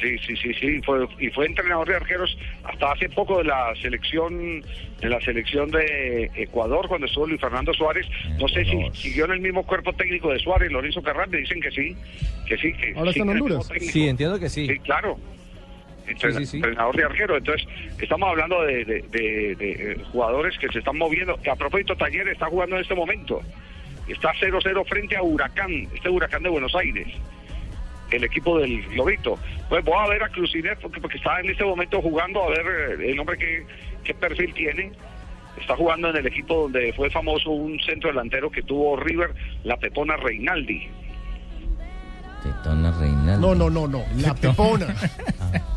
Sí, 0.00 0.16
sí, 0.18 0.36
sí, 0.36 0.54
sí, 0.54 0.80
fue, 0.82 1.06
y 1.18 1.28
fue 1.30 1.46
entrenador 1.46 1.88
de 1.88 1.96
arqueros 1.96 2.36
hasta 2.64 2.92
hace 2.92 3.08
poco 3.08 3.38
de 3.38 3.44
la 3.44 3.74
selección 3.82 4.62
de 5.00 5.08
la 5.08 5.20
selección 5.20 5.70
de 5.70 6.30
Ecuador 6.34 6.86
cuando 6.88 7.06
estuvo 7.06 7.26
Luis 7.26 7.40
Fernando 7.40 7.72
Suárez. 7.74 8.06
No 8.38 8.46
sé 8.48 8.64
si 8.64 8.88
siguió 8.94 9.24
en 9.26 9.32
el 9.32 9.40
mismo 9.40 9.64
cuerpo 9.64 9.92
técnico 9.92 10.32
de 10.32 10.38
Suárez, 10.38 10.70
Lorenzo 10.72 11.02
Carraps, 11.02 11.30
me 11.32 11.38
dicen 11.38 11.60
que 11.60 11.70
sí, 11.70 11.96
que 12.46 12.56
sí, 12.58 12.72
que 12.74 12.92
Ahora 12.96 13.10
está 13.10 13.12
sigue 13.12 13.22
en 13.22 13.28
Honduras. 13.42 13.68
Sí, 13.80 14.08
entiendo 14.08 14.38
que 14.38 14.48
sí. 14.48 14.66
Sí, 14.66 14.78
claro. 14.80 15.16
Entrena- 16.06 16.38
Sí, 16.38 16.46
sí, 16.46 16.50
sí. 16.52 16.56
Entrenador 16.58 16.96
de 16.96 17.04
arquero. 17.04 17.36
Entonces, 17.36 17.68
estamos 18.00 18.28
hablando 18.30 18.62
de, 18.62 18.84
de- 18.84 19.02
de- 19.10 19.54
de, 19.56 19.92
eh, 19.92 19.96
jugadores 20.10 20.56
que 20.58 20.68
se 20.68 20.78
están 20.78 20.96
moviendo. 20.96 21.36
Que 21.42 21.50
a 21.50 21.56
propósito, 21.56 21.94
Taller 21.96 22.26
está 22.28 22.46
jugando 22.46 22.76
en 22.76 22.82
este 22.82 22.94
momento. 22.94 23.40
Está 24.08 24.32
0-0 24.40 24.84
frente 24.86 25.16
a 25.16 25.22
Huracán, 25.22 25.70
este 25.94 26.08
Huracán 26.08 26.42
de 26.42 26.48
Buenos 26.48 26.74
Aires. 26.74 27.06
El 28.10 28.24
equipo 28.24 28.58
del 28.58 28.82
Globito. 28.88 29.38
Pues 29.68 29.84
voy 29.84 29.94
a 29.98 30.08
ver 30.08 30.22
a 30.22 30.28
Crucinet 30.28 30.78
porque, 30.80 31.00
porque 31.00 31.18
está 31.18 31.40
en 31.40 31.50
este 31.50 31.64
momento 31.64 32.00
jugando, 32.00 32.42
a 32.44 32.48
ver 32.48 32.66
eh, 33.00 33.10
el 33.10 33.18
hombre 33.20 33.36
qué, 33.38 33.66
qué 34.04 34.14
perfil 34.14 34.52
tiene. 34.54 34.92
Está 35.60 35.76
jugando 35.76 36.08
en 36.10 36.16
el 36.16 36.26
equipo 36.26 36.62
donde 36.62 36.92
fue 36.94 37.10
famoso 37.10 37.50
un 37.50 37.78
centro 37.80 38.10
delantero 38.10 38.50
que 38.50 38.62
tuvo 38.62 38.96
River, 38.96 39.34
la 39.64 39.76
Pepona 39.76 40.16
Reinaldi. 40.16 40.88
Tetona 42.42 42.92
Reinaldo. 42.98 43.54
No, 43.54 43.68
no, 43.68 43.70
no, 43.70 43.88
no. 43.88 44.04
La 44.22 44.34
pepona. 44.40 44.86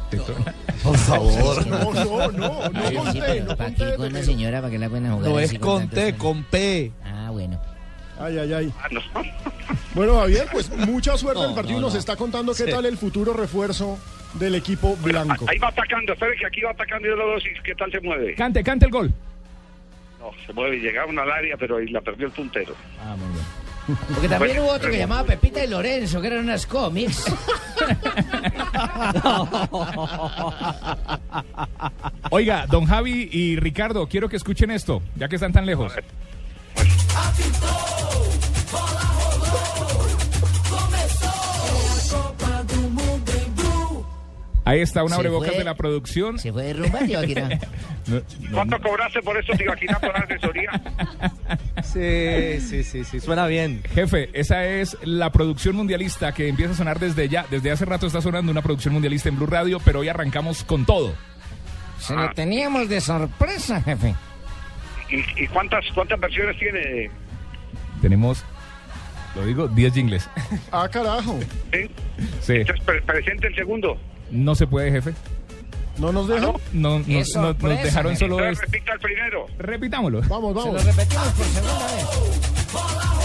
tetona. 0.09 0.53
Por 0.83 0.97
favor. 0.97 1.67
No, 1.67 1.91
no, 1.93 2.31
no, 2.31 2.69
no 2.69 2.87
Sí, 2.89 2.95
conté, 2.95 3.21
pero 3.21 3.45
no 3.45 3.55
¿para 3.57 3.73
qué 3.73 3.95
con 3.95 4.13
la 4.13 4.23
señora? 4.23 4.61
¿Para 4.61 4.71
que 4.71 4.77
la 4.79 4.89
pueden 4.89 5.11
jugar 5.11 5.29
No 5.29 5.39
es 5.39 5.57
con 5.59 5.89
T, 5.89 6.15
con 6.15 6.43
P. 6.43 6.91
Ah, 7.03 7.29
bueno. 7.31 7.59
Ay, 8.21 8.37
ay, 8.37 8.53
ay. 8.53 8.73
Ah, 8.81 8.87
no. 8.91 9.01
Bueno, 9.93 10.17
Javier, 10.19 10.47
pues 10.51 10.69
mucha 10.69 11.17
suerte 11.17 11.39
en 11.39 11.43
No, 11.43 11.49
el 11.49 11.55
partido. 11.55 11.75
no, 11.79 11.85
Nos 11.87 11.93
no. 11.95 11.99
está 11.99 12.15
contando 12.15 12.53
qué 12.53 12.63
Sí. 12.63 12.71
tal 12.71 12.85
el 12.85 12.97
futuro 12.97 13.33
refuerzo 13.33 13.99
del 14.35 14.55
equipo 14.55 14.95
blanco. 14.97 15.45
Ahí 15.49 15.57
va 15.57 15.67
atacando, 15.67 16.13
espere 16.13 16.37
que 16.37 16.45
aquí 16.45 16.61
va 16.61 16.71
atacando 16.71 17.07
y 17.07 17.11
los 17.11 17.19
dos, 17.19 17.43
¿y 17.45 17.61
qué 17.61 17.75
tal 17.75 17.91
se 17.91 17.99
mueve? 17.99 18.33
Cante, 18.35 18.63
cante 18.63 18.85
el 18.85 18.91
gol. 18.91 19.13
No, 20.19 20.31
se 20.45 20.53
mueve, 20.53 20.77
llegaron 20.79 21.19
al 21.19 21.29
área, 21.29 21.57
pero 21.57 21.75
ahí 21.77 21.87
la 21.87 21.99
perdió 21.99 22.27
el 22.27 22.31
puntero. 22.31 22.73
Ah, 23.01 23.15
muy 23.17 23.27
bien. 23.33 23.97
Porque 24.13 24.29
también 24.29 24.39
Bueno, 24.53 24.63
hubo 24.63 24.71
otro 24.71 24.89
que 24.91 24.97
llamaba 24.99 25.23
Pepita 25.25 25.65
y 25.65 25.67
Lorenzo, 25.67 26.21
que 26.21 26.27
eran 26.27 26.39
unas 26.45 26.65
cómics. 26.65 27.25
Oiga, 32.29 32.65
don 32.67 32.85
Javi 32.85 33.29
y 33.31 33.55
Ricardo, 33.57 34.07
quiero 34.07 34.29
que 34.29 34.37
escuchen 34.37 34.71
esto, 34.71 35.01
ya 35.15 35.27
que 35.27 35.35
están 35.35 35.51
tan 35.51 35.65
lejos. 35.65 35.91
Ahí 44.63 44.79
está 44.79 45.03
un 45.03 45.09
Se 45.09 45.15
abrebocas 45.15 45.57
de 45.57 45.63
la 45.63 45.75
producción. 45.75 46.39
Se 46.39 46.53
fue 46.53 46.63
de 46.63 46.73
rumba, 46.73 46.99
Tibaquirá. 46.99 47.49
No, 48.07 48.15
no, 48.15 48.51
¿Cuánto 48.51 48.81
cobraste 48.81 49.21
por 49.21 49.37
eso, 49.37 49.53
Tibaquirá, 49.53 49.99
por 49.99 50.11
la 50.11 50.25
asesoría? 50.25 50.71
Sí, 51.83 52.59
sí, 52.59 52.83
sí, 52.83 53.03
sí, 53.03 53.19
suena 53.19 53.45
bien. 53.45 53.83
Jefe, 53.93 54.29
esa 54.33 54.65
es 54.65 54.97
la 55.03 55.31
producción 55.31 55.75
mundialista 55.75 56.31
que 56.31 56.47
empieza 56.47 56.73
a 56.73 56.75
sonar 56.75 56.99
desde 56.99 57.29
ya. 57.29 57.45
Desde 57.51 57.69
hace 57.69 57.85
rato 57.85 58.07
está 58.07 58.19
sonando 58.19 58.51
una 58.51 58.63
producción 58.63 58.95
mundialista 58.95 59.29
en 59.29 59.35
Blue 59.35 59.45
Radio, 59.45 59.79
pero 59.85 59.99
hoy 59.99 60.09
arrancamos 60.09 60.63
con 60.63 60.85
todo. 60.85 61.13
Se 61.99 62.15
lo 62.15 62.31
teníamos 62.33 62.89
de 62.89 62.99
sorpresa, 62.99 63.81
jefe. 63.83 64.15
¿Y, 65.09 65.43
y 65.43 65.47
cuántas, 65.47 65.85
cuántas 65.93 66.19
versiones 66.19 66.57
tiene? 66.57 67.11
Tenemos, 68.01 68.43
lo 69.35 69.45
digo, 69.45 69.67
10 69.67 69.93
jingles. 69.93 70.29
Ah, 70.71 70.87
carajo. 70.89 71.39
¿Sí? 71.73 71.89
Sí. 72.41 72.53
Entonces, 72.53 72.85
pre- 72.85 73.01
presente 73.01 73.47
el 73.47 73.55
segundo. 73.55 73.97
No 74.31 74.55
se 74.55 74.67
puede, 74.67 74.91
jefe. 74.91 75.13
¿No 75.97 76.11
nos 76.13 76.27
dejan? 76.27 76.53
No, 76.73 76.99
no, 76.99 76.99
no- 76.99 77.53
nos 77.53 77.83
dejaron 77.83 78.15
solo 78.17 78.39
Entonces, 78.39 78.63
esto. 78.63 78.71
repita 78.71 78.93
el 78.93 78.99
primero. 78.99 79.45
Repitámoslo. 79.59 80.21
Vamos, 80.21 80.53
Se 80.53 80.59
lo 80.59 80.73
vamos. 80.73 80.85
repetimos 80.85 81.27
por 81.29 81.45
segunda 81.45 81.85
vez. 81.95 83.21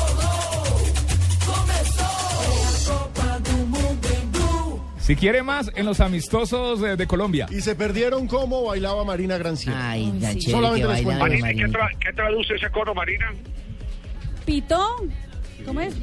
Si 4.98 5.14
quiere 5.14 5.42
más, 5.44 5.70
en 5.76 5.86
los 5.86 6.00
amistosos 6.00 6.80
de, 6.80 6.96
de 6.96 7.06
Colombia. 7.06 7.46
Y 7.50 7.60
se 7.60 7.76
perdieron 7.76 8.26
cómo 8.26 8.64
bailaba 8.64 9.04
Marina 9.04 9.38
Granciera. 9.38 9.90
Ay, 9.90 10.10
tan 10.20 10.36
chévere 10.36 10.50
Solamente 10.50 10.88
que 10.88 10.92
les 10.94 11.02
cuento. 11.04 11.20
bailaba 11.24 11.46
Marina, 11.46 11.66
¿qué, 11.66 11.72
tra- 11.72 11.98
qué 12.00 12.12
traduce 12.12 12.54
ese 12.56 12.70
coro, 12.70 12.92
Marina? 12.92 13.32
Pito. 14.44 14.96
¿Cómo 15.64 15.80
es? 15.80 15.94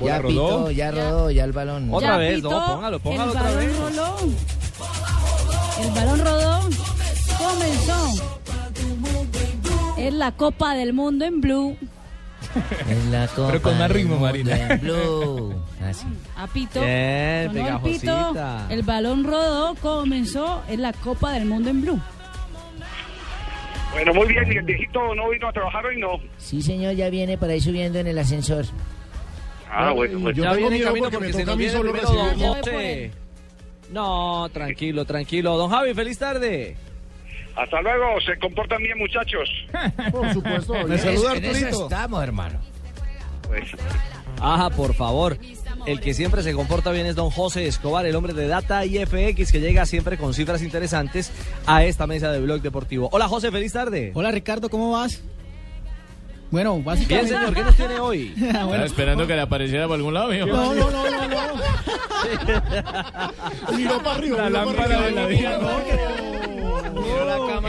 Ya 0.00 0.18
rodó. 0.18 0.28
pitó, 0.28 0.70
ya 0.70 0.90
rodó, 0.90 1.30
ya 1.30 1.44
el 1.44 1.52
balón. 1.52 1.88
Otra 1.92 2.10
Ya 2.12 2.16
vez, 2.16 2.36
pitó, 2.36 2.50
no, 2.50 2.66
póngalo, 2.74 3.00
póngalo 3.00 3.24
el 3.24 3.30
otra 3.30 3.42
balón 3.42 3.58
vez. 3.58 3.78
Roló. 3.78 4.16
El 5.80 5.90
balón 5.90 6.20
rodó. 6.20 6.60
Comenzó. 7.38 8.32
Es 9.98 10.14
la 10.14 10.32
Copa 10.32 10.74
del 10.74 10.92
Mundo 10.92 11.24
en 11.24 11.40
Blue. 11.40 11.76
Es 12.88 13.04
la 13.06 13.28
Pero 13.34 13.62
con 13.62 13.72
Copa 13.72 13.78
más 13.78 13.90
ritmo, 13.90 14.18
Marina. 14.18 14.56
en 14.74 14.80
Blue. 14.80 15.54
Así. 15.88 16.06
A 16.36 16.46
Pito. 16.46 16.80
Bien, 16.80 17.56
el 17.56 17.78
pito, 17.80 18.34
el 18.68 18.82
balón 18.82 19.24
rodó, 19.24 19.74
comenzó. 19.76 20.62
Es 20.68 20.78
la 20.78 20.92
Copa 20.92 21.32
del 21.32 21.46
Mundo 21.46 21.70
en 21.70 21.80
Blue. 21.82 22.00
Bueno, 23.92 24.14
muy 24.14 24.26
bien. 24.28 24.50
¿Y 24.52 24.56
el 24.56 24.64
viejito 24.64 25.14
no 25.14 25.28
vino 25.30 25.48
a 25.48 25.52
trabajar 25.52 25.86
hoy? 25.86 25.98
No. 26.00 26.20
Sí, 26.38 26.62
señor, 26.62 26.94
ya 26.94 27.10
viene 27.10 27.36
por 27.38 27.48
ahí 27.50 27.60
subiendo 27.60 27.98
en 27.98 28.06
el 28.06 28.18
ascensor. 28.18 28.64
Ah, 29.70 29.86
No, 29.86 29.94
bueno, 29.94 30.18
bueno. 30.18 30.36
yo 30.36 30.44
ya 30.44 30.52
viene 30.54 30.80
camino 30.80 31.04
porque 31.10 31.16
porque, 31.18 31.32
me 31.32 31.38
se 31.38 31.44
nos 31.44 31.56
viene 31.56 31.72
solo. 31.72 31.92
No, 33.90 34.48
tranquilo, 34.50 35.04
tranquilo. 35.04 35.56
Don 35.56 35.70
Javi, 35.70 35.94
feliz 35.94 36.18
tarde. 36.18 36.76
Hasta 37.56 37.82
luego. 37.82 38.20
Se 38.24 38.38
comportan 38.38 38.82
bien, 38.82 38.96
muchachos. 38.98 39.48
Por 40.10 40.32
supuesto. 40.32 40.74
Me 40.86 40.96
saluda 40.98 41.32
Arturito. 41.32 41.82
estamos, 41.84 42.22
hermano. 42.22 42.58
Pues, 43.46 43.64
Ajá, 44.40 44.70
por 44.70 44.94
favor. 44.94 45.36
El 45.86 46.00
que 46.00 46.14
siempre 46.14 46.42
se 46.42 46.52
comporta 46.54 46.90
bien 46.92 47.06
es 47.06 47.16
don 47.16 47.30
José 47.30 47.66
Escobar, 47.66 48.06
el 48.06 48.14
hombre 48.14 48.32
de 48.34 48.46
Data 48.46 48.84
y 48.86 48.98
FX, 49.04 49.50
que 49.50 49.60
llega 49.60 49.84
siempre 49.86 50.16
con 50.16 50.32
cifras 50.32 50.62
interesantes 50.62 51.32
a 51.66 51.84
esta 51.84 52.06
mesa 52.06 52.30
de 52.30 52.40
Blog 52.40 52.60
Deportivo. 52.62 53.08
Hola 53.12 53.26
José, 53.28 53.50
feliz 53.50 53.72
tarde. 53.72 54.12
Hola 54.14 54.30
Ricardo, 54.30 54.68
¿cómo 54.68 54.92
vas? 54.92 55.20
Bueno, 56.50 56.74
Bien, 56.74 56.84
básicamente... 56.84 57.34
señor, 57.34 57.54
¿qué 57.54 57.62
nos 57.64 57.74
tiene 57.74 57.98
hoy? 57.98 58.34
Bueno, 58.36 58.58
Estaba 58.60 58.84
esperando 58.84 59.26
que 59.26 59.34
le 59.34 59.40
apareciera 59.40 59.86
por 59.88 59.96
algún 59.96 60.14
lado, 60.14 60.28
mijo. 60.28 60.46
no, 60.46 60.74
no, 60.74 60.90
no, 60.90 61.10
no, 61.10 61.28
no. 61.28 61.62
Miró 63.76 64.02
para 64.02 64.16
arriba. 64.16 64.36
La 64.36 64.50
lámpara 64.50 64.84
arriba. 64.84 65.02
de 65.02 65.10
la 65.12 65.26
vida. 65.26 65.58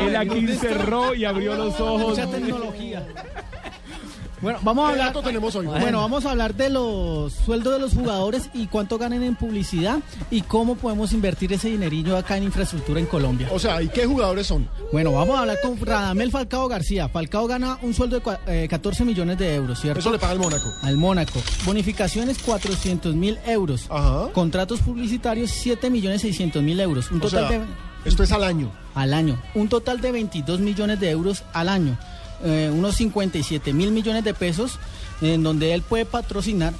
Él 0.01 0.15
aquí 0.15 0.47
cerró 0.55 1.15
y 1.15 1.25
abrió 1.25 1.55
los 1.55 1.79
ojos. 1.79 2.09
Mucha 2.09 2.27
tecnología. 2.29 3.03
Bueno, 4.43 4.59
vamos 4.61 4.89
a 4.89 4.93
¿Qué 4.93 5.01
hablar. 5.01 5.23
tenemos 5.23 5.55
hoy? 5.55 5.65
Bueno, 5.67 6.01
vamos 6.01 6.25
a 6.25 6.31
hablar 6.31 6.53
de 6.53 6.69
los 6.69 7.31
sueldos 7.31 7.73
de 7.73 7.79
los 7.79 7.93
jugadores 7.93 8.49
y 8.53 8.67
cuánto 8.67 8.97
ganan 8.97 9.23
en 9.23 9.35
publicidad 9.35 9.99
y 10.29 10.41
cómo 10.41 10.75
podemos 10.75 11.13
invertir 11.13 11.53
ese 11.53 11.69
dinerillo 11.69 12.17
acá 12.17 12.35
en 12.35 12.43
infraestructura 12.43 12.99
en 12.99 13.05
Colombia. 13.05 13.47
O 13.53 13.57
sea, 13.57 13.81
¿y 13.81 13.87
qué 13.87 14.05
jugadores 14.05 14.45
son? 14.47 14.67
Bueno, 14.91 15.13
vamos 15.13 15.37
a 15.37 15.39
hablar 15.41 15.57
con 15.63 15.79
Radamel 15.79 16.29
Falcao 16.29 16.67
García. 16.67 17.07
Falcao 17.07 17.47
gana 17.47 17.77
un 17.83 17.93
sueldo 17.93 18.19
de 18.19 18.37
eh, 18.47 18.67
14 18.69 19.05
millones 19.05 19.37
de 19.37 19.55
euros, 19.55 19.79
¿cierto? 19.79 20.01
Eso 20.01 20.11
le 20.11 20.19
paga 20.19 20.33
el 20.33 20.39
Mónaco. 20.39 20.69
Al 20.81 20.97
Mónaco. 20.97 21.41
Bonificaciones 21.65 22.37
400 22.39 23.15
mil 23.15 23.39
euros. 23.47 23.87
Ajá. 23.89 24.27
Contratos 24.33 24.81
publicitarios 24.81 25.51
7 25.51 25.89
millones 25.89 26.19
600 26.21 26.61
mil 26.61 26.77
euros. 26.81 27.09
Un 27.11 27.19
O 27.19 27.21
total 27.21 27.47
sea, 27.47 27.59
de 27.59 27.65
esto 28.03 28.23
es 28.23 28.31
al 28.33 28.43
año. 28.43 28.69
al 28.93 29.13
año. 29.13 29.41
Un 29.55 29.69
total 29.69 30.01
de 30.01 30.11
22 30.11 30.59
millones 30.59 30.99
de 30.99 31.09
euros 31.11 31.43
al 31.53 31.69
año. 31.69 31.97
Eh, 32.43 32.69
unos 32.73 32.95
57 32.95 33.71
mil 33.73 33.91
millones 33.91 34.23
de 34.23 34.33
pesos 34.33 34.79
en 35.21 35.43
donde 35.43 35.73
él 35.73 35.81
puede 35.81 36.05
patrocinar 36.05 36.73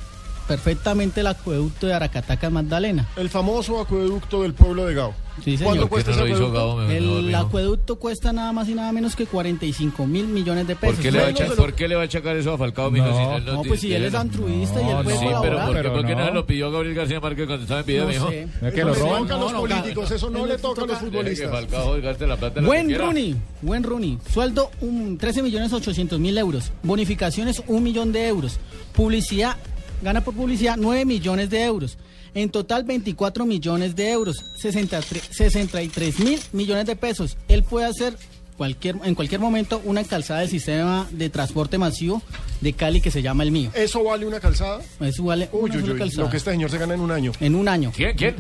perfectamente 0.47 1.21
el 1.21 1.27
acueducto 1.27 1.87
de 1.87 1.93
Aracataca 1.93 2.49
Magdalena. 2.49 3.07
El 3.15 3.29
famoso 3.29 3.79
acueducto 3.79 4.43
del 4.43 4.53
pueblo 4.53 4.85
de 4.85 4.93
Gao. 4.93 5.13
Sí, 5.43 5.57
señor. 5.57 5.63
¿Cuánto 5.73 5.89
¿Por 5.89 5.99
qué 5.99 6.03
cuesta 6.05 6.11
no 6.11 6.25
ese 6.27 6.35
hizo 6.35 6.45
acueducto? 6.47 6.59
Gabo? 6.59 6.75
Mejor, 6.77 7.19
El 7.23 7.35
acueducto 7.35 7.95
cuesta 7.97 8.33
nada 8.33 8.51
más 8.53 8.69
y 8.69 8.75
nada 8.75 8.91
menos 8.91 9.15
que 9.15 9.25
45 9.25 10.05
mil 10.05 10.27
millones 10.27 10.67
de 10.67 10.75
pesos. 10.75 10.95
¿Por 10.97 11.03
qué, 11.03 11.11
le 11.11 11.19
va 11.21 11.27
a 11.27 11.55
¿Por 11.55 11.73
qué 11.73 11.87
le 11.87 11.95
va 11.95 12.01
a 12.01 12.05
achacar 12.05 12.35
eso 12.37 12.53
a 12.53 12.57
Falcao, 12.57 12.91
mijo? 12.91 13.05
No, 13.07 13.13
si 13.17 13.35
él 13.37 13.45
No, 13.45 13.61
ti- 13.63 13.67
pues 13.67 13.79
si 13.81 13.93
él 13.93 14.05
es 14.05 14.13
altruista 14.13 14.79
y 14.81 14.85
él 14.89 14.95
No, 14.97 15.03
puede 15.03 15.17
Sí, 15.17 15.25
pero. 15.41 15.57
¿por, 15.57 15.65
qué- 15.67 15.73
pero 15.73 15.93
por 15.93 16.05
qué 16.05 16.13
no 16.15 16.21
no. 16.21 16.27
se 16.27 16.33
lo 16.33 16.45
pidió 16.45 16.71
Gabriel 16.71 16.95
García 16.95 17.19
Márquez 17.19 17.47
cuando 17.47 17.63
estaba 17.63 17.79
en 17.79 17.85
video, 17.85 18.03
No 18.03 18.09
mijo? 18.09 18.29
sé. 18.29 18.41
Es 18.43 18.73
que 18.73 18.79
Eso 18.81 18.87
lo 18.87 18.93
le 18.93 18.99
roban. 18.99 19.21
toca 19.23 19.35
a 19.35 19.37
los 19.39 19.51
No, 19.51 19.57
no, 19.57 19.67
políticos, 19.67 20.11
eso 20.11 20.29
no 20.29 20.45
le 20.45 20.57
toca 20.57 20.83
a 20.83 20.85
los 20.85 20.97
futbolistas. 20.99 21.51
Falcao 21.51 22.01
gaste 22.01 22.27
la 22.27 22.37
plata 22.37 22.61
Buen. 22.61 22.95
Rooney, 22.97 23.35
buen 23.61 23.83
Rooney. 23.83 24.17
Sueldo 24.31 24.69
un 24.81 25.17
13 25.17 25.41
millones 25.41 25.73
800 25.73 26.19
mil 26.19 26.37
euros. 26.37 26.71
Bonificaciones 26.83 27.61
un 27.67 27.81
millón 27.83 28.11
de 28.11 28.27
euros. 28.27 28.59
Publicidad, 28.95 29.57
gana 30.03 30.21
por 30.21 30.33
publicidad 30.35 30.75
9 30.77 31.05
millones 31.05 31.49
de 31.49 31.63
euros. 31.63 31.97
En 32.35 32.49
total 32.49 32.83
24 32.83 33.45
millones 33.45 33.95
de 33.95 34.09
euros. 34.11 34.37
63 34.61 35.23
63 35.31 36.19
mil 36.19 36.39
millones 36.51 36.85
de 36.85 36.95
pesos. 36.95 37.37
Él 37.47 37.63
puede 37.63 37.85
hacer 37.85 38.15
cualquier, 38.57 38.97
en 39.03 39.15
cualquier 39.15 39.39
momento 39.41 39.81
una 39.85 40.03
calzada 40.03 40.41
del 40.41 40.49
sistema 40.49 41.07
de 41.11 41.29
transporte 41.29 41.77
masivo 41.77 42.21
de 42.61 42.73
Cali 42.73 43.01
que 43.01 43.11
se 43.11 43.21
llama 43.21 43.43
el 43.43 43.51
mío. 43.51 43.71
¿Eso 43.73 44.03
vale 44.03 44.25
una 44.25 44.39
calzada? 44.39 44.81
Eso 44.99 45.23
vale 45.23 45.49
Uy, 45.51 45.69
una 45.71 45.75
uy, 45.75 45.81
sola 45.81 45.93
uy, 45.93 45.99
calzada. 45.99 46.23
lo 46.23 46.29
que 46.31 46.37
este 46.37 46.51
señor 46.51 46.69
se 46.71 46.77
gana 46.77 46.93
en 46.93 47.01
un 47.01 47.11
año. 47.11 47.31
En 47.39 47.55
un 47.55 47.67
año. 47.67 47.91
¿Quién? 47.95 48.15
¿Quién? 48.15 48.35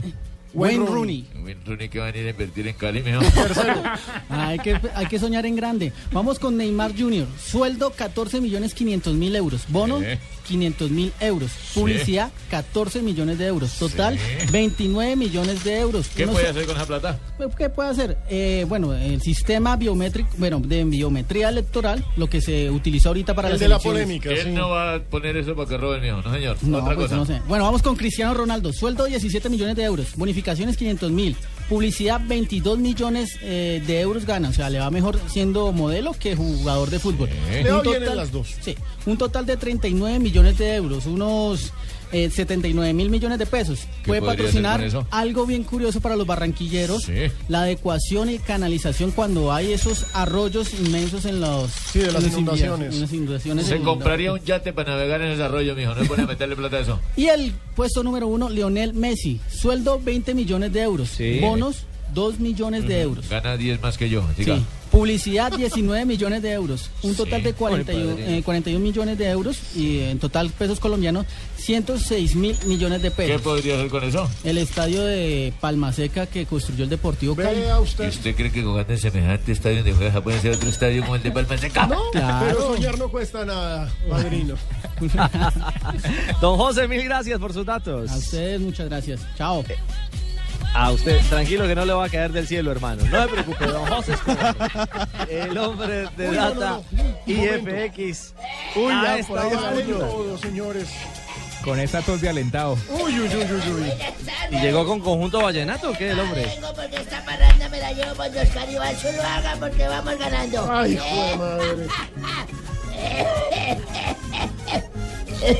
Wayne 0.53 0.85
Rooney. 0.85 1.25
Wayne 1.43 1.59
Rooney 1.65 1.89
que 1.89 1.99
va 1.99 2.07
a 2.07 2.11
venir 2.11 2.27
a 2.27 2.29
invertir 2.31 2.67
en 2.67 2.75
Cali, 2.75 3.01
mijo. 3.01 3.19
Ah, 4.29 4.47
hay, 4.49 4.59
que, 4.59 4.79
hay 4.95 5.05
que 5.07 5.19
soñar 5.19 5.45
en 5.45 5.55
grande. 5.55 5.91
Vamos 6.11 6.39
con 6.39 6.57
Neymar 6.57 6.97
Jr. 6.97 7.27
Sueldo 7.43 7.91
14 7.91 8.41
millones 8.41 8.73
500 8.73 9.13
mil 9.13 9.35
euros. 9.35 9.61
Bono 9.69 9.99
Sí. 9.99 10.05
500 10.47 10.91
mil 10.91 11.13
euros. 11.21 11.51
Publicidad 11.73 12.31
14 12.49 13.01
millones 13.01 13.37
de 13.37 13.45
euros. 13.47 13.71
Total 13.79 14.17
29 14.51 15.15
millones 15.15 15.63
de 15.63 15.79
euros. 15.79 16.09
¿Qué 16.09 16.23
Uno 16.23 16.33
puede 16.33 16.49
hacer 16.49 16.65
con 16.65 16.75
esa 16.75 16.85
plata? 16.85 17.19
¿Qué 17.57 17.69
puede 17.69 17.89
hacer? 17.89 18.17
Eh, 18.29 18.65
bueno, 18.67 18.93
el 18.93 19.21
sistema 19.21 19.75
biométrico, 19.77 20.29
bueno, 20.37 20.59
de 20.59 20.83
biometría 20.83 21.49
electoral, 21.49 22.03
lo 22.17 22.29
que 22.29 22.41
se 22.41 22.69
utiliza 22.69 23.09
ahorita 23.09 23.33
para 23.33 23.47
El 23.47 23.53
las 23.53 23.59
de 23.61 23.67
la 23.69 23.79
polémica, 23.79 24.29
Él 24.29 24.43
sí. 24.43 24.49
no 24.51 24.69
va 24.69 24.95
a 24.95 24.99
poner 24.99 25.37
eso 25.37 25.55
para 25.55 25.69
que 25.69 25.77
robe 25.77 25.95
el 25.97 26.01
mío, 26.01 26.21
no 26.23 26.33
señor. 26.33 26.57
No, 26.61 26.79
Otra 26.79 26.95
pues 26.95 27.07
cosa. 27.07 27.15
no 27.15 27.25
sé. 27.25 27.41
Bueno, 27.47 27.63
vamos 27.63 27.81
con 27.81 27.95
Cristiano 27.95 28.33
Ronaldo. 28.33 28.73
Sueldo 28.73 29.05
17 29.05 29.49
millones 29.49 29.75
de 29.77 29.83
euros. 29.83 30.17
Bonificaciones 30.43 30.75
500 30.75 31.11
mil. 31.11 31.37
Publicidad 31.69 32.19
22 32.21 32.77
millones 32.77 33.39
eh, 33.41 33.81
de 33.87 34.01
euros 34.01 34.25
gana. 34.25 34.49
O 34.49 34.53
sea, 34.53 34.69
le 34.69 34.79
va 34.79 34.91
mejor 34.91 35.17
siendo 35.27 35.71
modelo 35.71 36.13
que 36.13 36.35
jugador 36.35 36.89
de 36.89 36.99
fútbol. 36.99 37.29
Le 37.49 37.71
va 37.71 37.81
bien 37.81 38.03
en 38.03 38.17
las 38.17 38.33
dos. 38.33 38.53
Sí, 38.59 38.75
un 39.05 39.17
total 39.17 39.45
de 39.45 39.55
39 39.55 40.19
millones 40.19 40.57
de 40.57 40.75
euros. 40.75 41.05
Unos 41.05 41.71
eh, 42.13 42.29
79 42.29 42.93
mil 42.93 43.09
millones 43.09 43.39
de 43.39 43.45
pesos. 43.45 43.79
¿Qué 44.03 44.07
Puede 44.07 44.21
patrocinar 44.21 44.81
algo 45.11 45.45
bien 45.45 45.63
curioso 45.63 45.99
para 45.99 46.15
los 46.15 46.25
barranquilleros, 46.25 47.03
Sí. 47.03 47.13
la 47.49 47.63
adecuación 47.63 48.29
y 48.29 48.37
canalización 48.39 49.11
cuando 49.11 49.51
hay 49.51 49.73
esos 49.73 50.05
arroyos 50.13 50.73
inmensos 50.73 51.25
en 51.25 51.41
los 51.41 51.71
Sí, 51.71 51.99
de 51.99 52.11
las 52.11 52.23
inundaciones. 52.25 52.93
en 52.95 53.01
las 53.01 53.11
inundaciones 53.13 53.65
Se 53.67 53.79
compraría 53.79 54.31
un 54.31 54.39
yate 54.39 54.71
para 54.73 54.91
navegar 54.93 55.21
en 55.21 55.31
ese 55.31 55.43
arroyo, 55.43 55.75
mijo. 55.75 55.93
No 55.95 56.01
es 56.01 56.07
bueno 56.07 56.27
meterle 56.27 56.55
plata 56.55 56.77
a 56.77 56.79
eso. 56.81 56.99
Y 57.17 57.25
el 57.27 57.53
puesto 57.75 58.03
número 58.03 58.27
uno, 58.27 58.49
Lionel 58.49 58.93
Messi. 58.93 59.39
Sueldo 59.51 59.99
20 60.03 60.33
millones 60.33 60.71
de 60.71 60.81
euros. 60.81 61.09
Sí. 61.09 61.39
Bonos 61.41 61.85
2 62.13 62.39
millones 62.39 62.87
de 62.87 63.01
euros. 63.01 63.27
Gana 63.29 63.57
10 63.57 63.81
más 63.81 63.97
que 63.97 64.09
yo. 64.09 64.23
Diga. 64.37 64.57
Sí. 64.57 64.65
Publicidad 64.91 65.51
19 65.51 66.05
millones 66.05 66.43
de 66.43 66.51
euros. 66.51 66.91
Un 67.01 67.15
total 67.15 67.41
de 67.41 67.53
41, 67.53 68.05
Muy 68.05 68.13
padre. 68.21 68.37
eh, 68.37 68.43
41 68.43 68.79
millones 68.79 69.17
de 69.17 69.27
euros. 69.27 69.57
Y 69.75 70.01
en 70.01 70.19
total 70.19 70.51
pesos 70.51 70.79
colombianos 70.79 71.25
106 71.57 72.35
mil 72.35 72.55
millones 72.67 73.01
de 73.01 73.09
¿Qué 73.09 73.15
pesos. 73.15 73.41
podría 73.41 73.73
hacer 73.75 73.87
con 73.89 74.03
eso? 74.03 74.29
El 74.43 74.59
estadio 74.59 75.03
de 75.03 75.51
Palma 75.59 75.91
Seca 75.91 76.27
que 76.27 76.45
construyó 76.45 76.83
el 76.83 76.91
Deportivo 76.91 77.35
Cali. 77.35 77.61
Usted. 77.81 78.05
¿Y 78.05 78.07
usted 78.09 78.35
cree 78.35 78.51
que 78.51 78.61
jugando 78.61 78.93
en 78.93 78.99
semejante 78.99 79.51
estadio 79.51 79.77
donde 79.77 79.93
juega 79.93 80.21
puede 80.21 80.39
ser 80.39 80.53
otro 80.53 80.69
estadio 80.69 81.01
como 81.01 81.15
el 81.15 81.23
de 81.23 81.31
Palma 81.31 81.57
Seca? 81.57 81.87
No, 81.87 81.99
Claro. 82.11 82.45
pero 82.45 82.75
soñar 82.75 82.99
no 82.99 83.09
cuesta 83.09 83.43
nada, 83.45 83.91
padrino. 84.07 84.53
Don 86.39 86.55
José, 86.57 86.87
mil 86.87 87.03
gracias 87.03 87.39
por 87.39 87.51
sus 87.51 87.65
datos. 87.65 88.11
A 88.11 88.17
ustedes 88.17 88.61
muchas 88.61 88.87
gracias. 88.89 89.21
Chao. 89.37 89.63
A 90.73 90.91
usted, 90.91 91.21
tranquilo 91.29 91.67
que 91.67 91.75
no 91.75 91.85
le 91.85 91.93
va 91.93 92.05
a 92.05 92.09
caer 92.09 92.31
del 92.31 92.47
cielo, 92.47 92.71
hermano. 92.71 93.03
No 93.05 93.23
se 93.23 93.27
preocupe, 93.29 93.65
don 93.67 93.85
José 93.85 94.13
Escobar, 94.13 94.55
el 95.29 95.57
hombre 95.57 96.07
de 96.17 96.29
Uy, 96.29 96.35
no, 96.35 96.53
no, 96.53 96.59
data 96.59 96.81
no. 96.91 97.03
IFX. 97.27 98.33
Uy, 98.75 98.91
ya, 98.91 99.17
por 99.27 99.39
ahí 99.39 99.51
todos, 99.87 100.41
señores. 100.41 100.89
Con 101.63 101.79
esa 101.79 102.01
tos 102.01 102.19
de 102.21 102.29
alentado. 102.29 102.77
Uy, 102.89 103.19
uy, 103.19 103.27
uy, 103.27 103.43
uy, 103.43 103.71
uy. 103.71 103.91
¿Y 104.51 104.59
llegó 104.61 104.85
con 104.85 104.99
conjunto 104.99 105.41
vallenato 105.41 105.91
o 105.91 105.93
qué 105.93 106.09
el 106.11 106.19
hombre? 106.19 106.45
Vengo 106.45 106.73
porque 106.73 106.97
esta 106.97 107.23
parranda 107.23 107.69
me 107.69 107.79
la 107.79 107.93
llevo 107.93 108.15
cuando 108.15 108.41
Oscar 108.41 108.69
Iván 108.69 108.97
solo 108.97 109.23
haga 109.23 109.55
porque 109.59 109.87
vamos 109.87 110.17
ganando. 110.17 110.71
Ay, 110.71 110.97
joder, 110.97 111.37
madre. 111.37 111.87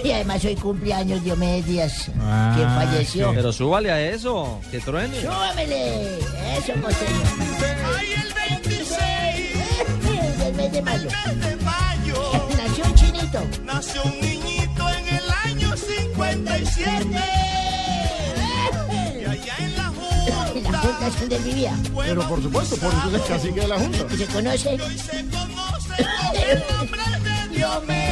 Y 0.04 0.12
además 0.12 0.44
hoy 0.46 0.56
cumpleaños 0.56 1.24
Diomedes 1.24 1.66
Díaz, 1.66 2.10
Ah, 2.20 2.54
quien 2.56 2.70
falleció. 2.70 3.32
Pero 3.34 3.52
súbale 3.54 3.92
a 3.92 4.00
eso, 4.02 4.60
que 4.72 4.80
truene. 4.80 5.22
¡Súbamele! 5.22 6.18
Eso, 6.58 6.74
costeño. 6.82 7.22
¡Ay, 7.98 8.14
el 8.14 8.34
26 8.70 10.38
Del 10.38 10.54
mes 10.58 10.72
de 10.72 10.82
mayo. 10.82 11.10
de 11.36 11.56
mayo! 11.58 12.32
Nació 12.58 12.84
un 12.86 12.96
chinito. 12.96 13.40
Nació 13.66 14.04
un 14.04 14.22
niñito 14.22 14.90
en 14.90 15.08
el 15.16 15.30
año 15.46 15.76
57. 15.76 17.06
Y 19.22 19.26
allá 19.26 19.56
en 19.60 19.76
la 19.78 19.84
Junta. 19.90 21.08
es 21.08 21.20
donde 21.20 21.36
él 21.38 21.44
vivía. 21.44 21.74
Pero 21.96 22.28
por 22.28 22.42
supuesto, 22.42 22.76
por 22.78 22.94
eso 22.94 23.08
es 23.10 23.14
el 23.16 23.24
cacique 23.24 23.62
de 23.62 23.68
la 23.68 23.80
Junta. 23.80 24.08
Que 24.08 24.18
se 24.18 24.26
conoce. 24.28 24.76
Y 24.76 24.98
se 24.98 25.26
conoce 25.26 25.28
como 25.38 26.42
el 26.44 26.64
nombre 26.78 27.02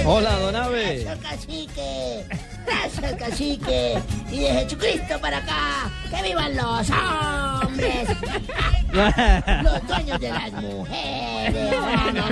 Hola, 0.06 0.32
don 0.40 0.56
Ave. 0.56 1.04
Gracias, 1.04 1.20
cacique. 1.20 2.26
Gracias, 2.66 3.14
cacique. 3.16 4.02
Y 4.32 4.40
de 4.40 4.54
Jesucristo 4.54 5.20
para 5.22 5.38
acá. 5.38 5.92
¡Que 6.10 6.24
vivan 6.24 6.56
los 6.56 6.90
hombres! 6.90 8.08
Los 8.92 9.88
dueños 9.88 10.20
de 10.20 10.30
las 10.30 10.52
mujeres. 10.54 11.76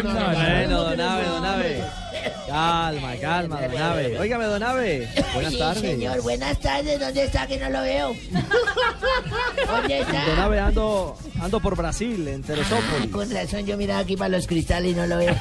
Bueno, 0.03 0.83
don 0.83 1.01
Ave, 1.01 1.25
don 1.25 1.45
Ave. 1.45 1.83
Calma, 2.47 3.15
calma, 3.21 3.61
don 3.61 3.81
Ave. 3.81 4.19
Óigame, 4.19 4.45
don 4.45 4.63
Ave. 4.63 5.07
Buenas 5.33 5.53
Sí, 5.53 5.59
tardes. 5.59 5.81
señor, 5.83 6.21
buenas 6.21 6.59
tardes. 6.59 6.99
¿Dónde 6.99 7.23
está 7.25 7.47
que 7.47 7.57
no 7.57 7.69
lo 7.69 7.81
veo? 7.81 8.15
¿Dónde 9.67 9.99
Don 9.99 10.15
está? 10.15 10.43
Ave, 10.45 10.59
ando, 10.59 11.15
ando 11.41 11.59
por 11.59 11.75
Brasil, 11.77 12.27
en 12.27 12.41
Teresópolis. 12.43 13.11
Con 13.11 13.31
razón, 13.31 13.65
yo 13.65 13.77
miraba 13.77 13.99
aquí 13.99 14.17
para 14.17 14.29
los 14.29 14.47
cristales 14.47 14.91
y 14.93 14.95
no 14.95 15.05
lo 15.05 15.17
veo. 15.17 15.35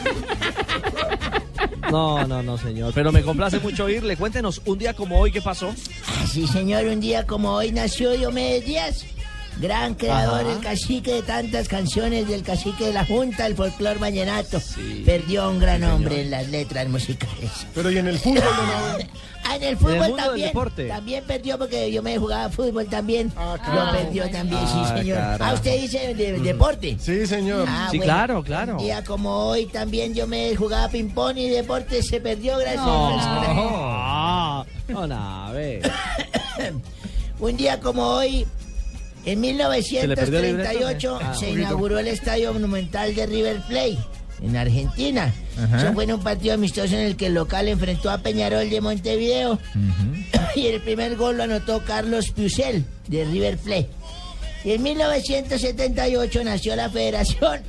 No, 1.90 2.26
no, 2.26 2.42
no, 2.42 2.58
señor. 2.58 2.92
Pero 2.94 3.12
me 3.12 3.22
complace 3.22 3.58
mucho 3.60 3.84
oírle. 3.84 4.16
Cuéntenos, 4.16 4.60
un 4.66 4.78
día 4.78 4.94
como 4.94 5.18
hoy, 5.18 5.32
¿qué 5.32 5.40
pasó? 5.42 5.72
Ah, 6.06 6.26
Sí, 6.30 6.46
señor, 6.46 6.84
un 6.86 7.00
día 7.00 7.26
como 7.26 7.52
hoy 7.54 7.72
nació 7.72 8.10
Diomedes 8.12 8.64
Díaz. 8.64 9.04
Gran 9.60 9.94
creador, 9.94 10.42
Ajá. 10.42 10.52
el 10.52 10.60
cacique 10.60 11.14
de 11.14 11.22
tantas 11.22 11.66
canciones 11.68 12.28
del 12.28 12.42
cacique 12.44 12.86
de 12.86 12.92
la 12.92 13.04
Junta, 13.04 13.44
el 13.46 13.56
folclor 13.56 13.98
vallenato. 13.98 14.60
Perdió 15.04 15.50
un 15.50 15.58
gran 15.58 15.82
hombre 15.84 16.22
en 16.22 16.30
las 16.30 16.48
letras 16.48 16.88
musicales. 16.88 17.50
Pero 17.74 17.90
y 17.90 17.98
en 17.98 18.06
el 18.08 18.18
fútbol? 18.18 18.42
Ah, 19.50 19.56
en 19.56 19.62
el 19.62 19.68
En 19.70 19.78
fútbol 19.78 19.94
el 20.10 20.16
también. 20.16 20.88
También 20.88 21.24
perdió 21.24 21.56
porque 21.56 21.90
yo 21.90 22.02
me 22.02 22.18
jugaba 22.18 22.50
fútbol 22.50 22.86
también. 22.86 23.30
claro. 23.30 23.86
Lo 23.86 23.92
perdió 23.92 24.28
también, 24.30 24.60
sí, 24.66 24.74
Ah, 24.74 24.94
señor. 24.98 25.16
carajo. 25.16 25.44
Ah, 25.44 25.54
usted 25.54 25.80
dice 25.80 26.14
de, 26.14 26.32
deporte. 26.40 26.96
Sí, 27.00 27.26
señor. 27.26 27.64
Ah, 27.66 27.88
Sí, 27.90 27.96
bueno. 27.96 28.12
claro, 28.12 28.42
claro. 28.42 28.72
Un 28.76 28.78
día 28.84 29.02
como 29.04 29.30
hoy 29.46 29.64
también 29.66 30.12
yo 30.12 30.26
me 30.26 30.54
jugaba 30.54 30.88
ping-pong 30.88 31.38
y 31.38 31.48
deporte 31.48 32.02
se 32.02 32.20
perdió 32.20 32.58
gracias 32.58 32.84
No, 32.84 33.16
a 33.16 34.66
don 34.86 35.12
Ave. 35.12 35.80
Un 37.40 37.56
día 37.56 37.80
como 37.80 38.02
hoy, 38.02 38.46
en 39.32 39.40
le 39.42 40.16
perdió 40.16 40.38
el 40.38 40.56
1938, 40.56 41.08
libreto? 41.08 41.18
Ah, 41.22 41.34
se 41.34 41.46
poquito. 41.46 41.58
inauguró 41.60 41.98
el 41.98 42.06
Estadio 42.08 42.52
Monumental 42.52 43.14
de 43.14 43.26
River 43.26 43.60
Plate, 43.68 43.98
en 44.42 44.56
Argentina. 44.56 45.34
Ajá. 45.58 45.78
Eso 45.82 45.92
fue 45.94 46.04
en 46.04 46.12
un 46.12 46.20
partido 46.22 46.54
amistoso 46.54 46.94
en 46.94 47.00
el 47.00 47.16
que 47.16 47.26
el 47.26 47.34
local 47.34 47.68
enfrentó 47.68 48.10
a 48.10 48.18
Peñarol 48.18 48.70
de 48.70 48.80
Montevideo. 48.80 49.58
y 50.54 50.66
el 50.66 50.80
primer 50.80 51.16
gol 51.16 51.36
lo 51.36 51.42
anotó 51.44 51.82
Carlos 51.84 52.30
Piusel, 52.30 52.84
de 53.08 53.24
River 53.24 53.58
Plate. 53.58 53.90
Y 54.64 54.72
en 54.72 54.82
1978 54.82 56.44
nació 56.44 56.74
la 56.76 56.90
Federación 56.90 57.62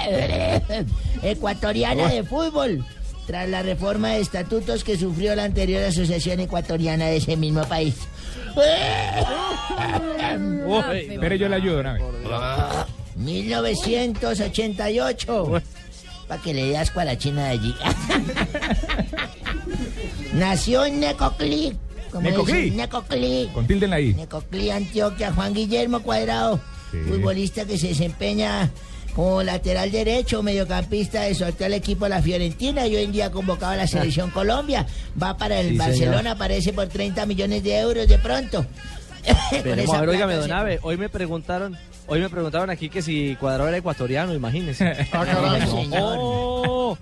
Ecuatoriana 1.22 2.08
de 2.08 2.22
Fútbol, 2.22 2.84
tras 3.26 3.48
la 3.48 3.62
reforma 3.62 4.10
de 4.10 4.20
estatutos 4.20 4.84
que 4.84 4.96
sufrió 4.96 5.34
la 5.34 5.44
anterior 5.44 5.82
Asociación 5.82 6.40
Ecuatoriana 6.40 7.06
de 7.06 7.16
ese 7.16 7.36
mismo 7.36 7.62
país. 7.64 7.94
Pero 11.20 11.34
yo 11.34 11.48
le 11.48 11.56
ayudo, 11.56 11.82
Nave. 11.82 12.00
1988. 13.16 15.62
Para 16.28 16.42
que 16.42 16.54
le 16.54 16.66
dé 16.66 16.78
asco 16.78 17.00
a 17.00 17.04
la 17.04 17.18
china 17.18 17.46
de 17.46 17.50
allí. 17.50 17.74
Nació 20.34 20.84
en 20.84 21.00
Necoclí. 21.00 21.76
¿Necoclí? 22.20 22.70
Necoclí. 22.70 23.50
Con 23.52 23.66
tilde 23.66 23.86
en 23.86 23.90
la 23.90 24.00
I. 24.00 24.14
Necoclí, 24.14 24.70
Antioquia. 24.70 25.32
Juan 25.32 25.52
Guillermo 25.54 26.00
Cuadrado. 26.02 26.60
Futbolista 27.08 27.64
que 27.64 27.78
se 27.78 27.88
desempeña 27.88 28.70
como 29.14 29.42
lateral 29.42 29.90
derecho, 29.90 30.42
mediocampista 30.42 31.22
de 31.22 31.34
su 31.34 31.44
actual 31.44 31.74
equipo 31.74 32.06
la 32.08 32.22
Fiorentina 32.22 32.86
y 32.86 32.96
hoy 32.96 33.04
en 33.04 33.12
día 33.12 33.30
convocado 33.30 33.72
a 33.72 33.76
la 33.76 33.86
selección 33.86 34.30
Colombia. 34.34 34.86
Va 35.20 35.36
para 35.36 35.60
el 35.60 35.70
Sí, 35.70 35.72
señor. 35.76 35.88
Barcelona, 35.88 36.30
aparece 36.32 36.72
por 36.72 36.86
30 36.88 37.26
millones 37.26 37.62
de 37.62 37.78
euros 37.78 38.06
de 38.08 38.18
pronto. 38.18 38.64
Esa 39.52 39.98
a 39.98 40.26
ver, 40.26 40.48
don. 40.48 40.78
Hoy 40.82 40.96
me 40.96 41.08
preguntaron, 41.08 41.76
hoy 42.06 42.20
me 42.20 42.30
preguntaron 42.30 42.70
aquí 42.70 42.88
que 42.88 43.02
si 43.02 43.36
Cuadrado 43.36 43.68
era 43.68 43.76
ecuatoriano, 43.78 44.34
imagínense. 44.34 45.08
Ah. 45.12 45.58
No, 45.60 45.70
señor. 45.70 46.16
Oh, 46.20 46.98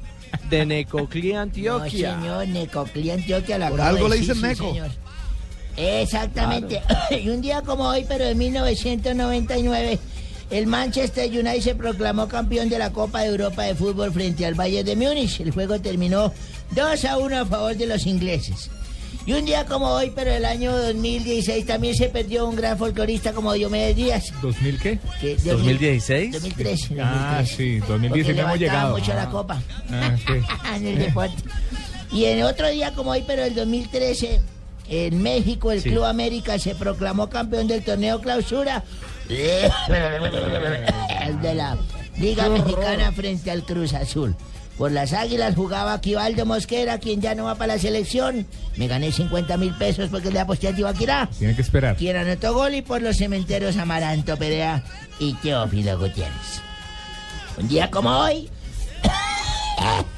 de 0.51 0.67
Necoclí, 0.67 1.33
No, 1.35 1.41
Antioquia. 1.41 2.17
señor, 2.17 2.49
Necoclí, 2.49 3.11
Antioquia. 3.11 3.59
Lo 3.59 3.69
Por 3.71 3.81
algo 3.81 4.09
de 4.09 4.15
le 4.17 4.21
dicen 4.21 4.37
sí, 4.37 4.43
Neco. 4.43 4.69
señor. 4.69 4.91
Exactamente. 5.77 6.83
y 7.23 7.29
un 7.29 7.41
día 7.41 7.63
como 7.63 7.85
hoy, 7.85 8.05
pero 8.09 8.25
de 8.25 8.35
1999, 8.35 9.99
el 10.51 10.67
Manchester 10.67 11.29
United 11.31 11.61
se 11.61 11.75
proclamó 11.75 12.27
campeón 12.29 12.69
de 12.69 12.79
la 12.79 12.91
Copa 12.93 13.21
de 13.21 13.29
Europa 13.29 13.63
de 13.65 13.75
Fútbol 13.75 14.13
frente 14.13 14.47
al 14.47 14.55
Bayern 14.55 14.87
de 14.87 14.97
Múnich. 14.97 15.41
El 15.41 15.51
juego 15.51 15.81
terminó 15.81 16.33
2 16.73 17.05
a 17.05 17.19
1 17.19 17.39
a 17.41 17.47
favor 17.47 17.77
de 17.77 17.87
los 17.87 18.07
ingleses. 18.07 18.71
Y 19.27 19.35
un 19.35 19.45
día 19.45 19.67
como 19.67 19.89
hoy, 19.89 20.11
pero 20.15 20.31
el 20.31 20.47
año 20.47 20.75
2016, 20.75 21.67
también 21.67 21.95
se 21.95 22.09
perdió 22.09 22.49
un 22.49 22.57
gran 22.57 22.79
folclorista 22.79 23.33
como 23.35 23.53
Diomedes 23.53 23.95
Díaz. 23.95 24.33
¿2000 24.41 24.79
qué? 24.81 24.99
que- 25.21 25.37
¿2016? 25.37 26.31
2013. 26.33 26.97
Ah, 27.03 27.43
2013. 27.43 27.57
sí, 27.57 27.79
Porque 27.81 27.93
2019 28.09 28.41
hemos 28.41 28.59
llegado. 28.59 28.97
mucho 28.99 29.13
la 29.13 29.25
Ah. 29.25 29.31
copa. 29.31 29.63
Ah, 29.91 30.17
sí. 30.17 30.33
en 30.77 30.87
el 30.87 30.99
deporte. 30.99 31.35
Y 32.11 32.25
en 32.25 32.43
otro 32.45 32.71
día 32.71 32.95
como 32.95 33.11
hoy, 33.11 33.23
pero 33.27 33.45
el 33.45 33.55
2013, 33.55 34.41
en 34.89 35.23
México, 35.23 35.73
el 35.73 35.83
Sí. 35.83 35.91
Club 35.91 36.05
América 36.05 36.59
se 36.59 36.75
proclamó 36.75 37.29
campeón 37.29 37.67
del 37.67 37.83
torneo 37.85 38.23
clausura 38.23 38.83
de 39.29 39.71
la 41.55 41.77
Liga 42.19 42.49
Mexicana 42.49 43.13
frente 43.13 43.51
al 43.51 43.63
Cruz 43.65 43.95
Azul. 43.95 44.35
Por 44.77 44.93
las 44.93 45.13
Águilas 45.13 45.57
jugaba 45.57 45.93
Aquivaldo 45.93 46.47
Mosquera, 46.47 46.99
quien 46.99 47.21
ya 47.21 47.35
no 47.35 47.45
va 47.45 47.57
para 47.57 47.75
la 47.75 47.81
selección. 47.81 48.47
Me 48.77 48.87
gané 48.87 49.11
50 49.11 49.57
mil 49.57 49.75
pesos 49.75 50.09
porque 50.09 50.31
le 50.31 50.39
aposté 50.39 50.69
a 50.69 50.75
Tibaquirá. 50.75 51.29
Tiene 51.37 51.57
que 51.57 51.63
esperar. 51.63 51.97
Quien 51.97 52.17
anotó 52.17 52.55
gol 52.55 52.75
y 52.75 52.83
por 52.83 53.03
los 53.03 53.17
cementeros 53.17 53.77
Amaranto 53.77 54.37
Perea 54.37 54.85
y 55.19 55.35
Teófilo 55.35 55.99
Gutiérrez. 55.99 56.63
Un 57.59 57.67
día 57.67 57.91
como 57.91 58.11
hoy, 58.11 58.49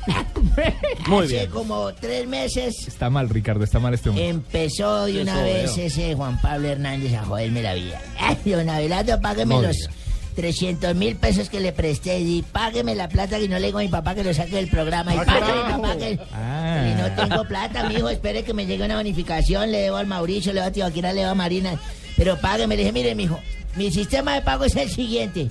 Muy 1.07 1.25
Hace 1.27 1.35
bien. 1.35 1.51
como 1.51 1.93
tres 1.95 2.27
meses 2.27 2.87
Está 2.89 3.11
mal, 3.11 3.29
Ricardo, 3.29 3.65
está 3.65 3.79
mal 3.79 3.95
este 3.95 4.09
hombre. 4.11 4.29
empezó 4.29 5.05
de 5.07 5.23
una 5.23 5.35
Eso 5.35 5.43
vez 5.45 5.77
veo. 5.77 5.87
ese 5.87 6.15
Juan 6.15 6.41
Pablo 6.41 6.69
Hernández 6.69 7.15
a 7.15 7.25
joderme 7.25 7.63
la 7.63 7.75
vida. 7.75 8.01
Ay, 8.19 8.37
don 8.53 8.69
Abelardo, 8.69 9.21
págueme 9.21 9.61
los 9.63 9.77
diga. 9.77 9.91
300 10.37 10.95
mil 10.95 11.17
pesos 11.17 11.51
que 11.51 11.61
le 11.61 11.73
presté 11.73 12.21
y 12.21 12.43
págueme 12.43 12.95
la 12.95 13.09
plata 13.09 13.39
que 13.39 13.49
no 13.49 13.59
le 13.59 13.67
digo 13.67 13.79
a 13.79 13.83
mi 13.83 13.89
papá 13.89 14.15
que 14.15 14.23
lo 14.25 14.33
saque 14.33 14.57
del 14.57 14.69
programa. 14.71 15.15
Y 15.15 15.19
Ah, 15.19 15.25
págueme 15.27 15.71
papá 15.71 15.97
que... 15.99 16.19
Ah. 16.33 16.87
Y 16.89 17.01
no 17.01 17.29
tengo 17.29 17.45
plata, 17.49 17.89
mijo, 17.89 18.09
espere 18.09 18.43
que 18.45 18.55
me 18.55 18.65
llegue 18.65 18.85
una 18.85 18.97
bonificación, 18.97 19.71
le 19.73 19.79
debo 19.79 19.97
al 19.97 20.07
Mauricio, 20.07 20.53
le 20.53 20.61
debo 20.61 20.69
a 20.69 20.73
Tibaquira, 20.73 21.13
le 21.13 21.21
debo 21.21 21.33
a 21.33 21.35
Marina, 21.35 21.79
pero 22.17 22.39
págueme. 22.41 22.77
Le 22.77 22.83
dije, 22.83 22.93
mire, 22.93 23.15
mijo, 23.15 23.39
mi 23.77 23.91
sistema 23.91 24.35
de 24.35 24.43
pago 24.43 24.65
es 24.65 24.77
el 24.77 24.89
siguiente. 24.89 25.51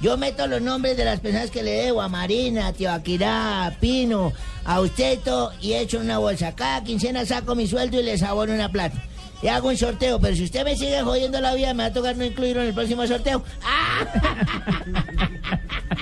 Yo 0.00 0.16
meto 0.16 0.46
los 0.46 0.60
nombres 0.60 0.96
de 0.96 1.04
las 1.04 1.20
personas 1.20 1.50
que 1.50 1.62
le 1.62 1.72
debo, 1.72 2.02
a 2.02 2.08
Marina, 2.08 2.68
a 2.68 2.72
Tibaquirá, 2.72 3.66
a 3.66 3.70
Pino, 3.72 4.32
a 4.64 4.80
usted 4.80 5.14
y 5.14 5.16
todo, 5.18 5.52
y 5.60 5.74
echo 5.74 5.98
una 5.98 6.18
bolsa. 6.18 6.54
Cada 6.54 6.82
quincena 6.84 7.24
saco 7.24 7.54
mi 7.54 7.66
sueldo 7.66 8.00
y 8.00 8.02
les 8.02 8.22
abono 8.22 8.52
una 8.52 8.70
plata. 8.70 9.02
Y 9.42 9.48
hago 9.48 9.68
un 9.68 9.76
sorteo, 9.76 10.18
pero 10.18 10.34
si 10.34 10.44
usted 10.44 10.64
me 10.64 10.76
sigue 10.76 11.02
jodiendo 11.02 11.40
la 11.40 11.54
vida, 11.54 11.74
me 11.74 11.84
va 11.84 11.88
a 11.90 11.92
tocar 11.92 12.16
no 12.16 12.24
incluirlo 12.24 12.62
en 12.62 12.68
el 12.68 12.74
próximo 12.74 13.06
sorteo. 13.06 13.42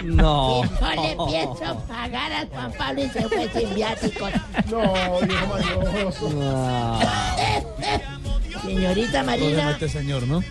No. 0.05 0.63
Y 0.75 0.81
no 0.81 1.03
le 1.03 1.17
pienso 1.31 1.79
pagar 1.89 2.33
a 2.33 2.47
Juan 2.47 2.73
Pablo 2.73 3.05
y 3.05 3.09
se 3.09 3.23
fue 3.29 3.49
sin 3.53 3.75
viáticos. 3.75 4.31
No, 4.71 5.21
viejo 5.21 5.47
mañoso. 5.47 6.31
Señorita 8.63 9.23
Marina. 9.23 9.71
este 9.71 9.89
señor, 9.89 10.27
¿no? 10.27 10.43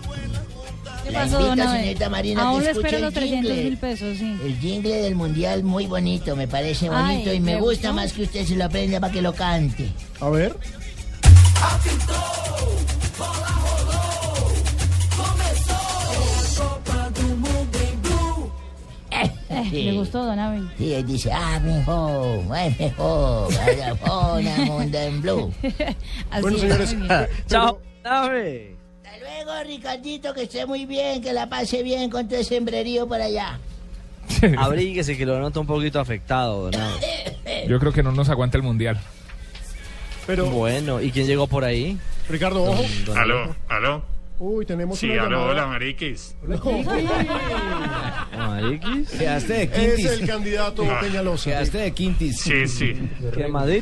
¿Qué 1.04 1.12
La 1.12 1.20
pasó, 1.24 1.40
invita, 1.42 1.56
don 1.56 1.60
Abel? 1.68 1.80
señorita 1.82 2.10
Marina, 2.10 2.42
Aún 2.44 2.62
que 2.62 2.70
escuche 2.70 2.88
espero 2.88 2.98
el 2.98 3.04
los 3.04 3.14
300 3.14 3.50
jingle. 3.52 3.64
mil 3.70 3.78
pesos, 3.78 4.18
sí. 4.18 4.38
El 4.44 4.58
jingle 4.60 4.96
del 5.02 5.16
mundial 5.16 5.64
muy 5.64 5.86
bonito, 5.86 6.36
me 6.36 6.48
parece 6.48 6.90
bonito 6.90 7.30
Ay, 7.30 7.38
y 7.38 7.40
me 7.40 7.56
¿le 7.56 7.60
gusta 7.62 7.90
gustó? 7.90 7.94
más 7.94 8.14
que 8.14 8.24
usted 8.24 8.46
se 8.46 8.56
lo 8.56 8.66
aprenda 8.66 9.00
para 9.00 9.12
que 9.12 9.22
lo 9.22 9.34
cante. 9.34 9.90
A 10.22 10.30
ver. 10.30 10.56
Eh, 19.12 19.70
¿Le 19.72 19.92
gustó, 19.94 20.26
don 20.26 20.40
Abel? 20.40 20.68
Sí, 20.78 20.94
él 20.94 21.06
dice, 21.06 21.32
ah, 21.32 21.60
mejor, 21.64 22.42
ay, 22.52 22.76
mejor, 22.80 23.54
vaya, 23.56 23.96
pona, 23.96 24.58
mundo 24.66 24.98
en 24.98 25.22
blue. 25.22 25.54
Así 26.32 26.42
Bueno, 26.42 26.58
es, 26.58 26.90
señores. 26.90 27.30
Chao, 27.48 27.80
Ave. 28.04 28.73
Luego, 29.24 29.64
Ricardito, 29.66 30.34
que 30.34 30.44
esté 30.44 30.66
muy 30.66 30.86
bien, 30.86 31.22
que 31.22 31.32
la 31.32 31.48
pase 31.48 31.82
bien 31.82 32.10
con 32.10 32.28
tu 32.28 32.44
sembrerío 32.44 33.08
por 33.08 33.22
allá. 33.22 33.58
Abríguese 34.58 35.18
que 35.18 35.26
lo 35.26 35.40
noto 35.40 35.62
un 35.62 35.68
poquito 35.68 36.00
afectado, 36.00 36.68
Abe. 36.68 37.68
Yo 37.70 37.80
creo 37.80 37.94
que 37.94 38.04
no 38.04 38.12
nos 38.12 38.28
aguanta 38.30 38.58
el 38.58 38.64
mundial. 38.64 39.00
Pero, 40.28 40.45
Bueno, 40.48 41.02
¿y 41.02 41.12
quién 41.12 41.26
llegó 41.28 41.48
por 41.48 41.64
ahí? 41.64 41.98
Ricardo, 42.30 42.64
ojo. 42.64 42.84
Don 43.06 43.18
Aló, 43.18 43.56
aló. 43.70 44.04
Uy, 44.40 44.66
tenemos 44.66 44.98
Sí, 45.00 45.10
una 45.10 45.24
aló, 45.24 45.45
hola, 45.48 45.68
mariquis. 45.68 46.36
Mariquis. 48.38 49.10
Quedaste 49.12 49.54
de 49.54 49.64
Es 49.64 49.70
quintis. 49.72 50.06
el 50.12 50.28
candidato 50.28 50.84
Peñalosa. 51.02 51.50
Quedaste 51.52 51.78
de 51.78 51.91
quintis. 51.94 52.41
Sí, 52.41 52.68
sí. 52.68 52.94
Quemadito. 53.34 53.82